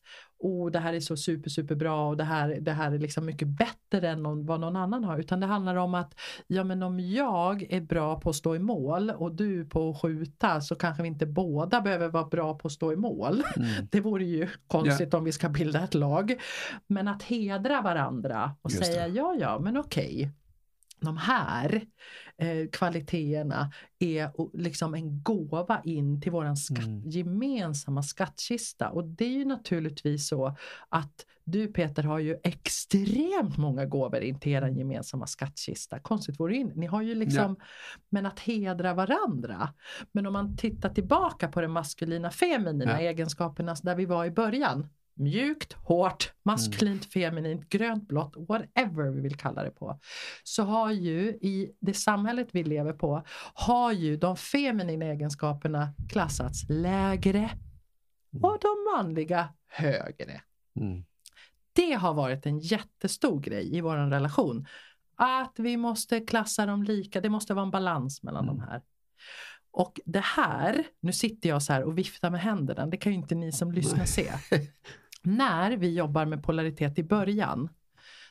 oh, 0.41 0.71
det 0.71 0.79
här 0.79 0.93
är 0.93 1.01
så 1.01 1.17
super, 1.17 1.51
super 1.51 1.75
bra 1.75 2.09
och 2.09 2.17
det 2.17 2.25
här, 2.25 2.59
det 2.61 2.73
här 2.73 2.93
är 2.93 2.99
liksom 2.99 3.27
mycket 3.27 3.49
bättre 3.49 4.09
än 4.09 4.23
någon, 4.23 4.47
vad 4.47 4.61
någon 4.61 4.77
annan 4.77 5.05
har. 5.05 5.19
Utan 5.19 5.41
det 5.41 5.47
handlar 5.47 5.77
om 5.77 5.95
att 5.95 6.15
ja, 6.47 6.65
men 6.65 6.83
om 6.83 7.01
jag 7.01 7.63
är 7.63 7.81
bra 7.81 8.21
på 8.21 8.31
att 8.31 8.37
stå 8.37 8.57
i 8.57 8.59
mål 8.59 9.11
och 9.11 9.35
du 9.35 9.65
på 9.65 9.91
att 9.91 10.01
skjuta 10.03 10.61
så 10.61 10.75
kanske 10.75 11.03
vi 11.03 11.09
inte 11.09 11.27
båda 11.27 11.81
behöver 11.81 12.09
vara 12.09 12.25
bra 12.25 12.55
på 12.55 12.67
att 12.67 12.73
stå 12.73 12.93
i 12.93 12.97
mål. 12.97 13.43
Mm. 13.57 13.69
Det 13.91 14.01
vore 14.01 14.25
ju 14.25 14.49
konstigt 14.67 15.15
om 15.15 15.25
vi 15.25 15.33
ska 15.33 15.49
bilda 15.49 15.85
ett 15.85 15.95
lag. 15.95 16.35
Men 16.87 17.09
att 17.09 17.23
hedra 17.23 17.81
varandra 17.81 18.57
och 18.63 18.71
Just 18.71 18.85
säga 18.85 19.09
det. 19.09 19.15
ja, 19.15 19.37
ja, 19.41 19.59
men 19.59 19.77
okej. 19.77 20.31
De 21.01 21.17
här 21.17 21.83
eh, 22.39 22.69
kvaliteterna 22.73 23.73
är 23.99 24.31
liksom 24.59 24.95
en 24.95 25.23
gåva 25.23 25.81
in 25.85 26.21
till 26.21 26.33
våran 26.33 26.57
skatt, 26.57 26.87
Mm. 26.87 27.03
gemensamma 27.11 28.03
skattkista. 28.03 28.89
Och 28.91 29.05
det 29.05 29.25
är 29.25 29.29
ju 29.29 29.45
naturligtvis 29.45 30.29
så 30.29 30.57
att 30.89 31.27
du 31.45 31.67
Peter 31.73 32.03
har 32.03 32.19
ju 32.19 32.37
extremt 32.45 33.57
många 33.59 33.85
gåvor 33.87 34.21
in 34.21 34.41
till 34.41 34.53
er 34.53 34.67
gemensamma 34.69 35.27
skattkista. 35.27 35.99
Konstigt 35.99 36.41
vore 36.41 36.53
det 36.53 36.59
inte. 36.59 36.79
Ni 36.79 36.87
har 36.87 37.03
ju 37.03 37.15
liksom, 37.15 37.57
men 38.09 38.27
att 38.27 38.39
hedra 38.41 38.95
varandra. 38.95 39.69
Men 40.13 40.27
om 40.27 40.33
man 40.33 40.57
tittar 40.57 40.89
tillbaka 40.89 41.49
på 41.49 41.61
de 41.61 41.69
maskulina 41.73 42.31
feminina 42.31 43.03
Ja. 43.03 43.09
egenskaperna 43.11 43.77
där 43.83 43.95
vi 43.95 44.05
var 44.07 44.25
i 44.25 44.31
början. 44.31 44.87
Mjukt, 45.15 45.73
hårt, 45.73 46.33
maskulint, 46.43 47.13
feminint, 47.13 47.69
grönt, 47.69 48.09
blått, 48.09 48.35
whatever 48.49 49.11
vi 49.11 49.21
vill 49.21 49.37
kalla 49.37 49.63
det 49.63 49.71
på. 49.71 49.99
Så 50.45 50.63
har 50.63 50.91
ju 50.91 51.21
i 51.29 51.73
det 51.81 51.95
samhället 51.95 52.49
vi 52.53 52.65
lever 52.65 52.93
på, 52.93 53.23
har 53.55 53.93
ju 53.93 54.17
de 54.17 54.37
feminina 54.37 55.05
egenskaperna 55.05 55.95
klassats 56.09 56.63
lägre 56.69 57.51
och 58.43 58.59
de 58.61 58.97
manliga 58.97 59.49
högre. 59.69 60.41
Mm. 60.81 61.05
Det 61.73 61.93
har 61.93 62.15
varit 62.15 62.47
en 62.47 62.59
jättestor 62.59 63.41
grej 63.41 63.77
i 63.77 63.81
vår 63.81 63.97
relation. 63.97 64.67
Att 65.17 65.55
vi 65.59 65.77
måste 65.77 66.21
klassa 66.21 66.67
dem 66.67 66.83
lika, 66.83 67.21
det 67.21 67.29
måste 67.29 67.55
vara 67.55 67.65
en 67.65 67.71
balans 67.71 68.23
mellan 68.23 68.45
Mm. 68.45 68.57
de 68.57 68.63
här. 68.63 68.83
Och 69.73 70.01
det 70.05 70.25
här, 70.25 70.85
nu 71.01 71.13
sitter 71.13 71.49
jag 71.49 71.63
så 71.63 71.73
här 71.73 71.83
och 71.83 71.99
viftar 71.99 72.31
med 72.31 72.41
händerna, 72.41 72.87
det 72.87 72.97
kan 72.97 73.13
ju 73.13 73.19
inte 73.19 73.35
ni 73.35 73.53
som 73.53 73.73
lyssnar 73.73 74.05
se. 74.05 74.33
När 75.23 75.77
vi 75.77 75.95
jobbar 75.95 76.27
med 76.27 76.43
polaritet 76.43 76.99
i 76.99 77.03
början, 77.03 77.69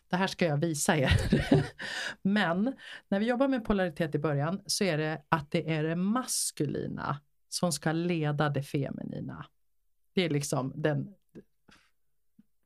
det 0.10 0.16
här 0.16 0.28
ska 0.28 0.46
jag 0.46 0.58
visa 0.58 0.98
er. 0.98 1.12
Men 2.22 2.76
när 3.08 3.20
vi 3.20 3.26
jobbar 3.26 3.48
med 3.48 3.66
polaritet 3.66 4.16
i 4.16 4.20
början 4.20 4.62
så 4.66 4.84
är 4.84 4.98
det 4.98 5.22
att 5.30 5.52
det 5.52 5.74
är 5.74 5.84
det 5.84 5.96
maskulina 5.96 7.22
som 7.50 7.72
ska 7.72 7.92
leda 7.92 8.50
det 8.50 8.64
feminina. 8.64 9.46
Det 10.14 10.22
är 10.22 10.30
liksom 10.30 10.74
den 10.76 11.16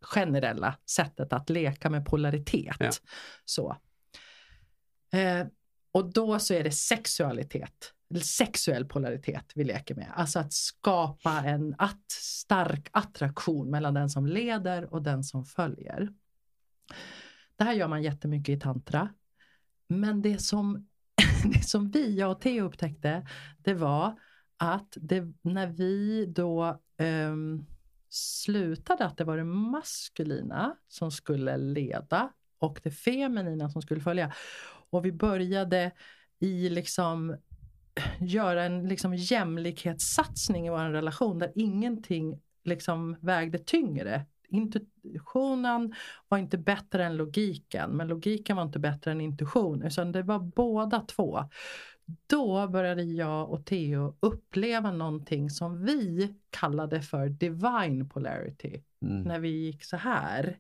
generella 0.02 0.78
sättet 0.86 1.34
att 1.34 1.50
leka 1.50 1.90
med 1.90 2.06
polaritet. 2.06 2.76
Ja. 2.80 2.92
Så. 3.46 3.78
Eh, 5.14 5.48
och 5.92 6.14
då 6.14 6.40
så 6.40 6.54
är 6.54 6.64
det 6.64 6.72
sexualitet, 6.72 7.94
sexuell 8.22 8.86
polaritet 8.86 9.52
vi 9.56 9.64
leker 9.64 9.96
med. 9.96 10.12
Alltså 10.16 10.40
att 10.40 10.54
skapa 10.54 11.32
en 11.32 11.76
att, 11.78 12.12
stark 12.12 12.90
attraktion 12.92 13.70
mellan 13.70 13.94
den 13.94 14.10
som 14.10 14.26
leder 14.26 14.94
och 14.94 15.02
den 15.02 15.24
som 15.24 15.46
följer. 15.46 16.14
Det 17.56 17.64
här 17.64 17.74
gör 17.74 17.88
man 17.88 18.04
jättemycket 18.04 18.58
i 18.58 18.60
tantra. 18.60 19.10
Men 19.88 20.22
det 20.22 20.38
som, 20.38 20.88
det 21.54 21.64
som 21.64 21.92
vi, 21.92 22.18
jag 22.18 22.32
och 22.32 22.42
Theo 22.42 22.66
upptäckte, 22.66 23.28
det 23.58 23.74
var 23.74 24.20
att 24.58 24.98
det, 25.02 25.34
när 25.42 25.68
vi 25.68 26.26
då 26.26 26.82
um, 26.98 27.66
slutade 28.10 29.06
att 29.06 29.18
det 29.18 29.24
var 29.24 29.38
det 29.38 29.44
maskulina 29.44 30.76
som 30.88 31.12
skulle 31.12 31.58
leda 31.58 32.34
och 32.60 32.80
det 32.84 32.92
feminina 32.92 33.70
som 33.70 33.82
skulle 33.82 34.02
följa. 34.02 34.34
Och 34.90 35.06
vi 35.06 35.12
började 35.12 35.92
i 36.40 36.70
liksom 36.70 37.38
göra 38.20 38.64
en 38.64 38.88
liksom 38.88 39.16
jämlikhetssatsning 39.16 40.68
i 40.68 40.70
vår 40.70 40.90
relation 40.90 41.40
där 41.40 41.52
ingenting 41.56 42.40
liksom 42.64 43.18
vägde 43.22 43.58
tyngre. 43.58 44.26
Intuitionen 44.48 45.94
var 46.28 46.38
inte 46.38 46.58
bättre 46.58 47.06
än 47.06 47.18
logiken 47.18 47.92
men 47.92 48.08
logiken 48.08 48.56
var 48.56 48.64
inte 48.64 48.80
bättre 48.80 49.12
än 49.12 49.22
intuition 49.22 49.84
utan 49.84 50.12
det 50.12 50.24
var 50.24 50.40
båda 50.40 51.00
två. 51.00 51.44
Då 52.28 52.68
började 52.68 53.04
jag 53.04 53.50
och 53.50 53.66
Theo 53.66 54.18
uppleva 54.20 54.92
någonting 54.92 55.50
som 55.50 55.86
vi 55.86 56.36
kallade 56.50 57.02
för 57.02 57.30
divine 57.30 58.10
polarity 58.10 58.82
Mm. 59.04 59.22
när 59.22 59.40
vi 59.40 59.50
gick 59.50 59.84
så 59.84 59.98
här. 59.98 60.58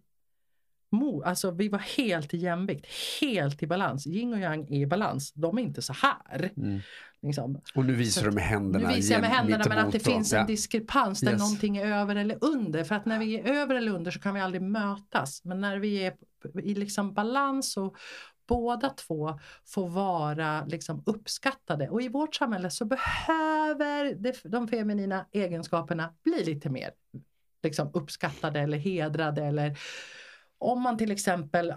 Mo, 0.94 1.24
alltså 1.24 1.52
vi 1.52 1.70
var 1.70 1.80
helt 1.80 2.34
i 2.34 2.38
jämvikt, 2.38 2.86
helt 3.22 3.64
i 3.64 3.68
balans. 3.68 4.08
Yin 4.08 4.34
och 4.34 4.40
yang 4.40 4.68
är 4.74 4.80
i 4.80 4.86
balans, 4.86 5.34
de 5.34 5.58
är 5.58 5.62
inte 5.62 5.82
så 5.82 5.94
här. 5.94 6.52
Mm. 6.58 6.80
Liksom. 7.22 7.62
Och 7.76 7.86
nu 7.86 7.94
visar 7.96 8.22
Så 8.22 8.28
du 8.28 8.34
med 8.36 8.44
händerna. 8.44 8.90
Nu 8.90 8.96
visar 8.96 9.16
jag 9.16 9.22
med 9.22 9.30
händerna 9.30 9.64
men 9.70 9.78
att 9.80 9.92
det 9.92 10.00
finns 10.00 10.34
och- 10.34 10.40
en 10.40 10.48
diskrepans 10.48 11.20
där 11.20 11.32
Yes. 11.32 11.40
någonting 11.42 11.78
är 11.78 11.86
över 11.86 12.16
eller 12.16 12.38
under. 12.42 12.84
För 12.84 12.96
att 12.96 13.06
när 13.06 13.20
vi 13.20 13.40
är 13.40 13.54
över 13.56 13.76
eller 13.76 13.92
under 13.92 14.12
så 14.12 14.20
kan 14.20 14.34
vi 14.34 14.40
aldrig 14.42 14.62
mötas. 14.62 15.42
Men 15.46 15.62
när 15.62 15.78
vi 15.78 16.06
är 16.06 16.14
i 16.64 16.76
liksom 16.76 17.14
balans 17.14 17.78
och 17.78 17.96
båda 18.48 18.90
två 18.90 19.40
får 19.66 19.90
vara 19.90 20.66
liksom 20.66 21.04
uppskattade. 21.06 21.90
Och 21.90 22.02
i 22.02 22.08
vårt 22.08 22.36
samhälle 22.36 22.70
så 22.70 22.86
behöver 22.86 24.16
de 24.50 24.68
feminina 24.68 25.26
egenskaperna 25.32 26.14
bli 26.24 26.44
lite 26.46 26.70
mer 26.70 26.92
liksom 27.64 27.92
uppskattade 27.94 28.60
eller 28.60 28.78
hedrade. 28.78 29.44
Eller 29.46 29.78
om 30.64 30.82
man 30.82 30.98
till 30.98 31.12
exempel 31.12 31.74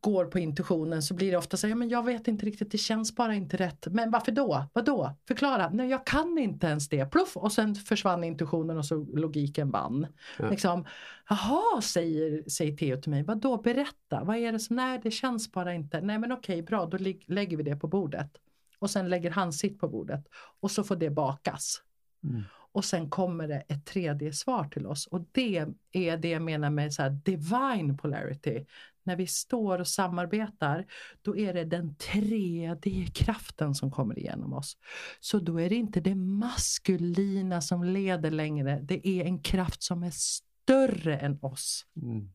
går 0.00 0.24
på 0.24 0.38
intuitionen 0.38 1.02
så 1.02 1.14
blir 1.14 1.30
det 1.30 1.36
ofta 1.36 1.56
så 1.56 1.66
här, 1.66 1.72
ja, 1.72 1.76
men 1.76 1.88
jag 1.88 2.04
vet 2.04 2.28
inte 2.28 2.46
riktigt, 2.46 2.70
det 2.70 2.78
känns 2.78 3.16
bara 3.16 3.34
inte 3.34 3.56
rätt. 3.56 3.86
Men 3.90 4.10
varför 4.10 4.32
då? 4.32 4.66
Vadå? 4.72 5.16
Förklara. 5.28 5.70
Nej, 5.72 5.88
jag 5.88 6.06
kan 6.06 6.38
inte 6.38 6.66
ens 6.66 6.88
det. 6.88 7.06
Pluff! 7.06 7.36
Och 7.36 7.52
sen 7.52 7.74
försvann 7.74 8.24
intuitionen 8.24 8.78
och 8.78 8.86
så 8.86 9.06
logiken 9.14 9.70
vann. 9.70 10.06
Ja. 10.38 10.50
Liksom, 10.50 10.84
Jaha, 11.28 11.82
säger, 11.82 12.50
säger 12.50 12.76
Theo 12.76 13.00
till 13.00 13.10
mig. 13.10 13.22
Vadå, 13.22 13.56
berätta. 13.56 14.24
Vad 14.24 14.36
är 14.36 14.52
det 14.52 14.58
som, 14.58 14.76
nej 14.76 15.00
det 15.02 15.10
känns 15.10 15.52
bara 15.52 15.74
inte. 15.74 16.00
Nej 16.00 16.18
men 16.18 16.32
okej, 16.32 16.62
bra, 16.62 16.86
då 16.86 16.98
lägger 17.26 17.56
vi 17.56 17.62
det 17.62 17.76
på 17.76 17.86
bordet. 17.86 18.30
Och 18.78 18.90
sen 18.90 19.08
lägger 19.08 19.30
han 19.30 19.52
sitt 19.52 19.78
på 19.78 19.88
bordet. 19.88 20.26
Och 20.60 20.70
så 20.70 20.84
får 20.84 20.96
det 20.96 21.10
bakas. 21.10 21.82
Mm. 22.24 22.42
Och 22.72 22.84
sen 22.84 23.10
kommer 23.10 23.48
det 23.48 23.64
ett 23.68 23.86
tredje 23.86 24.32
svar 24.32 24.64
till 24.64 24.86
oss. 24.86 25.06
Och 25.06 25.24
det 25.32 25.66
är 25.92 26.16
det 26.16 26.28
jag 26.28 26.42
menar 26.42 26.70
med 26.70 26.94
så 26.94 27.08
divine 27.08 27.96
polarity. 27.96 28.66
När 29.02 29.16
vi 29.16 29.26
står 29.26 29.78
och 29.78 29.88
samarbetar, 29.88 30.86
då 31.22 31.36
är 31.36 31.54
det 31.54 31.64
den 31.64 31.94
tredje 31.94 33.06
kraften 33.06 33.74
som 33.74 33.90
kommer 33.90 34.18
igenom 34.18 34.52
oss. 34.52 34.76
Så 35.20 35.38
då 35.38 35.60
är 35.60 35.68
det 35.68 35.74
inte 35.74 36.00
det 36.00 36.14
maskulina 36.14 37.60
som 37.60 37.84
leder 37.84 38.30
längre. 38.30 38.80
Det 38.82 39.08
är 39.08 39.24
en 39.24 39.38
kraft 39.38 39.82
som 39.82 40.02
är 40.02 40.10
större 40.10 41.18
än 41.18 41.38
oss. 41.42 41.86
Mm. 42.02 42.30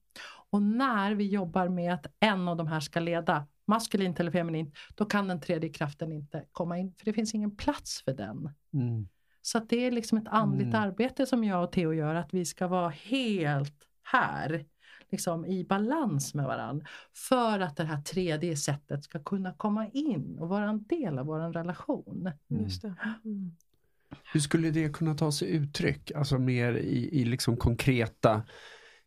Och 0.50 0.62
när 0.62 1.16
vi 1.16 1.28
jobbar 1.28 1.68
med 1.70 1.94
att 1.94 2.06
en 2.20 2.48
av 2.48 2.58
de 2.58 2.68
här 2.68 2.80
ska 2.80 3.00
leda, 3.00 3.48
maskulint 3.66 4.20
eller 4.20 4.32
feminint, 4.32 4.76
då 4.96 5.06
kan 5.06 5.28
den 5.28 5.42
tredje 5.42 5.70
kraften 5.70 6.12
inte 6.12 6.46
komma 6.52 6.78
in, 6.78 6.94
för 6.98 7.06
det 7.06 7.14
finns 7.14 7.34
ingen 7.34 7.56
plats 7.56 8.02
för 8.02 8.14
den. 8.14 8.50
Mm. 8.74 9.08
Så 9.46 9.60
det 9.60 9.88
är 9.88 9.92
liksom 9.92 10.18
ett 10.18 10.28
andligt 10.28 10.74
mm. 10.74 10.82
arbete 10.82 11.26
som 11.26 11.44
jag 11.44 11.64
och 11.64 11.72
Theo 11.72 11.94
gör, 11.94 12.16
att 12.16 12.34
vi 12.34 12.46
ska 12.46 12.68
vara 12.68 12.90
helt 12.90 13.76
här, 14.04 14.66
liksom 15.12 15.46
i 15.46 15.64
balans 15.64 16.34
med 16.34 16.46
varandra. 16.46 16.86
För 17.30 17.60
att 17.60 17.78
det 17.78 17.84
här 17.84 18.02
tredje 18.02 18.58
sättet 18.58 19.04
ska 19.04 19.24
kunna 19.24 19.54
komma 19.54 19.88
in 19.88 20.38
och 20.40 20.50
vara 20.50 20.70
en 20.70 20.84
del 20.84 21.20
av 21.20 21.26
vår 21.26 21.54
relation. 21.54 22.32
Mm. 22.52 22.64
Just 22.64 22.84
mm. 22.84 23.56
Hur 24.34 24.40
skulle 24.40 24.72
det 24.72 24.96
kunna 24.96 25.16
ta 25.16 25.32
sig 25.32 25.50
uttryck, 25.50 26.12
alltså 26.12 26.40
mer 26.40 26.74
i, 26.74 27.22
i 27.22 27.26
liksom 27.26 27.58
konkreta 27.58 28.44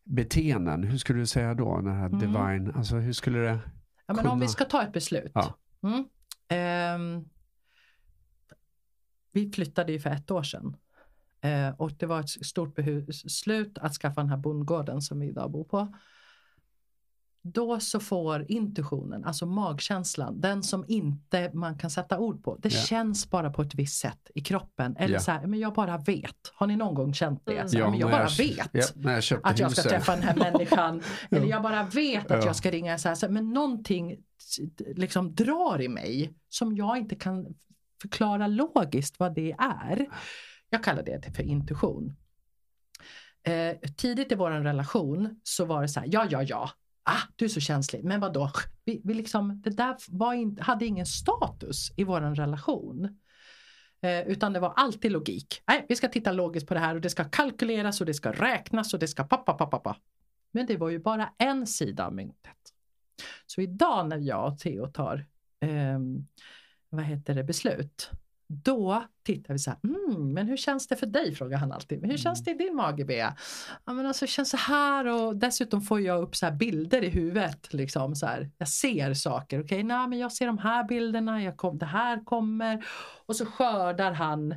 beteenden? 0.05 0.85
Hur 0.85 0.99
skulle 0.99 1.19
du 1.19 1.27
säga 1.27 1.55
då, 1.55 1.77
den 1.77 1.97
här 1.97 2.07
mm. 2.07 2.19
divine, 2.19 2.73
alltså 2.77 2.97
hur 2.97 3.13
skulle 3.13 3.39
det 3.39 3.59
ja, 4.07 4.15
men 4.15 4.17
kunna... 4.17 4.31
Om 4.31 4.41
vi 4.41 4.49
ska 4.49 4.65
ta 4.65 4.83
ett 4.83 4.93
beslut. 4.93 5.33
Ja. 5.35 6.95
Um, 6.95 7.29
vi 9.37 9.51
flyttade 9.51 9.93
ju 9.93 10.01
för 10.01 10.11
ett 10.11 10.31
år 10.31 10.43
sedan. 10.43 10.77
Eh, 11.41 11.69
och 11.77 11.93
det 11.93 12.07
var 12.07 12.21
ett 12.21 12.47
stort 12.47 12.75
beslut 12.75 13.79
att 13.79 13.95
skaffa 13.95 14.21
den 14.21 14.31
här 14.31 14.37
bondgården 14.37 15.03
som 15.03 15.21
vi 15.21 15.29
idag 15.29 15.51
bor 15.51 15.65
på. 15.65 15.95
Då 17.43 17.81
så 17.81 18.01
får 18.01 18.51
intuitionen, 18.51 19.25
alltså 19.25 19.47
magkänslan, 19.47 20.41
den 20.41 20.63
som 20.63 20.85
inte 20.89 21.51
man 21.55 21.79
kan 21.79 21.91
sätta 21.91 22.19
ord 22.19 22.45
på. 22.45 22.57
Det 22.57 22.73
yeah. 22.73 22.85
känns 22.85 23.31
bara 23.31 23.51
på 23.51 23.63
ett 23.63 23.75
visst 23.75 24.01
sätt 24.01 24.31
i 24.35 24.41
kroppen. 24.41 24.97
Eller 24.97 25.09
yeah. 25.09 25.23
så 25.23 25.31
här, 25.31 25.47
men 25.47 25.59
jag 25.59 25.75
bara 25.75 25.99
vet. 25.99 26.53
Har 26.55 26.67
ni 26.67 26.77
någon 26.77 26.95
gång 26.95 27.15
känt 27.15 27.43
det? 27.47 27.57
Mm. 27.57 27.69
Så 27.69 27.79
ja, 27.79 27.91
men 27.91 27.99
jag 27.99 28.11
bara 28.11 28.23
jag, 28.23 28.37
vet 28.37 28.71
ja, 28.73 29.21
jag 29.31 29.41
att 29.43 29.59
jag 29.59 29.73
ska 29.73 29.83
träffa 29.83 30.13
den 30.13 30.23
här 30.23 30.37
människan. 30.37 31.03
eller 31.31 31.47
jag 31.47 31.63
bara 31.63 31.83
vet 31.83 32.31
att 32.31 32.45
jag 32.45 32.57
ska 32.57 32.71
ringa. 32.71 32.99
Så 32.99 33.09
här, 33.09 33.15
så 33.15 33.29
men 33.29 33.53
någonting 33.53 34.17
liksom 34.95 35.35
drar 35.35 35.81
i 35.81 35.89
mig 35.89 36.35
som 36.49 36.77
jag 36.77 36.99
inte 36.99 37.15
kan 37.15 37.55
förklara 38.03 38.47
logiskt 38.47 39.19
vad 39.19 39.35
det 39.35 39.53
är. 39.59 40.07
Jag 40.71 40.85
kallar 40.85 41.03
det 41.03 41.37
för 41.37 41.43
intuition. 41.43 42.17
Eh, 43.43 43.77
tidigt 43.97 44.33
i 44.33 44.35
vår 44.35 44.51
relation 44.51 45.41
så 45.43 45.65
var 45.65 45.83
det 45.83 45.89
så 45.89 46.01
här, 46.01 46.09
ja, 46.13 46.27
ja, 46.31 46.43
ja, 46.43 46.71
ah, 47.07 47.23
du 47.37 47.45
är 47.45 47.49
så 47.49 47.61
känslig, 47.61 48.05
men 48.05 48.21
vadå, 48.21 48.51
vi, 48.85 49.01
vi 49.05 49.15
liksom, 49.15 49.61
det 49.63 49.71
där 49.71 49.97
var 50.09 50.35
in, 50.35 50.59
hade 50.61 50.87
ingen 50.87 51.07
status 51.07 51.93
i 51.97 52.05
vår 52.05 52.21
relation. 52.21 53.19
Eh, 54.03 54.21
utan 54.21 54.53
det 54.53 54.61
var 54.61 54.73
alltid 54.77 55.13
logik. 55.13 55.63
Nej, 55.67 55.87
vi 55.89 55.97
ska 55.97 56.09
titta 56.09 56.33
logiskt 56.33 56.69
på 56.69 56.75
det 56.75 56.81
här 56.81 56.95
och 56.95 57.01
det 57.01 57.11
ska 57.11 57.25
kalkyleras 57.25 58.01
och 58.01 58.07
det 58.07 58.15
ska 58.15 58.33
räknas 58.33 58.95
och 58.95 59.01
det 59.01 59.09
ska 59.09 59.25
pappa, 59.25 59.53
pappa, 59.53 59.67
pappa. 59.67 59.97
Men 60.53 60.67
det 60.67 60.77
var 60.77 60.89
ju 60.89 60.99
bara 60.99 61.33
en 61.39 61.67
sida 61.67 62.07
av 62.07 62.15
myntet. 62.15 62.57
Så 63.47 63.61
idag 63.61 64.09
när 64.09 64.19
jag 64.19 64.53
och 64.53 64.59
Theo 64.59 64.87
tar 64.87 65.27
eh, 65.61 65.99
vad 66.97 67.05
heter 67.05 67.35
det, 67.35 67.45
beslut. 67.45 68.11
Då 68.49 69.05
tittar 69.23 69.55
vi 69.55 69.59
så 69.59 69.71
här, 69.71 69.79
mm, 69.85 70.33
men 70.33 70.47
hur 70.47 70.57
känns 70.57 70.89
det 70.89 70.97
för 70.97 71.07
dig? 71.07 71.35
frågar 71.35 71.59
han 71.59 71.73
alltid. 71.73 72.01
Men 72.01 72.11
hur 72.11 72.17
känns 72.17 72.45
det 72.45 72.51
i 72.51 72.55
din 72.55 72.77
mage 72.77 73.05
Bea? 73.05 73.37
Ja 73.85 73.93
men 73.93 74.07
alltså 74.07 74.25
det 74.25 74.31
känns 74.31 74.51
så 74.51 74.57
här 74.57 75.07
och 75.07 75.37
dessutom 75.37 75.81
får 75.81 76.01
jag 76.01 76.23
upp 76.23 76.37
så 76.37 76.51
bilder 76.51 77.05
i 77.05 77.09
huvudet. 77.09 77.75
Liksom, 77.75 78.15
så 78.15 78.27
här. 78.27 78.51
Jag 78.59 78.69
ser 78.69 79.15
saker, 79.15 79.61
okej, 79.61 79.85
okay, 79.85 80.09
men 80.09 80.19
jag 80.19 80.33
ser 80.33 80.47
de 80.47 80.59
här 80.59 80.85
bilderna, 80.85 81.43
jag 81.43 81.57
kom, 81.57 81.79
det 81.79 81.87
här 81.87 82.25
kommer. 82.25 82.87
Och 83.27 83.37
så 83.37 83.47
skördar 83.47 84.13
han 84.13 84.55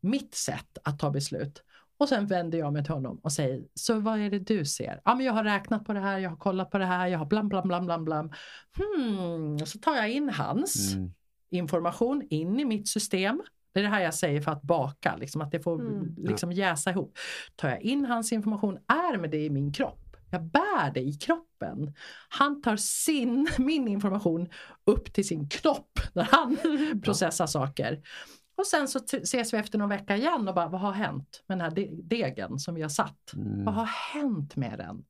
mitt 0.00 0.34
sätt 0.34 0.78
att 0.84 0.98
ta 0.98 1.10
beslut. 1.10 1.62
Och 1.98 2.08
sen 2.08 2.26
vänder 2.26 2.58
jag 2.58 2.72
mig 2.72 2.84
till 2.84 2.94
honom 2.94 3.20
och 3.22 3.32
säger, 3.32 3.64
så 3.74 4.00
vad 4.00 4.18
är 4.18 4.30
det 4.30 4.38
du 4.38 4.64
ser? 4.64 5.00
Ja 5.04 5.14
men 5.14 5.26
jag 5.26 5.32
har 5.32 5.44
räknat 5.44 5.84
på 5.84 5.92
det 5.92 6.00
här, 6.00 6.18
jag 6.18 6.30
har 6.30 6.36
kollat 6.36 6.70
på 6.70 6.78
det 6.78 6.86
här, 6.86 7.06
jag 7.06 7.18
har 7.18 7.26
blam 7.26 7.48
blam 7.48 7.68
blam 7.68 7.86
blam 7.86 8.04
blam. 8.04 8.32
Hmm, 8.76 9.66
så 9.66 9.78
tar 9.78 9.96
jag 9.96 10.10
in 10.10 10.28
hans. 10.28 10.94
Mm 10.94 11.12
information 11.50 12.26
in 12.30 12.60
i 12.60 12.64
mitt 12.64 12.88
system. 12.88 13.42
Det 13.72 13.80
är 13.80 13.84
det 13.84 13.90
här 13.90 14.00
jag 14.00 14.14
säger 14.14 14.40
för 14.40 14.52
att 14.52 14.62
baka, 14.62 15.16
liksom, 15.16 15.40
att 15.40 15.50
det 15.50 15.60
får 15.60 15.80
mm. 15.80 16.14
liksom 16.16 16.52
jäsa 16.52 16.90
ihop. 16.90 17.18
Tar 17.56 17.68
jag 17.68 17.80
in 17.82 18.04
hans 18.04 18.32
information, 18.32 18.78
är 18.86 19.18
med 19.18 19.30
det 19.30 19.44
i 19.44 19.50
min 19.50 19.72
kropp. 19.72 20.16
Jag 20.30 20.42
bär 20.42 20.90
det 20.94 21.00
i 21.00 21.12
kroppen. 21.12 21.94
Han 22.28 22.62
tar 22.62 22.76
sin, 22.76 23.48
min 23.58 23.88
information 23.88 24.48
upp 24.84 25.12
till 25.12 25.26
sin 25.26 25.48
knopp 25.48 26.00
när 26.12 26.22
han 26.22 26.56
processar 27.04 27.46
saker. 27.46 28.02
Och 28.56 28.66
sen 28.66 28.88
så 28.88 28.98
ses 28.98 29.54
vi 29.54 29.58
efter 29.58 29.78
någon 29.78 29.88
vecka 29.88 30.16
igen 30.16 30.48
och 30.48 30.54
bara, 30.54 30.68
vad 30.68 30.80
har 30.80 30.92
hänt 30.92 31.44
med 31.46 31.58
den 31.58 31.64
här 31.64 31.88
degen 32.02 32.58
som 32.58 32.74
vi 32.74 32.82
har 32.82 32.88
satt? 32.88 33.32
Mm. 33.34 33.64
Vad 33.64 33.74
har 33.74 33.84
hänt 33.84 34.56
med 34.56 34.78
den? 34.78 35.04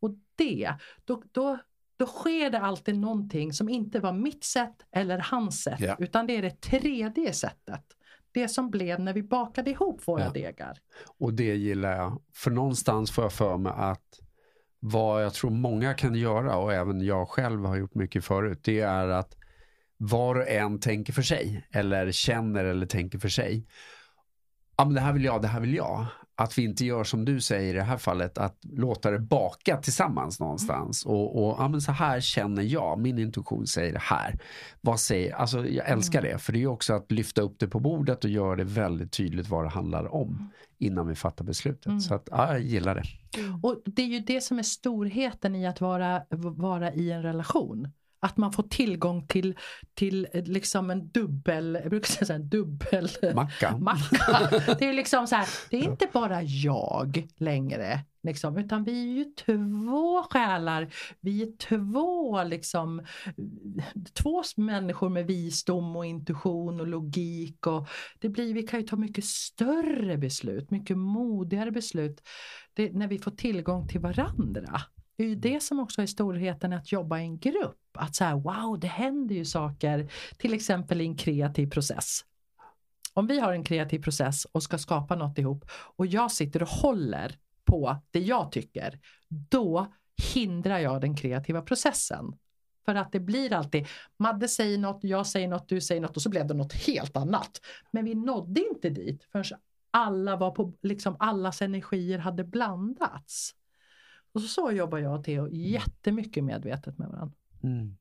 Och 0.00 0.10
det, 0.36 0.74
då, 1.04 1.22
då 1.32 1.58
då 1.96 2.06
sker 2.06 2.50
det 2.50 2.60
alltid 2.60 2.98
någonting 2.98 3.52
som 3.52 3.68
inte 3.68 4.00
var 4.00 4.12
mitt 4.12 4.44
sätt 4.44 4.74
eller 4.92 5.18
hans 5.18 5.62
sätt 5.62 5.80
yeah. 5.80 5.96
utan 6.02 6.26
det 6.26 6.36
är 6.36 6.42
det 6.42 6.60
tredje 6.60 7.32
sättet. 7.32 7.82
Det 8.32 8.48
som 8.48 8.70
blev 8.70 9.00
när 9.00 9.12
vi 9.12 9.22
bakade 9.22 9.70
ihop 9.70 10.08
våra 10.08 10.24
ja. 10.24 10.30
degar. 10.30 10.78
Och 11.18 11.34
det 11.34 11.54
gillar 11.54 11.96
jag. 11.96 12.22
För 12.34 12.50
någonstans 12.50 13.10
får 13.10 13.24
jag 13.24 13.32
för 13.32 13.56
mig 13.56 13.72
att 13.76 14.20
vad 14.80 15.24
jag 15.24 15.34
tror 15.34 15.50
många 15.50 15.94
kan 15.94 16.14
göra 16.14 16.56
och 16.56 16.72
även 16.72 17.00
jag 17.00 17.28
själv 17.28 17.64
har 17.64 17.76
gjort 17.76 17.94
mycket 17.94 18.24
förut. 18.24 18.60
Det 18.62 18.80
är 18.80 19.08
att 19.08 19.36
var 19.96 20.34
och 20.34 20.48
en 20.48 20.80
tänker 20.80 21.12
för 21.12 21.22
sig 21.22 21.66
eller 21.70 22.12
känner 22.12 22.64
eller 22.64 22.86
tänker 22.86 23.18
för 23.18 23.28
sig. 23.28 23.66
Ja 24.76 24.84
men 24.84 24.94
det 24.94 25.00
här 25.00 25.12
vill 25.12 25.24
jag, 25.24 25.42
det 25.42 25.48
här 25.48 25.60
vill 25.60 25.74
jag 25.74 26.06
att 26.38 26.58
vi 26.58 26.64
inte 26.64 26.84
gör 26.84 27.04
som 27.04 27.24
du 27.24 27.40
säger 27.40 27.74
i 27.74 27.76
det 27.76 27.82
här 27.82 27.96
fallet, 27.96 28.38
att 28.38 28.58
låta 28.62 29.10
det 29.10 29.18
baka 29.18 29.76
tillsammans 29.76 30.40
någonstans. 30.40 31.06
Mm. 31.06 31.16
Och, 31.16 31.44
och 31.44 31.56
ja, 31.58 31.68
men 31.68 31.80
så 31.80 31.92
här 31.92 32.20
känner 32.20 32.62
jag, 32.62 32.98
min 32.98 33.18
intuition 33.18 33.66
säger 33.66 33.92
det 33.92 34.02
här. 34.02 34.38
Vad 34.80 35.00
säger, 35.00 35.34
alltså 35.34 35.66
jag 35.66 35.88
älskar 35.88 36.18
mm. 36.18 36.32
det, 36.32 36.38
för 36.38 36.52
det 36.52 36.62
är 36.62 36.66
också 36.66 36.94
att 36.94 37.12
lyfta 37.12 37.42
upp 37.42 37.58
det 37.58 37.68
på 37.68 37.80
bordet 37.80 38.24
och 38.24 38.30
göra 38.30 38.56
det 38.56 38.64
väldigt 38.64 39.12
tydligt 39.12 39.48
vad 39.48 39.64
det 39.64 39.68
handlar 39.70 40.14
om 40.14 40.28
mm. 40.28 40.48
innan 40.78 41.06
vi 41.06 41.14
fattar 41.14 41.44
beslutet. 41.44 41.86
Mm. 41.86 42.00
Så 42.00 42.14
att, 42.14 42.28
ja, 42.30 42.52
jag 42.52 42.60
gillar 42.60 42.94
det. 42.94 43.04
Och 43.62 43.82
det 43.84 44.02
är 44.02 44.06
ju 44.06 44.20
det 44.20 44.40
som 44.40 44.58
är 44.58 44.62
storheten 44.62 45.54
i 45.54 45.66
att 45.66 45.80
vara, 45.80 46.22
vara 46.56 46.92
i 46.92 47.10
en 47.10 47.22
relation. 47.22 47.88
Att 48.20 48.36
man 48.36 48.52
får 48.52 48.62
tillgång 48.62 49.26
till, 49.26 49.58
till 49.94 50.26
liksom 50.32 50.90
en 50.90 51.08
dubbel, 51.08 51.78
jag 51.82 51.90
brukar 51.90 52.24
säga 52.24 52.34
en 52.34 52.48
dubbel 52.48 53.08
macka. 53.34 53.76
macka. 53.80 54.50
Det 54.78 54.88
är 54.88 54.92
liksom 54.92 55.26
så 55.26 55.36
här, 55.36 55.48
det 55.70 55.76
är 55.76 55.84
inte 55.84 56.08
bara 56.12 56.42
jag 56.42 57.26
längre. 57.36 58.00
Liksom, 58.26 58.56
utan 58.58 58.84
vi 58.84 59.02
är 59.02 59.16
ju 59.16 59.24
två 59.24 60.22
själar, 60.22 60.88
vi 61.20 61.42
är 61.42 61.56
två, 61.56 62.42
liksom, 62.44 63.06
två 64.12 64.42
människor 64.56 65.08
med 65.08 65.26
visdom 65.26 65.96
och 65.96 66.06
intuition 66.06 66.80
och 66.80 66.86
logik. 66.86 67.66
Och 67.66 67.88
det 68.18 68.28
blir, 68.28 68.54
vi 68.54 68.62
kan 68.62 68.80
ju 68.80 68.86
ta 68.86 68.96
mycket 68.96 69.24
större 69.24 70.18
beslut, 70.18 70.70
mycket 70.70 70.98
modigare 70.98 71.70
beslut 71.70 72.22
det, 72.74 72.92
när 72.92 73.08
vi 73.08 73.18
får 73.18 73.30
tillgång 73.30 73.88
till 73.88 74.00
varandra. 74.00 74.80
Det 75.16 75.24
är 75.24 75.28
ju 75.28 75.34
det 75.34 75.62
som 75.62 75.80
också 75.80 76.02
är 76.02 76.06
storheten 76.06 76.72
att 76.72 76.92
jobba 76.92 77.18
i 77.18 77.22
en 77.22 77.38
grupp. 77.38 77.78
Att 77.92 78.14
så 78.14 78.24
här, 78.24 78.34
wow, 78.34 78.80
det 78.80 78.86
händer 78.86 79.34
ju 79.34 79.44
saker, 79.44 80.12
till 80.38 80.54
exempel 80.54 81.00
i 81.00 81.04
en 81.04 81.16
kreativ 81.16 81.70
process. 81.70 82.24
Om 83.12 83.26
vi 83.26 83.40
har 83.40 83.52
en 83.52 83.64
kreativ 83.64 84.02
process 84.02 84.44
och 84.44 84.62
ska 84.62 84.78
skapa 84.78 85.16
något 85.16 85.38
ihop 85.38 85.64
och 85.70 86.06
jag 86.06 86.32
sitter 86.32 86.62
och 86.62 86.68
håller 86.68 87.38
på 87.64 87.96
det 88.10 88.20
jag 88.20 88.52
tycker, 88.52 89.00
då 89.28 89.92
hindrar 90.34 90.78
jag 90.78 91.00
den 91.00 91.16
kreativa 91.16 91.62
processen. 91.62 92.38
För 92.84 92.94
att 92.94 93.12
det 93.12 93.20
blir 93.20 93.52
alltid, 93.52 93.86
Madde 94.16 94.48
säger 94.48 94.78
något, 94.78 95.04
jag 95.04 95.26
säger 95.26 95.48
något, 95.48 95.68
du 95.68 95.80
säger 95.80 96.00
något 96.00 96.16
och 96.16 96.22
så 96.22 96.28
blev 96.28 96.46
det 96.46 96.54
något 96.54 96.72
helt 96.72 97.16
annat. 97.16 97.60
Men 97.90 98.04
vi 98.04 98.14
nådde 98.14 98.60
inte 98.60 98.90
dit 98.90 99.28
förrän 99.32 99.44
alla 99.90 100.36
var 100.36 100.50
på, 100.50 100.72
liksom 100.82 101.16
allas 101.18 101.62
energier 101.62 102.18
hade 102.18 102.44
blandats. 102.44 103.54
Och 104.36 104.42
så, 104.42 104.48
så 104.48 104.72
jobbar 104.72 104.98
jag 104.98 105.18
och 105.18 105.24
Theo 105.24 105.48
jättemycket 105.52 106.44
medvetet 106.44 106.98
med 106.98 107.08
varandra. 107.08 107.36
Mm. 107.62 107.96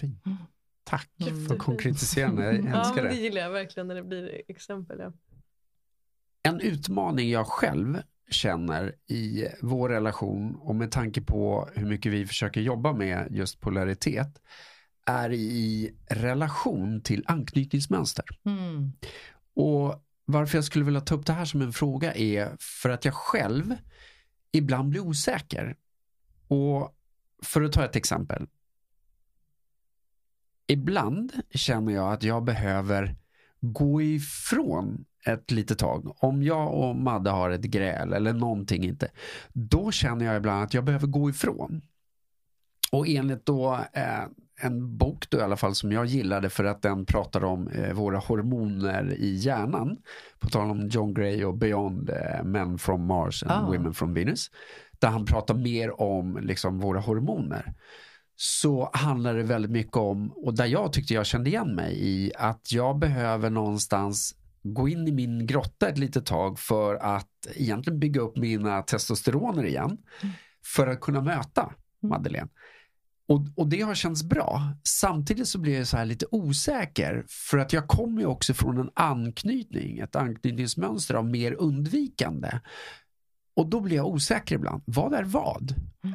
Fint. 0.00 0.26
Mm. 0.26 0.38
Tack 0.84 1.10
Mm. 1.20 1.46
för 1.48 1.56
konkretiserande. 1.56 2.44
Jag 2.44 2.64
Ja, 2.64 2.80
älskar 2.80 3.02
det 3.02 3.08
det. 3.08 3.14
gillar 3.14 3.40
jag 3.40 3.50
verkligen 3.50 3.86
när 3.88 3.94
det 3.94 4.02
blir 4.02 4.42
exempel. 4.48 4.98
Ja. 5.00 5.12
En 6.42 6.60
utmaning 6.60 7.30
jag 7.30 7.46
själv 7.46 8.02
känner 8.30 8.94
i 9.06 9.46
vår 9.62 9.88
relation 9.88 10.54
och 10.56 10.74
med 10.74 10.90
tanke 10.90 11.22
på 11.22 11.68
hur 11.74 11.86
mycket 11.86 12.12
vi 12.12 12.26
försöker 12.26 12.60
jobba 12.60 12.92
med 12.92 13.26
just 13.30 13.60
polaritet 13.60 14.42
är 15.06 15.32
i 15.32 15.94
relation 16.10 17.00
till 17.00 17.24
anknytningsmönster. 17.26 18.24
Mm. 18.44 18.92
Och 19.54 20.04
varför 20.24 20.58
jag 20.58 20.64
skulle 20.64 20.84
vilja 20.84 21.00
ta 21.00 21.14
upp 21.14 21.26
det 21.26 21.32
här 21.32 21.44
som 21.44 21.62
en 21.62 21.72
fråga 21.72 22.14
är 22.14 22.56
för 22.60 22.90
att 22.90 23.04
jag 23.04 23.14
själv 23.14 23.74
ibland 24.52 24.88
blir 24.88 25.00
osäker. 25.00 25.76
Och 26.48 26.96
för 27.42 27.62
att 27.62 27.72
ta 27.72 27.84
ett 27.84 27.96
exempel. 27.96 28.46
Ibland 30.66 31.32
känner 31.50 31.92
jag 31.92 32.12
att 32.12 32.22
jag 32.22 32.44
behöver 32.44 33.16
gå 33.60 34.02
ifrån 34.02 35.04
ett 35.26 35.50
litet 35.50 35.78
tag. 35.78 36.16
Om 36.24 36.42
jag 36.42 36.74
och 36.74 36.96
Madde 36.96 37.30
har 37.30 37.50
ett 37.50 37.60
gräl 37.64 38.12
eller 38.12 38.32
någonting 38.32 38.84
inte. 38.84 39.10
Då 39.52 39.92
känner 39.92 40.24
jag 40.24 40.36
ibland 40.36 40.64
att 40.64 40.74
jag 40.74 40.84
behöver 40.84 41.06
gå 41.06 41.30
ifrån. 41.30 41.82
Och 42.92 43.08
enligt 43.08 43.46
då 43.46 43.80
eh, 43.92 44.24
en 44.64 44.96
bok 44.96 45.30
då 45.30 45.38
i 45.38 45.40
alla 45.40 45.56
fall 45.56 45.74
som 45.74 45.92
jag 45.92 46.06
gillade 46.06 46.50
för 46.50 46.64
att 46.64 46.82
den 46.82 47.06
pratar 47.06 47.44
om 47.44 47.68
eh, 47.68 47.92
våra 47.92 48.18
hormoner 48.18 49.14
i 49.18 49.34
hjärnan. 49.34 49.96
På 50.38 50.48
tal 50.48 50.70
om 50.70 50.88
John 50.88 51.14
Gray 51.14 51.44
och 51.44 51.56
Beyond 51.56 52.10
eh, 52.10 52.44
Men 52.44 52.78
from 52.78 53.06
Mars 53.06 53.42
and 53.42 53.52
Ah. 53.52 53.70
Women 53.70 53.94
from 53.94 54.14
Venus. 54.14 54.50
Där 54.98 55.08
han 55.08 55.24
pratar 55.24 55.54
mer 55.54 56.00
om 56.00 56.38
liksom, 56.42 56.78
våra 56.78 57.00
hormoner. 57.00 57.74
Så 58.36 58.90
handlar 58.92 59.34
det 59.34 59.42
väldigt 59.42 59.70
mycket 59.70 59.96
om, 59.96 60.32
och 60.32 60.54
där 60.54 60.66
jag 60.66 60.92
tyckte 60.92 61.14
jag 61.14 61.26
kände 61.26 61.50
igen 61.50 61.74
mig 61.74 61.98
i, 62.00 62.32
att 62.38 62.72
jag 62.72 62.98
behöver 62.98 63.50
någonstans 63.50 64.34
gå 64.62 64.88
in 64.88 65.08
i 65.08 65.12
min 65.12 65.46
grotta 65.46 65.88
ett 65.88 65.98
litet 65.98 66.26
tag 66.26 66.58
för 66.58 66.94
att 66.94 67.28
egentligen 67.54 67.98
bygga 67.98 68.20
upp 68.20 68.36
mina 68.36 68.82
testosteroner 68.82 69.64
igen. 69.64 69.98
För 70.64 70.86
att 70.86 71.00
kunna 71.00 71.20
möta 71.20 71.72
Madeleine. 72.02 72.48
Och, 73.32 73.40
och 73.56 73.66
det 73.66 73.80
har 73.80 73.94
känts 73.94 74.22
bra. 74.22 74.62
Samtidigt 74.84 75.48
så 75.48 75.58
blir 75.58 75.78
jag 75.78 75.86
så 75.86 75.96
här 75.96 76.04
lite 76.04 76.26
osäker 76.30 77.24
för 77.28 77.58
att 77.58 77.72
jag 77.72 77.88
kommer 77.88 78.20
ju 78.20 78.26
också 78.26 78.54
från 78.54 78.78
en 78.78 78.90
anknytning, 78.94 79.98
ett 79.98 80.16
anknytningsmönster 80.16 81.14
av 81.14 81.26
mer 81.26 81.52
undvikande. 81.52 82.60
Och 83.56 83.66
då 83.66 83.80
blir 83.80 83.96
jag 83.96 84.06
osäker 84.06 84.54
ibland. 84.54 84.82
Vad 84.86 85.14
är 85.14 85.22
vad? 85.22 85.74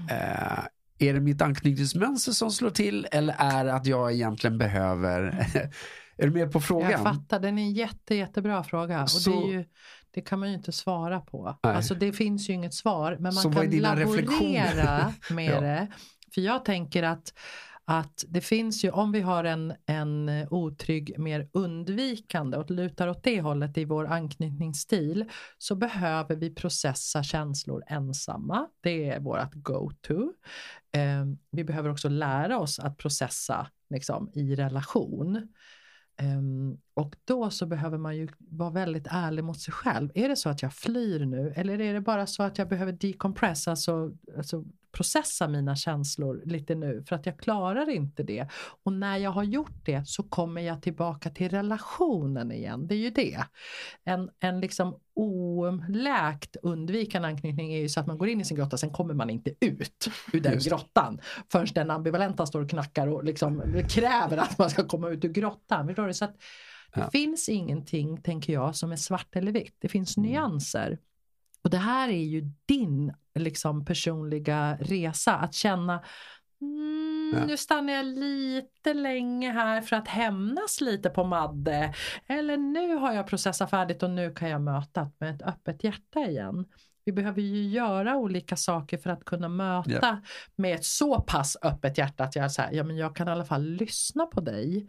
Eh, 0.10 0.64
är 1.00 1.14
det 1.14 1.20
mitt 1.20 1.42
anknytningsmönster 1.42 2.32
som 2.32 2.52
slår 2.52 2.70
till 2.70 3.08
eller 3.12 3.36
är 3.38 3.66
det 3.66 3.74
att 3.74 3.86
jag 3.86 4.14
egentligen 4.14 4.58
behöver 4.58 5.48
Är 6.18 6.28
du 6.28 6.34
med 6.34 6.52
på 6.52 6.62
frågan? 6.62 6.92
Jag 6.92 7.04
fattar, 7.04 7.40
den 7.40 7.58
är 7.58 7.62
en 7.62 7.74
jätte, 7.74 8.16
jättebra 8.16 8.64
fråga. 8.64 9.04
Och 9.04 9.12
Så- 9.12 9.30
det, 9.30 9.52
ju, 9.52 9.66
det 10.12 10.22
kan 10.22 10.40
man 10.40 10.50
ju 10.50 10.56
inte 10.56 10.72
svara 10.72 11.20
på. 11.20 11.58
Nej. 11.64 11.76
Alltså 11.76 11.96
det 11.96 12.14
finns 12.14 12.50
ju 12.50 12.54
inget 12.54 12.74
svar. 12.74 13.12
Men 13.12 13.24
man 13.24 13.34
Så 13.34 13.52
kan 13.52 13.70
laborera 13.70 15.14
med 15.30 15.46
Ja. 15.52 15.62
det. 15.62 15.88
För 16.34 16.42
jag 16.42 16.66
tänker 16.66 17.04
att, 17.04 17.34
att 17.86 18.26
det 18.28 18.42
finns 18.42 18.84
ju, 18.84 18.90
om 18.90 19.12
vi 19.12 19.22
har 19.22 19.44
en, 19.44 19.74
en 19.86 20.48
otrygg, 20.50 21.20
mer 21.20 21.50
undvikande 21.52 22.58
och 22.58 22.72
lutar 22.72 23.08
åt 23.08 23.24
det 23.24 23.42
hållet 23.42 23.78
i 23.78 23.86
vår 23.86 24.06
anknytningsstil 24.06 25.26
så 25.58 25.76
behöver 25.76 26.36
vi 26.36 26.56
processa 26.56 27.24
känslor 27.24 27.84
ensamma. 27.88 28.68
Det 28.82 29.10
är 29.10 29.20
vårt 29.20 29.54
go-to. 29.54 30.34
Eh, 30.92 31.26
vi 31.52 31.64
behöver 31.64 31.90
också 31.90 32.10
lära 32.10 32.60
oss 32.60 32.80
att 32.80 32.98
processa 32.98 33.68
liksom, 33.90 34.32
i 34.34 34.56
relation. 34.56 35.48
Um, 36.22 36.78
och 36.94 37.16
då 37.26 37.50
så 37.50 37.66
behöver 37.66 37.98
man 37.98 38.18
ju 38.18 38.28
vara 38.38 38.70
väldigt 38.70 39.08
ärlig 39.10 39.44
mot 39.44 39.60
sig 39.60 39.74
själv. 39.74 40.12
Är 40.16 40.30
det 40.30 40.36
så 40.36 40.50
att 40.50 40.62
jag 40.62 40.74
flyr 40.74 41.26
nu 41.26 41.54
eller 41.56 41.82
är 41.82 41.94
det 41.94 42.02
bara 42.02 42.28
så 42.28 42.44
att 42.44 42.58
jag 42.58 42.70
behöver 42.70 42.92
decompress, 42.92 43.68
alltså, 43.68 44.12
alltså 44.38 44.64
processa 44.98 45.48
mina 45.48 45.76
känslor 45.76 46.42
lite 46.46 46.76
nu 46.76 47.04
för 47.08 47.16
att 47.16 47.26
jag 47.26 47.40
klarar 47.40 47.90
inte 47.90 48.24
det. 48.24 48.48
Och 48.84 48.94
när 48.94 49.18
jag 49.18 49.32
har 49.32 49.44
gjort 49.44 49.86
det 49.86 50.08
så 50.08 50.24
kommer 50.24 50.62
jag 50.62 50.82
tillbaka 50.82 51.30
till 51.30 51.50
relationen 51.50 52.52
igen. 52.52 52.88
Det 52.88 52.96
är 52.96 53.00
ju 53.00 53.10
det. 53.10 53.44
En, 54.04 54.30
en 54.40 54.60
liksom 54.60 55.00
oläkt 55.16 56.56
undvikande 56.64 57.28
anknytning 57.28 57.74
är 57.74 57.80
ju 57.80 57.90
så 57.90 58.00
att 58.00 58.08
man 58.08 58.18
går 58.18 58.28
in 58.28 58.42
i 58.42 58.46
sin 58.46 58.58
grotta 58.58 58.78
sen 58.78 58.90
kommer 58.90 59.14
man 59.14 59.30
inte 59.30 59.50
ut 59.60 60.08
ur 60.34 60.42
den 60.42 60.54
Just 60.54 60.70
grottan 60.70 61.20
förrän 61.52 61.68
den 61.76 61.92
ambivalenta 61.92 62.46
står 62.46 62.62
och 62.64 62.70
knackar 62.70 63.08
och 63.08 63.24
liksom 63.24 63.84
kräver 63.90 64.38
att 64.38 64.58
man 64.58 64.70
ska 64.70 64.84
komma 64.88 65.10
ut 65.10 65.26
ur 65.26 65.30
grottan. 65.30 65.88
Förstår 65.88 66.08
du? 66.08 66.14
Så 66.14 66.26
att 66.26 66.36
det 66.94 67.00
Ja. 67.00 67.10
finns 67.10 67.50
ingenting, 67.50 68.22
tänker 68.22 68.54
jag, 68.54 68.76
som 68.76 68.92
är 68.92 68.96
svart 68.96 69.36
eller 69.36 69.52
vitt. 69.52 69.76
Det 69.80 69.88
finns 69.90 70.18
Mm. 70.18 70.30
nyanser. 70.30 70.98
Och 71.68 71.72
det 71.72 71.78
här 71.78 72.10
är 72.10 72.24
ju 72.24 72.42
din 72.66 73.14
liksom, 73.36 73.86
personliga 73.86 74.78
resa. 74.80 75.34
Att 75.36 75.54
känna 75.54 76.04
Mm, 76.62 77.34
Ja. 77.34 77.46
Nu 77.46 77.58
stannar 77.58 77.94
jag 77.94 78.06
lite 78.06 78.94
länge 78.94 79.52
här 79.52 79.82
för 79.82 79.96
att 79.96 80.08
hämnas 80.08 80.82
lite 80.82 81.10
på 81.10 81.24
Madde. 81.24 81.94
Eller 82.28 82.58
nu 82.58 82.96
har 82.96 83.14
jag 83.14 83.28
processat 83.28 83.70
färdigt 83.70 84.04
och 84.04 84.10
nu 84.10 84.34
kan 84.34 84.50
jag 84.50 84.62
möta 84.62 85.12
med 85.20 85.36
ett 85.36 85.42
öppet 85.42 85.84
hjärta 85.84 86.20
igen. 86.20 86.66
Vi 87.08 87.14
behöver 87.14 87.42
ju 87.42 87.64
göra 87.68 88.18
olika 88.18 88.56
saker 88.56 88.98
för 88.98 89.10
att 89.10 89.26
kunna 89.26 89.50
möta 89.50 89.92
Ja. 90.02 90.18
med 90.56 90.76
ett 90.76 90.86
så 90.86 91.22
pass 91.22 91.58
öppet 91.62 91.98
hjärta 91.98 92.24
att 92.24 92.36
jag, 92.36 92.52
så 92.52 92.62
här, 92.62 92.72
ja, 92.72 92.84
men 92.84 92.98
jag 92.98 93.16
kan 93.16 93.28
i 93.28 93.32
alla 93.32 93.46
fall 93.46 93.64
lyssna 93.64 94.26
på 94.26 94.42
dig. 94.42 94.88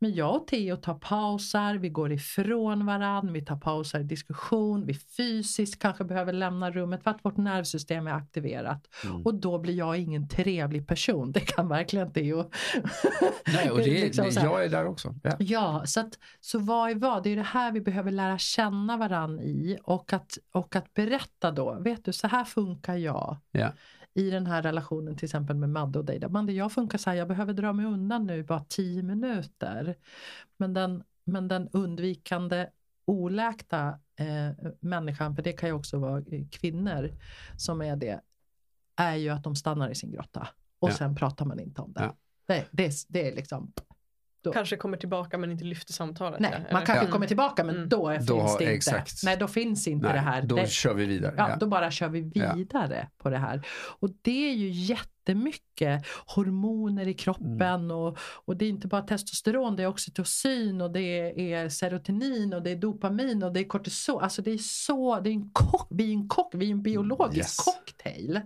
Men 0.00 0.14
jag 0.14 0.36
och 0.36 0.46
Theo 0.46 0.76
tar 0.76 0.94
pausar, 0.94 1.74
vi 1.74 1.88
går 1.88 2.12
ifrån 2.12 2.86
varann, 2.86 3.32
vi 3.32 3.44
tar 3.44 3.56
pausar 3.56 4.00
i 4.00 4.02
diskussion, 4.02 4.86
vi 4.86 4.94
fysiskt 4.94 5.78
kanske 5.82 6.04
behöver 6.04 6.32
lämna 6.32 6.70
rummet 6.70 7.02
för 7.02 7.10
att 7.10 7.24
vårt 7.24 7.36
nervsystem 7.36 8.06
är 8.06 8.12
aktiverat. 8.12 8.88
Mm. 9.04 9.22
Och 9.26 9.34
då 9.34 9.58
blir 9.58 9.74
jag 9.74 9.96
ingen 9.98 10.28
trevlig 10.28 10.88
person, 10.88 11.32
det 11.32 11.40
kan 11.40 11.68
verkligen 11.68 12.12
Theo. 12.12 12.50
Nej, 13.46 13.70
och 13.70 13.78
det, 13.78 13.84
liksom 13.84 14.24
det, 14.24 14.42
jag 14.42 14.64
är 14.64 14.68
där 14.68 14.86
också. 14.86 15.14
Ja. 15.22 15.36
Ja, 15.38 15.82
så, 15.86 16.00
att, 16.00 16.18
så 16.40 16.58
vad 16.58 16.90
är 16.90 16.94
vad? 16.94 17.22
Det 17.22 17.30
är 17.30 17.36
det 17.36 17.42
här 17.42 17.72
vi 17.72 17.80
behöver 17.80 18.10
lära 18.10 18.38
känna 18.38 18.96
varann 18.96 19.40
i 19.40 19.78
och 19.82 20.12
att, 20.12 20.38
och 20.52 20.76
att 20.76 20.94
berätta 20.94 21.50
då, 21.58 21.74
vet 21.80 22.04
du 22.04 22.12
så 22.12 22.26
här 22.28 22.44
funkar 22.44 22.94
jag 22.96 23.36
Ja. 23.52 23.72
i 24.14 24.30
den 24.30 24.46
här 24.46 24.62
relationen 24.62 25.16
till 25.16 25.24
exempel 25.24 25.56
med 25.56 25.70
Madde 25.70 25.98
och 25.98 26.04
dig. 26.04 26.18
Där, 26.18 26.28
Madde, 26.28 26.52
jag 26.52 26.72
funkar 26.72 26.98
så 26.98 27.10
här, 27.10 27.16
jag 27.16 27.28
behöver 27.28 27.52
dra 27.52 27.72
mig 27.72 27.86
undan 27.86 28.26
nu 28.26 28.42
bara 28.42 28.64
tio 28.68 29.02
minuter. 29.02 29.94
Men 30.56 30.74
den, 30.74 31.02
men 31.24 31.48
den 31.48 31.68
undvikande 31.72 32.66
oläkta 33.04 33.88
eh, 34.16 34.70
människan, 34.80 35.34
för 35.36 35.42
det 35.42 35.52
kan 35.52 35.68
ju 35.68 35.72
också 35.74 35.98
vara 35.98 36.18
eh, 36.18 36.46
kvinnor 36.50 37.10
som 37.56 37.82
är 37.82 37.96
det, 37.96 38.20
är 38.96 39.14
ju 39.16 39.28
att 39.28 39.44
de 39.44 39.56
stannar 39.56 39.90
i 39.90 39.94
sin 39.94 40.10
grotta 40.12 40.48
och 40.78 40.88
Ja. 40.90 40.94
sen 40.94 41.14
pratar 41.14 41.44
man 41.44 41.60
inte 41.60 41.82
om 41.82 41.92
det. 41.92 42.02
Ja. 42.02 42.14
Det, 42.46 42.66
det, 42.70 42.92
det 43.08 43.28
är 43.30 43.34
liksom 43.36 43.72
Kanske 44.52 44.76
kommer 44.76 44.96
tillbaka 44.96 45.38
men 45.38 45.50
inte 45.50 45.64
lyfter 45.64 45.92
samtalet. 45.92 46.40
Nej, 46.40 46.50
ja, 46.52 46.72
man 46.72 46.86
kanske 46.86 47.00
Mm. 47.04 47.12
kommer 47.12 47.26
tillbaka 47.26 47.64
men 47.64 47.76
Mm. 47.76 47.88
då 47.88 48.08
är, 48.08 48.18
Då 48.18 48.38
finns 48.38 48.50
har- 48.52 48.58
det 48.58 48.64
inte. 48.64 48.74
exakt. 48.74 49.12
Nej, 49.24 49.36
då 49.36 49.48
finns 49.48 49.88
inte 49.88 50.06
Nej, 50.06 50.14
det 50.14 50.20
här. 50.20 50.42
Då 50.42 50.56
det, 50.56 50.70
kör 50.70 50.94
vi 50.94 51.06
vidare. 51.06 51.34
ja, 51.36 51.48
Ja. 51.50 51.56
Då 51.56 51.66
bara 51.66 51.90
kör 51.90 52.08
vi 52.08 52.30
Ja. 52.34 52.54
vidare 52.54 53.08
på 53.18 53.30
det 53.30 53.38
här. 53.38 53.66
Och 54.00 54.08
det 54.22 54.50
är 54.50 54.54
ju 54.54 54.68
jättemycket 54.70 56.04
hormoner 56.26 57.08
i 57.08 57.14
kroppen 57.14 57.60
Mm. 57.62 57.90
och, 57.90 58.18
och 58.20 58.56
det 58.56 58.64
är 58.64 58.68
inte 58.68 58.88
bara 58.88 59.02
testosteron, 59.02 59.76
det 59.76 59.82
är 59.82 59.86
oxytocin 59.86 60.80
och 60.80 60.90
det 60.92 61.00
är 61.52 61.68
serotonin 61.68 62.52
och 62.54 62.62
det 62.62 62.70
är 62.70 62.76
dopamin 62.76 63.42
och 63.42 63.52
det 63.52 63.60
är 63.60 63.64
kortisol. 63.64 64.22
Alltså 64.22 64.42
det 64.42 64.50
är 64.50 64.58
så, 64.58 65.20
det 65.20 65.30
är 65.30 65.34
en 65.34 65.50
kock, 65.52 65.86
vi 65.90 66.08
är 66.10 66.14
en 66.14 66.28
kock, 66.28 66.54
vi 66.54 66.66
är 66.66 66.70
en 66.72 66.82
biologisk 66.82 67.38
Yes. 67.38 67.56
cocktail. 67.56 68.40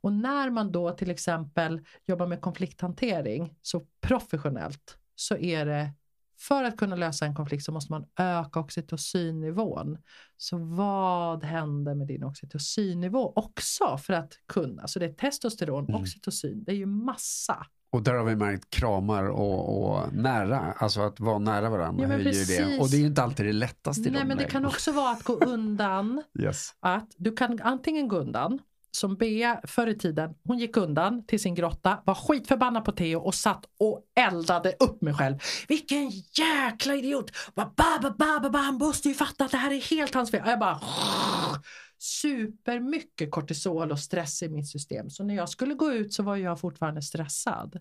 Och 0.00 0.12
när 0.12 0.50
man 0.50 0.72
då 0.72 0.90
till 0.90 1.10
exempel 1.10 1.80
jobbar 2.06 2.26
med 2.26 2.40
konflikthantering 2.40 3.54
så 3.62 3.80
professionellt 4.00 4.98
så 5.20 5.36
är 5.36 5.66
det 5.66 5.92
för 6.40 6.64
att 6.64 6.76
kunna 6.76 6.96
lösa 6.96 7.26
en 7.26 7.34
konflikt 7.34 7.64
så 7.64 7.72
måste 7.72 7.92
man 7.92 8.04
öka 8.18 8.60
oxytocinnivån. 8.60 9.98
Så 10.36 10.58
vad 10.58 11.44
händer 11.44 11.94
med 11.94 12.06
din 12.06 12.24
oxytocinnivå 12.24 13.32
också 13.36 13.96
för 13.98 14.12
att 14.12 14.32
kunna? 14.48 14.86
Så 14.88 14.98
det 14.98 15.04
är 15.06 15.12
testosteron, 15.12 15.84
Mm. 15.88 16.00
oxytocin, 16.00 16.64
det 16.64 16.72
är 16.72 16.76
ju 16.76 16.86
massa. 16.86 17.66
Och 17.90 18.02
där 18.02 18.14
har 18.14 18.24
vi 18.24 18.36
märkt 18.36 18.70
kramar 18.70 19.24
och, 19.24 19.88
och 19.92 20.12
nära, 20.12 20.58
alltså 20.78 21.00
att 21.00 21.20
vara 21.20 21.38
nära 21.38 21.70
varandra 21.70 22.02
Ja, 22.02 22.08
höjer 22.08 22.68
det. 22.68 22.78
Och 22.80 22.90
det 22.90 22.96
är 22.96 23.00
ju 23.00 23.06
inte 23.06 23.22
alltid 23.22 23.46
det 23.46 23.52
lättaste 23.52 24.10
Nej 24.10 24.24
men 24.24 24.36
det 24.36 24.44
kan 24.44 24.64
också 24.66 24.92
vara 24.92 25.10
att 25.10 25.22
gå 25.22 25.32
undan 25.34 26.22
Yes. 26.42 26.70
att 26.80 27.08
du 27.16 27.32
kan 27.36 27.60
antingen 27.62 28.08
gå 28.08 28.16
undan 28.16 28.58
som 28.98 29.16
Bea 29.16 29.60
förr 29.64 29.86
i 29.86 29.94
tiden, 29.94 30.34
hon 30.44 30.58
gick 30.58 30.76
undan 30.76 31.26
till 31.26 31.40
sin 31.40 31.54
grotta, 31.54 32.02
var 32.04 32.14
skitförbannad 32.14 32.84
på 32.84 32.92
Theo 32.92 33.18
och 33.18 33.34
satt 33.34 33.64
och 33.78 34.02
eldade 34.20 34.74
upp 34.80 35.02
mig 35.02 35.14
själv. 35.14 35.38
Vilken 35.68 36.10
jäkla 36.38 36.94
idiot! 36.94 37.30
Ba, 37.54 37.64
ba, 37.76 38.14
ba, 38.18 38.40
ba, 38.40 38.50
ba, 38.50 38.58
han 38.58 38.74
måste 38.74 39.08
ju 39.08 39.14
fatta 39.14 39.44
att 39.44 39.50
det 39.50 39.56
här 39.56 39.70
är 39.70 39.80
helt 39.80 40.14
hans 40.14 40.30
fel. 40.30 40.42
Och 40.42 40.50
jag 40.50 40.58
bara 40.58 40.80
supermycket 41.98 43.30
kortisol 43.30 43.92
och 43.92 43.98
stress 43.98 44.42
i 44.42 44.48
mitt 44.48 44.68
system. 44.68 45.10
Så 45.10 45.24
när 45.24 45.34
jag 45.34 45.48
skulle 45.48 45.74
gå 45.74 45.92
ut 45.92 46.12
så 46.12 46.22
var 46.22 46.36
jag 46.36 46.60
fortfarande 46.60 47.02
stressad. 47.02 47.80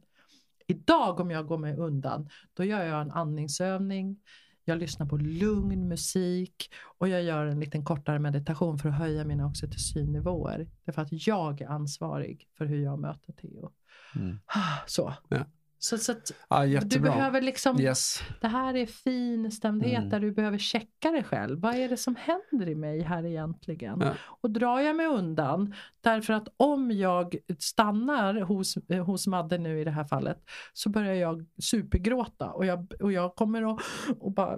Idag 0.68 1.20
om 1.20 1.32
jag 1.32 1.48
går 1.48 1.58
mig 1.58 1.76
undan, 1.76 2.30
då 2.54 2.64
gör 2.64 2.84
jag 2.84 3.02
en 3.02 3.12
andningsövning, 3.12 4.18
jag 4.68 4.78
lyssnar 4.78 5.06
på 5.06 5.18
lugn 5.18 5.88
musik 5.88 6.74
och 6.98 7.08
jag 7.08 7.24
gör 7.24 7.46
en 7.46 7.60
liten 7.60 7.86
kortare 7.86 8.20
meditation 8.20 8.78
för 8.78 8.90
att 8.90 8.98
höja 8.98 9.26
mina 9.26 9.46
oxytocinnivåer. 9.46 10.68
Därför 10.86 11.02
att 11.02 11.28
jag 11.28 11.62
är 11.62 11.68
ansvarig 11.68 12.50
för 12.58 12.66
hur 12.66 12.84
jag 12.84 13.00
möter 13.00 13.34
Theo. 13.34 13.72
Mm. 14.16 14.38
Så. 14.86 15.14
Ja. 15.28 15.46
Så, 15.80 15.98
så 15.98 16.12
att 16.12 16.32
Ja, 16.50 16.66
du 16.82 17.00
behöver 17.00 17.42
liksom, 17.42 17.80
Yes. 17.82 18.20
det 18.42 18.48
här 18.48 18.74
är 18.76 18.86
finstämdhet 18.86 19.98
Mm. 19.98 20.10
där 20.10 20.20
du 20.20 20.32
behöver 20.32 20.58
checka 20.58 21.12
dig 21.12 21.24
själv. 21.24 21.60
Vad 21.60 21.76
är 21.76 21.90
det 21.90 21.98
som 21.98 22.16
händer 22.16 22.70
i 22.70 22.76
mig 22.76 23.02
här 23.02 23.26
egentligen? 23.26 24.00
Ja. 24.02 24.14
Och 24.42 24.52
drar 24.52 24.80
jag 24.80 24.96
mig 24.96 25.06
undan, 25.06 25.74
därför 26.02 26.34
att 26.34 26.48
om 26.58 26.92
jag 26.92 27.36
stannar 27.60 28.42
hos, 28.42 28.78
hos 29.06 29.28
Madde 29.28 29.58
nu 29.58 29.82
i 29.82 29.84
det 29.84 29.92
här 29.92 30.04
fallet, 30.06 30.38
så 30.74 30.90
börjar 30.90 31.14
jag 31.14 31.46
supergråta 31.62 32.52
och 32.52 32.66
jag, 32.66 32.94
och 33.00 33.12
jag 33.12 33.36
kommer 33.36 33.74
att 33.74 33.82
och 34.20 34.32
bara 34.32 34.58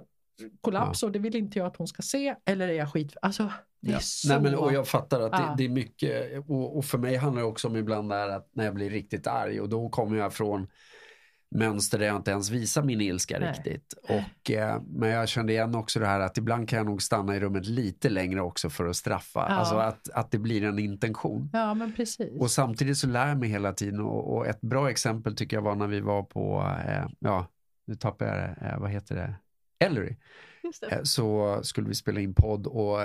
kollapsa 0.60 1.06
och 1.06 1.12
det 1.12 1.18
vill 1.18 1.36
inte 1.36 1.58
jag 1.58 1.66
att 1.66 1.76
hon 1.76 1.86
ska 1.88 2.02
se. 2.02 2.34
Eller 2.44 2.68
är 2.68 2.72
jag 2.72 2.92
skit... 2.92 3.16
Alltså, 3.22 3.52
det 3.82 3.88
är 3.90 3.92
Ja. 3.92 3.98
så... 4.00 4.28
Nej, 4.28 4.40
men, 4.40 4.54
och 4.54 4.72
jag 4.72 4.88
fattar 4.88 5.20
att 5.20 5.32
det, 5.32 5.38
Ja. 5.38 5.54
det 5.58 5.64
är 5.64 5.68
mycket, 5.68 6.44
och, 6.48 6.76
och 6.78 6.84
för 6.84 6.98
mig 6.98 7.16
handlar 7.16 7.42
det 7.42 7.48
också 7.48 7.68
om 7.68 7.76
ibland 7.76 8.10
där 8.10 8.28
att 8.28 8.48
när 8.52 8.64
jag 8.64 8.74
blir 8.74 8.90
riktigt 8.90 9.26
arg 9.26 9.60
och 9.60 9.68
då 9.68 9.88
kommer 9.88 10.16
jag 10.16 10.32
från 10.32 10.66
mönster 11.50 11.98
där 11.98 12.06
jag 12.06 12.16
inte 12.16 12.30
ens 12.30 12.50
visar 12.50 12.82
min 12.82 13.00
ilska 13.00 13.38
Nej. 13.38 13.48
riktigt. 13.48 13.92
Och, 14.02 14.50
eh, 14.50 14.82
men 14.86 15.08
jag 15.08 15.28
kände 15.28 15.52
igen 15.52 15.74
också 15.74 16.00
det 16.00 16.06
här 16.06 16.20
att 16.20 16.38
ibland 16.38 16.68
kan 16.68 16.76
jag 16.76 16.86
nog 16.86 17.02
stanna 17.02 17.36
i 17.36 17.40
rummet 17.40 17.66
lite 17.66 18.08
längre 18.08 18.40
också 18.40 18.70
för 18.70 18.86
att 18.86 18.96
straffa. 18.96 19.46
Ja. 19.48 19.54
Alltså 19.54 19.74
att, 19.74 20.10
att 20.10 20.30
det 20.30 20.38
blir 20.38 20.64
en 20.64 20.78
intention. 20.78 21.50
Ja, 21.52 21.74
men 21.74 21.92
precis. 21.92 22.40
Och 22.40 22.50
samtidigt 22.50 22.98
så 22.98 23.06
lär 23.06 23.28
jag 23.28 23.38
mig 23.38 23.48
hela 23.48 23.72
tiden 23.72 24.00
och, 24.00 24.36
och 24.36 24.46
ett 24.46 24.60
bra 24.60 24.90
exempel 24.90 25.36
tycker 25.36 25.56
jag 25.56 25.62
var 25.62 25.74
när 25.74 25.86
vi 25.86 26.00
var 26.00 26.22
på, 26.22 26.74
eh, 26.86 27.06
ja, 27.18 27.46
nu 27.86 27.94
tappar 27.94 28.26
jag 28.26 28.36
det, 28.36 28.66
eh, 28.66 28.78
vad 28.78 28.90
heter 28.90 29.14
det, 29.14 29.34
Ellery. 29.86 30.16
Eh, 30.90 31.02
så 31.02 31.60
skulle 31.62 31.88
vi 31.88 31.94
spela 31.94 32.20
in 32.20 32.34
podd 32.34 32.66
och 32.66 32.98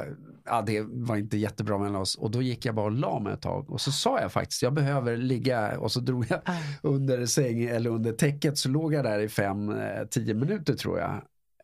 ja, 0.46 0.62
det 0.62 0.82
var 0.82 1.16
inte 1.16 1.38
jättebra 1.38 1.78
mellan 1.78 1.96
oss. 1.96 2.16
Och 2.16 2.32
då 2.32 2.42
gick 2.42 2.66
jag 2.66 2.76
bara 2.76 2.86
och 2.86 2.92
la 2.92 3.20
mig 3.20 3.34
ett 3.34 3.42
tag. 3.42 3.70
Och 3.72 3.82
så 3.82 3.92
sa 3.92 4.20
jag 4.22 4.32
faktiskt, 4.32 4.62
jag 4.62 4.74
behöver 4.74 5.18
ligga 5.18 5.80
och 5.80 5.92
så 5.92 6.00
drog 6.00 6.26
jag 6.30 6.42
Ja. 6.46 6.54
under 6.84 7.26
säng 7.26 7.64
eller 7.64 7.90
under 7.90 8.12
täcket 8.14 8.58
så 8.58 8.70
låg 8.70 8.94
jag 8.94 9.06
där 9.06 9.20
i 9.20 9.30
fem, 9.30 9.70
eh, 9.70 10.06
tio 10.10 10.34
minuter 10.34 10.74
tror 10.74 11.00
jag. 11.00 11.12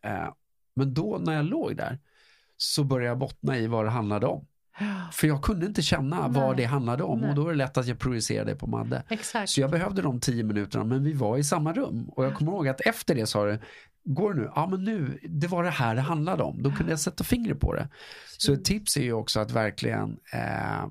Eh, 0.04 0.34
Men 0.76 0.94
då 0.94 1.18
när 1.22 1.34
jag 1.34 1.46
låg 1.46 1.76
där 1.78 2.00
så 2.58 2.84
började 2.84 3.08
jag 3.08 3.18
bottna 3.18 3.58
i 3.58 3.68
vad 3.68 3.86
det 3.86 3.92
handlade 3.92 4.28
om. 4.28 4.46
För 5.14 5.28
jag 5.28 5.44
kunde 5.44 5.66
inte 5.66 5.82
känna 5.82 6.28
Nej. 6.28 6.42
vad 6.42 6.58
det 6.58 6.64
handlade 6.66 7.04
om 7.04 7.20
Nej. 7.20 7.30
och 7.30 7.36
då 7.36 7.46
är 7.48 7.52
det 7.52 7.58
lätt 7.58 7.78
att 7.78 7.88
jag 7.88 8.00
projicerade 8.00 8.56
på 8.56 8.68
Madde. 8.68 9.04
Exakt. 9.10 9.50
Så 9.50 9.62
jag 9.62 9.72
behövde 9.72 10.02
de 10.02 10.20
tio 10.20 10.44
minuterna 10.44 10.84
men 10.84 11.04
vi 11.04 11.14
var 11.14 11.38
i 11.38 11.44
samma 11.44 11.74
rum 11.74 12.10
och 12.10 12.26
jag 12.26 12.36
kommer 12.36 12.52
ihåg 12.52 12.68
att 12.68 12.82
efter 12.82 13.16
det 13.16 13.26
sa 13.28 13.46
det 13.46 13.60
Går 14.04 14.34
det 14.34 14.42
nu? 14.42 14.52
Ja 14.56 14.68
men 14.68 14.84
nu, 14.84 15.20
det 15.30 15.48
var 15.48 15.64
det 15.64 15.70
här 15.70 15.96
det 15.96 16.02
handlade 16.02 16.44
om. 16.44 16.64
Då 16.64 16.72
kunde 16.72 16.92
jag 16.92 17.00
sätta 17.00 17.24
fingret 17.24 17.60
på 17.60 17.74
det. 17.74 17.88
Så 18.38 18.54
ett 18.54 18.66
tips 18.66 18.98
är 18.98 19.02
ju 19.02 19.14
också 19.14 19.40
att 19.40 19.52
verkligen 19.52 20.18
eh, 20.34 20.88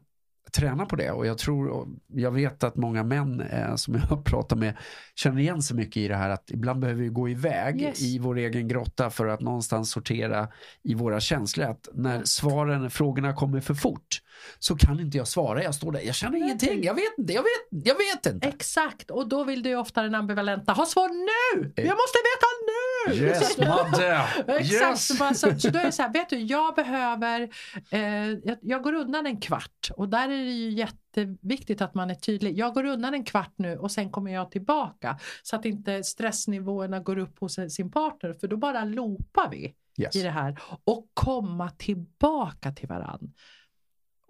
träna 0.53 0.87
på 0.87 0.97
det 0.97 1.11
och 1.11 1.27
jag 1.27 1.39
tror, 1.39 1.89
jag 2.07 2.31
vet 2.31 2.65
att 2.65 2.77
många 2.77 3.03
män 3.05 3.41
eh, 3.41 3.74
som 3.74 3.95
jag 3.95 4.01
har 4.01 4.23
pratat 4.23 4.59
med 4.59 4.77
känner 5.15 5.41
igen 5.41 5.62
sig 5.62 5.77
mycket 5.77 5.97
i 5.97 6.09
det 6.09 6.16
här 6.16 6.31
att 6.31 6.51
ibland 6.51 6.81
behöver 6.81 7.03
vi 7.03 7.09
gå 7.09 7.28
iväg 7.28 7.82
Yes. 7.82 8.03
i 8.03 8.19
vår 8.19 8.39
egen 8.39 8.69
grotta 8.69 9.11
för 9.11 9.27
att 9.27 9.41
någonstans 9.41 9.91
sortera 9.91 10.49
i 10.82 10.95
våra 10.95 11.20
känslor. 11.20 11.66
Att 11.66 11.89
när 11.95 12.24
svaren, 12.24 12.91
frågorna 12.91 13.35
kommer 13.35 13.61
för 13.61 13.74
fort 13.74 14.23
så 14.59 14.77
kan 14.77 15.01
inte 15.01 15.16
jag 15.19 15.28
svara. 15.28 15.62
Jag 15.62 15.74
står 15.74 15.93
där, 15.93 16.01
jag 16.01 16.15
känner 16.15 16.39
ingenting, 16.39 16.82
jag 16.82 16.95
vet 16.95 17.19
inte, 17.19 17.32
jag 17.32 17.43
vet, 17.43 17.85
jag 17.87 17.95
vet 17.95 18.35
inte. 18.35 18.49
Exakt, 18.49 19.11
och 19.11 19.28
då 19.28 19.45
vill 19.45 19.62
du 19.62 19.69
ju 19.69 19.77
ofta 19.77 20.03
den 20.03 20.15
ambivalenta 20.15 20.73
ha 20.73 20.87
svar 20.87 21.09
nu! 21.09 21.73
Jag 21.77 21.85
måste 21.85 22.19
veta 22.31 22.47
nu! 22.66 22.90
Yes, 23.09 23.59
Madde! 23.59 24.22
Exakt, 24.59 24.72
Yes! 24.72 25.06
så, 25.40 25.59
så 25.59 25.70
då 25.70 25.78
är 25.78 25.85
det 25.85 25.93
så 25.93 26.02
här, 26.02 26.12
vet 26.12 26.28
du, 26.31 26.39
jag 26.39 26.74
behöver, 26.74 27.48
eh, 27.90 28.01
jag, 28.31 28.56
jag 28.62 28.82
går 28.82 28.93
undan 28.93 29.27
en 29.27 29.40
kvart 29.40 29.90
och 29.97 30.09
där 30.09 30.24
är 30.24 30.44
det 30.44 30.52
ju 30.52 30.70
jätteviktigt 30.70 31.81
att 31.81 31.94
man 31.94 32.10
är 32.10 32.14
tydlig. 32.14 32.59
Jag 32.59 32.74
går 32.74 32.85
undan 32.85 33.14
en 33.14 33.24
kvart 33.24 33.52
nu 33.56 33.77
och 33.77 33.90
sen 33.90 34.10
kommer 34.10 34.32
jag 34.32 34.51
tillbaka 34.51 35.18
så 35.43 35.56
att 35.56 35.64
inte 35.64 36.05
stressnivåerna 36.05 37.01
går 37.01 37.18
upp 37.18 37.39
hos 37.40 37.59
sin 37.68 37.90
partner 37.90 38.32
för 38.32 38.48
då 38.48 38.56
bara 38.56 38.85
loopar 38.85 39.51
vi 39.51 39.74
Yes. 39.98 40.16
i 40.16 40.22
det 40.22 40.31
här 40.31 40.59
och 40.85 41.06
komma 41.14 41.70
tillbaka 41.70 42.72
till 42.72 42.89
varann. 42.89 43.32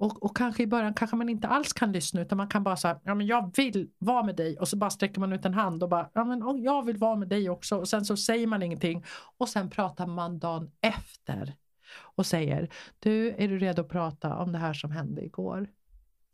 Och, 0.00 0.22
och 0.22 0.36
kanske 0.36 0.62
i 0.62 0.66
början 0.66 0.94
kanske 0.94 1.16
man 1.16 1.28
inte 1.28 1.48
alls 1.48 1.72
kan 1.72 1.92
lyssna 1.92 2.20
utan 2.20 2.38
man 2.38 2.48
kan 2.48 2.62
bara 2.62 2.76
säga 2.76 3.00
ja 3.04 3.14
men 3.14 3.26
jag 3.26 3.56
vill 3.56 3.90
vara 3.98 4.22
med 4.22 4.36
dig 4.36 4.58
och 4.58 4.68
så 4.68 4.76
bara 4.76 4.90
sträcker 4.90 5.20
man 5.20 5.32
ut 5.32 5.44
en 5.44 5.54
hand 5.54 5.82
och 5.82 5.88
bara 5.88 6.10
ja 6.12 6.24
men 6.24 6.42
oh, 6.42 6.60
jag 6.60 6.84
vill 6.84 6.96
vara 6.96 7.16
med 7.16 7.28
dig 7.28 7.50
också 7.50 7.76
och 7.76 7.88
sen 7.88 8.04
så 8.04 8.16
säger 8.16 8.46
man 8.46 8.62
ingenting 8.62 9.04
och 9.36 9.48
sen 9.48 9.70
pratar 9.70 10.06
man 10.06 10.38
dagen 10.38 10.70
efter 10.80 11.54
och 11.92 12.26
säger 12.26 12.68
du 12.98 13.34
är 13.38 13.48
du 13.48 13.58
redo 13.58 13.82
att 13.82 13.88
prata 13.88 14.36
om 14.36 14.52
det 14.52 14.58
här 14.58 14.72
som 14.72 14.90
hände 14.90 15.24
igår? 15.24 15.70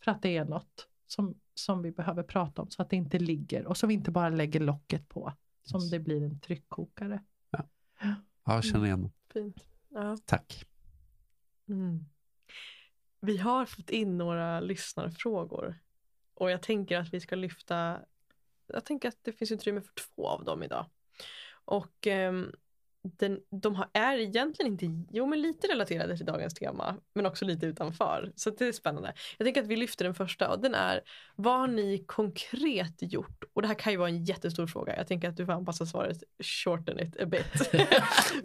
För 0.05 0.11
att 0.11 0.23
det 0.23 0.37
är 0.37 0.45
något 0.45 0.89
som, 1.07 1.35
som 1.55 1.83
vi 1.83 1.93
behöver 1.93 2.23
prata 2.23 2.63
om 2.63 2.71
så 2.71 2.83
att 2.83 2.91
det 2.91 2.97
inte 2.97 3.19
ligger 3.19 3.67
och 3.67 3.77
så 3.77 3.87
vi 3.87 3.95
inte 3.95 4.11
bara 4.11 4.29
lägger 4.29 4.61
locket 4.61 5.09
på 5.09 5.33
som 5.63 5.81
Yes. 5.81 5.91
det 5.91 5.99
blir 5.99 6.23
en 6.23 6.41
tryckkokare. 6.41 7.23
Ja, 7.51 7.65
jag 8.45 8.65
känner 8.65 8.87
igen. 8.87 9.11
Fint. 9.33 9.67
Ja. 9.89 10.17
Tack. 10.25 10.65
Mm. 11.69 12.05
Vi 13.27 13.37
har 13.37 13.67
fått 13.67 13.91
in 13.91 14.19
några 14.19 14.61
lyssnarfrågor. 14.61 15.79
Och 16.35 16.51
jag 16.51 16.63
tänker 16.63 16.99
att 16.99 17.15
vi 17.15 17.21
ska 17.21 17.37
lyfta, 17.37 18.01
jag 18.67 18.85
tänker 18.85 19.09
att 19.09 19.19
det 19.23 19.33
finns 19.33 19.53
utrymme 19.53 19.81
för 19.81 19.93
två 19.95 20.29
av 20.29 20.45
dem 20.45 20.63
idag. 20.63 20.87
Och 21.65 22.07
eh, 22.07 22.33
den, 23.17 23.41
de 23.51 23.75
har, 23.75 23.89
är 23.93 24.19
egentligen 24.19 24.73
inte, 24.73 25.05
jo 25.13 25.27
men 25.27 25.43
lite 25.43 25.67
relaterade 25.67 26.17
till 26.17 26.27
dagens 26.27 26.55
tema, 26.55 26.97
men 27.15 27.27
också 27.27 27.45
lite 27.45 27.67
utanför. 27.67 28.33
Så 28.37 28.51
det 28.51 28.69
är 28.69 28.73
spännande. 28.73 29.15
Jag 29.39 29.47
tänker 29.47 29.63
att 29.63 29.69
vi 29.69 29.77
lyfter 29.77 30.05
den 30.05 30.15
första 30.15 30.51
och 30.51 30.61
den 30.61 30.75
är, 30.75 31.01
vad 31.37 31.61
har 31.61 31.67
ni 31.67 32.05
konkret 32.07 32.95
gjort? 32.99 33.45
Och 33.53 33.63
det 33.63 33.69
här 33.69 33.75
kan 33.75 33.93
ju 33.93 33.99
vara 33.99 34.09
en 34.09 34.25
jättestor 34.25 34.67
fråga. 34.67 34.97
Jag 34.97 35.07
tänker 35.07 35.29
att 35.29 35.37
du 35.37 35.47
får 35.47 35.53
anpassa 35.53 35.87
svaret, 35.87 36.23
shorten 36.65 37.01
it 37.01 37.21
a 37.21 37.27
bit. 37.27 37.75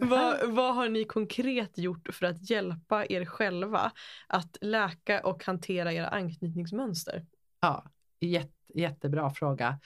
vad, 0.00 0.50
vad 0.50 0.74
har 0.74 0.88
ni 0.88 1.04
konkret 1.04 1.78
gjort 1.78 2.08
för 2.12 2.26
att 2.26 2.50
hjälpa 2.50 3.06
er 3.06 3.24
själva 3.24 3.92
att 4.26 4.56
läka 4.60 5.20
och 5.20 5.44
hantera 5.44 5.92
era 5.92 6.08
anknytningsmönster? 6.08 7.26
Ja, 7.60 7.84
jätte, 8.20 8.52
jättebra 8.74 9.30
fråga. 9.30 9.78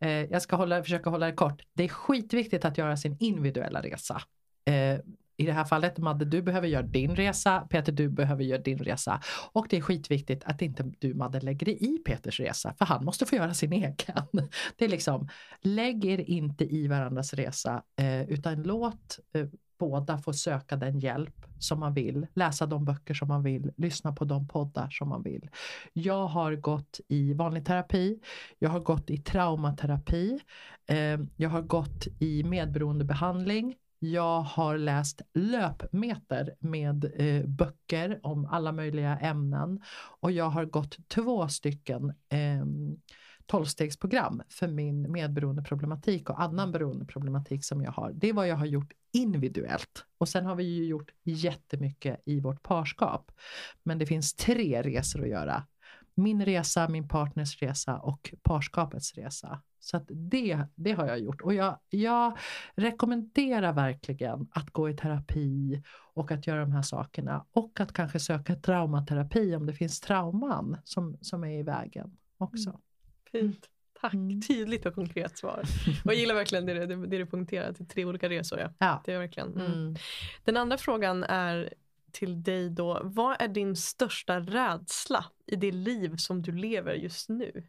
Eh, 0.00 0.10
jag 0.10 0.42
ska 0.42 0.56
hålla, 0.56 0.82
försöka 0.82 1.10
hålla 1.10 1.26
det 1.26 1.32
kort. 1.32 1.62
Det 1.72 1.84
är 1.84 1.88
skitviktigt 1.88 2.64
att 2.64 2.78
göra 2.78 2.96
sin 2.96 3.16
individuella 3.20 3.82
resa. 3.82 4.22
Eh, 4.64 5.00
I 5.36 5.46
det 5.46 5.52
här 5.52 5.64
fallet, 5.64 5.98
Madde, 5.98 6.24
du 6.24 6.42
behöver 6.42 6.68
göra 6.68 6.82
din 6.82 7.16
resa. 7.16 7.60
Peter, 7.60 7.92
du 7.92 8.08
behöver 8.08 8.44
göra 8.44 8.62
din 8.62 8.78
resa. 8.78 9.20
Och 9.52 9.66
det 9.70 9.76
är 9.76 9.80
skitviktigt 9.80 10.44
att 10.44 10.62
inte 10.62 10.92
du, 10.98 11.14
Madde, 11.14 11.40
lägger 11.40 11.66
dig 11.66 11.94
i 11.94 11.98
Peters 11.98 12.40
resa. 12.40 12.74
För 12.78 12.84
han 12.84 13.04
måste 13.04 13.26
få 13.26 13.36
göra 13.36 13.54
sin 13.54 13.72
egen. 13.72 13.94
Det 14.76 14.84
är 14.84 14.88
liksom, 14.88 15.28
lägg 15.60 16.04
er 16.04 16.30
inte 16.30 16.64
i 16.64 16.88
varandras 16.88 17.34
resa. 17.34 17.82
Eh, 17.96 18.22
utan 18.22 18.62
låt 18.62 19.18
eh, 19.34 19.46
båda 19.78 20.18
får 20.18 20.32
söka 20.32 20.76
den 20.76 20.98
hjälp 20.98 21.46
som 21.58 21.80
man 21.80 21.94
vill. 21.94 22.26
Läsa 22.34 22.66
de 22.66 22.84
böcker 22.84 23.14
som 23.14 23.28
man 23.28 23.42
vill. 23.42 23.72
Lyssna 23.76 24.12
på 24.12 24.24
de 24.24 24.48
poddar 24.48 24.90
som 24.90 25.08
man 25.08 25.22
vill. 25.22 25.50
Jag 25.92 26.26
har 26.26 26.56
gått 26.56 27.00
i 27.08 27.34
vanlig 27.34 27.66
terapi. 27.66 28.20
Jag 28.58 28.70
har 28.70 28.80
gått 28.80 29.10
i 29.10 29.18
traumaterapi. 29.18 30.40
Eh, 30.86 31.18
jag 31.36 31.50
har 31.50 31.62
gått 31.62 32.06
i 32.18 32.44
medberoendebehandling. 32.44 33.76
Jag 33.98 34.40
har 34.40 34.78
läst 34.78 35.22
löpmeter 35.34 36.54
med 36.60 37.04
eh, 37.16 37.46
böcker 37.46 38.20
om 38.22 38.46
alla 38.46 38.72
möjliga 38.72 39.18
ämnen. 39.18 39.80
Och 40.20 40.32
jag 40.32 40.50
har 40.50 40.64
gått 40.64 41.08
två 41.08 41.48
stycken 41.48 42.14
eh, 42.28 42.64
tolvstegsprogram 43.46 44.42
för 44.48 44.68
min 44.68 45.12
medberoendeproblematik 45.12 46.30
och 46.30 46.42
annan 46.42 46.72
beroendeproblematik 46.72 47.64
som 47.64 47.82
jag 47.82 47.92
har. 47.92 48.12
Det 48.12 48.28
är 48.28 48.32
vad 48.32 48.48
jag 48.48 48.56
har 48.56 48.66
gjort 48.66 48.92
individuellt. 49.12 50.06
Och 50.18 50.28
sen 50.28 50.46
har 50.46 50.54
vi 50.54 50.64
ju 50.64 50.84
gjort 50.84 51.10
jättemycket 51.22 52.22
i 52.24 52.40
vårt 52.40 52.62
parskap. 52.62 53.32
Men 53.82 53.98
det 53.98 54.06
finns 54.06 54.34
tre 54.34 54.82
resor 54.82 55.22
att 55.22 55.28
göra. 55.28 55.66
Min 56.14 56.44
resa, 56.44 56.88
min 56.88 57.08
partners 57.08 57.62
resa 57.62 57.98
och 57.98 58.34
parskapets 58.42 59.14
resa. 59.14 59.62
Så 59.80 59.96
att 59.96 60.04
det, 60.08 60.58
det 60.74 60.92
har 60.92 61.06
jag 61.06 61.18
gjort. 61.18 61.40
Och 61.40 61.54
jag, 61.54 61.78
jag 61.88 62.38
rekommenderar 62.74 63.72
verkligen 63.72 64.48
att 64.50 64.70
gå 64.70 64.90
i 64.90 64.96
terapi 64.96 65.82
och 66.14 66.30
att 66.30 66.46
göra 66.46 66.60
de 66.60 66.72
här 66.72 66.82
sakerna. 66.82 67.44
Och 67.52 67.80
att 67.80 67.92
kanske 67.92 68.20
söka 68.20 68.54
traumaterapi 68.54 69.54
om 69.54 69.66
det 69.66 69.72
finns 69.72 70.00
trauman 70.00 70.76
som, 70.84 71.18
som 71.20 71.44
är 71.44 71.58
i 71.58 71.62
vägen 71.62 72.16
också. 72.38 72.70
Mm. 72.70 72.80
Fint. 73.40 73.66
Tack, 74.00 74.14
Mm. 74.14 74.40
tydligt 74.42 74.86
och 74.86 74.94
konkret 74.94 75.38
svar. 75.38 75.62
Och 76.04 76.12
jag 76.12 76.14
gillar 76.14 76.34
verkligen 76.34 76.66
det, 76.66 76.86
det, 76.86 77.06
det 77.06 77.18
du 77.18 77.26
punkterar 77.26 77.72
till 77.72 77.88
tre 77.88 78.04
olika 78.04 78.28
resor. 78.28 78.58
Ja. 78.60 78.70
Ja. 78.78 79.02
Det 79.04 79.12
är 79.12 79.18
verkligen. 79.18 79.52
Mm. 79.52 79.72
Mm. 79.72 79.96
Den 80.44 80.56
andra 80.56 80.78
frågan 80.78 81.24
är 81.24 81.74
till 82.12 82.42
dig 82.42 82.70
då. 82.70 83.00
Vad 83.04 83.36
är 83.42 83.48
din 83.48 83.76
största 83.76 84.40
rädsla 84.40 85.24
i 85.46 85.56
det 85.56 85.72
liv 85.72 86.16
som 86.16 86.42
du 86.42 86.52
lever 86.52 86.94
just 86.94 87.28
nu? 87.28 87.66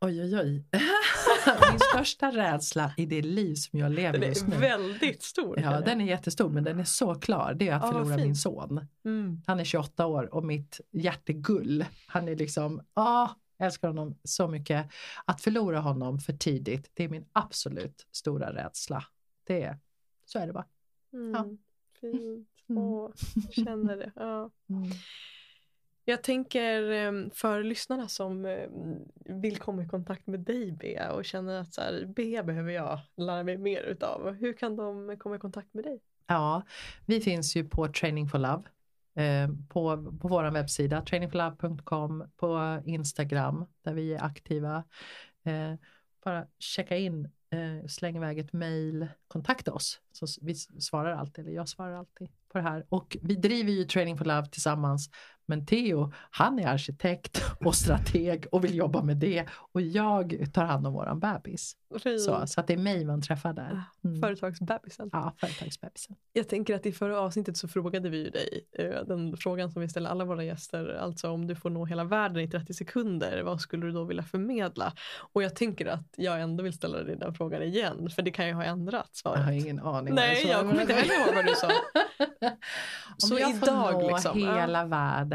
Oj, 0.00 0.22
oj, 0.22 0.36
oj. 0.36 0.64
min 1.70 1.78
största 1.92 2.30
rädsla 2.30 2.92
i 2.96 3.06
det 3.06 3.22
liv 3.22 3.54
som 3.54 3.78
jag 3.78 3.92
lever 3.92 4.18
Den 4.18 4.28
just 4.28 4.42
är 4.42 4.48
nu. 4.50 4.56
väldigt 4.56 5.22
stor. 5.22 5.60
Ja, 5.60 5.80
den 5.80 6.00
är 6.00 6.04
jättestor 6.04 6.48
men 6.48 6.64
den 6.64 6.80
är 6.80 6.84
så 6.84 7.14
klar. 7.14 7.54
Det 7.54 7.68
är 7.68 7.74
att 7.76 7.92
förlora 7.92 8.16
min 8.16 8.36
son. 8.36 8.86
Mm. 9.04 9.42
Han 9.46 9.60
är 9.60 9.64
28 9.64 10.06
år 10.06 10.34
och 10.34 10.44
mitt 10.44 10.80
hjärtegull. 10.90 11.84
Han 12.06 12.28
är 12.28 12.36
liksom, 12.36 12.82
ah, 12.94 13.28
jag 13.58 13.66
älskar 13.66 13.88
honom 13.88 14.18
så 14.24 14.48
mycket. 14.48 14.86
Att 15.24 15.40
förlora 15.40 15.80
honom 15.80 16.18
för 16.18 16.32
tidigt, 16.32 16.90
det 16.94 17.04
är 17.04 17.08
min 17.08 17.26
absolut 17.32 18.06
stora 18.10 18.52
rädsla. 18.52 19.04
Det 19.44 19.62
är, 19.62 19.78
så 20.24 20.38
är 20.38 20.46
det 20.46 20.52
bara. 20.52 20.66
Mm. 21.12 21.32
Ja. 21.34 21.44
Fint. 22.00 22.48
Mm. 22.70 22.82
Åh, 22.82 23.10
känner 23.50 23.96
det. 23.96 24.12
Ja. 24.16 24.50
Jag 26.04 26.22
tänker 26.22 26.90
eh, 26.90 27.12
för 27.32 27.62
lyssnarna 27.62 28.08
som 28.08 28.46
eh, 28.46 28.68
vill 29.14 29.58
komma 29.58 29.82
i 29.82 29.88
kontakt 29.88 30.26
med 30.26 30.40
dig 30.40 30.72
Bea 30.72 31.12
och 31.12 31.24
känner 31.24 31.60
att 31.60 31.74
så 31.74 31.80
här, 31.80 32.04
Bea 32.16 32.42
behöver 32.42 32.72
jag 32.72 33.00
lära 33.16 33.44
mig 33.44 33.58
mer 33.58 33.82
utav. 33.82 34.34
Hur 34.34 34.52
kan 34.52 34.76
de 34.76 35.16
komma 35.18 35.36
i 35.36 35.38
kontakt 35.38 35.74
med 35.74 35.84
dig? 35.84 36.00
Ja, 36.26 36.62
vi 37.06 37.20
finns 37.20 37.56
ju 37.56 37.68
på 37.68 37.88
Training 37.88 38.28
for 38.28 38.38
Love. 38.38 38.62
Eh, 39.18 39.48
på, 39.68 40.12
på 40.20 40.28
vår 40.28 40.50
webbsida 40.50 41.02
trainingforlove.com, 41.02 42.24
på 42.36 42.82
Instagram 42.84 43.66
där 43.82 43.94
vi 43.94 44.14
är 44.14 44.24
aktiva. 44.24 44.84
Eh, 45.44 45.74
bara 46.24 46.46
checka 46.58 46.96
in, 46.96 47.24
eh, 47.50 47.86
släng 47.88 48.16
iväg 48.16 48.38
ett 48.38 48.52
mail, 48.52 49.08
kontakta 49.28 49.72
oss. 49.72 50.00
Så 50.12 50.26
vi 50.40 50.54
svarar 50.54 51.12
alltid, 51.12 51.44
eller 51.44 51.54
jag 51.54 51.68
svarar 51.68 51.92
alltid 51.92 52.28
på 52.48 52.58
det 52.58 52.64
här. 52.64 52.86
Och 52.88 53.16
vi 53.22 53.34
driver 53.34 53.72
ju 53.72 53.84
Training 53.84 54.18
for 54.18 54.24
Love 54.24 54.46
tillsammans. 54.46 55.10
Men 55.48 55.66
Theo, 55.66 56.12
han 56.30 56.58
är 56.58 56.66
arkitekt 56.66 57.44
och 57.64 57.74
strateg 57.74 58.46
och 58.52 58.64
vill 58.64 58.74
jobba 58.74 59.02
med 59.02 59.16
det. 59.16 59.46
Och 59.72 59.80
jag 59.80 60.46
tar 60.52 60.64
hand 60.64 60.86
om 60.86 60.92
våran 60.92 61.20
bebis. 61.20 61.76
Fint. 62.02 62.20
Så, 62.20 62.46
så 62.46 62.60
att 62.60 62.66
det 62.66 62.72
är 62.72 62.78
mig 62.78 63.04
man 63.04 63.22
träffar 63.22 63.52
där. 63.52 63.82
Mm. 64.04 64.20
Företagsbebisen. 64.20 65.10
Ja, 65.12 65.34
företagsbebisen. 65.40 66.16
Jag 66.32 66.48
tänker 66.48 66.74
att 66.74 66.86
i 66.86 66.92
förra 66.92 67.20
avsnittet 67.20 67.56
så 67.56 67.68
frågade 67.68 68.08
vi 68.08 68.18
ju 68.18 68.30
dig 68.30 68.66
eh, 68.78 69.04
den 69.06 69.36
frågan 69.36 69.70
som 69.70 69.82
vi 69.82 69.88
ställer 69.88 70.10
alla 70.10 70.24
våra 70.24 70.44
gäster. 70.44 70.98
Alltså 71.00 71.30
om 71.30 71.46
du 71.46 71.54
får 71.56 71.70
nå 71.70 71.84
hela 71.84 72.04
världen 72.04 72.42
i 72.42 72.48
30 72.50 72.74
sekunder, 72.74 73.42
vad 73.42 73.60
skulle 73.60 73.86
du 73.86 73.92
då 73.92 74.04
vilja 74.04 74.22
förmedla? 74.22 74.92
Och 75.32 75.42
jag 75.42 75.56
tänker 75.56 75.86
att 75.86 76.04
jag 76.16 76.40
ändå 76.40 76.64
vill 76.64 76.72
ställa 76.72 77.02
dig 77.02 77.16
den 77.16 77.34
frågan 77.34 77.62
igen, 77.62 78.10
för 78.10 78.22
det 78.22 78.30
kan 78.30 78.46
ju 78.46 78.52
ha 78.52 78.64
ändrat 78.64 79.20
Jag 79.24 79.30
har 79.30 79.36
svaret. 79.36 79.62
ingen 79.64 79.78
aning. 79.80 80.14
Nej, 80.14 80.36
sa, 80.36 80.48
jag 80.48 80.60
kommer 80.60 80.80
inte 80.80 80.94
heller 80.94 81.14
ihåg 81.26 81.34
vad 81.34 81.46
du 81.46 81.54
sa. 81.54 81.68
Om 83.10 83.28
Så 83.28 83.38
jag 83.38 83.50
idag 83.50 83.92
får 83.92 84.02
nå 84.02 84.08
liksom, 84.08 84.40
ja. 84.40 84.60
hela 84.60 84.84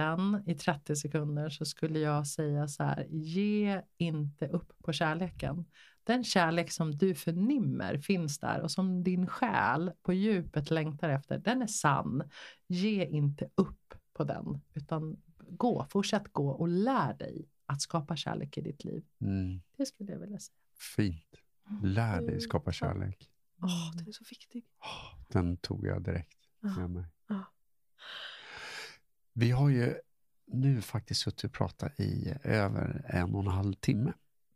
världen 0.03 0.43
i 0.49 0.55
30 0.55 0.95
sekunder 0.95 1.49
så 1.49 1.65
skulle 1.65 1.99
jag 1.99 2.27
säga 2.27 2.67
så 2.67 2.83
här, 2.83 3.07
ge 3.09 3.81
inte 3.97 4.47
upp 4.47 4.73
på 4.83 4.93
kärleken. 4.93 5.65
Den 6.03 6.23
kärlek 6.23 6.71
som 6.71 6.91
du 6.97 7.15
förnimmer 7.15 7.97
finns 7.97 8.39
där 8.39 8.61
och 8.61 8.71
som 8.71 9.03
din 9.03 9.27
själ 9.27 9.91
på 10.01 10.13
djupet 10.13 10.71
längtar 10.71 11.09
efter, 11.09 11.37
den 11.37 11.61
är 11.61 11.67
sann. 11.67 12.23
Ge 12.67 13.05
inte 13.05 13.49
upp 13.55 13.93
på 14.13 14.23
den, 14.23 14.61
utan 14.73 15.17
gå, 15.49 15.85
fortsätt 15.89 16.33
gå 16.33 16.49
och 16.49 16.67
lär 16.67 17.13
dig 17.13 17.47
att 17.65 17.81
skapa 17.81 18.15
kärlek 18.15 18.57
i 18.57 18.61
ditt 18.61 18.83
liv. 18.83 19.03
Mm. 19.21 19.61
Det 19.77 19.85
skulle 19.85 20.11
jag 20.11 20.19
vilja 20.19 20.39
säga. 20.39 20.55
Fint. 20.95 21.35
Lär 21.83 22.17
dig 22.17 22.29
Mm. 22.29 22.39
skapa 22.41 22.71
kärlek. 22.71 23.29
Åh, 23.61 23.91
den 23.95 24.07
är 24.07 24.11
så 24.11 24.23
viktig. 24.29 24.65
Åh, 24.79 25.19
Den 25.27 25.57
tog 25.57 25.85
jag 25.87 26.01
direkt 26.03 26.37
med 26.59 26.89
mig. 26.89 27.05
Ja. 27.27 27.43
Vi 29.33 29.51
har 29.51 29.69
ju 29.69 29.95
nu 30.47 30.81
faktiskt 30.81 31.21
suttit 31.21 31.43
och 31.43 31.53
pratat 31.53 31.99
i 31.99 32.33
över 32.43 33.05
en 33.09 33.35
och 33.35 33.41
en 33.41 33.47
halv 33.47 33.73
timme. 33.73 34.13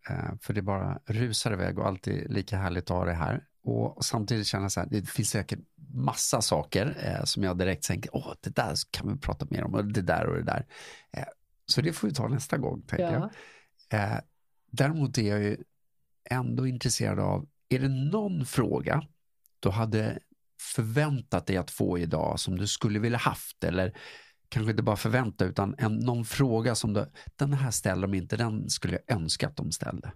Eh, 0.09 0.35
för 0.41 0.53
det 0.53 0.61
bara 0.61 0.99
rusar 1.05 1.53
iväg 1.53 1.79
och 1.79 1.87
alltid 1.87 2.31
lika 2.31 2.57
härligt 2.57 2.83
att 2.83 2.97
ha 2.97 3.05
det 3.05 3.13
här. 3.13 3.43
Och 3.63 4.05
samtidigt 4.05 4.47
känner 4.47 4.63
jag 4.63 4.71
så 4.71 4.79
här, 4.79 4.87
det 4.91 5.09
finns 5.09 5.29
säkert 5.29 5.59
massa 5.93 6.41
saker 6.41 6.97
eh, 7.03 7.23
som 7.23 7.43
jag 7.43 7.57
direkt 7.57 7.83
tänker, 7.83 8.15
åh, 8.15 8.33
det 8.41 8.55
där 8.55 8.75
kan 8.91 9.13
vi 9.13 9.19
prata 9.19 9.47
mer 9.49 9.63
om, 9.63 9.73
och 9.73 9.85
det 9.85 10.01
där 10.01 10.25
och 10.25 10.35
det 10.35 10.43
där. 10.43 10.65
Eh, 11.11 11.23
så 11.65 11.81
det 11.81 11.93
får 11.93 12.07
vi 12.07 12.13
ta 12.13 12.27
nästa 12.27 12.57
gång, 12.57 12.81
tänker 12.81 13.11
jag. 13.11 13.29
Ja. 13.89 13.97
Eh, 13.97 14.19
däremot 14.71 15.17
är 15.17 15.29
jag 15.29 15.39
ju 15.39 15.57
ändå 16.29 16.67
intresserad 16.67 17.19
av, 17.19 17.47
är 17.69 17.79
det 17.79 17.89
någon 17.89 18.45
fråga 18.45 19.03
du 19.59 19.69
hade 19.69 20.19
förväntat 20.75 21.47
dig 21.47 21.57
att 21.57 21.71
få 21.71 21.97
idag 21.97 22.39
som 22.39 22.57
du 22.57 22.67
skulle 22.67 22.99
vilja 22.99 23.17
haft 23.17 23.63
eller 23.63 23.97
kanske 24.49 24.71
inte 24.71 24.83
bara 24.83 24.95
förvänta 24.95 25.45
utan 25.45 25.75
en, 25.77 25.95
någon 25.95 26.25
fråga 26.25 26.75
som 26.75 26.93
du, 26.93 27.05
den 27.35 27.53
här 27.53 27.71
ställer 27.71 28.07
de 28.07 28.13
inte, 28.17 28.37
den 28.37 28.69
skulle 28.69 28.99
jag 29.05 29.17
önska 29.17 29.47
att 29.47 29.55
de 29.55 29.71
ställde. 29.71 30.11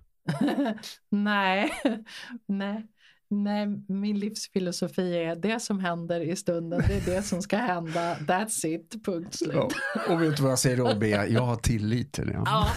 nej, 1.10 1.72
nej, 2.45 2.88
nej, 3.32 3.68
min 3.88 4.20
livsfilosofi 4.20 5.18
är 5.18 5.36
det 5.36 5.60
som 5.60 5.80
händer 5.80 6.22
i 6.22 6.36
stunden, 6.36 6.82
det 6.88 6.94
är 6.95 7.16
det 7.16 7.22
som 7.24 7.41
ska 7.41 7.58
hända, 7.58 8.16
that's 8.16 8.66
it, 8.68 9.06
punkt 9.06 9.34
slut. 9.38 9.53
Ja, 9.56 9.70
och 10.10 10.22
vet 10.22 10.38
du 10.38 10.44
vad 10.44 10.52
jag 10.52 10.60
säger 10.60 10.78
då, 10.78 10.95
Bea? 10.99 11.28
Jag 11.28 11.41
har 11.41 11.56
tillit 11.56 12.12
till 12.14 12.28
det. 12.28 12.41
Ja, 12.45 12.68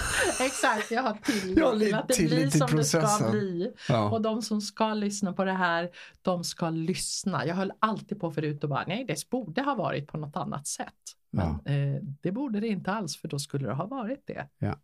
exakt. 0.40 0.90
Jag 0.90 1.02
har 1.02 1.14
tillit 1.22 1.58
Jag 1.58 1.66
har 1.66 1.78
till 1.78 1.94
att 1.94 2.08
det 2.08 2.26
blir 2.26 2.50
som 2.50 2.76
det 2.76 2.84
ska 2.84 3.00
processen. 3.00 3.30
bli. 3.30 3.72
Ja. 3.88 4.10
Och 4.10 4.22
de 4.22 4.42
som 4.42 4.60
ska 4.60 4.94
lyssna 4.94 5.32
på 5.32 5.44
det 5.44 5.52
här, 5.52 5.90
de 6.22 6.44
ska 6.44 6.70
lyssna. 6.70 7.46
Jag 7.46 7.54
höll 7.54 7.72
alltid 7.78 8.20
på 8.20 8.30
förut 8.30 8.64
och 8.64 8.70
bara, 8.70 8.84
nej 8.86 9.04
det 9.08 9.30
borde 9.30 9.62
ha 9.62 9.74
varit 9.74 10.06
på 10.08 10.18
något 10.18 10.36
annat 10.36 10.66
sätt. 10.66 10.94
Men 11.30 11.48
eh, 11.48 12.02
det 12.20 12.32
borde 12.32 12.60
det 12.60 12.68
inte 12.68 12.92
alls, 12.92 13.16
för 13.16 13.28
då 13.28 13.38
skulle 13.38 13.66
det 13.66 13.74
ha 13.74 13.86
varit 13.86 14.22
det. 14.26 14.48
Ja. 14.58 14.74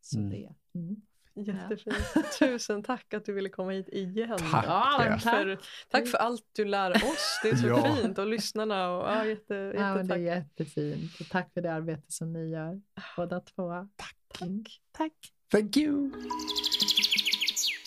Så 0.00 0.18
Mm. 0.18 0.30
det. 0.30 0.48
Mm. 0.74 0.96
Jättefint. 1.44 1.96
Tusen 2.38 2.82
tack 2.82 3.14
att 3.14 3.24
du 3.24 3.32
ville 3.32 3.48
komma 3.48 3.70
hit 3.70 3.88
igen. 3.88 4.38
Tack, 4.38 4.64
Ja. 4.66 4.94
Tack 4.98 5.22
för, 5.22 5.58
tack 5.88 6.08
för 6.08 6.18
allt 6.18 6.42
du 6.52 6.64
lär 6.64 6.90
oss. 6.90 7.40
Det 7.42 7.48
är 7.48 7.56
så 7.56 7.66
Ja. 7.68 7.96
fint. 7.96 8.18
Och 8.18 8.26
lyssnarna. 8.26 8.90
Och, 8.90 9.08
ja, 9.08 9.24
jätte, 9.24 9.54
Ja, 9.76 9.94
men 9.94 10.08
det 10.08 10.14
är 10.14 10.18
jättefint. 10.18 11.20
Och 11.20 11.26
tack 11.28 11.52
för 11.54 11.60
det 11.60 11.72
arbete 11.72 12.12
som 12.12 12.32
ni 12.32 12.50
gör, 12.50 12.80
båda 13.16 13.40
två. 13.40 13.88
Tack. 13.96 14.80
Tack. 14.92 15.12
Thank 15.50 15.76
you. 15.76 16.10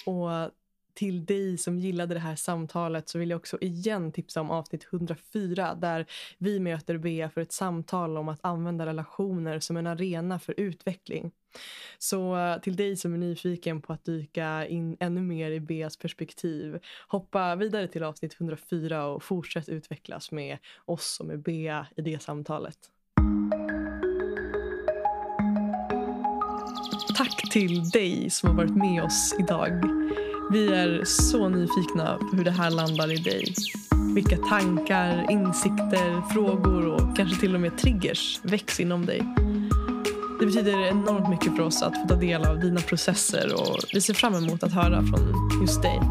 Och 0.06 0.30
till 0.94 1.26
dig 1.26 1.58
som 1.58 1.80
gillade 1.80 2.14
det 2.14 2.20
här 2.20 2.36
samtalet 2.36 3.10
så 3.10 3.20
vill 3.20 3.30
jag 3.30 3.38
också 3.38 3.58
igen 3.62 4.12
tipsa 4.12 4.42
om 4.42 4.52
avsnitt 4.52 4.88
104 4.94 5.76
där 5.76 6.06
vi 6.38 6.60
möter 6.60 6.98
Bea 6.98 7.30
för 7.30 7.42
ett 7.42 7.52
samtal 7.52 8.18
om 8.18 8.30
att 8.30 8.40
använda 8.44 8.86
relationer 8.86 9.60
som 9.60 9.78
en 9.78 9.88
arena 9.88 10.40
för 10.40 10.54
utveckling. 10.58 11.32
Så 11.98 12.38
eh, 12.38 12.60
till 12.60 12.76
dig 12.76 12.96
som 12.96 13.14
är 13.14 13.18
nyfiken 13.18 13.82
på 13.82 13.94
att 13.94 14.06
dyka 14.06 14.68
in 14.68 14.98
ännu 15.00 15.22
mer 15.22 15.52
i 15.52 15.60
Beas 15.60 15.98
perspektiv 15.98 16.80
hoppa 17.08 17.56
vidare 17.56 17.88
till 17.88 18.04
avsnitt 18.04 18.36
104 18.40 19.06
och 19.06 19.24
fortsätt 19.24 19.70
utvecklas 19.70 20.32
med 20.32 20.58
oss 20.86 21.18
och 21.20 21.26
med 21.26 21.42
Bea 21.42 21.88
i 21.96 22.02
det 22.02 22.22
samtalet. 22.22 22.78
Tack 27.18 27.52
till 27.52 27.90
dig 27.90 28.30
som 28.30 28.50
har 28.50 28.56
varit 28.56 28.76
med 28.76 29.04
oss 29.04 29.36
idag. 29.40 29.82
Vi 30.52 30.68
är 30.74 31.04
så 31.06 31.50
nyfikna 31.50 32.18
på 32.18 32.38
hur 32.38 32.44
det 32.44 32.52
här 32.52 32.72
landar 32.72 33.14
i 33.14 33.16
dig. 33.16 33.54
Vilka 34.16 34.38
tankar, 34.38 35.32
insikter, 35.32 36.34
frågor 36.34 36.88
och 36.88 37.18
kanske 37.18 37.40
till 37.40 37.56
och 37.56 37.62
med 37.62 37.78
triggers 37.78 38.40
väcks 38.44 38.80
inom 38.80 39.06
dig. 39.06 39.22
Det 40.42 40.48
betyder 40.48 40.88
enormt 40.88 41.30
mycket 41.30 41.56
för 41.56 41.64
oss 41.64 41.82
att 41.82 41.98
få 41.98 42.08
ta 42.08 42.16
del 42.16 42.46
av 42.46 42.60
dina 42.60 42.82
processer 42.82 43.54
och 43.54 43.78
vi 43.94 44.02
ser 44.02 44.14
fram 44.14 44.36
emot 44.36 44.64
att 44.64 44.72
höra 44.72 45.04
från 45.04 45.60
just 45.62 45.82
dig. 45.82 46.02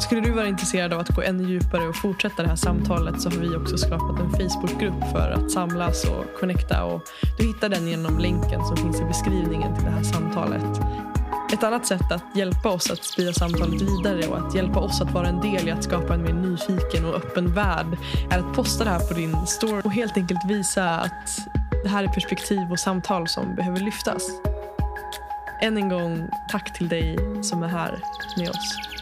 Skulle 0.00 0.20
du 0.20 0.30
vara 0.30 0.48
intresserad 0.48 0.92
av 0.92 1.00
att 1.00 1.08
gå 1.08 1.22
ännu 1.22 1.48
djupare 1.48 1.88
och 1.88 1.96
fortsätta 1.96 2.42
det 2.42 2.48
här 2.48 2.56
samtalet 2.56 3.20
så 3.20 3.30
har 3.30 3.36
vi 3.36 3.56
också 3.56 3.78
skapat 3.78 4.20
en 4.20 4.30
Facebookgrupp 4.30 5.10
för 5.12 5.30
att 5.30 5.50
samlas 5.50 6.04
och 6.04 6.40
connecta. 6.40 6.84
Och 6.84 7.02
du 7.38 7.46
hittar 7.46 7.68
den 7.68 7.88
genom 7.88 8.18
länken 8.18 8.64
som 8.64 8.76
finns 8.76 9.00
i 9.00 9.04
beskrivningen 9.04 9.74
till 9.74 9.84
det 9.84 9.90
här 9.90 10.02
samtalet. 10.02 10.80
Ett 11.52 11.62
annat 11.62 11.86
sätt 11.86 12.12
att 12.12 12.36
hjälpa 12.36 12.68
oss 12.68 12.90
att 12.90 13.04
sprida 13.04 13.32
samtalet 13.32 13.82
vidare 13.82 14.26
och 14.28 14.38
att 14.38 14.54
hjälpa 14.54 14.80
oss 14.80 15.00
att 15.00 15.12
vara 15.12 15.28
en 15.28 15.40
del 15.40 15.68
i 15.68 15.70
att 15.70 15.84
skapa 15.84 16.14
en 16.14 16.22
mer 16.22 16.32
nyfiken 16.32 17.04
och 17.04 17.14
öppen 17.14 17.54
värld 17.54 17.98
är 18.30 18.38
att 18.38 18.54
posta 18.54 18.84
det 18.84 18.90
här 18.90 19.08
på 19.08 19.14
din 19.14 19.46
story 19.46 19.82
och 19.84 19.92
helt 19.92 20.16
enkelt 20.16 20.40
visa 20.48 20.90
att 20.90 21.40
det 21.86 21.90
här 21.90 22.04
är 22.04 22.08
perspektiv 22.08 22.70
och 22.72 22.78
samtal 22.78 23.28
som 23.28 23.54
behöver 23.54 23.80
lyftas. 23.80 24.28
Än 25.62 25.76
en 25.76 25.88
gång, 25.88 26.28
tack 26.48 26.72
till 26.72 26.88
dig 26.88 27.16
som 27.42 27.62
är 27.62 27.68
här 27.68 27.98
med 28.36 28.50
oss. 28.50 28.95